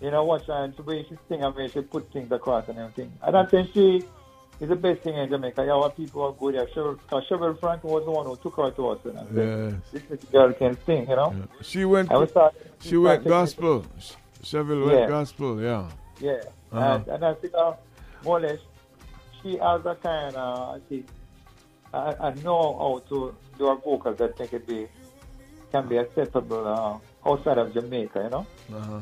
you 0.00 0.10
know 0.10 0.24
watch 0.24 0.46
her 0.46 0.64
and 0.64 0.74
the 0.76 0.82
way 0.82 1.04
she 1.08 1.16
sing 1.28 1.42
and 1.42 1.54
where 1.54 1.68
she 1.68 1.80
put 1.80 2.12
things 2.12 2.30
across 2.32 2.68
and 2.68 2.78
everything. 2.78 3.12
I 3.22 3.30
don't 3.30 3.50
think 3.50 3.70
she 3.74 4.02
is 4.60 4.68
the 4.68 4.76
best 4.76 5.00
thing 5.02 5.14
in 5.16 5.28
Jamaica. 5.28 5.64
Yeah, 5.64 5.76
what 5.76 5.96
people 5.96 6.22
are 6.22 6.32
good. 6.32 6.54
Cheryl, 6.74 6.98
because 6.98 7.24
Cheryl 7.28 7.58
Frank 7.58 7.82
was 7.84 8.04
the 8.04 8.10
one 8.10 8.26
who 8.26 8.36
took 8.36 8.56
her 8.56 8.70
to 8.70 8.88
us 8.90 8.98
and 9.04 9.18
said, 9.34 9.80
Yes. 9.92 10.02
this 10.10 10.24
girl 10.30 10.52
can 10.52 10.76
sing, 10.84 11.08
you 11.08 11.16
know. 11.16 11.34
She 11.62 11.84
went 11.84 12.10
I 12.12 12.16
was 12.18 12.30
thought- 12.30 12.54
she 12.80 12.96
went 12.96 13.24
gospel. 13.24 13.84
Cheville 14.42 14.86
went 14.86 15.00
Yeah. 15.00 15.08
gospel, 15.08 15.60
yeah. 15.60 15.88
Yeah, 16.20 16.40
Uh-huh. 16.72 16.94
and, 16.96 17.08
and 17.08 17.24
I 17.24 17.34
think 17.34 17.54
uh, 17.54 17.72
more 18.24 18.38
or 18.38 18.40
less 18.40 18.58
she 19.42 19.56
has 19.56 19.84
a 19.86 19.94
kind 19.94 20.34
of, 20.36 20.76
I 20.76 20.78
think, 20.88 21.06
I, 21.94 22.14
I 22.28 22.34
know 22.44 22.62
how 22.78 23.02
to 23.08 23.34
do 23.58 23.66
her 23.66 23.76
vocals 23.76 24.18
that 24.18 24.38
make 24.38 24.52
it 24.52 24.66
be, 24.66 24.86
can 25.72 25.88
be 25.88 25.96
acceptable 25.96 26.66
uh, 26.66 27.28
outside 27.28 27.58
of 27.58 27.72
Jamaica, 27.72 28.20
you 28.24 28.30
know? 28.30 28.46
Uh-huh. 28.74 29.00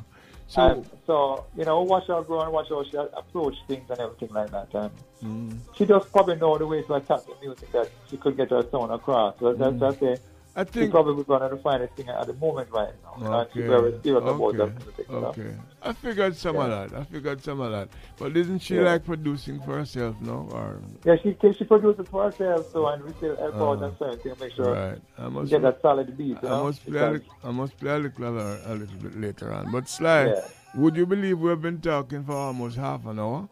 So 0.49 0.63
and 0.63 0.91
so, 1.07 1.45
you 1.57 1.65
know, 1.65 1.83
watch 1.83 2.07
her 2.09 2.23
grow 2.23 2.41
and 2.43 2.53
watch 2.53 2.67
how 2.71 2.83
she 2.85 2.97
approach 2.97 3.55
things 3.67 3.89
and 3.91 4.01
everything 4.01 4.31
like 4.33 4.51
that. 4.51 4.69
And 4.75 4.91
Mm. 5.23 5.59
she 5.77 5.85
just 5.85 6.11
probably 6.13 6.37
know 6.37 6.57
the 6.59 6.67
way 6.67 6.83
to 6.83 6.95
attack 6.95 7.21
the 7.27 7.35
music 7.43 7.71
that 7.73 7.91
she 8.09 8.17
could 8.17 8.37
get 8.37 8.51
her 8.51 8.65
sound 8.71 8.93
across. 8.93 9.35
So 9.41 9.53
that's, 9.53 9.73
Mm. 9.75 9.79
that's 9.81 10.03
it. 10.03 10.23
I 10.61 10.65
think- 10.65 10.91
probably 10.91 11.23
one 11.23 11.43
of 11.43 11.51
the 11.53 11.57
finest 11.59 11.95
thing 11.95 12.09
at 12.09 12.27
the 12.27 12.33
moment 12.35 12.69
right 12.73 12.93
now. 13.05 13.41
And 13.41 13.49
she's 13.53 13.65
very 13.65 13.93
serious 14.03 14.23
about 14.23 14.57
that 14.57 14.71
music, 14.85 15.07
you 15.09 15.17
okay. 15.17 15.55
I 15.83 15.93
figured 15.93 16.35
some 16.37 16.57
of 16.57 16.69
that. 16.71 16.99
I 16.99 17.05
figured 17.05 17.43
some 17.45 17.61
of 17.61 17.71
that. 17.71 17.89
But 18.19 18.37
isn't 18.37 18.59
she 18.59 18.75
Yeah. 18.77 18.83
like 18.91 19.05
producing 19.05 19.61
for 19.61 19.75
herself 19.77 20.17
now? 20.21 20.49
Or 20.51 20.81
Yeah, 21.05 21.17
she 21.23 21.37
she 21.53 21.65
produces 21.65 22.09
for 22.09 22.25
herself, 22.25 22.73
so 22.73 22.87
and 22.89 23.05
we 23.05 23.13
still 23.13 23.37
help 23.37 23.55
out 23.55 23.83
Uh, 23.83 23.87
and 23.87 23.99
certain 23.99 24.19
things, 24.19 24.41
make 24.41 24.53
sure 24.53 24.73
right. 24.75 25.01
I 25.17 25.29
must 25.29 25.51
get 25.51 25.63
that 25.63 25.81
solid 25.81 26.17
beat. 26.19 26.39
I 26.43 26.49
know? 26.49 26.65
must 26.65 26.85
play 26.85 27.01
a, 27.07 27.11
Because- 27.13 27.29
I 27.45 27.51
must 27.53 27.77
play 27.79 27.95
a 27.95 27.99
little, 27.99 28.27
a 28.27 28.75
little 28.75 28.99
bit 29.01 29.21
later 29.21 29.53
on. 29.53 29.71
But 29.71 29.89
Sly, 29.89 30.27
Yeah. 30.27 30.41
would 30.75 30.97
you 30.97 31.07
believe 31.07 31.39
we've 31.39 31.63
been 31.63 31.81
talking 31.81 32.25
for 32.25 32.33
almost 32.33 32.77
half 32.77 33.07
an 33.07 33.21
hour? 33.21 33.49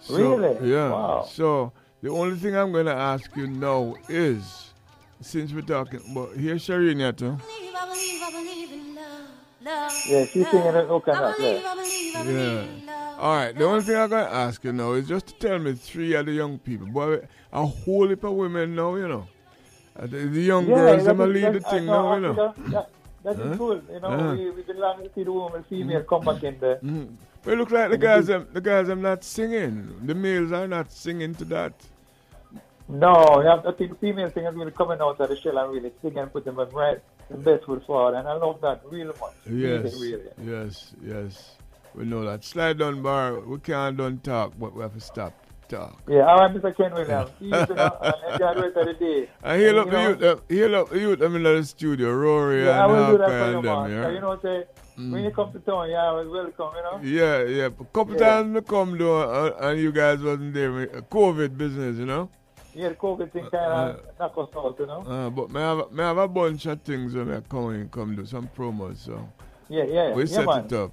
So, 0.00 0.16
Really? 0.16 0.70
Yeah. 0.70 0.90
Wow. 0.90 1.24
So 1.28 1.72
the 2.02 2.10
only 2.10 2.36
thing 2.36 2.54
I'm 2.56 2.70
going 2.70 2.86
to 2.86 2.94
ask 2.94 3.34
you 3.36 3.48
now 3.48 3.94
is, 4.08 4.65
since 5.20 5.52
we're 5.52 5.62
talking, 5.62 6.00
but 6.14 6.30
here's 6.36 6.66
Cherine 6.66 6.98
here 6.98 7.12
too. 7.12 7.38
Yeah, 9.62 10.24
she's 10.26 10.48
singing 10.50 10.66
it 10.68 10.74
okay 10.76 11.10
enough, 11.12 11.36
yeah. 11.40 12.22
Yeah. 12.24 13.16
All 13.18 13.34
right. 13.36 13.56
The 13.56 13.64
only 13.64 13.82
thing 13.82 13.96
I'm 13.96 14.08
going 14.08 14.24
to 14.26 14.32
ask 14.32 14.62
you 14.62 14.72
now 14.72 14.92
is 14.92 15.08
just 15.08 15.26
to 15.28 15.34
tell 15.34 15.58
me 15.58 15.72
three 15.74 16.14
of 16.14 16.26
the 16.26 16.32
young 16.32 16.58
people. 16.58 16.86
Boy, 16.86 17.26
a 17.52 17.66
whole 17.66 18.08
heap 18.08 18.22
of 18.24 18.32
women 18.34 18.74
now, 18.76 18.94
you 18.94 19.08
know. 19.08 19.26
Uh, 19.98 20.06
The, 20.06 20.18
the 20.26 20.42
young 20.42 20.68
Yeah, 20.68 20.74
girls, 20.76 21.04
that 21.04 21.16
them 21.16 21.20
a 21.20 21.24
is- 21.24 21.34
lead 21.34 21.44
the 21.54 21.58
that- 21.60 21.66
I 21.66 21.70
thing 21.70 21.86
know, 21.86 22.02
now, 22.02 22.14
you 22.14 22.20
know. 22.20 22.34
feel 22.52 22.70
That, 22.70 22.90
that 23.24 23.32
is 23.32 23.38
Huh? 23.50 23.56
cool. 23.56 23.80
You 23.92 24.00
know, 24.00 24.08
Uh-huh. 24.08 24.34
we, 24.36 24.50
we 24.50 24.62
belong 24.62 25.02
to 25.02 25.10
see 25.14 25.24
the 25.24 25.32
woman, 25.32 25.64
female 25.68 26.02
come 26.04 26.24
back 26.24 26.42
in 26.44 26.60
there. 26.60 26.76
Mm. 26.76 27.16
But 27.42 27.54
it 27.54 27.56
look 27.56 27.70
like 27.72 27.88
the 27.88 27.94
in 27.94 28.00
the 28.00 28.06
guys, 28.06 28.26
beat. 28.26 28.32
them, 28.32 28.48
the 28.52 28.60
guys, 28.60 28.86
them 28.86 29.02
not 29.02 29.24
singing. 29.24 30.00
The 30.06 30.14
males 30.14 30.52
are 30.52 30.68
not 30.68 30.92
singing 30.92 31.34
to 31.36 31.44
that. 31.46 31.72
No, 32.88 33.40
you 33.42 33.48
have, 33.48 33.66
I 33.66 33.72
think 33.72 33.90
the 33.90 33.96
female 33.96 34.30
singers 34.30 34.54
really 34.54 34.70
coming 34.70 35.00
out 35.00 35.18
of 35.20 35.28
the 35.28 35.36
shell 35.36 35.58
and 35.58 35.72
really 35.72 35.90
singing 36.02 36.18
and 36.18 36.32
put 36.32 36.44
them 36.44 36.56
right 36.56 36.98
the 37.28 37.36
best 37.36 37.64
foot 37.64 37.84
forward. 37.84 38.16
And 38.16 38.28
I 38.28 38.34
love 38.34 38.60
that 38.60 38.82
real 38.84 39.08
much. 39.20 39.34
Yes, 39.44 39.92
Really, 40.00 40.12
really. 40.14 40.30
yes, 40.44 40.94
yes. 41.02 41.56
We 41.94 42.04
know 42.04 42.24
that. 42.24 42.44
Sly 42.44 42.74
Dunbar. 42.74 43.40
We 43.40 43.58
can't 43.58 43.96
done 43.96 44.18
talk, 44.18 44.52
but 44.58 44.74
we 44.74 44.82
have 44.82 44.94
to 44.94 45.00
stop 45.00 45.32
talk. 45.68 46.00
Yeah, 46.06 46.26
all 46.26 46.38
right, 46.38 46.54
Mr. 46.54 46.76
Ken 46.76 46.92
Williams. 46.94 47.30
See 47.40 47.46
you, 47.46 47.50
know, 47.50 47.98
and 48.02 48.14
enjoy 48.32 48.54
the 48.54 48.62
rest 48.62 48.76
of 48.76 48.86
the 48.86 48.94
day. 48.94 49.28
I 49.42 49.56
heal 49.58 49.80
up 49.80 49.90
the 49.90 50.00
you 50.02 50.08
youth, 50.08 50.22
uh, 50.22 50.36
heal 50.48 50.76
up 50.76 50.88
the 50.90 50.98
youth. 51.00 51.20
I'm 51.22 51.34
in 51.36 51.42
the 51.42 51.64
studio, 51.64 52.12
Rory 52.12 52.64
Yeah, 52.66 52.82
I 52.82 52.84
and 52.84 52.92
will 52.92 53.12
do 53.12 53.18
that 53.18 53.28
for 53.28 53.50
you, 53.50 53.62
man. 53.62 53.62
them, 53.62 53.90
So, 53.90 54.08
yeah. 54.08 54.10
you 54.14 54.20
know, 54.20 54.38
say, 54.40 54.64
when 54.96 55.24
you 55.24 55.30
come 55.32 55.52
to 55.52 55.58
town, 55.60 55.90
yeah, 55.90 56.04
I 56.04 56.12
was 56.12 56.28
welcome, 56.28 56.76
you 56.76 56.82
know? 56.82 57.00
Yeah, 57.02 57.42
yeah. 57.44 57.64
A 57.66 57.84
couple 57.86 58.14
Yeah. 58.14 58.28
times 58.42 58.56
I 58.56 58.60
come 58.60 58.96
though, 58.96 59.22
uh, 59.22 59.56
and 59.60 59.80
you 59.80 59.90
guys 59.90 60.20
wasn't 60.22 60.54
there. 60.54 60.70
uh, 60.82 61.00
COVID 61.10 61.56
business, 61.58 61.96
you 61.96 62.06
know. 62.06 62.28
Yeah, 62.76 62.92
COVID 62.92 63.32
thing 63.32 63.48
kind 63.50 63.72
of 63.72 64.00
knock 64.20 64.36
us 64.36 64.48
out, 64.54 64.76
you 64.78 64.86
know? 64.86 65.00
Uh, 65.00 65.30
but 65.30 65.50
me 65.50 65.60
have, 65.60 65.90
me 65.92 66.02
have 66.04 66.18
a 66.18 66.28
bunch 66.28 66.66
of 66.66 66.82
things 66.82 67.14
when 67.14 67.32
I 67.32 67.40
come 67.40 67.88
come 67.88 68.14
do 68.14 68.26
some 68.26 68.48
promos. 68.56 68.98
So 68.98 69.26
Yeah, 69.68 69.84
yeah, 69.84 70.12
we 70.12 70.22
yeah, 70.24 70.36
set 70.36 70.46
man. 70.46 70.64
it 70.66 70.72
up. 70.74 70.92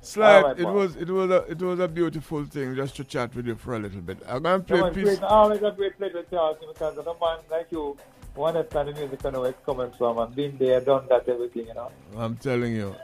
Slide. 0.00 0.42
Right, 0.44 0.58
it 0.60 0.62
man. 0.62 0.74
was 0.74 0.96
it 0.96 1.08
was 1.10 1.30
a 1.30 1.40
it 1.50 1.60
was 1.60 1.80
a 1.80 1.88
beautiful 1.88 2.44
thing 2.44 2.76
just 2.76 2.94
to 2.96 3.04
chat 3.04 3.34
with 3.34 3.46
you 3.46 3.56
for 3.56 3.74
a 3.74 3.78
little 3.80 4.00
bit. 4.00 4.18
I'm 4.28 4.42
gonna 4.44 4.60
play 4.62 4.80
No, 4.80 4.90
peace. 4.90 5.04
great. 5.04 5.22
Always 5.24 5.62
a 5.62 5.72
great 5.72 5.96
pleasure 5.98 6.22
to 6.22 6.30
talk 6.30 6.60
to 6.60 6.66
you 6.66 6.72
because 6.72 6.98
of 6.98 7.06
a 7.06 7.14
man 7.20 7.38
like 7.50 7.66
you 7.72 7.96
who 8.36 8.44
understand 8.44 8.88
the 8.88 8.92
music 9.00 9.24
and 9.24 9.36
where 9.36 9.50
it's 9.50 9.64
coming 9.66 9.90
from 9.98 10.18
and 10.18 10.34
been 10.36 10.56
there, 10.58 10.80
done 10.80 11.06
that, 11.08 11.28
everything, 11.28 11.66
you 11.68 11.74
know? 11.74 11.90
I'm 12.16 12.36
telling 12.36 12.74
you. 12.76 12.94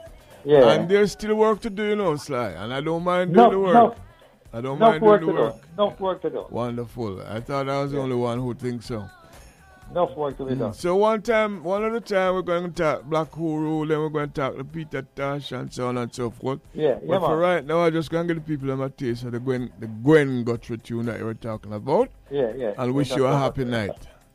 Yeah. 0.44 0.70
And 0.72 0.88
there's 0.88 1.12
still 1.12 1.34
work 1.36 1.60
to 1.62 1.70
do, 1.70 1.84
you 1.84 1.96
know, 1.96 2.16
Sly. 2.16 2.50
And 2.50 2.72
I 2.72 2.80
don't 2.80 3.02
mind 3.04 3.32
No, 3.32 3.50
doing 3.50 3.52
the 3.52 3.58
work. 3.60 3.74
no. 3.74 3.94
I 4.52 4.60
don't 4.60 4.76
Enough 4.76 4.90
mind 4.90 5.02
work 5.02 5.20
doing 5.20 5.36
to 5.36 5.42
the 5.42 5.48
do. 5.48 5.54
work. 5.54 5.68
Enough 5.78 6.00
work 6.00 6.22
to 6.22 6.30
do. 6.30 6.46
Wonderful. 6.50 7.22
I 7.22 7.40
thought 7.40 7.68
I 7.68 7.82
was 7.82 7.92
the 7.92 7.98
only 8.00 8.16
one 8.16 8.38
who 8.38 8.52
thinks 8.54 8.86
so. 8.86 9.08
Enough 9.92 10.16
work 10.16 10.36
to 10.38 10.44
be 10.44 10.54
done. 10.54 10.70
Mm. 10.70 10.74
So 10.74 10.94
one 10.96 11.20
time, 11.22 11.64
one 11.64 11.84
at 11.84 11.92
a 11.94 12.00
time, 12.00 12.34
we're 12.34 12.42
going 12.42 12.72
to 12.72 12.82
talk 12.82 13.02
Black 13.04 13.30
Uhuru, 13.32 13.88
then 13.88 13.98
we're 13.98 14.08
going 14.08 14.28
to 14.28 14.34
talk 14.34 14.56
to 14.56 14.62
Peter 14.64 15.02
Tosh 15.16 15.50
and 15.52 15.72
so 15.72 15.88
on 15.88 15.98
and 15.98 16.14
so 16.14 16.30
forth. 16.30 16.60
Yeah, 16.74 16.94
But 16.94 17.08
yeah, 17.14 17.18
for 17.18 17.28
man. 17.30 17.38
right 17.38 17.66
now, 17.66 17.80
I 17.80 17.90
just 17.90 18.08
going 18.10 18.28
to 18.28 18.34
give 18.34 18.44
the 18.44 18.56
people 18.56 18.82
a 18.82 18.90
taste 18.90 19.24
of 19.24 19.32
the 19.32 19.40
Gwen, 19.40 19.70
the 19.80 19.88
Gwen 19.88 20.44
Guthrie 20.44 20.78
tune 20.78 21.06
that 21.06 21.18
you 21.18 21.24
were 21.24 21.34
talking 21.34 21.72
about. 21.72 22.08
Yeah, 22.30 22.52
yeah. 22.56 22.72
And 22.78 22.94
wish 22.94 23.14
you 23.16 23.26
a 23.26 23.36
happy 23.36 23.64
night. 23.64 23.90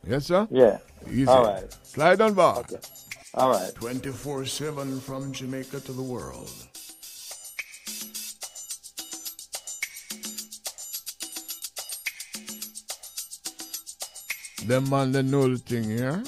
Yes, 0.06 0.26
sir? 0.26 0.46
Yeah. 0.50 0.78
Easy. 1.10 1.26
All 1.26 1.44
right. 1.44 1.76
Sly 1.82 2.16
Dunbar. 2.16 2.64
All 3.34 3.50
right. 3.50 3.74
24 3.74 4.44
7 4.46 5.00
from 5.00 5.32
Jamaica 5.32 5.80
to 5.80 5.92
the 5.92 6.02
world. 6.02 6.50
Them 14.66 14.90
man, 14.90 15.12
they 15.12 15.22
know 15.22 15.48
the 15.48 15.58
thing, 15.58 15.88
yeah? 15.88 16.20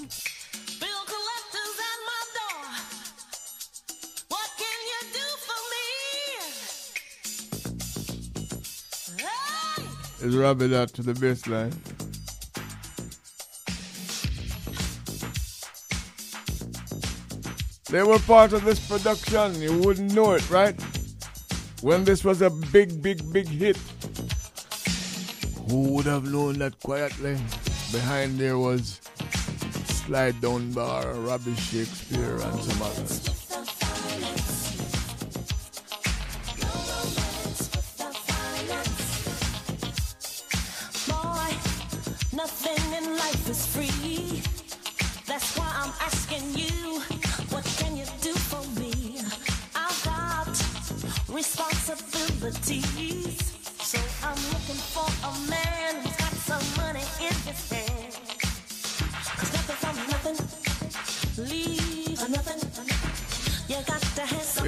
Is 10.22 10.36
Robbie 10.36 10.68
that 10.68 10.94
to 10.94 11.02
the 11.02 11.14
baseline? 11.14 11.74
They 17.90 18.04
were 18.04 18.20
part 18.20 18.52
of 18.52 18.64
this 18.64 18.78
production. 18.86 19.60
You 19.60 19.78
wouldn't 19.78 20.14
know 20.14 20.34
it, 20.34 20.48
right? 20.48 20.80
When 21.80 22.04
this 22.04 22.24
was 22.24 22.42
a 22.42 22.50
big, 22.50 23.02
big, 23.02 23.32
big 23.32 23.48
hit. 23.48 23.78
Who 25.68 25.94
would 25.94 26.06
have 26.06 26.30
known 26.30 26.58
that 26.58 26.78
quietly? 26.78 27.36
Behind 27.92 28.38
there 28.38 28.58
was 28.58 29.00
Sly 29.86 30.32
Dunbar, 30.32 31.14
Robbie 31.14 31.54
Shakespeare, 31.54 32.38
and 32.38 32.62
some 32.62 32.82
others. 32.82 33.27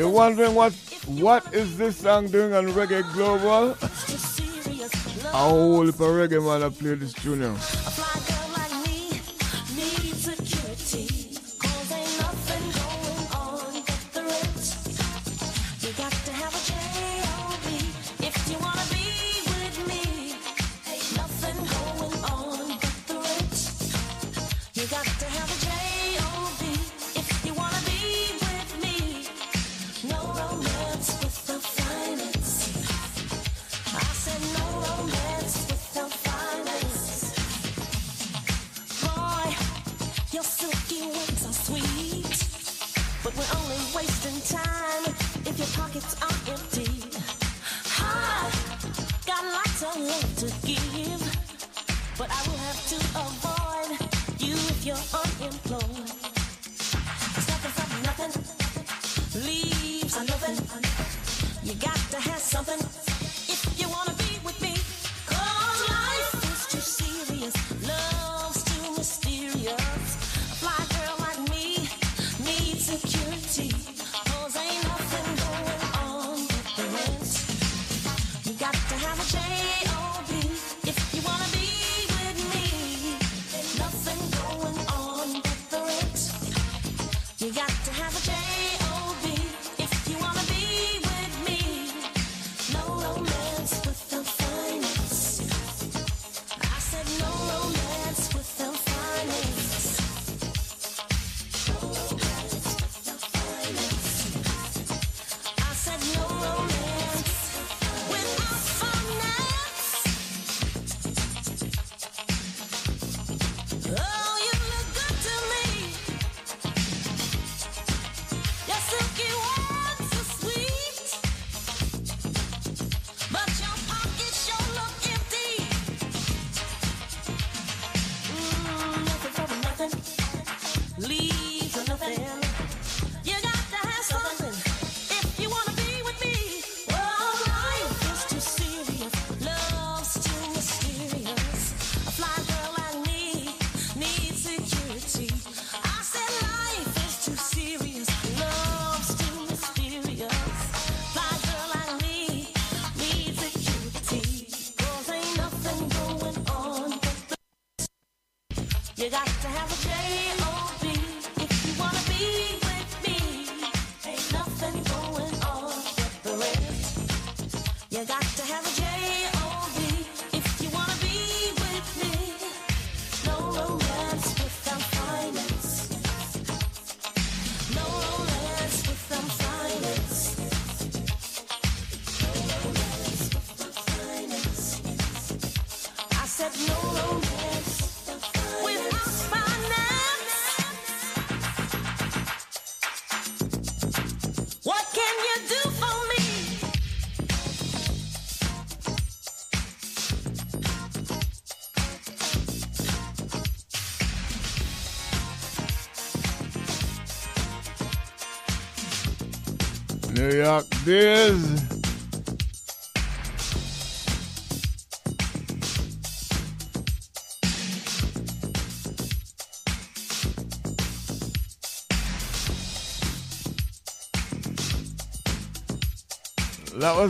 You're 0.01 0.09
wondering 0.09 0.55
what 0.55 0.73
what 1.09 1.53
is 1.53 1.77
this 1.77 1.99
song 1.99 2.29
doing 2.29 2.55
on 2.55 2.69
Reggae 2.69 3.03
Global? 3.13 3.77
A 5.25 5.49
whole 5.51 5.85
heap 5.85 5.97
of 5.97 6.01
reggae 6.01 6.43
man 6.43 6.61
that 6.61 6.79
play 6.79 6.95
this 6.95 7.13
tune 7.13 7.43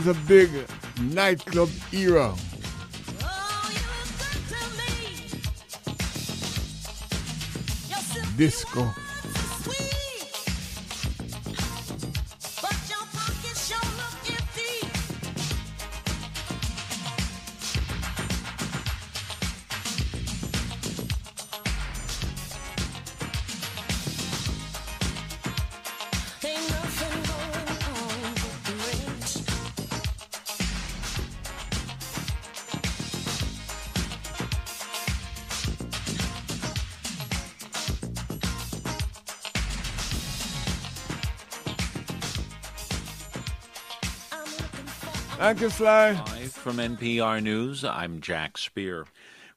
was 0.05 0.17
a 0.17 0.19
big 0.27 0.49
nightclub 0.99 1.69
era. 1.91 2.33
Disco. 8.35 9.10
Live 46.13 46.53
from 46.53 46.77
NPR 46.77 47.43
News, 47.43 47.83
I'm 47.83 48.21
Jack 48.21 48.57
Speer. 48.57 49.05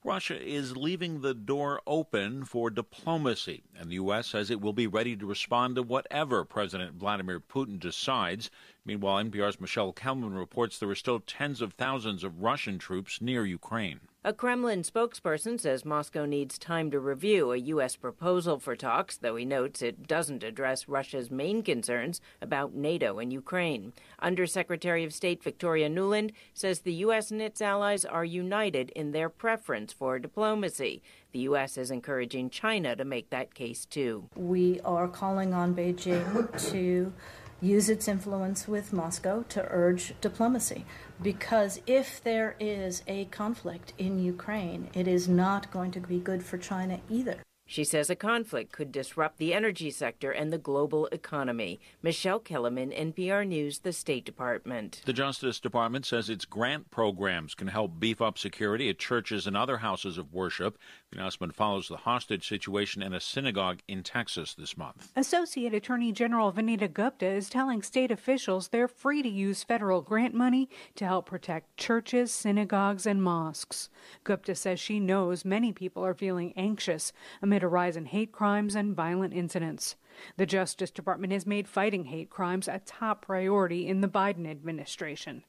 Russia 0.03 0.37
is 0.37 0.75
leaving 0.75 1.21
the 1.21 1.33
door 1.33 1.81
open 1.87 2.43
for 2.43 2.69
diplomacy, 2.69 3.63
and 3.79 3.89
the 3.89 3.95
U.S. 3.95 4.27
says 4.27 4.51
it 4.51 4.59
will 4.59 4.73
be 4.73 4.87
ready 4.87 5.15
to 5.15 5.25
respond 5.25 5.77
to 5.77 5.83
whatever 5.83 6.43
President 6.43 6.95
Vladimir 6.95 7.39
Putin 7.39 7.79
decides. 7.79 8.51
Meanwhile, 8.83 9.23
NPR's 9.23 9.61
Michele 9.61 9.93
Kelemen 9.93 10.37
reports 10.37 10.77
there 10.77 10.89
are 10.89 10.95
still 10.95 11.21
tens 11.21 11.61
of 11.61 11.71
thousands 11.71 12.25
of 12.25 12.41
Russian 12.41 12.77
troops 12.77 13.21
near 13.21 13.45
Ukraine. 13.45 14.01
A 14.27 14.33
Kremlin 14.33 14.81
spokesperson 14.81 15.59
says 15.59 15.85
Moscow 15.85 16.25
needs 16.25 16.57
time 16.57 16.89
to 16.89 16.99
review 16.99 17.51
a 17.51 17.57
U.S. 17.57 17.95
proposal 17.95 18.57
for 18.57 18.75
talks, 18.75 19.17
though 19.17 19.35
he 19.35 19.45
notes 19.45 19.83
it 19.83 20.07
doesn't 20.07 20.43
address 20.43 20.87
Russia's 20.87 21.29
main 21.29 21.61
concerns 21.61 22.21
about 22.41 22.73
NATO 22.73 23.19
and 23.19 23.31
Ukraine. 23.31 23.93
Undersecretary 24.17 25.03
of 25.03 25.13
State 25.13 25.43
Victoria 25.43 25.89
Nuland 25.89 26.31
says 26.55 26.79
the 26.79 26.93
U.S. 27.05 27.29
and 27.29 27.39
its 27.39 27.61
allies 27.61 28.03
are 28.03 28.25
united 28.25 28.89
in 28.95 29.11
their 29.11 29.29
preference 29.29 29.93
for 29.93 30.17
diplomacy. 30.17 31.03
The 31.31 31.41
U.S. 31.41 31.77
is 31.77 31.91
encouraging 31.91 32.49
China 32.49 32.95
to 32.95 33.05
make 33.05 33.29
that 33.29 33.53
case 33.53 33.85
too. 33.85 34.27
We 34.35 34.79
are 34.79 35.07
calling 35.07 35.53
on 35.53 35.75
Beijing 35.75 36.71
to 36.71 37.13
use 37.61 37.89
its 37.89 38.07
influence 38.07 38.67
with 38.67 38.91
Moscow 38.91 39.43
to 39.49 39.67
urge 39.69 40.13
diplomacy. 40.19 40.85
Because 41.21 41.81
if 41.87 42.21
there 42.23 42.55
is 42.59 43.01
a 43.07 43.25
conflict 43.25 43.93
in 43.97 44.19
Ukraine, 44.19 44.89
it 44.93 45.07
is 45.07 45.27
not 45.27 45.71
going 45.71 45.91
to 45.91 45.99
be 45.99 46.19
good 46.19 46.43
for 46.43 46.57
China 46.57 46.99
either. 47.09 47.37
She 47.67 47.83
says 47.83 48.11
a 48.11 48.15
conflict 48.15 48.71
could 48.71 48.91
disrupt 48.91 49.39
the 49.39 49.53
energy 49.53 49.89
sector 49.89 50.31
and 50.31 50.53
the 50.53 50.59
global 50.59 51.07
economy. 51.07 51.79
Michele 52.03 52.39
Kelemen, 52.39 52.95
NPR 52.95 53.45
News, 53.47 53.79
the 53.79 53.91
State 53.91 54.23
Department. 54.23 55.01
The 55.05 55.13
Justice 55.13 55.59
Department 55.59 56.05
says 56.05 56.29
its 56.29 56.45
grant 56.45 56.91
programs 56.91 57.55
can 57.55 57.67
help 57.67 57.99
beef 57.99 58.21
up 58.21 58.37
security 58.37 58.87
at 58.89 58.99
churches 58.99 59.47
and 59.47 59.57
other 59.57 59.77
houses 59.77 60.19
of 60.19 60.31
worship. 60.31 60.77
The 61.11 61.17
announcement 61.17 61.55
follows 61.55 61.87
the 61.87 61.97
hostage 61.97 62.47
situation 62.47 63.01
in 63.01 63.13
a 63.13 63.19
synagogue 63.19 63.79
in 63.87 64.03
Texas 64.03 64.53
this 64.53 64.77
month. 64.77 65.11
Associate 65.15 65.73
Attorney 65.73 66.11
General 66.11 66.53
Vanita 66.53 66.91
Gupta 66.91 67.25
is 67.25 67.49
telling 67.49 67.81
state 67.81 68.11
officials 68.11 68.67
they're 68.67 68.87
free 68.87 69.23
to 69.23 69.29
use 69.29 69.63
federal 69.63 70.01
grant 70.01 70.35
money 70.35 70.69
to 70.95 71.05
help 71.05 71.25
protect 71.25 71.77
churches, 71.77 72.31
synagogues, 72.31 73.07
and 73.07 73.23
mosques. 73.23 73.89
Gupta 74.23 74.53
says 74.53 74.79
she 74.79 74.99
knows 74.99 75.43
many 75.43 75.73
people 75.73 76.05
are 76.05 76.13
feeling 76.13 76.53
anxious 76.55 77.11
amid 77.41 77.54
a 77.63 77.67
rise 77.67 77.97
in 77.97 78.05
hate 78.05 78.31
crimes 78.31 78.75
and 78.75 78.95
violent 78.95 79.33
incidents. 79.33 79.95
The 80.37 80.45
Justice 80.45 80.91
Department 80.91 81.33
has 81.33 81.45
made 81.45 81.67
fighting 81.67 82.05
hate 82.05 82.29
crimes 82.29 82.67
a 82.67 82.79
top 82.85 83.25
priority 83.25 83.87
in 83.87 84.01
the 84.01 84.07
Biden 84.07 84.49
administration. 84.49 85.43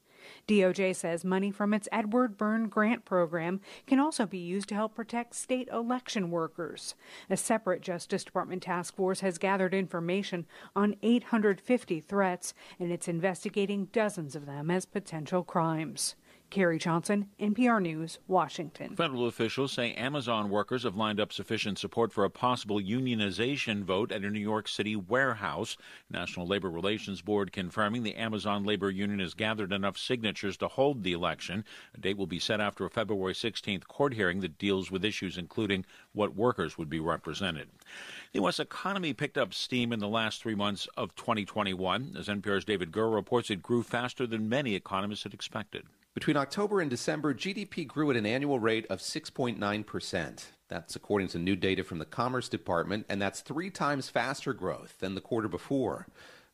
DOJ 0.49 0.95
says 0.95 1.25
money 1.25 1.51
from 1.51 1.73
its 1.73 1.89
Edward 1.93 2.37
Byrne 2.37 2.69
grant 2.69 3.05
program 3.05 3.61
can 3.87 4.01
also 4.01 4.27
be 4.27 4.39
used 4.39 4.69
to 4.69 4.75
help 4.75 4.95
protect 4.95 5.35
state 5.35 5.69
election 5.69 6.31
workers. 6.31 6.95
A 7.31 7.37
separate 7.37 7.81
Justice 7.81 8.25
Department 8.25 8.63
task 8.63 8.97
force 8.97 9.21
has 9.21 9.39
gathered 9.39 9.75
information 9.75 10.47
on 10.75 10.97
850 11.03 12.01
threats, 12.01 12.55
and 12.79 12.91
it's 12.91 13.09
investigating 13.09 13.87
dozens 13.93 14.35
of 14.35 14.47
them 14.47 14.71
as 14.71 14.85
potential 14.85 15.45
crimes. 15.45 16.17
Carrie 16.51 16.79
Johnson, 16.79 17.29
NPR 17.41 17.83
News, 17.83 18.19
Washington. 18.29 18.95
Federal 18.97 19.27
officials 19.27 19.73
say 19.73 19.93
Amazon 19.95 20.49
workers 20.49 20.85
have 20.85 20.97
lined 20.97 21.21
up 21.21 21.33
sufficient 21.33 21.79
support 21.79 22.13
for 22.13 22.25
a 22.25 22.31
possible 22.31 22.81
unionization 22.81 23.83
vote 23.83 24.13
at 24.13 24.25
a 24.25 24.31
New 24.31 24.41
York 24.41 24.69
City 24.69 24.97
warehouse. 24.97 25.77
National 26.11 26.47
Labor 26.47 26.71
Relations 26.71 27.21
Board 27.21 27.53
confirming 27.53 28.03
the 28.03 28.15
Amazon 28.15 28.65
labor 28.65 28.91
union 28.91 29.19
has 29.19 29.35
gathered 29.35 29.73
enough 29.73 29.99
signatures 29.99 30.57
to 30.57 30.69
hold 30.69 31.03
the 31.03 31.13
election. 31.13 31.65
A 31.95 32.01
date 32.01 32.17
will 32.17 32.27
be 32.27 32.39
set 32.39 32.61
after 32.61 32.85
a 32.85 32.91
February 32.91 33.35
16th 33.35 33.87
court 33.87 34.15
hearing 34.15 34.41
that 34.41 34.59
deals 34.59 34.91
with 34.91 35.05
issues 35.05 35.37
including 35.37 35.85
what 36.13 36.37
workers 36.37 36.79
would 36.79 36.89
be 36.89 37.01
represented. 37.01 37.69
The 38.33 38.41
U.S. 38.41 38.61
economy 38.61 39.13
picked 39.13 39.39
up 39.39 39.53
steam 39.53 39.93
in 39.93 39.99
the 39.99 40.09
last 40.09 40.43
three 40.43 40.55
months 40.55 40.89
of 40.97 41.15
2021. 41.17 42.15
As 42.19 42.29
NPR's 42.29 42.65
David 42.65 42.93
Gura 42.93 43.15
reports, 43.15 43.51
it 43.51 43.63
grew 43.63 43.83
faster 43.83 44.27
than 44.27 44.49
many 44.49 44.75
economists 44.75 45.25
had 45.25 45.35
expected. 45.35 45.85
Between 46.17 46.39
October 46.39 46.81
and 46.81 46.89
December, 46.89 47.35
GDP 47.35 47.87
grew 47.87 48.11
at 48.11 48.17
an 48.17 48.25
annual 48.25 48.59
rate 48.59 48.87
of 48.87 49.01
6.9%. 49.01 50.45
That's 50.67 50.97
according 50.97 51.29
to 51.29 51.39
new 51.39 51.55
data 51.55 51.85
from 51.85 51.99
the 51.99 52.07
Commerce 52.07 52.49
Department, 52.49 53.05
and 53.11 53.21
that's 53.21 53.43
three 53.43 53.69
times 53.69 54.09
faster 54.09 54.55
growth 54.55 54.99
than 54.99 55.15
the 55.15 55.21
quarter 55.21 55.47
before. 55.47 56.07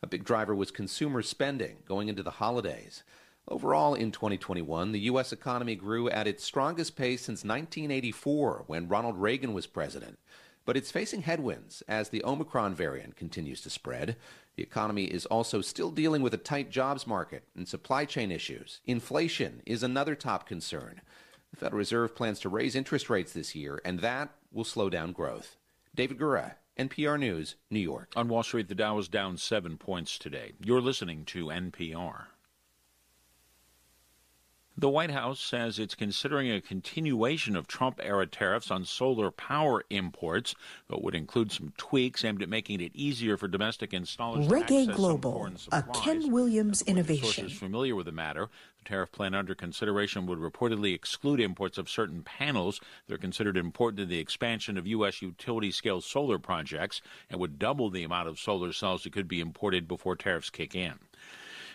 A 0.02 0.08
big 0.08 0.24
driver 0.24 0.52
was 0.52 0.72
consumer 0.72 1.22
spending 1.22 1.76
going 1.86 2.08
into 2.08 2.24
the 2.24 2.32
holidays. 2.32 3.04
Overall, 3.46 3.94
in 3.94 4.10
2021, 4.10 4.90
the 4.90 4.98
U.S. 5.02 5.32
economy 5.32 5.76
grew 5.76 6.10
at 6.10 6.26
its 6.26 6.42
strongest 6.42 6.96
pace 6.96 7.20
since 7.20 7.44
1984 7.44 8.64
when 8.66 8.88
Ronald 8.88 9.18
Reagan 9.18 9.54
was 9.54 9.68
president. 9.68 10.18
But 10.64 10.76
it's 10.76 10.90
facing 10.90 11.22
headwinds 11.22 11.82
as 11.86 12.08
the 12.08 12.24
Omicron 12.24 12.74
variant 12.74 13.14
continues 13.14 13.60
to 13.60 13.70
spread. 13.70 14.16
The 14.56 14.62
economy 14.62 15.04
is 15.04 15.26
also 15.26 15.60
still 15.60 15.90
dealing 15.90 16.22
with 16.22 16.34
a 16.34 16.38
tight 16.38 16.70
jobs 16.70 17.06
market 17.06 17.44
and 17.56 17.66
supply 17.66 18.04
chain 18.04 18.30
issues. 18.30 18.80
Inflation 18.84 19.62
is 19.64 19.82
another 19.82 20.14
top 20.14 20.46
concern. 20.46 21.00
The 21.50 21.56
Federal 21.56 21.78
Reserve 21.78 22.14
plans 22.14 22.40
to 22.40 22.48
raise 22.48 22.74
interest 22.74 23.08
rates 23.08 23.32
this 23.32 23.54
year, 23.54 23.80
and 23.84 24.00
that 24.00 24.30
will 24.50 24.64
slow 24.64 24.90
down 24.90 25.12
growth. 25.12 25.56
David 25.94 26.18
Gura, 26.18 26.54
NPR 26.78 27.18
News, 27.18 27.56
New 27.70 27.80
York. 27.80 28.12
On 28.16 28.28
Wall 28.28 28.42
Street, 28.42 28.68
the 28.68 28.74
Dow 28.74 28.98
is 28.98 29.08
down 29.08 29.36
seven 29.36 29.76
points 29.76 30.18
today. 30.18 30.52
You're 30.62 30.80
listening 30.80 31.24
to 31.26 31.46
NPR. 31.46 32.24
The 34.76 34.88
White 34.88 35.10
House 35.10 35.38
says 35.38 35.78
it's 35.78 35.94
considering 35.94 36.50
a 36.50 36.60
continuation 36.60 37.56
of 37.56 37.68
Trump 37.68 38.00
era 38.02 38.26
tariffs 38.26 38.70
on 38.70 38.86
solar 38.86 39.30
power 39.30 39.84
imports, 39.90 40.54
but 40.88 41.02
would 41.02 41.14
include 41.14 41.52
some 41.52 41.74
tweaks 41.76 42.24
aimed 42.24 42.42
at 42.42 42.48
making 42.48 42.80
it 42.80 42.90
easier 42.94 43.36
for 43.36 43.48
domestic 43.48 43.90
installers 43.90 44.48
to 44.48 44.54
Reggae 44.54 44.82
access 44.82 44.96
Global, 44.96 45.32
foreign 45.32 45.58
a. 45.72 45.82
Ken 45.92 46.32
Williams 46.32 46.80
innovation. 46.82 47.24
Sources 47.26 47.58
familiar 47.58 47.94
with 47.94 48.06
the 48.06 48.12
matter. 48.12 48.48
The 48.78 48.88
tariff 48.88 49.12
plan 49.12 49.34
under 49.34 49.54
consideration 49.54 50.24
would 50.24 50.38
reportedly 50.38 50.94
exclude 50.94 51.38
imports 51.38 51.76
of 51.76 51.90
certain 51.90 52.22
panels 52.22 52.80
that 53.06 53.14
are 53.14 53.18
considered 53.18 53.58
important 53.58 53.98
to 53.98 54.06
the 54.06 54.18
expansion 54.18 54.78
of 54.78 54.86
U.S. 54.86 55.20
utility 55.20 55.70
scale 55.70 56.00
solar 56.00 56.38
projects 56.38 57.02
and 57.28 57.38
would 57.38 57.58
double 57.58 57.90
the 57.90 58.04
amount 58.04 58.28
of 58.28 58.38
solar 58.38 58.72
cells 58.72 59.02
that 59.02 59.12
could 59.12 59.28
be 59.28 59.40
imported 59.40 59.86
before 59.86 60.16
tariffs 60.16 60.48
kick 60.48 60.74
in. 60.74 60.94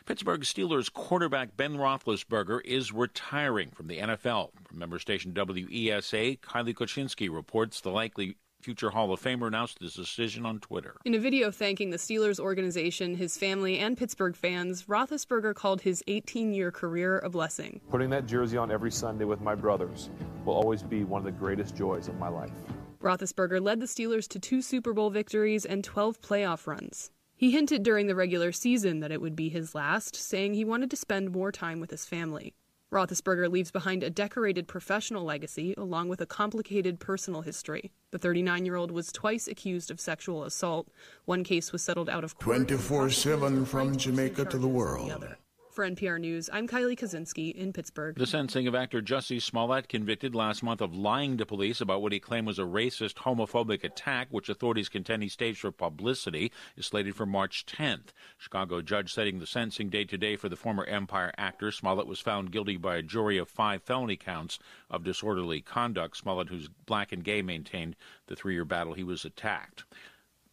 Pittsburgh 0.07 0.39
Steelers 0.39 0.91
quarterback 0.91 1.57
Ben 1.57 1.75
Roethlisberger 1.75 2.61
is 2.63 2.93
retiring 2.93 3.71
from 3.71 3.87
the 3.87 3.97
NFL. 3.97 4.51
From 4.63 4.79
member 4.79 4.99
station 4.99 5.33
WESA, 5.33 6.39
Kiley 6.39 6.73
Koscinski 6.73 7.29
reports 7.29 7.81
the 7.81 7.89
likely 7.89 8.37
future 8.61 8.91
Hall 8.91 9.11
of 9.11 9.21
Famer 9.21 9.47
announced 9.47 9.79
his 9.79 9.95
decision 9.95 10.45
on 10.45 10.61
Twitter. 10.61 10.95
In 11.03 11.13
a 11.13 11.19
video 11.19 11.51
thanking 11.51 11.89
the 11.89 11.97
Steelers 11.97 12.39
organization, 12.39 13.15
his 13.15 13.37
family, 13.37 13.79
and 13.79 13.97
Pittsburgh 13.97 14.37
fans, 14.37 14.85
Roethlisberger 14.85 15.53
called 15.53 15.81
his 15.81 16.01
18 16.07 16.53
year 16.53 16.71
career 16.71 17.19
a 17.19 17.29
blessing. 17.29 17.81
Putting 17.89 18.09
that 18.11 18.25
jersey 18.25 18.55
on 18.55 18.71
every 18.71 18.91
Sunday 18.91 19.25
with 19.25 19.41
my 19.41 19.55
brothers 19.55 20.09
will 20.45 20.55
always 20.55 20.83
be 20.83 21.03
one 21.03 21.19
of 21.19 21.25
the 21.25 21.37
greatest 21.37 21.75
joys 21.75 22.07
of 22.07 22.17
my 22.17 22.29
life. 22.29 22.53
Roethlisberger 23.01 23.61
led 23.61 23.81
the 23.81 23.85
Steelers 23.85 24.29
to 24.29 24.39
two 24.39 24.61
Super 24.61 24.93
Bowl 24.93 25.09
victories 25.09 25.65
and 25.65 25.83
12 25.83 26.21
playoff 26.21 26.65
runs. 26.65 27.11
He 27.37 27.51
hinted 27.51 27.83
during 27.83 28.07
the 28.07 28.15
regular 28.15 28.51
season 28.51 28.99
that 29.01 29.11
it 29.11 29.21
would 29.21 29.35
be 29.35 29.49
his 29.49 29.75
last, 29.75 30.15
saying 30.15 30.55
he 30.55 30.65
wanted 30.65 30.89
to 30.89 30.97
spend 30.97 31.31
more 31.31 31.51
time 31.51 31.79
with 31.79 31.91
his 31.91 32.03
family. 32.03 32.55
Roethlisberger 32.91 33.51
leaves 33.51 33.69
behind 33.69 34.01
a 34.01 34.09
decorated 34.09 34.67
professional 34.67 35.23
legacy 35.23 35.75
along 35.77 36.09
with 36.09 36.19
a 36.19 36.25
complicated 36.25 36.99
personal 36.99 37.41
history. 37.41 37.91
The 38.09 38.17
39 38.17 38.65
year 38.65 38.75
old 38.75 38.89
was 38.89 39.11
twice 39.11 39.47
accused 39.47 39.91
of 39.91 39.99
sexual 39.99 40.45
assault. 40.45 40.87
One 41.25 41.43
case 41.43 41.71
was 41.71 41.83
settled 41.83 42.09
out 42.09 42.23
of 42.23 42.35
court. 42.39 42.55
24 42.55 43.11
7 43.11 43.65
from 43.65 43.95
Jamaica 43.95 44.45
to 44.45 44.57
the 44.57 44.67
world. 44.67 45.35
For 45.77 45.87
NPR 45.87 46.19
News, 46.19 46.49
I'm 46.51 46.67
Kiley 46.67 46.97
Koscinski 46.97 47.53
in 47.53 47.71
Pittsburgh. 47.71 48.15
The 48.17 48.25
sentencing 48.25 48.65
of 48.65 48.73
actor 48.73 48.99
Jussie 48.99 49.39
Smollett, 49.39 49.87
convicted 49.87 50.33
last 50.33 50.63
month 50.63 50.81
of 50.81 50.95
lying 50.95 51.37
to 51.37 51.45
police 51.45 51.81
about 51.81 52.01
what 52.01 52.11
he 52.11 52.19
claimed 52.19 52.47
was 52.47 52.57
a 52.57 52.63
racist, 52.63 53.13
homophobic 53.17 53.83
attack, 53.83 54.27
which 54.31 54.49
authorities 54.49 54.89
contend 54.89 55.21
he 55.21 55.29
staged 55.29 55.59
for 55.59 55.71
publicity, 55.71 56.51
is 56.75 56.87
slated 56.87 57.15
for 57.15 57.27
March 57.27 57.63
10th. 57.67 58.07
Chicago 58.39 58.81
judge 58.81 59.13
setting 59.13 59.37
the 59.37 59.45
sentencing 59.45 59.89
date 59.89 60.09
today 60.09 60.35
for 60.35 60.49
the 60.49 60.55
former 60.55 60.83
Empire 60.85 61.31
actor. 61.37 61.71
Smollett 61.71 62.07
was 62.07 62.19
found 62.19 62.51
guilty 62.51 62.77
by 62.77 62.95
a 62.95 63.03
jury 63.03 63.37
of 63.37 63.47
five 63.47 63.83
felony 63.83 64.17
counts 64.17 64.57
of 64.89 65.03
disorderly 65.03 65.61
conduct. 65.61 66.17
Smollett, 66.17 66.49
who's 66.49 66.69
black 66.87 67.11
and 67.11 67.23
gay, 67.23 67.43
maintained 67.43 67.95
the 68.25 68.35
three 68.35 68.55
year 68.55 68.65
battle 68.65 68.95
he 68.95 69.03
was 69.03 69.25
attacked. 69.25 69.85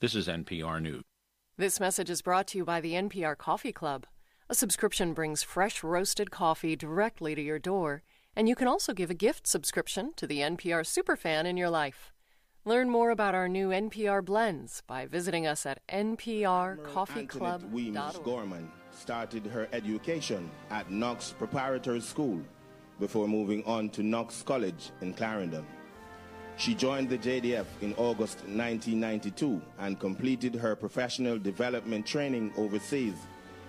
This 0.01 0.15
is 0.15 0.29
NPR 0.29 0.83
News. 0.83 1.03
This 1.57 1.81
message 1.81 2.11
is 2.11 2.21
brought 2.21 2.47
to 2.49 2.59
you 2.59 2.65
by 2.67 2.83
the 2.83 2.93
NPR 2.93 3.39
Coffee 3.39 3.73
Club. 3.73 4.05
A 4.51 4.55
subscription 4.55 5.15
brings 5.15 5.43
fresh 5.43 5.83
roasted 5.83 6.31
coffee 6.31 6.77
directly 6.77 7.35
to 7.35 7.41
your 7.41 7.59
door, 7.59 8.03
and 8.37 8.47
you 8.47 8.55
can 8.55 8.69
also 8.69 8.93
give 8.93 9.09
a 9.09 9.15
gift 9.15 9.47
subscription 9.47 10.13
to 10.17 10.27
the 10.27 10.41
NPR 10.41 10.85
superfan 10.85 11.47
in 11.47 11.57
your 11.57 11.71
life. 11.71 12.13
Learn 12.67 12.91
more 12.91 13.09
about 13.11 13.35
our 13.35 13.49
new 13.49 13.71
NPR 13.71 14.23
blends 14.23 14.83
by 14.87 15.07
visiting 15.07 15.47
us 15.47 15.65
at 15.65 15.81
Antoinette 15.89 16.77
Wemyss 16.77 16.93
nprcoffeeclub.org. 16.93 18.25
Gorman 18.25 18.71
started 18.91 19.47
her 19.47 19.67
education 19.73 20.51
at 20.71 20.91
Knox 20.91 21.33
Preparatory 21.39 22.01
School 22.01 22.43
before 23.01 23.27
moving 23.27 23.65
on 23.65 23.89
to 23.91 24.03
Knox 24.03 24.43
College 24.43 24.91
in 25.01 25.15
Clarendon. 25.15 25.65
She 26.59 26.75
joined 26.75 27.09
the 27.09 27.19
JDF 27.19 27.67
in 27.81 27.95
August 27.95 28.41
1992 28.41 29.63
and 29.79 29.99
completed 29.99 30.55
her 30.55 30.77
professional 30.77 31.39
development 31.39 32.05
training 32.05 32.53
overseas 32.59 33.17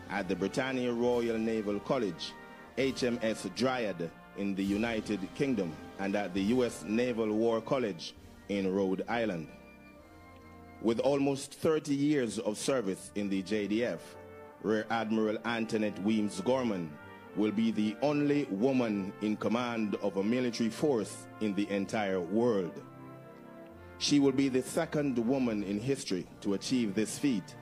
at 0.09 0.27
the 0.27 0.35
Britannia 0.35 0.91
Royal 0.91 1.37
Naval 1.37 1.79
College, 1.79 2.33
HMS 2.77 3.53
Dryad 3.55 4.09
in 4.37 4.55
the 4.55 4.63
United 4.63 5.19
Kingdom, 5.35 5.71
and 5.99 6.15
at 6.15 6.33
the 6.33 6.41
U.S. 6.55 6.83
Naval 6.87 7.31
War 7.31 7.61
College 7.61 8.13
in 8.49 8.73
Rhode 8.73 9.03
Island. 9.07 9.47
With 10.81 10.99
almost 10.99 11.53
30 11.53 11.95
years 11.95 12.37
of 12.39 12.57
service 12.57 13.11
in 13.15 13.29
the 13.29 13.41
JDF, 13.41 13.99
Rear 14.61 14.85
Admiral 14.89 15.37
Antoinette 15.45 16.03
Wemyss 16.03 16.41
Gorman 16.43 16.91
will 17.35 17.51
be 17.51 17.71
the 17.71 17.95
only 18.01 18.45
woman 18.45 19.11
in 19.21 19.35
command 19.37 19.95
of 20.01 20.17
a 20.17 20.23
military 20.23 20.69
force 20.69 21.27
in 21.41 21.53
the 21.53 21.69
entire 21.69 22.19
world. 22.19 22.81
She 23.97 24.19
will 24.19 24.31
be 24.31 24.49
the 24.49 24.61
second 24.61 25.17
woman 25.17 25.63
in 25.63 25.79
history 25.79 26.25
to 26.41 26.53
achieve 26.53 26.95
this 26.95 27.17
feat 27.17 27.55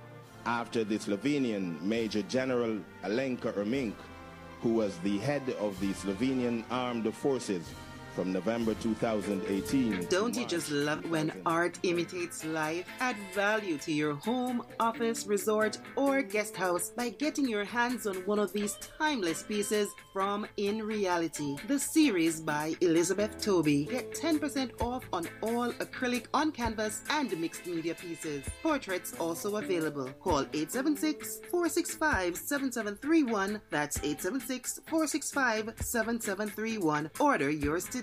after 0.45 0.83
the 0.83 0.97
Slovenian 0.97 1.81
Major 1.81 2.21
General 2.23 2.77
Alenka 3.03 3.53
Ermenc, 3.53 3.93
who 4.61 4.73
was 4.73 4.97
the 4.99 5.17
head 5.19 5.43
of 5.59 5.79
the 5.79 5.93
Slovenian 5.93 6.63
Armed 6.69 7.13
Forces 7.13 7.69
from 8.13 8.31
November 8.31 8.75
2018. 8.75 10.05
Don't 10.09 10.35
you 10.35 10.45
just 10.45 10.69
love 10.69 11.09
when 11.09 11.31
art 11.45 11.79
imitates 11.83 12.45
life? 12.45 12.87
Add 12.99 13.15
value 13.33 13.77
to 13.79 13.91
your 13.91 14.13
home, 14.13 14.63
office, 14.79 15.25
resort, 15.25 15.79
or 15.95 16.21
guest 16.21 16.55
house 16.55 16.91
by 16.91 17.09
getting 17.09 17.47
your 17.47 17.63
hands 17.63 18.05
on 18.05 18.15
one 18.25 18.39
of 18.39 18.53
these 18.53 18.77
timeless 18.97 19.43
pieces 19.43 19.89
from 20.11 20.45
In 20.57 20.83
Reality, 20.83 21.57
the 21.67 21.79
series 21.79 22.39
by 22.39 22.75
Elizabeth 22.81 23.41
Toby. 23.41 23.85
Get 23.85 24.13
10% 24.13 24.79
off 24.81 25.03
on 25.11 25.27
all 25.41 25.71
acrylic 25.73 26.25
on 26.33 26.51
canvas 26.51 27.01
and 27.09 27.35
mixed 27.39 27.65
media 27.65 27.95
pieces. 27.95 28.45
Portraits 28.61 29.13
also 29.19 29.57
available. 29.57 30.09
Call 30.21 30.41
876 30.53 31.39
465 31.49 32.37
7731. 32.37 33.59
That's 33.71 33.97
876 33.97 34.81
465 34.85 35.73
7731. 35.79 37.09
Order 37.19 37.49
yours 37.49 37.85
today. 37.85 38.02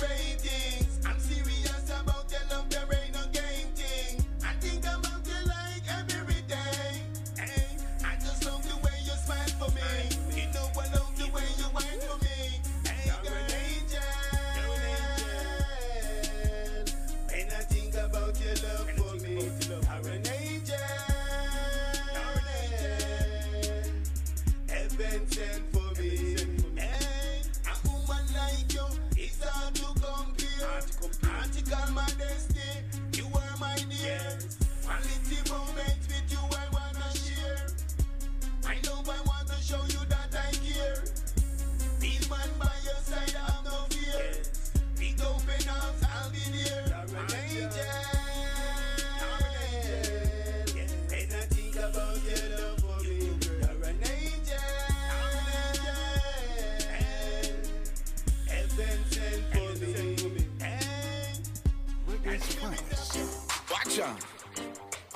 my 0.00 0.06
ratings. 0.06 0.31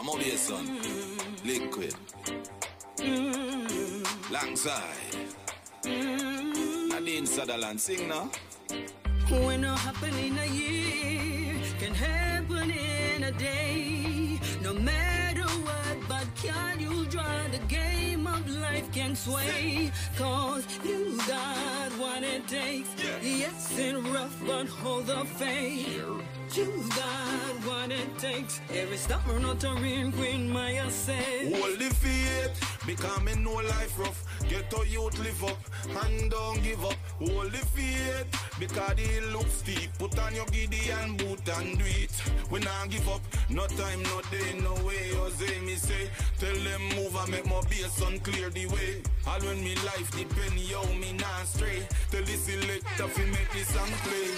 I'm 0.07 0.11
only 0.11 0.31
a 0.31 0.37
son. 0.37 0.79
Liquid. 1.45 1.93
Langside. 4.31 5.17
Nadine 5.85 7.27
Sutherland, 7.27 7.81
sing 7.81 8.07
now. 8.07 8.31
When 9.29 9.65
it 9.65 9.79
happen 9.79 10.15
in 10.15 10.39
a 10.39 10.47
year, 10.47 11.57
can 11.81 11.93
happen 11.93 12.71
in 12.71 13.25
a 13.25 13.33
day. 13.33 14.39
No 14.63 14.75
matter 14.75 15.49
what, 15.67 15.97
but 16.09 16.27
can 16.37 16.79
you 16.79 17.07
draw 17.07 17.49
the 17.51 17.59
game 17.67 18.29
of 18.29 18.49
life 18.49 18.89
can 18.93 19.17
sway? 19.17 19.91
Cause 20.17 20.65
you 20.85 21.19
got 21.27 21.91
what 21.99 22.23
it 22.23 22.47
takes. 22.47 22.91
Yes, 23.25 23.77
it's 23.77 23.99
rough, 24.09 24.41
but 24.47 24.69
hold 24.69 25.07
the 25.07 25.25
faith. 25.25 26.01
You 26.57 26.65
got 26.89 27.55
what 27.67 27.93
it 27.93 28.17
takes. 28.17 28.63
Every 28.73 28.97
star 28.97 29.21
not 29.41 29.63
a 29.63 29.75
rain 29.75 30.11
queen, 30.11 30.49
Maya 30.49 30.91
said. 30.91 31.53
Hold 31.53 31.79
the 31.79 31.95
faith, 31.95 32.87
me 32.87 33.35
know 33.43 33.57
life 33.57 33.99
rough. 33.99 34.25
Get 34.49 34.71
to 34.71 34.87
youth 34.89 35.19
live 35.19 35.45
up 35.45 35.59
and 36.03 36.31
don't 36.31 36.63
give 36.63 36.83
up. 36.83 36.97
Hold 37.19 37.53
the 37.53 37.59
faith, 37.59 38.27
because 38.59 38.95
the 38.95 39.03
hill 39.03 39.33
look 39.33 39.49
steep. 39.49 39.91
Put 39.99 40.19
on 40.19 40.35
your 40.35 40.47
Gideon 40.47 41.19
boot 41.19 41.47
and 41.59 41.77
do 41.77 41.85
it. 41.85 42.11
We 42.51 42.61
not 42.61 42.89
give 42.89 43.07
up. 43.07 43.21
No 43.51 43.67
time, 43.67 44.03
no 44.05 44.23
day, 44.31 44.59
no 44.59 44.73
way. 44.83 45.11
Jose 45.13 45.61
me 45.61 45.75
say, 45.75 46.09
tell 46.39 46.55
them 46.55 46.83
move 46.97 47.15
and 47.17 47.31
make 47.33 47.45
my 47.45 47.61
bass 47.69 48.01
and 48.01 48.23
clear 48.23 48.49
the 48.49 48.65
way. 48.69 49.03
All 49.27 49.41
when 49.41 49.63
me 49.63 49.75
life 49.85 50.11
depend, 50.13 50.59
yo, 50.59 50.83
me 50.95 51.13
not 51.13 51.47
stray. 51.47 51.87
Tell 52.11 52.23
the 52.23 52.37
selector 52.37 53.09
fi 53.09 53.25
make 53.27 53.51
the 53.53 53.63
song 53.71 53.93
play. 54.05 54.31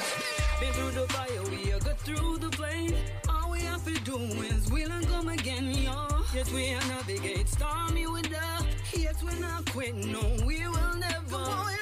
Been 0.60 0.72
through 0.72 0.90
the 0.90 1.06
fire, 1.12 1.42
we 1.50 1.72
are 1.72 1.78
got 1.78 2.07
through 2.08 2.38
the 2.38 2.50
flame. 2.56 2.94
All 3.28 3.50
we 3.50 3.60
have 3.60 3.84
to 3.84 4.00
do 4.00 4.16
is 4.50 4.70
we'll 4.70 4.90
and 4.90 5.06
come 5.08 5.28
again, 5.28 5.66
yo. 5.70 5.92
Yes, 6.34 6.50
we 6.50 6.72
are 6.72 6.86
navigate 6.88 7.48
stormy 7.48 8.06
weather. 8.06 8.50
Yes, 8.94 9.22
we're 9.22 9.38
not 9.38 9.70
quit, 9.72 9.94
no, 9.94 10.22
we 10.46 10.58
will 10.74 10.94
never. 10.96 11.36
On, 11.36 11.72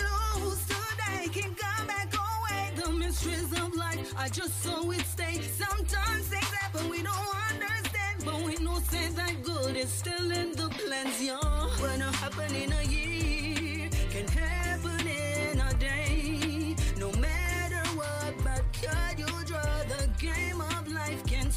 lose 0.41 0.67
today, 0.67 1.29
can 1.37 1.55
come 1.55 1.87
back 1.87 2.13
away. 2.29 2.73
The 2.75 2.91
mysteries 2.91 3.53
of 3.53 3.73
life, 3.77 4.13
I 4.19 4.29
just 4.29 4.55
saw 4.65 4.91
it 4.91 5.07
stay. 5.07 5.41
Sometimes 5.43 6.27
things 6.27 6.53
happen, 6.61 6.89
we 6.91 7.03
don't 7.03 7.33
understand. 7.51 8.25
But 8.25 8.43
we 8.47 8.57
know 8.65 8.79
say 8.91 9.09
that 9.21 9.35
good 9.45 9.77
is 9.77 9.91
still 9.91 10.31
in 10.33 10.53
the 10.57 10.69
plans, 10.81 11.23
yo. 11.23 11.39
It 11.39 12.01
happen 12.23 12.55
in 12.57 12.73
a 12.73 12.83
year, 12.83 13.06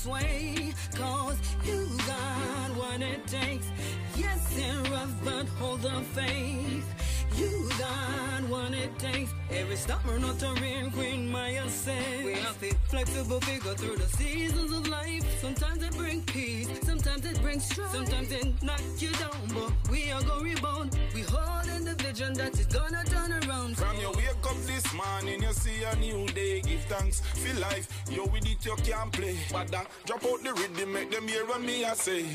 sway? 0.10 0.74
Cause 0.96 1.38
you 1.64 1.88
got 2.08 2.70
what 2.76 3.02
it 3.02 3.26
takes. 3.28 3.68
Yes, 4.16 4.58
rough, 4.92 5.14
but 5.24 5.48
hold 5.60 5.82
the 5.82 6.02
faith. 6.16 6.99
You 7.40 7.70
got 7.78 8.44
what 8.50 8.74
it 8.74 9.00
takes. 9.00 9.32
Every 9.50 9.78
storm 9.78 10.22
not 10.22 10.44
a 10.44 10.62
rain 10.62 10.92
queen, 10.92 11.32
Maya 11.32 11.70
says. 11.70 12.26
We 12.26 12.34
have 12.34 12.60
to 12.60 12.74
flexible 12.90 13.40
figure 13.40 13.74
through 13.76 13.96
the 13.96 14.10
seasons 14.18 14.74
of 14.74 14.88
life. 14.88 15.24
Sometimes 15.40 15.82
it 15.84 15.96
brings 15.96 16.26
peace, 16.26 16.68
sometimes 16.84 17.26
it 17.26 17.42
brings 17.42 17.64
strife. 17.64 17.92
Sometimes 17.92 18.32
it 18.34 18.62
knock 18.62 18.82
you 18.98 19.12
down, 19.14 19.40
but 19.54 19.72
we 19.90 20.12
are 20.12 20.22
gonna 20.22 20.44
rebound. 20.44 21.00
We 21.16 21.22
hold 21.22 21.68
in 21.70 21.86
the 21.86 21.96
vision 21.96 22.34
that 22.34 22.60
is 22.60 22.66
gonna 22.66 23.06
turn 23.06 23.32
around. 23.32 23.78
From 23.78 23.98
your 24.02 24.12
wake 24.12 24.46
up 24.46 24.58
this 24.64 24.94
morning, 24.94 25.42
you 25.42 25.54
see 25.54 25.84
a 25.84 25.96
new 25.96 26.28
day. 26.28 26.60
Give 26.60 26.82
thanks 26.90 27.22
for 27.22 27.58
life. 27.62 27.88
Yo, 28.12 28.26
with 28.26 28.46
it 28.46 28.66
you 28.66 28.76
can't 28.84 29.12
play. 29.14 29.38
But 29.50 29.70
then 29.70 29.86
drop 30.06 30.26
out 30.26 30.44
the 30.44 30.54
rhythm, 30.54 30.92
make 30.92 31.10
them 31.10 31.26
hear 31.26 31.46
what 31.46 31.62
me 31.62 31.86
I 31.86 31.94
say. 31.94 32.26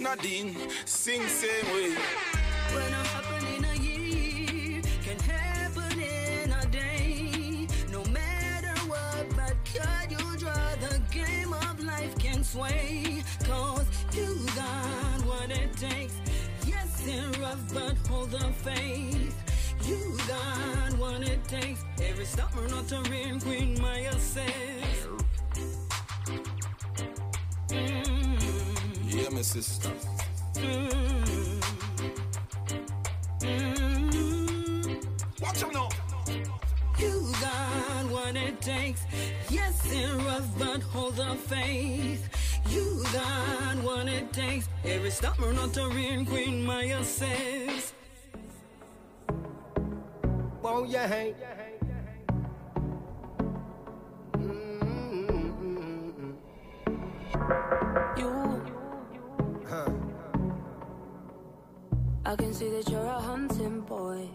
Nadine, 0.00 0.56
sing 0.86 1.26
same 1.28 1.66
way. 1.74 1.94
When 2.72 2.82
it 2.82 3.06
happen 3.06 3.45
sway? 12.56 13.22
Cause 13.44 13.86
you 14.14 14.28
got 14.56 15.18
what 15.30 15.50
it 15.50 15.72
takes. 15.76 16.14
Yes, 16.66 17.02
it's 17.06 17.38
rough, 17.38 17.74
but 17.74 17.96
hold 18.08 18.30
the 18.30 18.46
faith. 18.64 19.34
You 19.84 20.00
got 20.26 20.98
what 20.98 21.20
it 21.22 21.42
takes. 21.46 21.84
Every 22.02 22.24
summer, 22.24 22.66
not 22.68 22.90
a 22.92 23.00
rain 23.10 23.40
queen, 23.40 23.80
Maya 23.80 24.18
says. 24.18 25.06
Mm. 27.68 28.38
Yeah, 29.04 29.28
my 29.30 29.42
sister. 29.42 29.90
Mm. 30.54 31.60
Mm. 33.40 35.06
Watch 35.42 35.60
them 35.60 35.72
now. 35.72 35.88
You 36.98 37.32
got 37.40 38.10
what 38.10 38.36
it 38.36 38.60
takes. 38.60 39.04
Yes, 39.50 39.82
it's 39.84 40.24
rough, 40.24 40.58
but 40.58 40.82
hold 40.82 41.16
the 41.16 41.34
faith. 41.34 42.28
You 42.70 43.04
got 43.12 43.76
what 43.82 44.08
it 44.08 44.32
takes. 44.32 44.68
Every 44.84 45.10
summer, 45.10 45.52
not 45.52 45.76
a 45.76 45.88
rain 45.88 46.24
queen, 46.24 46.64
Maya 46.64 47.04
says. 47.04 47.92
Whoa, 50.62 50.84
yeah, 50.84 51.06
hey. 51.06 51.34
You, 58.16 58.62
Huh. 59.68 59.90
I 62.24 62.36
can 62.36 62.54
see 62.54 62.70
that 62.70 62.88
you're 62.88 63.04
a 63.04 63.20
hunting 63.20 63.82
boy. 63.82 64.28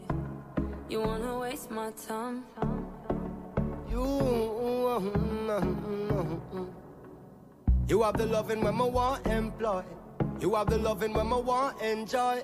You 0.92 1.00
wanna 1.00 1.40
waste 1.40 1.72
my 1.72 1.90
time. 1.92 2.44
You, 3.90 4.04
you 7.88 8.04
have 8.04 8.18
the 8.18 8.26
loving 8.26 8.60
when 8.60 8.76
I 8.76 8.84
want 8.84 9.26
employ. 9.26 9.84
You 10.42 10.54
have 10.56 10.70
the 10.70 10.78
loving 10.78 11.14
when 11.14 11.32
I 11.32 11.38
want 11.38 11.82
enjoy. 11.82 12.44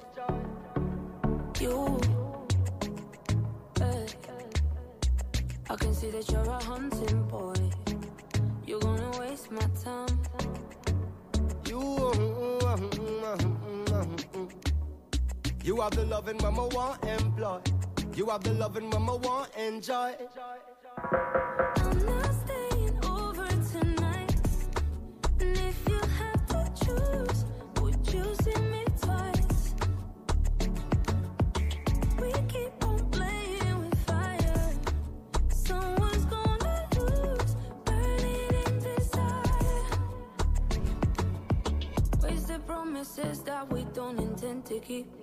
You, 1.59 1.99
eh. 3.81 4.05
I 5.69 5.75
can 5.75 5.93
see 5.93 6.09
that 6.11 6.31
you're 6.31 6.49
a 6.49 6.63
hunting 6.63 7.23
boy. 7.23 7.53
You're 8.65 8.79
gonna 8.79 9.11
waste 9.19 9.51
my 9.51 9.67
time. 9.83 10.21
You, 11.67 11.81
you 15.65 15.81
have 15.81 15.91
the 15.91 16.05
loving 16.05 16.37
when 16.37 16.53
I 16.53 16.67
want 16.73 17.03
employ. 17.03 17.59
You 18.17 18.25
have 18.31 18.43
the 18.43 18.51
loving 18.53 18.89
when 18.89 19.03
I 19.07 19.13
want 19.13 19.55
enjoy. 19.55 20.15
I'm 21.03 22.05
not 22.07 22.33
staying 22.47 22.97
over 23.05 23.47
tonight. 23.71 24.35
And 25.39 25.55
if 25.55 25.87
you 25.87 25.99
have 26.17 26.47
to 26.47 26.71
choose, 26.83 27.45
would 27.79 28.11
you 28.11 28.25
see 28.41 28.59
me 28.59 28.85
twice? 28.99 29.75
We 32.19 32.31
keep 32.47 32.83
on 32.83 33.07
playing 33.11 33.79
with 33.81 33.99
fire. 34.07 34.73
Someone's 35.49 36.25
gonna 36.25 36.87
lose, 36.97 37.55
burning 37.85 38.51
in 38.65 38.79
desire. 38.79 39.85
Wasted 42.23 42.65
promises 42.65 43.43
that 43.43 43.71
we 43.71 43.83
don't 43.93 44.17
intend 44.17 44.65
to 44.65 44.79
keep. 44.79 45.16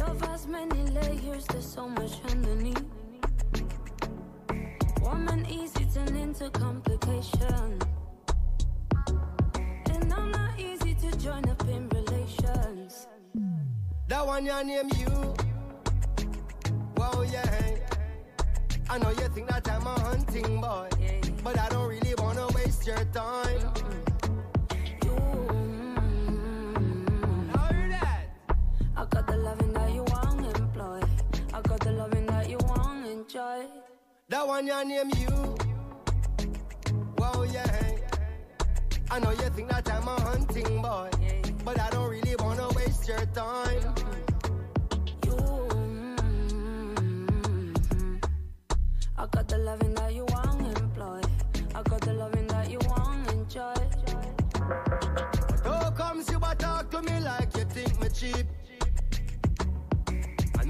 Love 0.00 0.20
has 0.22 0.46
many 0.46 0.82
layers, 0.92 1.44
there's 1.48 1.70
so 1.70 1.86
much 1.86 2.12
underneath. 2.30 2.82
Warm 5.02 5.28
and 5.28 5.46
easy 5.50 5.84
turn 5.92 6.16
into 6.16 6.48
complication. 6.48 7.78
And 9.90 10.12
I'm 10.12 10.30
not 10.30 10.58
easy 10.58 10.94
to 10.94 11.18
join 11.18 11.46
up 11.50 11.62
in 11.68 11.86
relations. 11.90 13.08
That 14.08 14.26
one 14.26 14.46
your 14.46 14.64
name 14.64 14.90
you. 14.96 15.34
Wow, 16.96 17.22
yeah. 17.30 17.76
I 18.88 18.98
know 18.98 19.10
you 19.10 19.28
think 19.34 19.48
that 19.50 19.68
I'm 19.68 19.86
a 19.86 20.00
hunting 20.00 20.62
boy, 20.62 20.88
but 21.44 21.58
I 21.58 21.68
don't 21.68 21.88
really 21.88 22.14
wanna 22.16 22.46
waste 22.54 22.86
your 22.86 23.04
time. 23.12 23.70
I 23.76 23.99
enjoy. 33.30 33.64
That 34.28 34.46
one 34.46 34.66
your 34.66 34.84
name 34.84 35.10
you. 35.16 35.56
Wow, 37.16 37.42
yeah. 37.42 37.96
I 39.10 39.18
know 39.20 39.30
you 39.30 39.50
think 39.54 39.70
that 39.70 39.88
I'm 39.90 40.08
a 40.08 40.20
hunting 40.20 40.82
boy, 40.82 41.10
but 41.64 41.78
I 41.78 41.90
don't 41.90 42.10
really 42.10 42.34
wanna 42.36 42.68
waste 42.74 43.06
your 43.08 43.24
time. 43.26 43.94
You, 45.24 45.36
mm-hmm. 46.96 48.16
I 49.16 49.26
got 49.26 49.48
the 49.48 49.58
loving 49.58 49.94
that 49.94 50.14
you 50.14 50.24
want, 50.24 50.78
employ. 50.78 51.20
I 51.74 51.82
got 51.82 52.00
the 52.00 52.12
loving 52.14 52.46
that 52.48 52.70
you 52.70 52.78
want, 52.88 53.30
enjoy. 53.30 53.74
How 55.64 55.90
comes 55.90 56.30
you 56.30 56.38
a 56.38 56.54
talk 56.56 56.90
to 56.90 57.02
me 57.02 57.20
like 57.20 57.59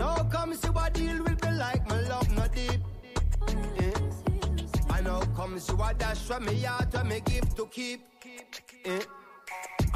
How 0.01 0.25
comes 0.25 0.65
you 0.65 0.73
a 0.73 0.91
deal 0.91 1.23
with 1.23 1.45
me 1.45 1.53
like 1.53 1.87
my 1.89 2.01
love 2.09 2.35
not 2.35 2.53
deep? 2.55 2.81
Eh? 3.79 3.93
And 4.95 5.07
how 5.07 5.21
comes 5.37 5.69
you 5.69 5.83
a 5.83 5.95
dash 5.95 6.19
from 6.19 6.47
me 6.47 6.63
heart 6.63 6.95
when 6.95 7.09
me 7.09 7.21
give 7.25 7.55
to 7.55 7.67
keep? 7.67 8.01
Eh? 8.85 9.01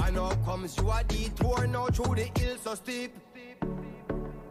And 0.04 0.16
how 0.16 0.34
comes 0.44 0.76
you 0.76 0.90
a 0.90 1.02
detour 1.04 1.66
now 1.66 1.86
through 1.86 2.16
the 2.16 2.30
hills 2.38 2.60
so 2.64 2.74
steep? 2.74 3.14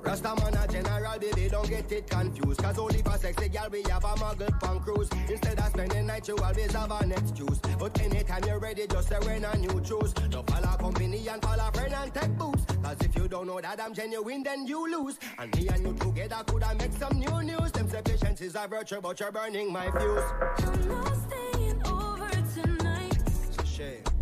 Rasta 0.03 0.35
man 0.35 0.53
a 0.55 0.67
general, 0.67 1.17
baby, 1.17 1.47
don't 1.49 1.69
get 1.69 1.91
it 1.91 2.09
confused. 2.09 2.61
Cause 2.61 2.77
only 2.77 3.01
for 3.01 3.17
sexy 3.17 3.47
girl 3.47 3.67
we 3.71 3.83
have 3.83 4.03
a 4.03 4.13
muggle 4.15 4.59
punk 4.59 4.83
cruise. 4.83 5.09
Instead 5.29 5.57
of 5.59 5.67
spending 5.67 6.05
night, 6.05 6.27
you 6.27 6.35
always 6.37 6.71
have 6.73 6.91
an 6.91 7.11
excuse. 7.13 7.59
But 7.79 7.99
anytime 8.01 8.43
you're 8.45 8.59
ready, 8.59 8.85
just 8.85 9.07
say 9.07 9.17
when 9.19 9.45
a 9.45 9.57
new 9.57 9.79
choose. 9.81 10.11
Don't 10.13 10.49
follow 10.49 10.77
company 10.77 11.25
and 11.27 11.41
follow 11.41 11.71
friend 11.73 11.93
and 11.93 12.13
take 12.13 12.37
boots. 12.37 12.65
Cause 12.83 12.97
if 12.99 13.15
you 13.15 13.27
don't 13.29 13.47
know 13.47 13.61
that 13.61 13.79
I'm 13.81 13.93
genuine, 13.93 14.43
then 14.43 14.67
you 14.67 14.91
lose. 14.91 15.17
And 15.39 15.55
me 15.55 15.69
and 15.69 15.85
you 15.87 15.93
together 15.93 16.43
coulda 16.47 16.75
make 16.77 16.93
some 16.93 17.17
new 17.17 17.41
news. 17.41 17.71
Them 17.71 17.89
say 17.89 18.01
patience 18.03 18.41
is 18.41 18.55
a 18.55 18.67
virtue, 18.67 18.99
but 19.01 19.17
you're 19.21 19.31
burning 19.31 19.71
my 19.71 19.89
fuse. 19.89 20.23
I'm 20.57 20.87
not 20.89 21.15
staying 21.29 21.87
over 21.87 22.29
tonight. 22.53 23.17
It's 23.25 23.57
a 23.57 23.65
shame. 23.65 24.12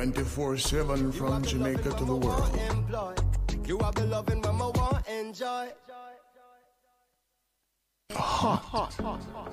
24 0.00 0.56
7 0.56 1.12
from 1.12 1.42
Jamaica 1.42 1.90
to 1.90 2.04
the 2.06 2.16
world. 2.16 2.58
You 3.66 3.76
have 3.80 3.94
the 3.94 4.06
loving 4.06 4.40
when 4.40 4.54
I 4.54 4.68
want 4.68 5.06
enjoy. 5.06 5.68
Hot 8.10 8.94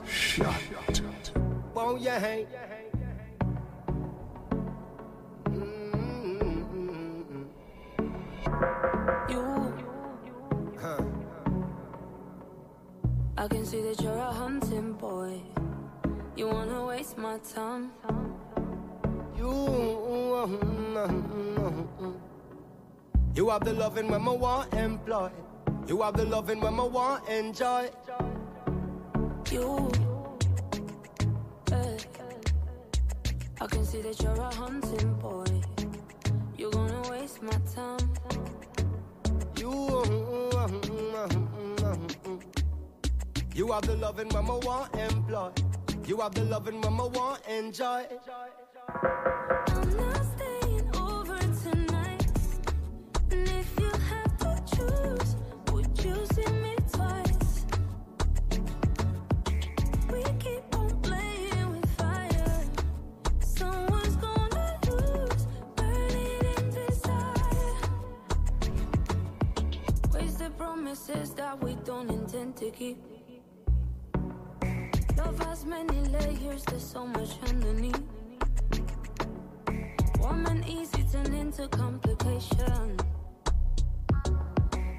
shot. 0.06 0.64
Won't 1.74 2.01
you 2.01 2.09
hang? 2.11 2.48
You. 9.30 9.74
I 13.38 13.48
can 13.50 13.66
see 13.66 13.82
that 13.82 14.01
you're 14.01 14.16
a 14.16 14.32
hunting 14.32 14.93
boy. 14.93 15.42
You 16.38 16.48
wanna 16.48 16.85
waste 16.85 17.17
my 17.17 17.38
time. 17.40 17.92
You. 19.38 19.77
You 23.35 23.49
have 23.49 23.64
the 23.64 23.74
loving 23.74 24.07
when 24.09 24.27
I 24.27 24.32
want 24.32 24.74
employ. 24.74 25.30
You 25.88 26.01
have 26.01 26.17
the 26.17 26.25
loving 26.25 26.59
when 26.59 26.80
I 26.80 26.83
want 26.83 27.30
enjoy. 27.30 27.90
You. 29.51 29.91
Hey. 31.69 31.98
I 33.61 33.67
can 33.67 33.85
see 33.85 34.01
that 34.01 34.22
you're 34.22 34.33
a 34.33 34.53
hunting 34.56 35.14
boy. 35.16 35.45
You're 36.57 36.72
gonna 36.72 37.09
waste 37.11 37.43
my 37.43 37.57
time. 37.75 38.09
You. 39.56 40.01
You 43.53 43.72
have 43.72 43.88
the 43.88 43.95
loving 43.98 44.30
when 44.30 44.45
I 44.45 44.56
want 44.66 44.95
employ. 44.95 45.51
You 46.07 46.17
have 46.22 46.33
the 46.33 46.43
loving 46.43 46.82
when 46.82 46.93
I 46.93 47.06
want 47.06 47.45
enjoy. 47.48 48.06
I'm 48.90 49.98
not 49.98 50.24
staying 50.38 50.90
over 50.95 51.38
tonight. 51.61 52.25
And 53.32 53.49
if 53.49 53.80
you 53.80 53.91
have 53.91 54.38
to 54.38 54.75
choose, 54.75 55.35
would 55.72 56.06
you 56.06 56.16
see 56.33 56.51
me 56.53 56.75
twice? 56.93 57.66
We 60.09 60.24
keep 60.40 60.64
on 60.74 61.01
playing 61.01 61.69
with 61.72 61.90
fire. 61.98 62.64
Someone's 63.41 64.16
gonna 64.16 64.80
lose, 64.90 65.48
burning 65.75 66.45
in 66.57 66.69
desire. 66.69 67.75
Wasted 70.14 70.57
promises 70.57 71.33
that 71.33 71.61
we 71.61 71.75
don't 71.83 72.09
intend 72.09 72.56
to 72.57 72.72
keep. 72.72 73.03
Love 75.17 75.40
has 75.40 75.66
many 75.66 75.99
layers, 76.07 76.64
there's 76.64 76.90
so 76.90 77.06
much 77.06 77.38
underneath. 77.49 78.16
Warm 80.27 80.45
and 80.47 80.67
easy 80.67 81.06
turn 81.09 81.33
into 81.33 81.69
complication. 81.69 82.97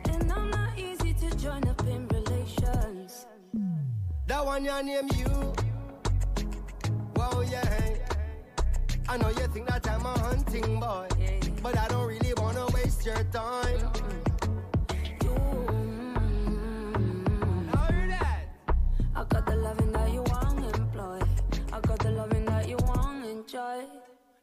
And 0.08 0.32
I'm 0.32 0.48
not 0.48 0.78
easy 0.78 1.12
to 1.12 1.36
join 1.36 1.68
up 1.68 1.86
in 1.86 2.08
relations. 2.08 3.26
That 4.26 4.42
one 4.42 4.64
your 4.64 4.82
name 4.82 5.10
you. 5.18 5.52
Wow, 7.14 7.42
yeah. 7.42 7.96
I 9.06 9.18
know 9.18 9.28
you 9.28 9.46
think 9.48 9.68
that 9.68 9.86
I'm 9.90 10.06
a 10.06 10.18
hunting 10.18 10.80
boy, 10.80 11.08
but 11.62 11.76
I 11.76 11.88
don't 11.88 12.06
really 12.06 12.32
wanna 12.38 12.66
waste 12.72 13.04
your 13.04 13.22
time. 13.24 13.92
I 13.94 14.27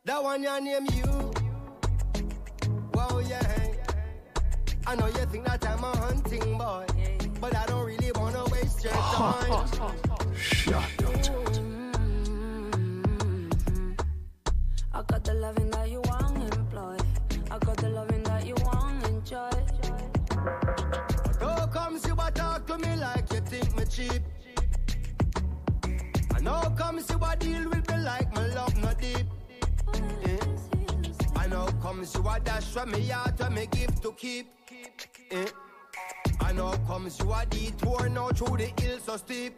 That 0.06 0.24
one 0.24 0.44
your 0.44 0.62
name 0.62 0.86
you. 0.94 1.32
Wow, 2.94 3.18
yeah. 3.28 3.42
I 4.86 4.96
know 4.96 5.08
you 5.08 5.26
think 5.32 5.46
that 5.46 5.68
I'm 5.68 5.84
a 5.84 5.98
hunting 5.98 6.60
boy, 6.60 6.86
but 7.42 7.56
I 7.56 7.66
don't 7.66 7.84
really 7.84 8.12
wanna 8.14 8.44
waste 8.52 8.84
your 8.84 8.94
time. 8.94 9.68
Shot. 10.36 10.84
Mm-hmm. 11.00 12.04
I 14.94 15.02
got 15.02 15.24
the 15.24 15.34
loving 15.34 15.72
that 15.72 15.90
you 15.90 16.02
want, 16.02 16.54
employ. 16.54 16.98
I 17.50 17.58
got 17.58 17.78
the 17.78 17.90
loving 17.90 18.22
that 18.26 18.46
you 18.46 18.54
want, 18.62 19.08
enjoy. 19.08 19.50
How 21.40 21.66
comes 21.66 22.06
you 22.06 22.14
a 22.14 22.30
talk 22.30 22.68
to 22.68 22.78
me 22.78 22.96
like 22.98 23.34
you 23.34 23.40
think 23.40 23.76
me 23.76 23.86
cheap? 23.86 24.22
And 26.36 26.48
how 26.48 26.70
comes 26.78 27.10
you 27.10 27.18
a 27.18 27.36
deal 27.38 27.68
with 27.72 27.90
me 27.90 27.98
like 28.04 28.32
my 28.36 28.46
love 28.54 28.78
not 28.78 29.00
deep? 29.02 29.26
Comes 32.06 32.24
you 32.24 32.32
a 32.32 32.40
dash 32.40 32.66
from 32.66 32.92
me 32.92 33.08
heart 33.08 33.40
when 33.40 33.56
me 33.56 33.68
give 33.72 34.00
to 34.02 34.12
keep? 34.12 34.46
Eh? 35.32 35.46
And 36.46 36.60
how 36.60 36.78
comes 36.86 37.18
you 37.18 37.34
a 37.34 37.44
detour 37.48 38.10
now 38.10 38.30
through 38.30 38.58
the 38.58 38.72
hills 38.80 39.02
so 39.06 39.18
steep? 39.18 39.58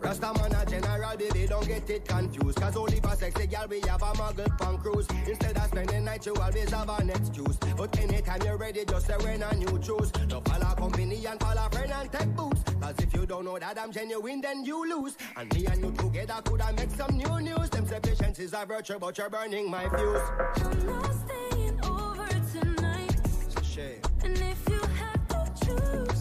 Rasta 0.00 0.32
man 0.34 0.54
a 0.54 0.64
general, 0.66 1.16
baby, 1.16 1.46
don't 1.46 1.66
get 1.66 1.88
it 1.90 2.08
confused. 2.08 2.60
Cause 2.60 2.76
only 2.76 3.00
for 3.00 3.14
sexy 3.16 3.46
girl 3.46 3.66
we 3.68 3.80
have 3.80 4.02
a 4.02 4.12
muggle 4.12 4.58
punk 4.58 4.80
cruise. 4.82 5.06
Instead 5.26 5.56
of 5.56 5.64
spending 5.64 6.04
night, 6.04 6.24
you 6.24 6.34
always 6.34 6.70
have 6.70 6.88
an 6.88 7.10
excuse. 7.10 7.56
But 7.76 7.98
anytime 8.00 8.40
you're 8.42 8.56
ready, 8.56 8.84
just 8.84 9.06
say 9.06 9.16
when 9.18 9.42
a 9.42 9.54
new 9.54 9.78
choose. 9.78 10.10
No 10.28 10.40
follow 10.40 10.74
company 10.74 11.24
and 11.26 11.38
follow 11.40 11.68
friend 11.70 11.92
and 11.92 12.10
take 12.12 12.34
boots. 12.34 12.62
Cause 12.80 12.94
if 12.98 13.14
you 13.14 13.26
don't 13.26 13.44
know 13.44 13.58
that 13.58 13.78
I'm 13.78 13.92
genuine, 13.92 14.40
then 14.40 14.64
you 14.64 14.88
lose. 14.88 15.16
And 15.36 15.52
me 15.54 15.66
and 15.66 15.82
you 15.84 15.92
together 15.92 16.40
could 16.44 16.60
I 16.62 16.72
make 16.72 16.90
some 16.90 17.16
new 17.16 17.40
news. 17.40 17.68
Them 17.70 17.86
patience 17.86 18.38
is 18.38 18.54
a 18.54 18.64
virtue, 18.64 18.98
but 18.98 19.18
you're 19.18 19.28
burning 19.30 19.70
my 19.70 19.88
fuse. 19.88 20.22
I'm 20.64 20.86
not 20.86 21.14
staying 21.26 21.80
over 21.84 22.26
tonight. 22.52 23.16
It's 23.24 23.54
a 23.56 23.64
shame. 23.64 24.00
And 24.24 24.38
if 24.38 24.68
you 24.68 24.80
have 24.80 25.28
to 25.28 25.66
choose, 25.66 26.19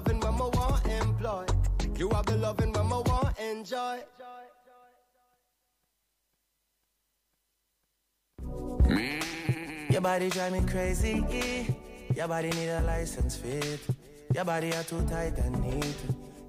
loving 0.00 0.20
when 0.20 0.34
I 0.34 0.48
want 0.56 0.86
employ. 0.86 1.44
You 1.96 2.08
have 2.10 2.26
the 2.26 2.36
loving 2.36 2.72
when 2.72 2.86
I 2.86 2.98
want 3.00 3.38
enjoy. 3.38 3.98
Your 9.90 10.00
body 10.00 10.30
drive 10.30 10.52
me 10.52 10.62
crazy. 10.70 11.22
Your 12.16 12.28
body 12.28 12.50
need 12.50 12.68
a 12.68 12.80
license 12.82 13.36
fit. 13.36 13.80
Your 14.34 14.44
body 14.44 14.72
are 14.72 14.84
too 14.84 15.02
tight 15.06 15.36
and 15.38 15.60
neat. 15.60 15.96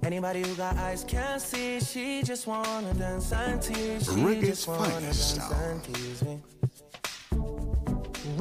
Anybody 0.02 0.42
who 0.42 0.54
got 0.54 0.76
eyes 0.76 1.04
can't 1.04 1.40
see. 1.40 1.80
She 1.80 2.22
just 2.22 2.46
wanna 2.46 2.94
dance 2.94 3.32
and 3.32 3.60
tease. 3.60 4.04
She 4.04 4.10
Reggae's 4.12 4.48
just 4.48 4.68
wanna 4.68 4.88
finest 4.88 5.36
dance 5.36 5.46
style. 5.46 5.70
and 5.70 5.84
tease 5.84 6.22
me. 6.22 6.40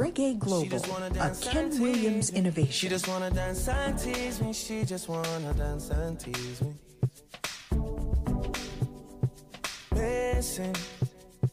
Reggae 0.02 0.40
Global, 0.40 0.82
a 1.22 1.30
Ken 1.42 1.70
Williams 1.80 2.32
She 2.32 2.36
innovation. 2.36 2.90
just 2.90 3.08
wanna 3.08 3.30
dance 3.30 3.68
and 3.68 4.00
tease 4.00 4.42
me. 4.42 4.52
She 4.52 4.84
just 4.84 5.08
wanna 5.08 5.54
dance 5.54 5.92
and 5.92 6.20
tease 6.20 6.60
me. 6.64 6.74
Missing, 9.94 10.76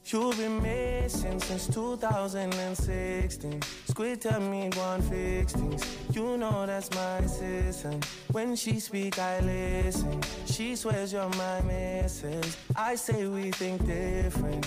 you've 0.07 0.39
been 0.39 0.63
missing 0.63 1.39
since 1.41 1.67
2016. 1.67 3.61
Squid 3.87 4.23
tell 4.23 4.41
me 4.41 4.71
one 4.77 5.03
fix 5.03 5.53
things. 5.53 5.83
You 6.15 6.39
know 6.39 6.65
that's 6.65 6.91
my 6.95 7.19
assistant. 7.19 8.03
When 8.33 8.57
she 8.57 8.81
speak, 8.81 9.19
I 9.19 9.41
listen. 9.41 10.23
She 10.47 10.75
swears 10.75 11.13
you're 11.13 11.29
my 11.37 11.61
missus. 11.61 12.57
I 12.75 12.95
say 12.95 13.27
we 13.27 13.51
think 13.51 13.85
different. 13.85 14.67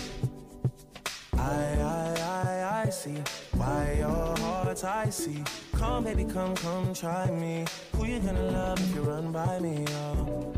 I, 1.42 1.78
I, 1.82 2.22
I, 2.22 2.84
I 2.86 2.90
see 2.90 3.18
why 3.54 3.96
your 4.00 4.38
heart's 4.40 4.84
icy. 4.84 5.44
Come, 5.74 6.04
baby, 6.04 6.26
come, 6.26 6.56
come, 6.56 6.94
try 6.94 7.30
me. 7.32 7.66
Who 7.96 8.06
you 8.06 8.20
gonna 8.20 8.52
love 8.52 8.80
if 8.80 8.96
you 8.96 9.02
run 9.02 9.32
by 9.32 9.60
me? 9.60 9.86
Oh. 9.90 10.54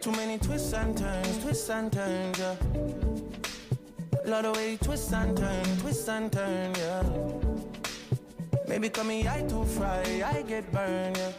Too 0.00 0.12
many 0.12 0.38
twists 0.38 0.72
and 0.72 0.96
turns, 0.96 1.42
twists 1.42 1.68
and 1.70 1.92
turns, 1.92 2.38
yeah. 2.38 2.54
Love 4.24 4.44
the 4.44 4.52
way 4.52 4.72
you 4.72 4.78
twist 4.78 5.12
and 5.12 5.36
turn, 5.36 5.64
twist 5.78 6.08
and 6.08 6.32
turn, 6.32 6.74
yeah. 6.76 7.02
Maybe 8.68 8.88
call 8.90 9.04
me 9.04 9.26
I 9.26 9.42
too 9.42 9.64
fry, 9.64 10.22
I 10.24 10.42
get 10.42 10.70
burned, 10.70 11.16
yeah. 11.16 11.32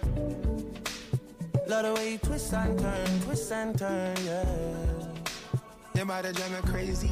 Love 1.68 1.86
the 1.86 1.94
way 1.96 2.12
you 2.14 2.18
twist 2.18 2.54
and 2.54 2.78
turn, 2.78 3.22
twist 3.22 3.52
and 3.52 3.78
turn, 3.78 4.16
yeah. 4.26 4.46
Your 5.96 6.06
body 6.06 6.32
drive 6.34 6.52
me 6.52 6.70
crazy. 6.72 7.10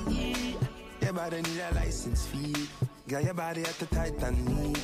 Your 1.07 1.13
body 1.13 1.41
need 1.41 1.61
a 1.71 1.73
license 1.73 2.27
fee. 2.27 2.67
Got 3.07 3.23
your 3.23 3.33
body 3.33 3.61
at 3.61 3.79
the 3.79 3.85
Titanic. 3.85 4.77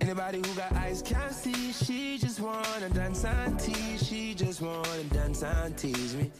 Anybody 0.00 0.38
who 0.38 0.54
got 0.54 0.72
eyes 0.74 1.02
can't 1.02 1.32
see. 1.32 1.72
She 1.72 2.18
just 2.18 2.38
wanna 2.38 2.88
dance 2.90 3.24
and 3.24 3.58
tease. 3.58 4.06
She 4.06 4.32
just 4.34 4.62
wanna 4.62 5.02
dance 5.12 5.42
and 5.42 5.76
tease 5.76 6.14
me. 6.14 6.30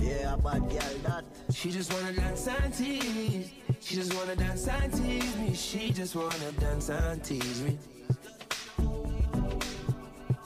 Yeah, 0.00 0.36
bad 0.36 0.60
girl 0.60 0.96
that. 1.02 1.24
She 1.52 1.70
just 1.70 1.92
wanna 1.92 2.14
dance 2.14 2.48
and 2.48 2.72
tease. 2.72 3.50
She 3.82 3.96
just 3.96 4.14
wanna 4.14 4.34
dance 4.34 4.66
and 4.66 4.90
tease 4.94 5.36
me. 5.36 5.54
She 5.54 5.92
just 5.92 6.16
wanna 6.16 6.52
dance 6.58 6.88
and 6.88 7.22
tease 7.22 7.60
me. 7.60 7.78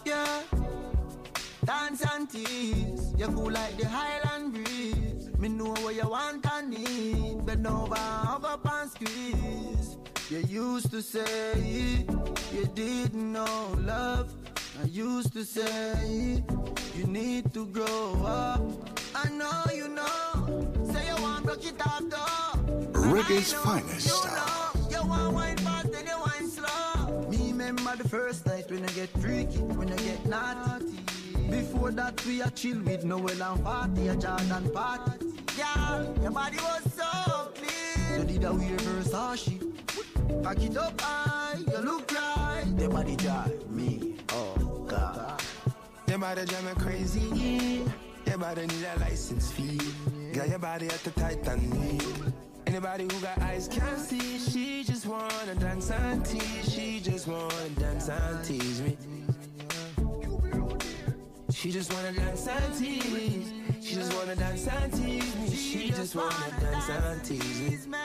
Yeah. 0.04 0.42
Dance 1.64 2.04
and 2.12 2.28
tease. 2.28 3.14
You 3.16 3.28
cool 3.28 3.52
like 3.52 3.76
the 3.76 3.86
Highland 3.86 4.54
breeze. 4.54 5.05
Me 5.38 5.48
know 5.48 5.74
what 5.82 5.94
you 5.94 6.08
want 6.08 6.46
and 6.52 6.70
need. 6.70 7.44
Bend 7.44 7.66
over, 7.66 7.94
hug 7.94 8.44
up 8.44 8.66
and 8.72 8.90
squeeze. 8.90 9.98
You 10.30 10.38
used 10.38 10.90
to 10.90 11.02
say 11.02 12.04
you 12.52 12.66
didn't 12.74 13.32
know 13.32 13.76
love. 13.84 14.32
I 14.82 14.86
used 14.86 15.32
to 15.34 15.44
say 15.44 16.42
you 16.96 17.06
need 17.06 17.52
to 17.52 17.66
grow 17.66 18.22
up. 18.24 18.62
I 19.14 19.28
know 19.28 19.62
you 19.74 19.88
know. 19.88 20.72
Say 20.92 21.06
you 21.06 21.22
want 21.22 21.44
broke 21.44 21.66
it 21.66 21.80
off 21.86 22.02
though. 22.08 22.58
Reggae's 22.92 23.52
finest 23.52 24.08
style. 24.08 24.72
You 24.90 25.06
want 25.06 25.34
wine 25.34 25.56
fast 25.58 25.94
and 25.94 26.08
you 26.08 26.18
wine 26.18 26.48
slow. 26.48 27.28
Me 27.30 27.52
remember 27.52 27.94
the 27.96 28.08
first 28.08 28.46
night 28.46 28.70
when 28.70 28.84
I 28.84 28.92
get 28.92 29.10
freaky, 29.20 29.58
when 29.58 29.92
I 29.92 29.96
get 29.96 30.24
naughty. 30.26 30.98
Before 31.50 31.90
that 31.92 32.24
we 32.26 32.42
a 32.42 32.50
chill 32.50 32.80
with 32.82 33.04
Noel 33.04 33.42
and 33.42 33.64
party, 33.64 34.08
a 34.08 34.16
Jordan 34.16 34.70
party. 34.72 35.26
Yeah, 35.56 36.06
your 36.20 36.30
body 36.32 36.56
was 36.56 36.82
so 36.92 37.50
clean. 37.54 38.20
You 38.20 38.24
did 38.26 38.44
a 38.44 38.52
weird 38.52 38.80
Versace. 38.80 39.62
Pack 40.42 40.62
it 40.62 40.76
up 40.76 41.00
high, 41.00 41.58
you 41.58 41.78
look 41.78 42.12
right. 42.12 42.64
Your 42.78 42.90
body 42.90 43.16
drive 43.16 43.70
me, 43.70 44.16
oh 44.30 44.84
God. 44.88 45.40
Your 46.08 46.18
body 46.18 46.44
drive 46.44 46.64
me 46.64 46.82
crazy. 46.82 47.84
Your 48.26 48.38
body 48.38 48.66
need 48.66 48.84
a 48.84 48.98
license 49.00 49.52
fee. 49.52 49.80
Got 50.32 50.48
your 50.48 50.58
body 50.58 50.86
at 50.86 51.02
the 51.04 51.10
Titanic. 51.12 52.02
Anybody 52.66 53.04
who 53.04 53.20
got 53.20 53.38
eyes 53.40 53.68
can't 53.68 53.98
see. 53.98 54.38
She 54.38 54.82
just 54.82 55.06
wanna 55.06 55.54
dance 55.54 55.90
and 55.90 56.24
tease. 56.26 56.74
She 56.74 57.00
just 57.00 57.28
wanna 57.28 57.68
dance 57.78 58.08
and 58.08 58.44
tease 58.44 58.82
me. 58.82 59.15
She 61.66 61.72
just 61.72 61.92
wanna 61.92 62.12
dance 62.12 62.46
and 62.46 62.74
tease. 62.78 63.52
She 63.82 63.96
just 63.96 64.14
wanna 64.14 64.36
dance 64.36 64.68
and 64.68 64.92
tease 64.92 65.34
me. 65.34 65.50
She 65.50 65.90
just 65.90 66.14
wanna 66.14 66.60
dance 66.60 66.88
and 66.88 67.24
tease 67.24 67.88
me. 67.88 67.98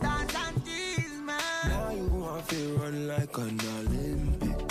Dance 0.00 0.34
and 0.34 0.64
tease 0.64 1.20
me. 1.20 1.32
Now 1.68 1.92
you 1.92 2.06
want 2.06 2.48
to 2.48 2.76
run 2.78 3.06
like 3.06 3.38
an 3.38 3.60
Olympic. 3.78 4.66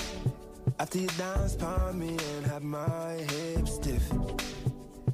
After 0.78 0.98
you 0.98 1.08
dance 1.18 1.56
for 1.56 1.94
me 1.94 2.18
and 2.36 2.46
have 2.48 2.64
my 2.64 3.14
hips 3.32 3.76
stiff. 3.76 4.12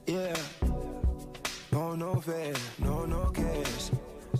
Yeah. 0.07 0.35
No, 1.71 1.93
no 1.93 2.15
fair, 2.15 2.55
no, 2.79 3.05
no 3.05 3.25
cares. 3.29 3.91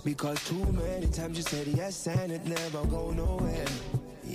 Because 0.04 0.44
too 0.46 0.66
many 0.72 1.06
times 1.06 1.36
you 1.36 1.44
said 1.44 1.68
yes 1.68 2.08
and 2.08 2.32
it 2.32 2.44
never 2.44 2.84
go 2.86 3.12
nowhere. 3.12 3.66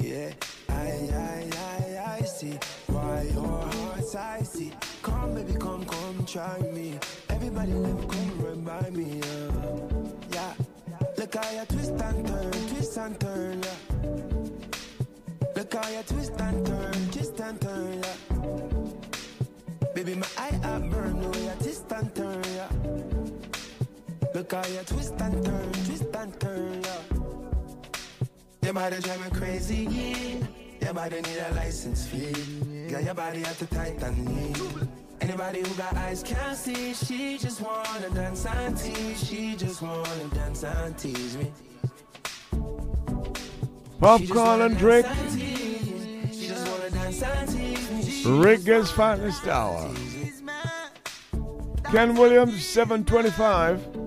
Yeah, 0.02 0.32
I, 0.70 0.74
I, 0.74 1.50
I, 1.58 2.18
I 2.20 2.22
see 2.26 2.60
why 2.88 3.22
your 3.34 3.48
heart's 3.48 4.16
icy. 4.16 4.72
Come, 5.02 5.36
baby, 5.36 5.54
come, 5.54 5.86
come, 5.86 6.26
try 6.26 6.60
me. 6.74 7.00
Everybody 7.30 7.74
let 7.74 7.96
me 7.96 8.06
come 8.08 8.42
run 8.42 8.62
by 8.62 8.90
me. 8.90 9.22
Uh. 9.22 9.52
Yeah, 10.32 10.54
look 11.18 11.36
how 11.36 11.52
you 11.52 11.66
twist 11.66 11.92
and 11.92 12.28
turn, 12.28 12.52
twist 12.52 12.98
and 12.98 13.20
turn. 13.20 13.64
Yeah. 13.64 13.80
Look 15.56 15.74
how 15.74 15.90
you 15.90 16.04
twist 16.08 16.34
and 16.40 16.66
turn, 16.66 17.10
twist 17.12 17.40
and 17.40 17.62
turn. 17.62 18.04
Yeah. 18.04 19.88
Baby, 19.94 20.16
my 20.16 20.28
eye 20.38 20.60
up 20.64 20.90
burn 20.92 21.22
the 21.22 21.30
way 21.30 21.44
you 21.46 21.54
twist 21.62 21.92
and 21.92 22.14
turn. 22.16 22.44
Yeah. 22.56 22.70
Look 24.34 24.52
how 24.52 24.66
you 24.68 24.82
twist 24.86 25.14
and 25.22 25.46
turn, 25.46 25.72
twist 25.72 26.16
and 26.16 26.40
turn. 26.40 26.82
Yeah. 26.84 27.25
Your 28.66 28.74
body 28.74 29.00
drive 29.00 29.24
me 29.24 29.40
crazy. 29.40 29.76
Yeah. 29.84 30.48
Your 30.82 30.94
body 30.96 31.22
need 31.22 31.38
a 31.38 31.54
license 31.54 32.08
fee. 32.08 32.34
Got 32.90 33.04
your 33.04 33.14
body 33.14 33.44
at 33.44 33.60
the 33.60 33.68
Titanic. 33.68 34.58
Anybody 35.22 35.60
who 35.60 35.76
got 35.76 35.96
eyes 35.96 36.24
can't 36.24 36.58
see. 36.58 36.96
She 36.96 37.38
just 37.38 37.62
wanna 37.62 38.10
dance 38.10 38.44
and 38.48 38.76
tease. 38.76 39.24
She 39.24 39.56
just 39.56 39.84
wanna 39.84 40.28
dance 40.34 40.64
and 40.64 40.98
tease 40.98 41.38
me. 41.38 41.52
Popcorn 44.00 44.62
and 44.62 44.76
drink. 44.80 45.06
She 46.32 46.48
just 46.48 46.68
wanna 46.68 46.90
dance 46.90 47.22
and 47.22 47.48
tease 47.48 47.92
me. 47.92 48.02
She 48.02 48.24
Reggae's 48.26 48.90
finest 48.90 49.48
hour. 49.48 49.94
Ken 51.92 52.16
Williams, 52.16 52.66
725. 52.66 54.05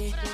Me 0.00 0.29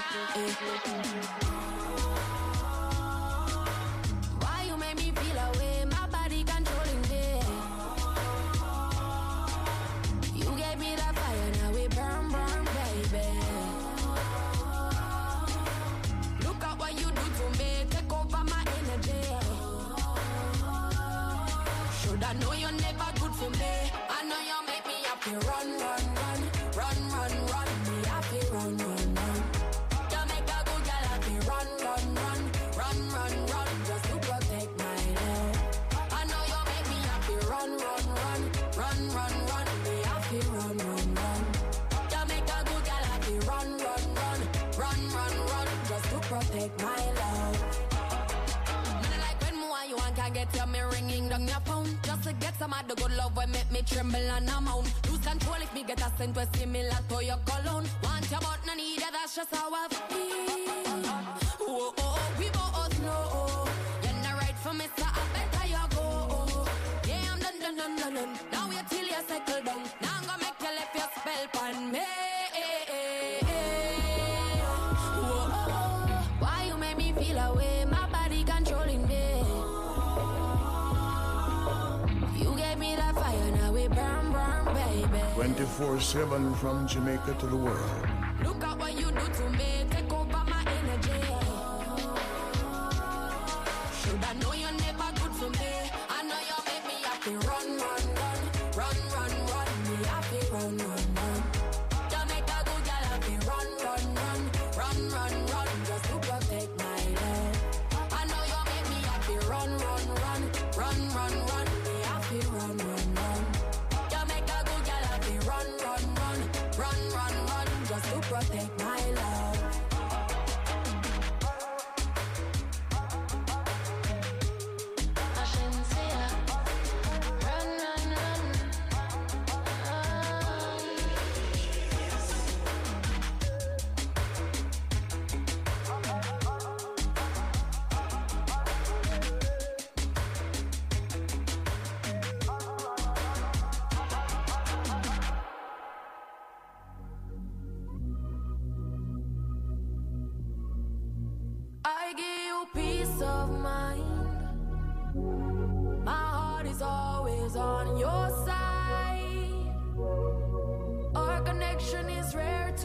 from 86.57 86.87
Jamaica 86.87 87.35
to 87.35 87.47
the 87.47 87.57
world. 87.57 87.96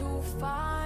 rare 0.40 0.81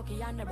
Chucky 0.00 0.22
and 0.22 0.40
the 0.40 0.49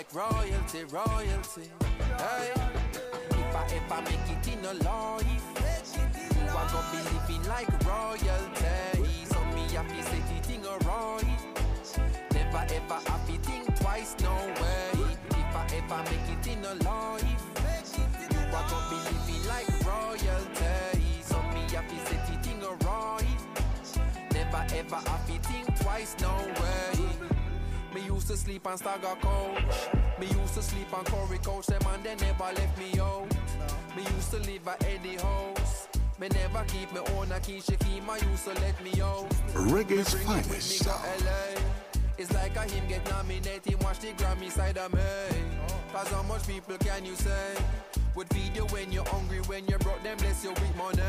Like 0.00 0.14
royalty, 0.14 0.84
royalty. 0.84 1.68
Hey. 2.16 2.52
If 3.32 3.54
I 3.54 3.66
ever 3.76 4.00
make 4.00 4.28
it 4.32 4.48
in 4.48 4.64
a 4.64 4.72
life, 4.82 5.26
you 6.34 6.48
are 6.48 6.68
gonna 6.72 6.88
be 6.90 7.00
living 7.12 7.46
like 7.46 7.68
royalty. 7.84 9.26
So 9.26 9.44
me 9.54 9.68
happy 9.74 10.00
say 10.00 10.20
the 10.20 10.40
thing 10.48 10.64
alright. 10.64 11.26
Never 12.32 12.64
ever 12.72 13.10
happy 13.10 13.36
think 13.42 13.78
twice, 13.78 14.16
no 14.22 14.32
way. 14.32 15.16
If 15.32 15.54
I 15.54 15.66
ever 15.76 16.02
make 16.10 16.28
it 16.32 16.46
in 16.46 16.64
a 16.64 16.74
life, 16.82 17.44
you 18.32 18.56
are 18.56 18.70
gonna 18.70 18.88
be 18.88 18.96
living 19.04 19.48
like 19.48 19.68
royalty. 19.84 21.20
So 21.24 21.42
me 21.52 21.60
happy 21.74 21.98
say 22.06 22.16
the 22.24 22.38
thing 22.42 22.62
alright. 22.64 23.26
Never 24.32 24.64
ever 24.76 25.10
happy 25.10 25.36
think 25.42 25.78
twice, 25.78 26.16
no 26.22 26.32
way. 26.58 27.39
Me 27.94 28.02
used 28.02 28.28
to 28.28 28.36
sleep 28.36 28.66
on 28.66 28.78
Stagger 28.78 29.16
Coach. 29.20 29.88
Me 30.20 30.26
used 30.26 30.54
to 30.54 30.62
sleep 30.62 30.92
on 30.96 31.04
Corey 31.04 31.38
Coach. 31.38 31.66
Them 31.66 31.82
and 31.92 32.04
they 32.04 32.14
never 32.16 32.44
left 32.44 32.78
me 32.78 33.00
out. 33.00 33.26
Me 33.96 34.02
used 34.02 34.30
to 34.30 34.38
live 34.38 34.66
at 34.68 34.84
Eddie 34.84 35.16
House. 35.16 35.88
Me 36.20 36.28
never 36.28 36.64
keep 36.68 36.92
me 36.92 37.00
own 37.16 37.32
a 37.32 37.40
key. 37.40 37.60
She 37.60 37.76
keep 37.76 38.04
my 38.04 38.16
used 38.18 38.44
to 38.44 38.54
let 38.54 38.82
me 38.84 39.00
out. 39.00 39.28
Reggae's 39.54 40.14
Me 40.14 40.24
bring 40.24 40.38
it 40.38 40.46
with 40.46 40.62
finest 40.62 40.70
me 40.70 40.78
go 40.84 40.92
sound. 40.92 41.24
LA. 41.24 41.60
It's 42.18 42.32
like 42.32 42.54
a 42.54 42.62
him 42.62 42.86
get 42.88 43.08
nominated. 43.08 43.82
Watch 43.82 43.98
the 44.00 44.08
Grammy 44.08 44.50
side 44.50 44.78
of 44.78 44.92
me. 44.92 45.00
Cause 45.92 46.08
how 46.08 46.22
much 46.22 46.46
people 46.46 46.76
can 46.78 47.04
you 47.04 47.16
say? 47.16 47.56
Would 48.16 48.28
feed 48.34 48.56
you 48.56 48.66
when 48.66 48.90
you're 48.90 49.06
hungry, 49.06 49.38
when 49.46 49.66
you're 49.66 49.78
broke 49.78 50.02
them, 50.02 50.16
bless 50.18 50.42
you 50.42 50.50
with 50.50 50.76
money. 50.76 51.02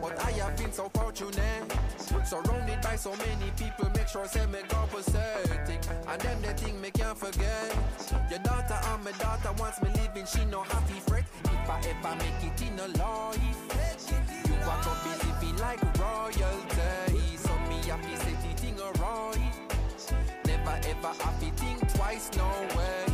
But 0.00 0.18
I 0.24 0.30
have 0.32 0.56
been 0.56 0.72
so 0.72 0.88
fortunate. 0.94 1.72
Surrounded 2.24 2.80
by 2.80 2.96
so 2.96 3.10
many 3.16 3.50
people, 3.56 3.90
make 3.94 4.08
sure 4.08 4.26
say 4.26 4.46
me 4.46 4.60
go 4.68 4.88
pathetic. 4.90 5.80
And 6.08 6.20
them 6.20 6.40
the 6.42 6.54
thing 6.54 6.80
me 6.80 6.90
can't 6.90 7.16
forget. 7.16 7.76
Your 8.30 8.38
daughter 8.40 8.78
and 8.92 9.04
my 9.04 9.12
daughter 9.12 9.52
wants 9.58 9.82
me 9.82 9.90
living, 10.00 10.26
she 10.26 10.44
no 10.46 10.62
happy 10.62 10.98
fret. 11.06 11.24
If 11.44 11.70
I 11.70 11.78
ever 11.78 12.16
make 12.16 12.42
it 12.42 12.62
in 12.62 12.78
a 12.78 12.88
life, 12.98 13.38
you 14.48 14.54
are 14.54 14.82
gonna 14.82 15.00
be 15.04 15.10
living 15.26 15.56
like 15.58 15.82
royalty. 15.98 17.36
So 17.36 17.52
me 17.68 17.76
happy 17.86 18.16
say 18.16 18.32
the 18.42 18.60
thing 18.60 18.80
alright. 18.80 19.54
Never 20.46 20.80
ever 20.88 21.22
happy 21.22 21.50
think 21.56 21.94
twice, 21.94 22.30
no 22.36 22.48
way. 22.76 23.13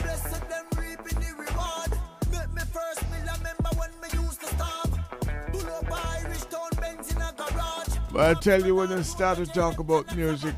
But 8.11 8.37
I 8.37 8.39
tell 8.39 8.65
you, 8.65 8.75
when 8.75 8.89
you 8.89 9.03
start 9.03 9.37
to 9.37 9.45
talk 9.45 9.79
about 9.79 10.13
music, 10.15 10.53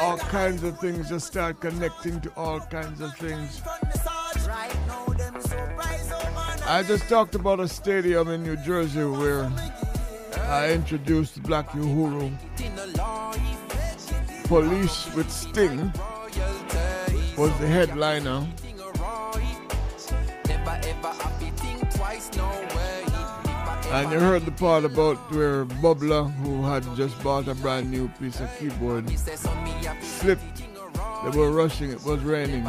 all 0.00 0.18
kinds 0.18 0.64
of 0.64 0.78
things 0.80 1.08
just 1.08 1.28
start 1.28 1.60
connecting 1.60 2.20
to 2.22 2.32
all 2.36 2.58
kinds 2.60 3.00
of 3.00 3.16
things. 3.16 3.62
I 6.66 6.84
just 6.86 7.08
talked 7.08 7.34
about 7.36 7.60
a 7.60 7.68
stadium 7.68 8.28
in 8.28 8.42
New 8.42 8.56
Jersey 8.56 9.04
where 9.04 9.50
I 10.48 10.72
introduced 10.72 11.42
Black 11.44 11.68
Uhuru. 11.70 12.36
Police 14.48 15.14
with 15.14 15.30
Sting 15.30 15.92
was 17.36 17.56
the 17.60 17.66
headliner. 17.66 18.46
And 23.90 24.10
you 24.10 24.18
heard 24.18 24.44
the 24.44 24.52
part 24.52 24.84
about 24.84 25.16
where 25.32 25.64
Bubbler, 25.64 26.32
who 26.36 26.62
had 26.64 26.82
just 26.96 27.20
bought 27.22 27.48
a 27.48 27.54
brand 27.54 27.90
new 27.90 28.08
piece 28.20 28.40
of 28.40 28.50
keyboard, 28.58 29.08
slipped. 30.00 30.42
They 31.24 31.38
were 31.38 31.50
rushing, 31.50 31.90
it 31.90 32.02
was 32.04 32.20
raining, 32.22 32.66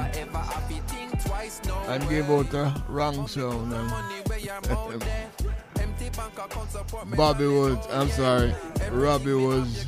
and 1.87 2.09
gave 2.09 2.29
out 2.29 2.53
a 2.53 2.83
wrong 2.87 3.27
sound. 3.27 3.71
Bobby 7.15 7.47
was, 7.47 7.77
I'm 7.91 8.09
sorry, 8.09 8.53
Robbie 8.91 9.33
was 9.33 9.85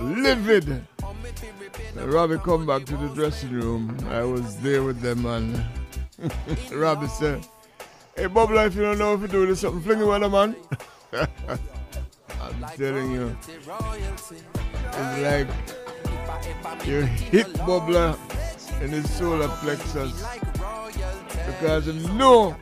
livid. 0.00 0.84
Robbie 1.96 2.38
come 2.38 2.66
back 2.66 2.84
to 2.86 2.96
the 2.96 3.08
dressing 3.08 3.52
room. 3.52 3.96
I 4.08 4.22
was 4.24 4.56
there 4.58 4.82
with 4.82 5.00
them 5.00 5.26
and 5.26 5.64
Robbie 6.72 7.08
said, 7.08 7.46
Hey 8.18 8.26
Bubbler, 8.26 8.66
if 8.66 8.74
you 8.74 8.82
don't 8.82 8.98
know 8.98 9.14
if 9.14 9.20
you 9.20 9.28
do 9.28 9.46
this 9.46 9.60
something, 9.60 9.80
fling 9.80 10.00
it 10.00 10.04
with 10.04 10.24
a 10.24 10.28
man. 10.28 10.56
I'm 12.42 12.76
telling 12.76 13.12
you. 13.12 13.36
It's 13.46 13.68
like 15.22 16.84
you 16.84 17.02
hit 17.02 17.46
Bubbler 17.58 18.18
in 18.82 18.90
his 18.90 19.08
solar 19.08 19.46
plexus. 19.46 20.20
Because 21.46 21.86
you 21.86 22.12
know 22.14 22.56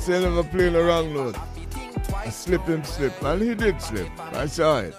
Say 0.00 0.20
never 0.20 0.44
playing 0.44 0.74
the 0.74 0.82
wrong 0.84 1.14
note. 1.14 1.38
I 2.14 2.28
slip 2.28 2.66
him 2.66 2.84
slip. 2.84 3.22
And 3.22 3.40
he 3.40 3.54
did 3.54 3.80
slip. 3.80 4.10
I 4.34 4.44
saw 4.48 4.80
it. 4.80 4.94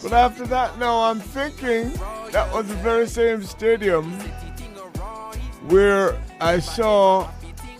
But 0.00 0.12
after 0.12 0.46
that, 0.46 0.78
now 0.78 1.00
I'm 1.00 1.18
thinking 1.18 1.90
that 2.30 2.48
was 2.52 2.68
the 2.68 2.76
very 2.76 3.08
same 3.08 3.42
stadium 3.42 4.12
where 5.66 6.16
I 6.40 6.60
saw 6.60 7.28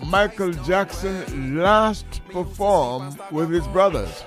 Michael 0.07 0.52
Jackson 0.52 1.59
last 1.59 2.07
perform 2.27 3.17
with 3.31 3.51
his 3.51 3.67
brothers 3.68 4.25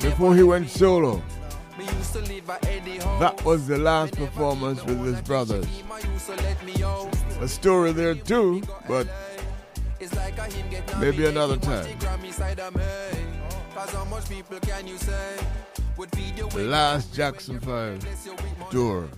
before 0.00 0.34
he 0.34 0.42
went 0.42 0.68
solo. 0.68 1.22
That 3.20 3.42
was 3.44 3.66
the 3.66 3.78
last 3.78 4.16
performance 4.16 4.82
with 4.84 5.04
his 5.04 5.20
brothers. 5.22 5.66
A 7.40 7.48
story 7.48 7.92
there 7.92 8.14
too, 8.14 8.62
but 8.88 9.06
maybe 10.98 11.26
another 11.26 11.56
time. 11.56 11.86
Last 16.54 17.14
Jackson 17.14 17.60
5 17.60 18.70
tour. 18.70 19.08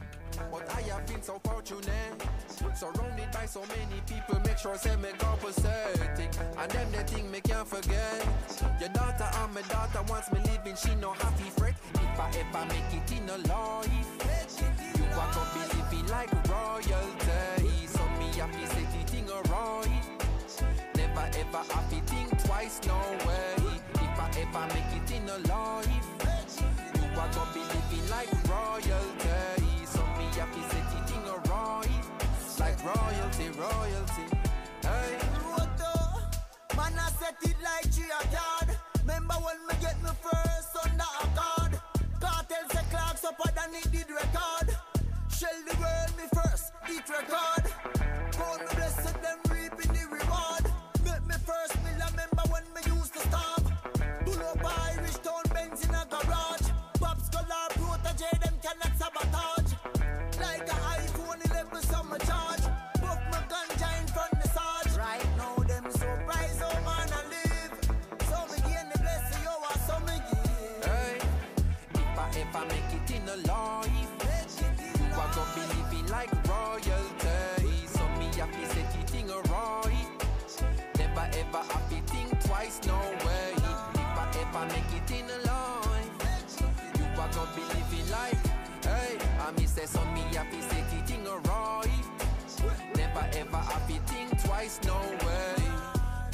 Surrounded 2.58 3.30
by 3.32 3.46
so 3.46 3.60
many 3.60 4.00
people, 4.06 4.40
make 4.44 4.58
sure 4.58 4.76
say 4.76 4.94
me 4.96 5.08
go 5.18 5.34
pathetic. 5.40 6.30
And 6.58 6.70
them 6.70 6.90
the 6.92 6.98
thing 7.04 7.30
me 7.30 7.40
can't 7.40 7.66
forget. 7.66 8.26
Your 8.80 8.88
daughter 8.90 9.28
and 9.42 9.54
my 9.54 9.62
daughter 9.62 10.02
wants 10.08 10.30
me 10.32 10.40
living, 10.40 10.76
she 10.76 10.94
no 10.96 11.12
happy 11.12 11.50
fret. 11.56 11.74
If 11.94 12.18
I 12.18 12.28
ever 12.38 12.66
make 12.66 12.92
it 12.92 13.12
in 13.16 13.28
a 13.28 13.38
life, 13.46 13.88
you 14.98 15.04
are 15.04 15.30
gonna 15.34 15.50
be 15.54 15.60
living 15.76 16.06
like 16.08 16.30
royalty. 16.50 17.86
So 17.86 18.02
me 18.18 18.26
happy 18.38 18.66
say 18.66 18.86
the 18.92 19.02
thing 19.10 19.30
alright. 19.30 20.04
Never 20.96 21.30
ever 21.38 21.72
happy 21.72 22.00
think 22.06 22.44
twice, 22.44 22.80
no 22.86 22.98
way. 23.26 23.54
If 23.94 24.18
I 24.18 24.30
ever 24.42 24.74
make 24.74 24.92
it 24.98 25.10
in 25.16 25.28
a 25.28 25.38
life, 25.46 25.88
you 26.96 27.20
are 27.20 27.30
gonna 27.32 27.54
be 27.54 27.60
living 27.60 28.10
like 28.10 28.30
royalty. 28.48 29.17
Royalty, 32.88 33.48
royalty. 33.58 34.26
Hey. 34.82 35.18
Roto, 35.44 35.92
Man, 36.76 36.94
I 36.96 37.10
set 37.20 37.36
it 37.42 37.56
like 37.62 37.90
G 37.92 38.02
a 38.08 38.22
card. 38.34 38.76
Remember 39.00 39.34
when 39.34 39.58
me 39.66 39.74
get 39.80 39.96
me 40.02 40.10
first 40.22 40.72
under 40.84 41.10
a 41.22 41.26
card? 41.36 41.72
Cartel 42.20 42.64
say 42.72 42.84
clocks 42.90 43.24
up 43.24 43.38
than 43.56 43.74
it 43.74 43.90
did 43.92 44.08
record. 44.10 44.68
Shell 45.36 45.58
the 45.68 45.74
world 45.80 46.12
me 46.16 46.24
first, 46.34 46.72
eat 46.90 47.08
record. 47.08 47.64
Call 48.32 48.58
me 48.58 48.66
blessed, 48.74 49.16
them 49.22 49.38
reaping 49.50 49.92
the 49.92 50.04
reward. 50.16 50.64
Make 51.04 51.24
me 51.28 51.36
first 51.44 51.74
mill, 51.84 52.00
remember 52.10 52.44
when 52.52 52.64
me 52.74 52.80
used 52.86 53.12
to 53.14 53.20
starve. 53.28 53.66
Pull 54.24 54.40
up 54.48 54.64
Irish 54.96 55.18
town 55.26 55.44
Benz 55.52 55.84
in 55.84 55.94
a 55.94 56.06
garage. 56.08 56.68
Pops 57.00 57.28
color 57.28 57.68
protege, 57.76 58.32
them 58.42 58.54
cannot 58.64 58.92
sabotage. 58.96 59.72
Like 60.40 60.68
a 60.68 60.78
iPhone 60.96 61.40
11, 61.50 61.82
summer 61.82 62.18
charge. 62.18 62.67
I 89.88 89.90
say 89.90 89.98
so 89.98 90.04
me 90.12 90.20
happy 90.34 90.60
say 90.60 90.84
the 90.90 91.06
thing 91.06 91.26
alright. 91.26 91.88
Never 92.96 93.28
ever 93.38 93.56
happy 93.56 94.00
think 94.06 94.42
twice, 94.44 94.80
no 94.86 94.96
way. 94.96 95.64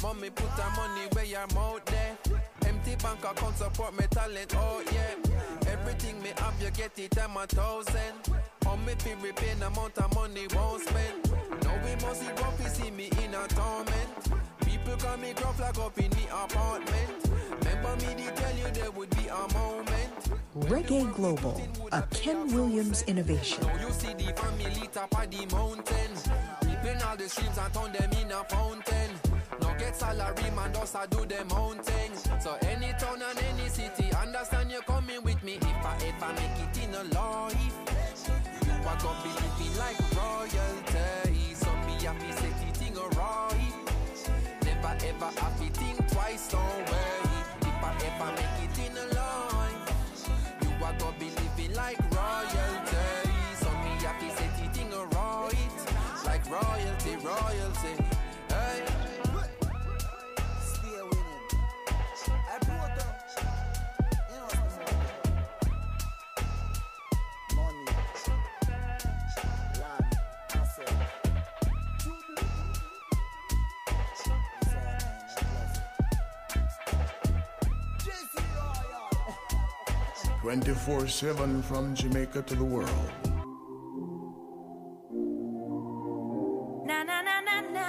Mommy 0.01 0.29
put 0.29 0.49
her 0.49 0.69
money 0.75 1.07
where 1.13 1.41
I'm 1.41 1.57
out 1.57 1.85
there. 1.85 2.17
Empty 2.65 2.95
bank 2.95 3.23
account 3.23 3.57
support 3.57 3.97
me 3.97 4.05
talent, 4.09 4.53
oh 4.55 4.83
yeah. 4.91 5.71
Everything 5.71 6.21
me 6.21 6.31
have, 6.37 6.61
you 6.61 6.71
get 6.71 6.97
it, 6.99 7.17
I'm 7.21 7.37
a 7.37 7.47
thousand. 7.47 8.35
On 8.67 8.83
me 8.85 8.93
feel 8.95 9.17
repaying 9.17 9.61
amount 9.61 9.97
of 9.97 10.13
money 10.15 10.47
won't 10.53 10.83
spend. 10.83 11.31
Now 11.63 11.75
we 11.83 11.95
must 12.05 12.21
see 12.21 12.27
rough, 12.41 12.59
you 12.61 12.69
see 12.69 12.91
me 12.91 13.09
in 13.23 13.33
a 13.33 13.47
torment. 13.47 14.09
People 14.61 14.95
call 14.97 15.17
me 15.17 15.33
gruff 15.33 15.59
like 15.59 15.77
up 15.77 15.97
in 15.97 16.09
the 16.11 16.25
apartment. 16.43 17.29
Remember 17.63 17.95
me, 18.05 18.23
they 18.23 18.35
tell 18.35 18.55
you 18.57 18.71
there 18.73 18.91
would 18.91 19.09
be 19.11 19.27
a 19.27 19.53
moment. 19.53 19.74
Reggae 20.55 21.13
Global, 21.13 21.61
a 21.91 22.01
Ken 22.11 22.47
Williams 22.55 23.03
innovation. 23.03 23.61
Get 29.77 29.93
salary, 29.97 30.51
man, 30.55 30.71
I 30.95 31.05
do. 31.07 31.25
So 32.39 32.57
any 32.61 32.93
town 32.97 33.21
and 33.21 33.39
any 33.39 33.67
city, 33.67 34.09
understand 34.15 34.71
you 34.71 34.79
coming 34.87 35.21
with 35.23 35.43
me. 35.43 35.55
If 35.55 35.85
I 35.85 35.97
ever 36.07 36.33
make 36.33 36.57
it 36.63 36.83
in 36.83 36.95
a 36.95 37.03
life, 37.13 37.75
you 38.65 38.71
are 38.71 38.97
gonna 38.97 39.23
be 39.23 39.29
living 39.35 39.77
like 39.77 39.99
royalty. 40.15 41.53
So 41.55 41.71
me 41.85 41.95
happy. 42.01 42.31
Never 44.63 44.95
ever 45.05 45.39
happy 45.41 45.69
think 45.73 46.07
twice, 46.09 46.53
no 46.53 46.59
way. 46.59 47.24
24 80.45 81.07
7 81.07 81.63
from 81.63 81.95
Jamaica 81.95 82.43
to 82.43 82.53
the 82.55 82.63
world. 82.63 83.09
Na 86.85 87.01
na 87.01 87.17
na 87.25 87.41
na 87.41 87.61
na, 87.73 87.87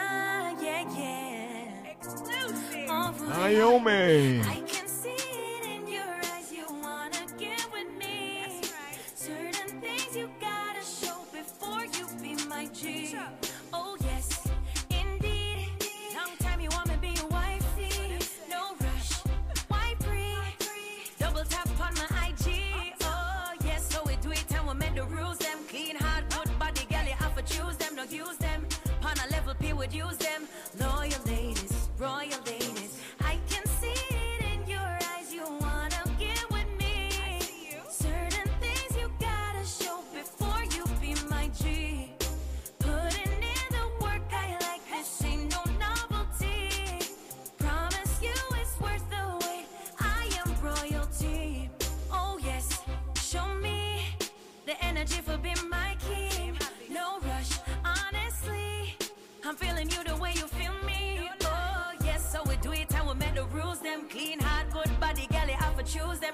yeah, 0.64 0.88
yeah. 0.96 1.92
Exclusive. 1.92 3.28
Naomi. 3.28 4.40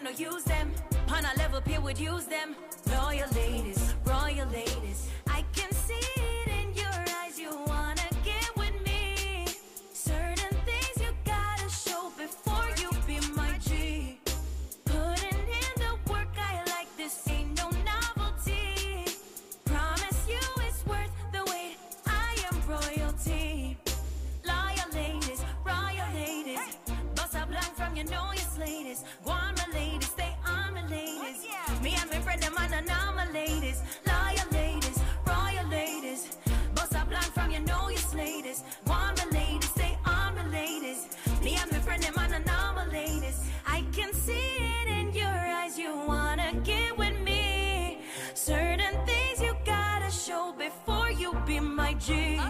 No 0.03 0.11
use 0.11 0.43
them. 0.45 0.73
On 1.09 1.25
a 1.25 1.39
level, 1.39 1.61
peer 1.61 1.81
would 1.81 1.99
use 1.99 2.25
them. 2.25 2.57
Loyal 2.91 3.29
ladies, 3.35 3.95
royal 4.05 4.49
ladies. 4.49 4.82
You 28.03 28.11
know 28.11 28.33
you 28.33 28.61
ladies. 28.61 29.05
Go 29.25 29.31
on, 29.31 29.55
my 29.55 29.67
ladies, 29.73 30.09
stay 30.09 30.35
on, 30.47 30.75
my 30.75 30.87
ladies. 30.89 31.47
Me 31.83 31.95
and 32.01 32.11
my 32.11 32.19
friend, 32.21 32.43
them 32.43 32.55
on 32.59 32.73
and 32.73 32.91
on, 32.91 33.17
my 33.17 33.31
ladies. 33.31 33.81
Loyal 34.07 34.49
ladies, 34.51 34.99
royal 35.27 35.69
ladies. 35.69 36.37
Bust 36.75 36.95
a 36.95 37.05
blank 37.05 37.33
from 37.37 37.51
you 37.51 37.61
know 37.61 37.89
you 37.89 37.99
ladies. 38.17 38.63
Go 38.87 38.93
on, 38.93 39.15
my 39.17 39.27
ladies, 39.39 39.71
stay 39.71 39.97
on, 40.05 40.35
my 40.35 40.47
ladies. 40.49 41.09
Me 41.43 41.57
and 41.61 41.71
my 41.71 41.79
friend, 41.79 42.03
them 42.03 42.15
on 42.19 42.33
and 42.33 42.49
on, 42.49 42.75
my 42.75 42.87
ladies. 42.87 43.39
I 43.67 43.85
can 43.93 44.13
see 44.13 44.57
it 44.83 44.89
in 44.89 45.13
your 45.13 45.39
eyes. 45.61 45.79
You 45.79 45.95
wanna 46.07 46.55
get 46.65 46.97
with 46.99 47.19
me. 47.21 47.99
Certain 48.35 48.95
things 49.07 49.41
you 49.41 49.55
gotta 49.65 50.11
show 50.11 50.55
before 50.59 51.11
you 51.11 51.35
be 51.47 51.61
my 51.61 51.95
G. 51.95 52.41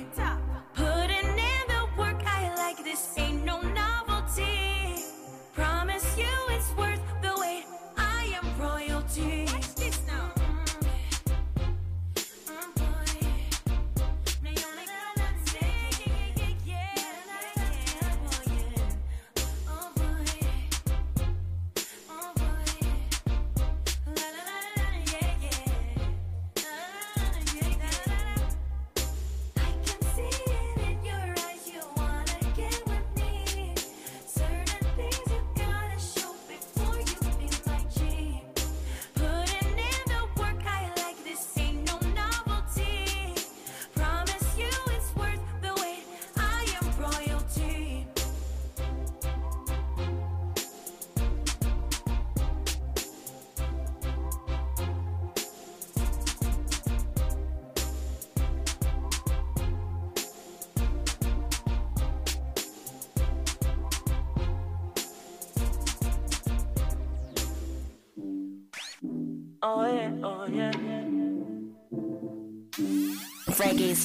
Putting 0.75 1.39
in 1.53 1.65
the 1.69 1.83
work, 1.99 2.23
I 2.27 2.55
like 2.57 2.83
this 2.83 3.15
ain't 3.19 3.42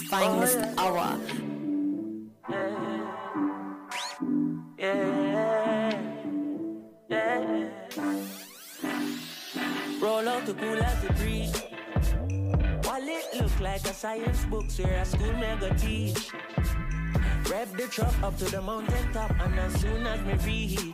finest 0.10 0.58
oh, 0.78 0.82
hour. 0.82 1.20
Yeah, 4.78 5.92
yeah. 7.10 7.70
Roll 10.00 10.30
out 10.30 10.46
the 10.46 10.54
cool 10.54 10.82
as 10.82 11.02
the 11.02 11.14
breeze. 11.14 11.64
Wallet 12.86 13.26
look 13.36 13.60
like 13.60 13.84
a 13.86 13.94
science 13.94 14.46
book, 14.46 14.66
where 14.78 15.02
a 15.02 15.06
school 15.06 15.34
mega 15.34 15.74
teach. 15.76 16.32
Rev 17.50 17.76
the 17.76 17.88
truck 17.88 18.14
up 18.24 18.38
to 18.38 18.46
the 18.46 18.62
mountain 18.62 19.12
top, 19.12 19.32
and 19.40 19.60
as 19.60 19.74
soon 19.82 20.08
as 20.08 20.22
me 20.26 20.34
reach, 20.46 20.94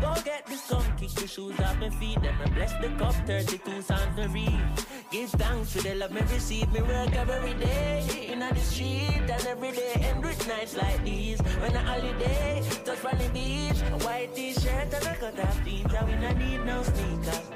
go 0.00 0.14
get 0.24 0.46
the 0.46 0.56
skunk, 0.56 0.86
kick 0.98 1.10
the 1.10 1.26
shoes 1.26 1.58
off 1.60 1.78
my 1.78 1.90
feet, 1.90 2.18
then 2.22 2.34
I 2.44 2.48
bless 2.50 2.72
the 2.80 2.88
cup, 2.98 3.14
32 3.26 3.82
sounds 3.82 4.16
me 4.16 4.26
read. 4.26 4.86
Give 5.10 5.30
thanks 5.30 5.72
for 5.72 5.82
the 5.82 5.94
love 5.94 6.12
me 6.12 6.20
receive, 6.32 6.72
me 6.72 6.82
work 6.82 7.14
every 7.14 7.54
day 7.54 8.28
in 8.32 8.40
the 8.40 8.54
street. 8.56 9.22
And 9.28 9.46
every 9.46 9.72
day 9.72 9.92
end 9.96 10.24
with 10.24 10.48
nights 10.48 10.76
like 10.76 11.02
these. 11.04 11.40
When 11.60 11.74
a 11.74 11.80
holiday, 11.80 12.62
touch 12.84 13.04
on 13.04 13.18
the 13.18 13.28
beach, 13.30 13.80
a 13.92 14.04
white 14.04 14.34
t-shirt 14.34 14.94
and 14.94 15.06
a 15.06 15.16
cut 15.16 15.38
off 15.40 15.64
jeans, 15.64 15.92
and 15.92 16.06
we 16.08 16.14
no 16.16 16.30
need 16.32 16.64
no 16.64 16.82
sneakers. 16.82 17.46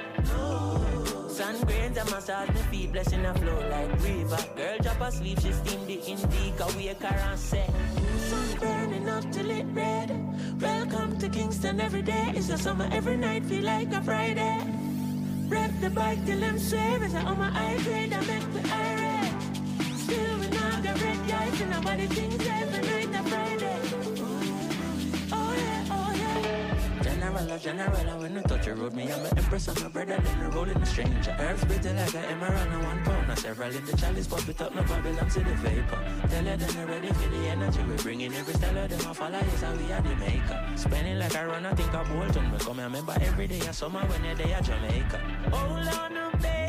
Sun 1.37 1.61
grains 1.63 1.97
and 1.97 2.11
massage 2.11 2.49
my 2.49 2.63
feet, 2.71 2.93
blessing 2.93 3.25
a 3.25 3.35
flow 3.35 3.69
like 3.71 3.91
river. 4.03 4.39
Girl 4.57 4.79
drop 4.83 5.01
asleep, 5.01 5.41
she 5.41 5.53
steam 5.53 5.87
the 5.87 5.95
indica, 6.07 6.67
wake 6.77 7.03
her 7.03 7.31
and 7.31 7.39
say, 7.39 7.67
Sun 8.29 8.90
burning 9.01 9.09
up 9.09 9.33
till 9.33 9.51
it 9.51 9.67
red. 9.73 10.11
Welcome 10.61 11.19
to 11.19 11.29
Kingston 11.29 11.81
every 11.81 12.03
day. 12.03 12.33
It's 12.35 12.51
a 12.51 12.59
summer 12.59 12.89
every 12.93 13.17
night, 13.17 13.45
feel 13.45 13.65
like 13.65 13.93
a 13.93 14.03
Friday. 14.03 14.61
Rep 15.49 15.71
the 15.81 15.91
bike 15.91 16.25
till 16.27 16.43
I'm 16.45 16.59
save. 16.59 17.03
It's 17.03 17.15
on 17.15 17.39
my 17.39 17.51
high 17.51 17.83
grade, 17.83 18.13
I 18.13 18.21
make 18.21 18.49
me 18.55 18.61
irate. 18.71 19.97
Still 19.97 20.39
we 20.39 20.49
not 20.49 20.83
got 20.83 21.01
red 21.03 21.29
guys 21.29 21.61
and 21.61 21.71
nobody 21.71 22.07
thinks 22.07 22.47
every 22.47 22.83
night 22.87 23.21
a 23.21 23.29
Friday. 23.29 24.10
General, 27.31 27.59
general, 27.59 28.19
when 28.21 28.39
I 28.39 28.43
touch 28.43 28.65
the 28.65 28.75
road, 28.75 28.93
me 28.93 29.05
I'm 29.05 29.25
an 29.25 29.39
empress, 29.39 29.69
I'm 29.69 29.87
a 29.87 29.89
brother, 29.89 30.19
then 30.21 30.41
I 30.41 30.49
roll 30.49 30.65
in 30.65 30.77
a 30.77 30.87
stranger. 30.87 31.37
Herbs 31.39 31.65
bitter 31.65 31.93
like 31.93 32.15
an 32.15 32.25
emerald 32.25 32.69
and 32.69 32.83
one 32.83 33.05
pound. 33.05 33.31
I 33.31 33.35
several 33.37 33.71
in 33.71 33.85
the 33.85 33.97
chalice, 33.97 34.27
it 34.49 34.61
up, 34.61 34.75
no 34.75 34.83
Babylon 34.83 35.29
to 35.31 35.39
the 35.39 35.55
vapor. 35.63 35.99
Tell 36.29 36.45
her 36.45 36.57
then 36.57 36.77
I'm 36.77 36.89
ready 36.89 37.09
for 37.09 37.29
the 37.29 37.49
energy. 37.49 37.83
We 37.85 37.97
bring 38.03 38.21
in 38.23 38.35
every 38.35 38.55
style 38.55 38.79
of 38.79 38.91
them, 38.91 39.01
I 39.09 39.13
follow, 39.13 39.39
yes, 39.39 39.63
how 39.63 39.73
we 39.75 39.93
are 39.93 40.03
the 40.03 40.17
maker. 40.17 40.67
Spending 40.75 41.19
like 41.21 41.37
I 41.37 41.45
run, 41.45 41.67
I 41.67 41.75
think 41.75 41.95
of 41.95 42.09
Bolton. 42.09 42.51
We 42.51 42.59
come 42.59 42.77
here, 42.77 42.85
remember 42.87 43.15
every 43.21 43.47
day, 43.47 43.61
I 43.61 43.71
summer 43.71 44.01
when 44.01 44.25
you're 44.25 44.35
there, 44.35 44.61
Jamaica. 44.61 45.19
Hold 45.53 45.87
on, 45.87 46.17
oh, 46.17 46.31
baby, 46.43 46.60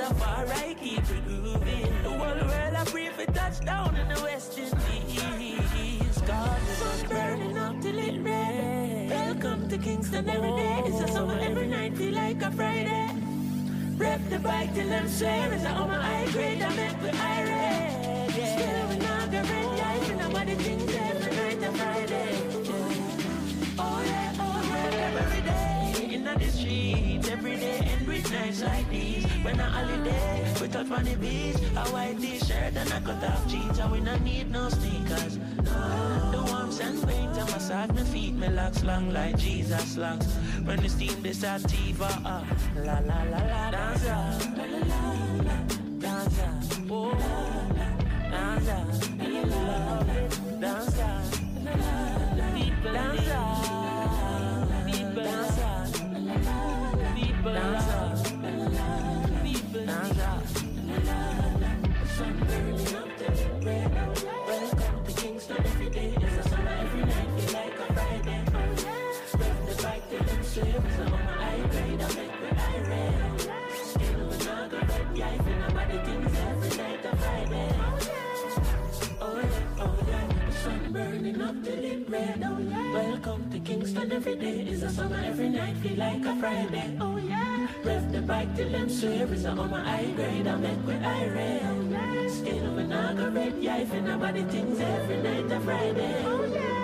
so 0.00 0.14
far, 0.14 0.46
I 0.46 0.74
keep 0.80 0.98
it 0.98 1.26
moving. 1.26 2.02
The 2.02 2.08
whole 2.08 2.18
world 2.18 2.74
I 2.80 2.84
pray 2.84 3.08
for 3.10 3.26
touchdown 3.32 3.96
in 3.96 4.08
the 4.08 4.20
West 4.22 4.58
Indies. 4.58 6.18
God, 6.26 6.60
is 6.68 7.02
burning 7.08 7.58
up 7.58 7.80
till 7.82 7.98
it 7.98 8.18
red. 8.22 9.10
Welcome 9.10 9.68
to 9.68 9.76
Kingston 9.76 10.28
every 10.28 10.50
day. 10.50 10.82
It's 10.86 11.00
a 11.00 11.08
summer 11.12 11.38
every 11.38 11.66
night, 11.66 11.96
feel 11.96 12.14
like 12.14 12.40
a 12.42 12.50
Friday. 12.50 13.10
Rep 13.98 14.20
the 14.30 14.38
bike 14.38 14.74
till 14.74 14.90
I'm 14.90 15.08
swearing. 15.08 15.66
I 15.66 15.78
own 15.78 15.88
my 15.88 16.02
high 16.02 16.30
grade, 16.32 16.62
I'm 16.62 16.78
at 16.78 17.02
the 17.02 17.16
high 17.16 17.42
red. 17.44 18.30
Still, 18.30 18.86
we're 18.88 19.06
not 19.08 19.30
the 19.30 19.42
red 19.52 19.70
light, 19.82 20.10
and 20.12 20.22
I'm 20.22 20.46
the 20.46 20.56
things 20.64 20.94
every 20.94 21.36
night 21.36 21.62
and 21.66 21.76
Friday. 21.76 22.32
Oh, 23.78 24.02
yeah, 24.06 24.44
oh, 24.44 24.62
yeah, 24.70 25.20
every 25.20 25.42
day 25.42 25.79
the 26.38 26.48
streets 26.50 27.28
every 27.28 27.56
day 27.56 27.78
and 27.92 28.06
with 28.06 28.30
nights 28.30 28.62
like 28.62 28.88
these. 28.90 29.24
When 29.42 29.58
a 29.58 29.64
holiday, 29.64 30.54
we 30.60 30.68
talk 30.68 30.90
on 30.90 31.04
the 31.04 31.16
beach. 31.16 31.56
A 31.76 31.84
white 31.90 32.18
t-shirt 32.20 32.76
and 32.76 32.90
a 32.92 33.00
cut 33.00 33.24
off 33.24 33.46
jeans, 33.48 33.78
and 33.78 33.92
we 33.92 34.00
not 34.00 34.20
need 34.22 34.50
no 34.50 34.68
sneakers. 34.68 35.38
No. 35.38 36.30
The 36.32 36.42
warmth 36.52 36.80
and 36.80 37.08
paint 37.08 37.38
I 37.38 37.44
massage 37.44 37.90
my 37.90 38.04
feet, 38.04 38.34
my 38.34 38.48
locks 38.48 38.84
long 38.84 39.10
like 39.10 39.38
Jesus 39.38 39.96
locks. 39.96 40.26
When 40.64 40.80
the 40.80 40.88
steam 40.88 41.22
this 41.22 41.38
start 41.38 41.62
to 41.62 41.76
uh, 42.04 42.44
la 42.76 42.98
la 43.00 43.22
la 43.32 43.40
la 43.52 43.70
danza, 43.70 44.38
la 44.56 44.64
la 44.64 44.78
la 45.46 45.56
danza, 45.98 46.48
oh 46.90 47.12
danza, 48.30 48.76
danza, 48.78 48.86
danza, 50.60 50.60
danza. 50.60 51.30
danza. 52.84 53.40
danza. 55.14 55.79
Yeah, 57.42 58.10
burning 81.00 81.40
up 81.40 81.56
till 81.64 81.84
it 81.84 82.08
red. 82.08 82.42
Oh, 82.44 82.58
yeah. 82.58 82.92
Welcome 82.92 83.50
to 83.52 83.58
Kingston 83.60 84.12
every 84.12 84.36
day 84.36 84.60
is 84.72 84.82
a 84.82 84.90
summer, 84.90 85.20
every 85.24 85.48
night 85.48 85.76
feel 85.78 85.96
like 85.96 86.24
a 86.24 86.34
Friday. 86.36 86.96
Oh 87.00 87.16
yeah. 87.16 87.68
Rev 87.84 88.12
the 88.12 88.22
bike 88.22 88.54
till 88.56 88.74
I'm 88.76 88.90
swear 88.90 89.32
is 89.32 89.46
on 89.46 89.70
my 89.70 89.82
eye 89.96 90.10
grade. 90.16 90.46
I 90.46 90.56
met 90.56 90.80
with 90.84 91.02
Irene. 91.02 91.66
Oh, 91.72 91.80
yeah. 91.94 92.28
Skin 92.28 92.66
of 92.66 92.78
an 92.78 93.34
red, 93.34 93.54
yeah, 93.60 93.78
if 93.78 93.92
nobody 93.92 94.42
things 94.44 94.78
every 94.80 95.18
night 95.22 95.50
a 95.52 95.60
Friday. 95.60 96.22
Oh 96.26 96.44
yeah. 96.44 96.79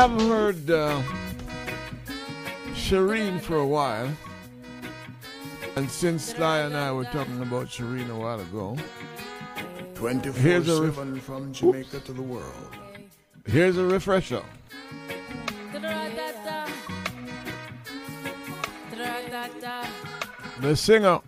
haven't 0.00 0.28
heard 0.28 0.70
uh, 0.70 1.02
Cherine 2.72 3.40
for 3.40 3.56
a 3.56 3.66
while. 3.66 4.08
And 5.74 5.90
since 5.90 6.22
Sly 6.22 6.58
and 6.60 6.76
I 6.76 6.92
were 6.92 7.02
talking 7.06 7.42
about 7.42 7.66
Cherine 7.66 8.08
a 8.08 8.14
while 8.14 8.38
ago, 8.38 8.76
24/7 9.94 11.14
ref- 11.14 11.22
from 11.24 11.52
Jamaica 11.52 11.96
Oops. 11.96 12.06
to 12.06 12.12
the 12.12 12.22
world. 12.22 12.76
Here's 13.44 13.76
a 13.76 13.84
refresher. 13.84 14.44
The 20.60 20.76
singer 20.76 21.20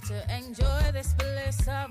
to 0.00 0.34
enjoy 0.34 0.90
this 0.92 1.12
bliss 1.14 1.68
of 1.68 1.90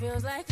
feels 0.00 0.24
like 0.24 0.49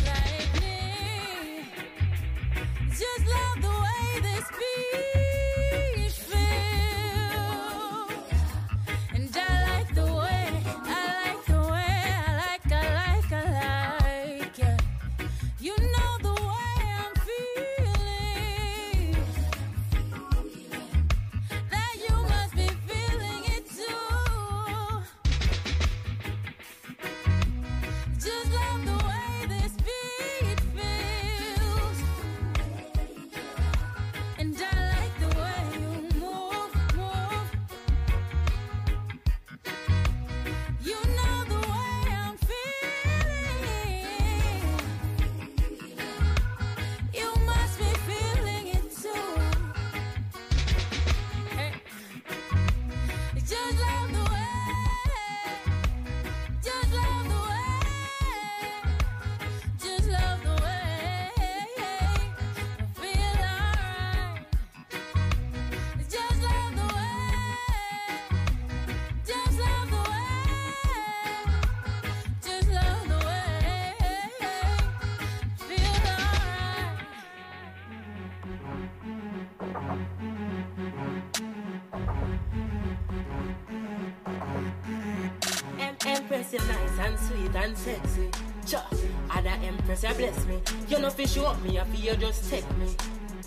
and 87.69 87.77
sexy. 87.77 88.29
Cha, 88.65 88.83
other 89.29 89.55
Empress, 89.63 90.03
you 90.03 90.13
bless 90.15 90.45
me. 90.45 90.59
You 90.87 90.99
know, 90.99 91.09
fish 91.09 91.35
you 91.35 91.45
up 91.45 91.61
me, 91.61 91.79
I 91.79 91.83
feel 91.85 92.13
you 92.13 92.17
just 92.17 92.49
take 92.49 92.77
me. 92.77 92.87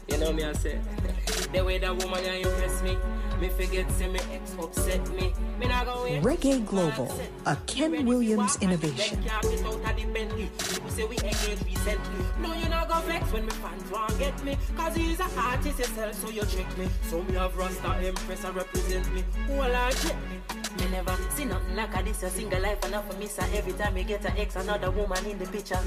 You 0.08 0.18
know 0.18 0.32
me, 0.32 0.44
I 0.44 0.52
say. 0.52 0.78
the 1.52 1.64
way 1.64 1.78
that 1.78 1.96
woman 1.96 2.24
you 2.24 2.48
impress 2.48 2.82
me. 2.82 2.96
Me 3.40 3.48
forget, 3.48 3.90
say 3.92 4.08
me 4.08 4.20
ex 4.32 4.54
upset 4.60 5.08
me. 5.14 5.32
Me 5.58 5.66
not 5.66 5.86
go 5.86 6.04
wait. 6.04 6.22
Reggae 6.22 6.64
Global, 6.64 7.12
a 7.46 7.56
Ken 7.66 8.06
Williams 8.06 8.58
innovation. 8.60 9.22
Can't 9.24 9.42
get 9.42 9.64
out 9.64 9.74
of 9.74 9.96
the 9.96 10.04
Bentley. 10.12 10.50
People 10.58 10.90
say 10.90 11.04
we 11.04 11.16
engaged 11.16 11.64
recently. 11.64 12.24
No, 12.40 12.54
you 12.54 12.68
not 12.68 12.88
go 12.88 13.00
vex 13.00 13.32
when 13.32 13.44
me 13.46 13.52
fans 13.52 13.90
want 13.90 14.16
get 14.18 14.44
me. 14.44 14.56
Cause 14.76 14.94
he's 14.94 15.18
an 15.18 15.30
artist 15.36 15.78
himself, 15.78 16.14
so 16.14 16.30
you 16.30 16.42
trick 16.42 16.78
me. 16.78 16.88
So 17.10 17.22
me 17.24 17.34
have 17.34 17.56
Rasta 17.56 17.88
Empress, 17.96 18.44
I 18.44 18.50
represent 18.50 19.12
me. 19.12 19.24
Who 19.48 19.60
I 19.60 19.90
check 19.90 20.16
me? 20.30 20.51
Me 20.82 20.88
never 20.90 21.16
see 21.30 21.44
nothing 21.44 21.76
like 21.76 21.96
a 21.96 22.02
this, 22.02 22.24
a 22.24 22.30
single 22.30 22.60
life 22.60 22.84
enough 22.86 23.08
for 23.08 23.16
me, 23.16 23.26
so 23.26 23.42
every 23.54 23.72
time 23.74 23.96
you 23.96 24.02
get 24.02 24.24
an 24.24 24.36
ex, 24.36 24.56
another 24.56 24.90
woman 24.90 25.24
in 25.26 25.38
the 25.38 25.46
picture. 25.46 25.78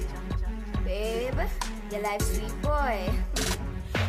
Babe, 0.86 1.38
you 1.92 2.02
like 2.02 2.22
sweet 2.22 2.62
boy. 2.62 3.10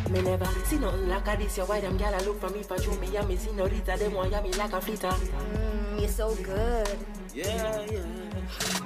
Me 0.09 0.21
never 0.21 0.45
see 0.65 0.77
nothing 0.77 1.09
like 1.09 1.27
a 1.27 1.35
this, 1.35 1.57
your 1.57 1.65
why 1.65 1.81
them 1.81 1.97
gyal 1.97 2.17
a 2.17 2.23
look 2.23 2.39
for 2.39 2.49
me 2.51 2.63
for 2.63 2.81
show 2.81 2.95
me, 2.99 3.07
yeah, 3.11 3.25
me 3.25 3.35
senorita, 3.35 3.97
them 3.97 4.13
want 4.13 4.31
yeah, 4.31 4.41
me 4.41 4.53
like 4.53 4.71
a 4.71 4.79
flitter. 4.79 5.09
Mm, 5.09 5.99
you're 5.99 6.07
so 6.07 6.33
good. 6.35 6.97
Yeah, 7.33 7.85
yeah. 7.91 8.26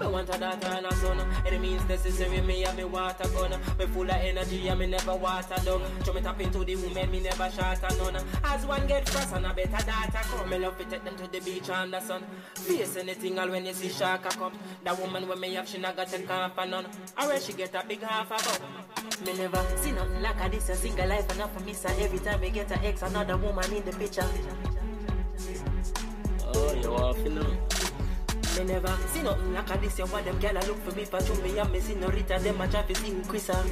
Me 0.01 0.07
want 0.07 0.35
a 0.35 0.39
daughter 0.39 0.67
and 0.67 0.85
a 0.87 0.93
son. 0.95 1.17
Means 1.61 1.87
necessary, 1.87 2.41
me 2.41 2.61
have 2.61 2.75
me 2.75 2.85
water 2.85 3.27
gun. 3.29 3.51
Me 3.77 3.85
full 3.85 4.09
of 4.09 4.09
energy 4.09 4.67
and 4.67 4.79
me 4.79 4.87
never 4.87 5.15
water 5.15 5.55
down. 5.63 5.83
So 6.03 6.11
me 6.11 6.21
tap 6.21 6.41
into 6.41 6.65
the 6.65 6.75
woman, 6.75 7.11
me 7.11 7.19
never 7.19 7.51
shot 7.51 7.83
a 7.83 7.97
none. 7.97 8.23
As 8.43 8.65
one 8.65 8.87
get 8.87 9.07
frost 9.07 9.35
and 9.35 9.45
a 9.45 9.53
better 9.53 9.85
daughter 9.85 10.21
come. 10.23 10.49
Me 10.49 10.57
love 10.57 10.75
to 10.79 10.85
take 10.85 11.03
them 11.03 11.15
to 11.17 11.27
the 11.27 11.39
beach 11.39 11.69
and 11.69 11.93
the 11.93 11.99
sun. 11.99 12.23
Face 12.55 12.97
anything 12.97 13.37
all 13.37 13.49
when 13.49 13.63
you 13.63 13.73
see 13.73 13.89
shark 13.89 14.23
come. 14.23 14.53
That 14.83 14.99
woman 14.99 15.27
when 15.27 15.39
me 15.39 15.53
have, 15.53 15.69
she 15.69 15.77
not 15.77 15.95
got 15.95 16.07
take 16.07 16.27
half 16.27 16.57
a 16.57 16.65
none. 16.65 16.85
Or 17.21 17.27
where 17.27 17.39
she 17.39 17.53
get 17.53 17.75
a 17.75 17.85
big 17.87 18.01
half 18.01 18.31
a 18.31 18.59
bum. 18.59 19.25
Me 19.25 19.33
never 19.37 19.63
see 19.77 19.91
nothing 19.91 20.21
like 20.23 20.43
a 20.43 20.49
this, 20.49 20.69
a 20.69 20.75
single 20.75 21.07
life 21.07 21.31
enough 21.35 21.53
for 21.55 21.63
me, 21.63 21.73
so 21.73 21.89
every 21.89 22.17
time 22.17 22.41
me 22.41 22.49
get 22.49 22.71
an 22.71 22.79
ex, 22.83 23.03
another 23.03 23.37
woman 23.37 23.71
in 23.71 23.85
the 23.85 23.91
picture. 23.91 24.25
Oh, 26.43 26.73
you 26.81 26.91
want 26.91 27.17
to 27.17 27.29
know? 27.29 27.80
Me 28.57 28.65
never 28.65 28.97
see 29.07 29.23
nothing 29.23 29.53
like 29.53 29.69
a 29.69 29.77
this. 29.77 29.97
You 29.99 30.05
want 30.07 30.25
them 30.25 30.39
gyal 30.39 30.67
look 30.67 30.77
for 30.83 30.95
me 30.95 31.05
for 31.05 31.21
show 31.21 31.35
me 31.35 31.57
and 31.57 32.01
no 32.01 32.07
Rita. 32.07 32.39
Them 32.39 32.61
a 32.61 32.67
who 32.67 33.23
Chris 33.23 33.49
are. 33.49 33.65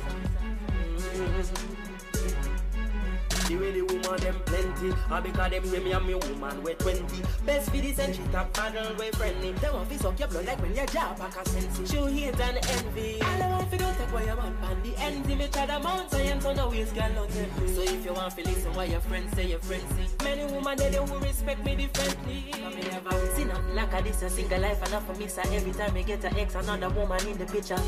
The 3.50 3.58
way 3.58 3.72
the 3.72 3.82
woman 3.82 4.20
them 4.22 4.36
plenty. 4.46 4.94
Or 5.10 5.22
because 5.22 5.50
them 5.50 5.64
hear 5.64 5.82
me 5.82 5.92
and 6.14 6.24
woman 6.24 6.62
we 6.62 6.76
20. 6.76 7.24
Best 7.48 7.72
for 7.72 7.78
the 7.78 7.94
century, 7.94 8.24
top 8.32 8.56
model 8.56 8.94
we 9.00 9.10
friendly. 9.10 9.54
Them 9.54 9.74
want 9.74 9.90
to 9.90 9.98
suck 9.98 10.20
your 10.20 10.28
blood 10.28 10.46
like 10.46 10.62
when 10.62 10.76
your 10.76 10.86
job 10.86 11.18
back 11.18 11.36
a 11.36 11.50
sense. 11.50 11.92
Show 11.92 12.06
hate 12.06 12.40
and 12.40 12.58
envy. 12.64 13.20
All 13.24 13.42
I 13.42 13.50
want 13.50 13.72
to 13.72 13.78
do 13.80 13.86
take 13.98 14.12
away 14.12 14.26
your 14.28 14.36
man 14.36 14.56
pan 14.62 14.78
the 14.84 14.94
envy. 15.02 15.34
Me 15.34 15.48
try 15.48 15.66
the 15.66 15.80
mount 15.80 16.12
science 16.12 16.46
on 16.46 16.56
the 16.58 16.70
waist, 16.70 16.94
girl, 16.94 17.10
not 17.10 17.30
temple. 17.30 17.68
So 17.70 17.82
if 17.82 18.06
you 18.06 18.14
want 18.14 18.36
to 18.36 18.44
listen 18.44 18.74
what 18.76 18.88
your 18.88 19.02
friends 19.02 19.36
say, 19.36 19.48
your 19.48 19.60
friends 19.60 19.96
see. 19.96 20.24
Many 20.24 20.46
women 20.54 20.78
they 20.78 20.94
who 20.94 21.18
respect 21.18 21.66
me 21.66 21.76
differently. 21.76 22.54
I 22.54 22.70
me 22.70 22.82
never 22.84 23.34
see 23.34 23.46
nothing 23.46 23.74
like 23.74 23.94
a 23.94 24.04
this 24.04 24.22
a 24.22 24.30
single 24.30 24.62
life 24.62 24.88
enough 24.88 25.08
for 25.08 25.16
me. 25.16 25.28
So 25.28 25.42
every 25.42 25.72
time 25.72 25.92
me 25.96 26.04
get 26.04 26.24
a 26.24 26.40
ex, 26.40 26.54
another 26.54 26.90
woman 26.90 27.26
in 27.26 27.36
the 27.36 27.48
picture. 27.48 27.82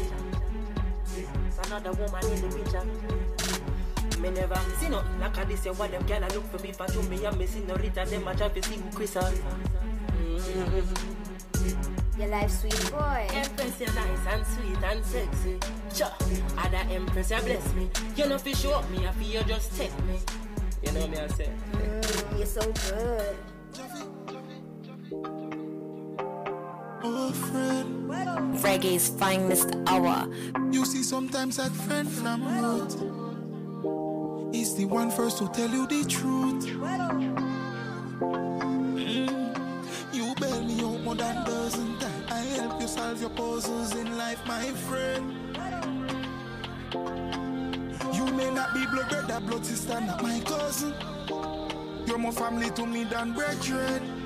Another 1.66 1.92
woman 1.92 2.26
in 2.32 2.50
the 2.50 2.58
picture. 2.58 3.41
Me 4.22 4.30
never 4.30 4.56
see 4.80 4.88
nothing 4.88 5.20
like 5.20 5.38
a 5.38 5.46
this. 5.46 5.66
What 5.66 5.90
them 5.90 6.04
gyal 6.04 6.30
a 6.30 6.34
look 6.36 6.46
for 6.52 6.60
me 6.60 6.72
for 6.72 6.86
to 6.86 7.02
me 7.10 7.26
and 7.26 7.38
me 7.40 7.48
see 7.48 7.62
no 7.62 7.76
Rita. 7.76 8.06
Them 8.06 8.28
a 8.28 8.36
try 8.36 8.50
to 8.50 8.62
see 8.62 8.76
who 8.76 8.90
Chris 8.92 9.18
on. 9.18 9.34
Your 12.20 12.28
life 12.28 12.52
sweet 12.52 12.92
boy. 12.92 13.28
Empress, 13.32 13.80
you're 13.80 13.94
nice 13.94 14.28
and 14.30 14.46
sweet 14.46 14.84
and 14.84 15.06
sexy. 15.06 15.60
Cha, 15.96 16.16
other 16.58 16.94
Empress, 16.94 17.32
you 17.32 17.42
bless 17.42 17.74
me. 17.74 17.90
You 18.16 18.30
know, 18.30 18.38
fi 18.38 18.54
show 18.54 18.74
up 18.74 18.90
me, 18.92 19.08
I 19.08 19.12
feel 19.14 19.42
you 19.42 19.44
just 19.44 19.76
take 19.76 19.98
me. 20.04 20.20
You 20.84 20.92
know 20.92 21.08
me, 21.08 21.18
I 21.18 21.28
say. 21.28 21.50
Mm, 21.72 22.38
you're 22.38 22.46
so 22.46 22.62
good. 22.62 23.36
Oh, 27.04 27.32
friend. 27.32 28.02
Reggae's 28.62 29.10
finest 29.10 29.76
hour. 29.88 30.28
You 30.72 30.86
see, 30.86 31.02
sometimes 31.04 31.58
that 31.58 31.72
friend 31.72 32.08
from 32.08 32.44
road 32.62 32.92
is 34.72 34.78
the 34.78 34.86
one 34.86 35.12
first 35.12 35.38
to 35.38 35.48
tell 35.50 35.70
you 35.70 35.86
the 35.88 36.04
truth. 36.06 36.66
Mm. 38.20 39.34
You 40.14 40.34
bail 40.40 40.64
me 40.64 40.82
out 40.82 41.02
more 41.04 41.16
than 41.16 41.44
dozen 41.46 41.98
times. 42.00 42.32
I 42.32 42.40
help 42.60 42.82
you 42.82 42.88
solve 42.88 43.20
your 43.20 43.32
puzzles 43.32 43.96
in 43.96 44.18
life, 44.18 44.40
my 44.48 44.66
friend. 44.88 45.36
You 48.14 48.26
may 48.34 48.52
not 48.52 48.74
be 48.74 48.86
blood 48.86 49.10
brother, 49.10 49.40
blood 49.42 49.66
sister, 49.66 50.00
not 50.00 50.22
my 50.24 50.40
cousin. 50.42 50.94
You're 52.06 52.18
more 52.18 52.32
family 52.32 52.70
to 52.72 52.86
me 52.86 53.04
than 53.04 53.34
brethren. 53.34 54.21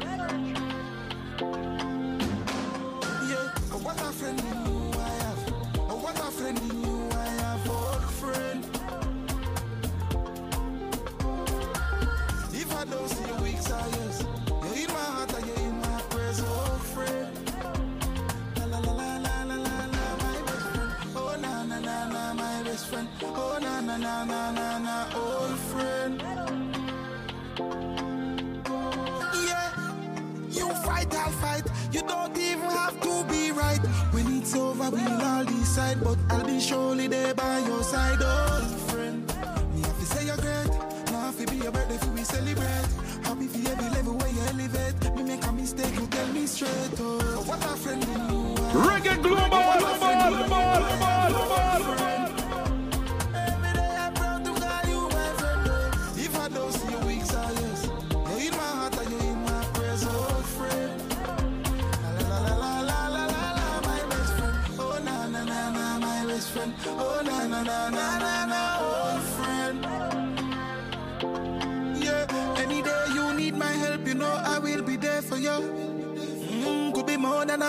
But 36.55 36.61
surely 36.63 37.07
there 37.07 37.33
by 37.33 37.59
your 37.67 37.83
side, 37.83 38.21
old 38.23 38.79
friend. 38.89 39.27
Me 39.75 39.81
have 39.81 39.99
to 39.99 40.05
say 40.05 40.25
you're 40.25 40.37
great. 40.37 40.69
Now 41.11 41.19
have 41.27 41.37
to 41.37 41.45
be 41.51 41.57
your 41.57 41.71
birthday 41.73 42.07
we 42.15 42.23
celebrate. 42.23 42.87
Happy 43.23 43.47
for 43.47 43.71
every 43.71 43.89
level 43.89 44.13
where 44.13 44.29
you 44.29 44.39
elevate. 44.53 45.15
Me 45.17 45.23
make 45.23 45.45
a 45.45 45.51
mistake, 45.51 45.93
you 45.99 46.07
tell 46.07 46.27
me 46.27 46.45
straight. 46.47 46.94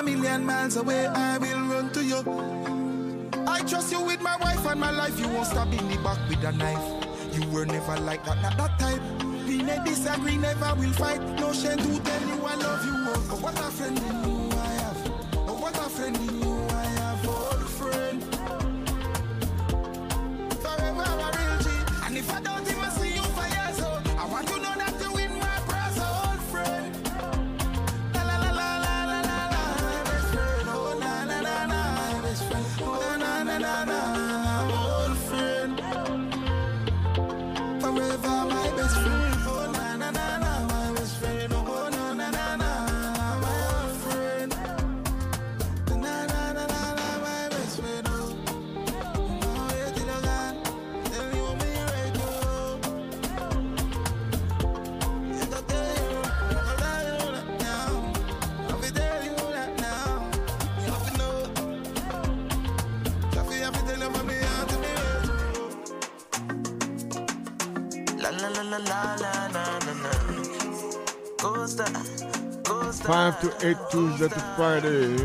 Million 0.07 0.47
miles 0.47 0.77
away, 0.77 1.07
I 1.07 1.37
will 1.39 1.63
run 1.67 1.91
to 1.93 2.05
you. 2.05 2.21
I 3.47 3.61
trust 3.61 3.91
you 3.91 4.01
with 4.03 4.21
my 4.23 4.37
wife 4.37 4.65
and 4.65 4.81
my 4.81 4.91
life. 4.91 5.19
You 5.19 5.29
won't 5.29 5.49
stab 5.49 5.73
in 5.73 5.89
the 5.89 5.97
back 5.99 6.19
with 6.29 6.45
a 6.45 6.53
knife. 6.53 6.87
You 7.35 7.47
were 7.51 7.67
never 7.67 7.97
like 8.01 8.25
that, 8.25 8.41
not 8.41 8.57
that 8.57 8.79
type. 8.79 9.03
We 9.47 9.63
may 9.63 9.79
disagree, 9.85 10.37
never 10.37 10.75
will 10.77 10.93
fight. 10.93 11.21
No 11.41 11.53
shame 11.53 11.79
to 11.79 12.01
tell 12.01 12.29
you 12.29 12.39
I 12.45 12.55
love 12.55 12.85
you. 12.87 12.95
Oh, 13.33 13.39
what 13.43 13.59
a 13.59 13.71
friend 13.73 13.99
5 73.07 73.41
to 73.41 73.69
8 73.69 73.77
Tuesday 73.89 74.27
to 74.27 74.41
Friday. 74.57 75.17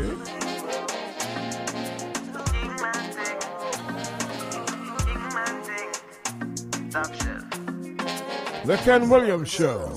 The 8.64 8.76
Ken 8.84 9.08
Williams 9.08 9.48
Show. 9.48 9.96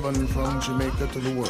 24 0.00 0.12
7 0.12 0.26
from 0.26 0.60
Jamaica 0.60 1.06
to 1.06 1.20
the 1.20 1.30
world. 1.30 1.48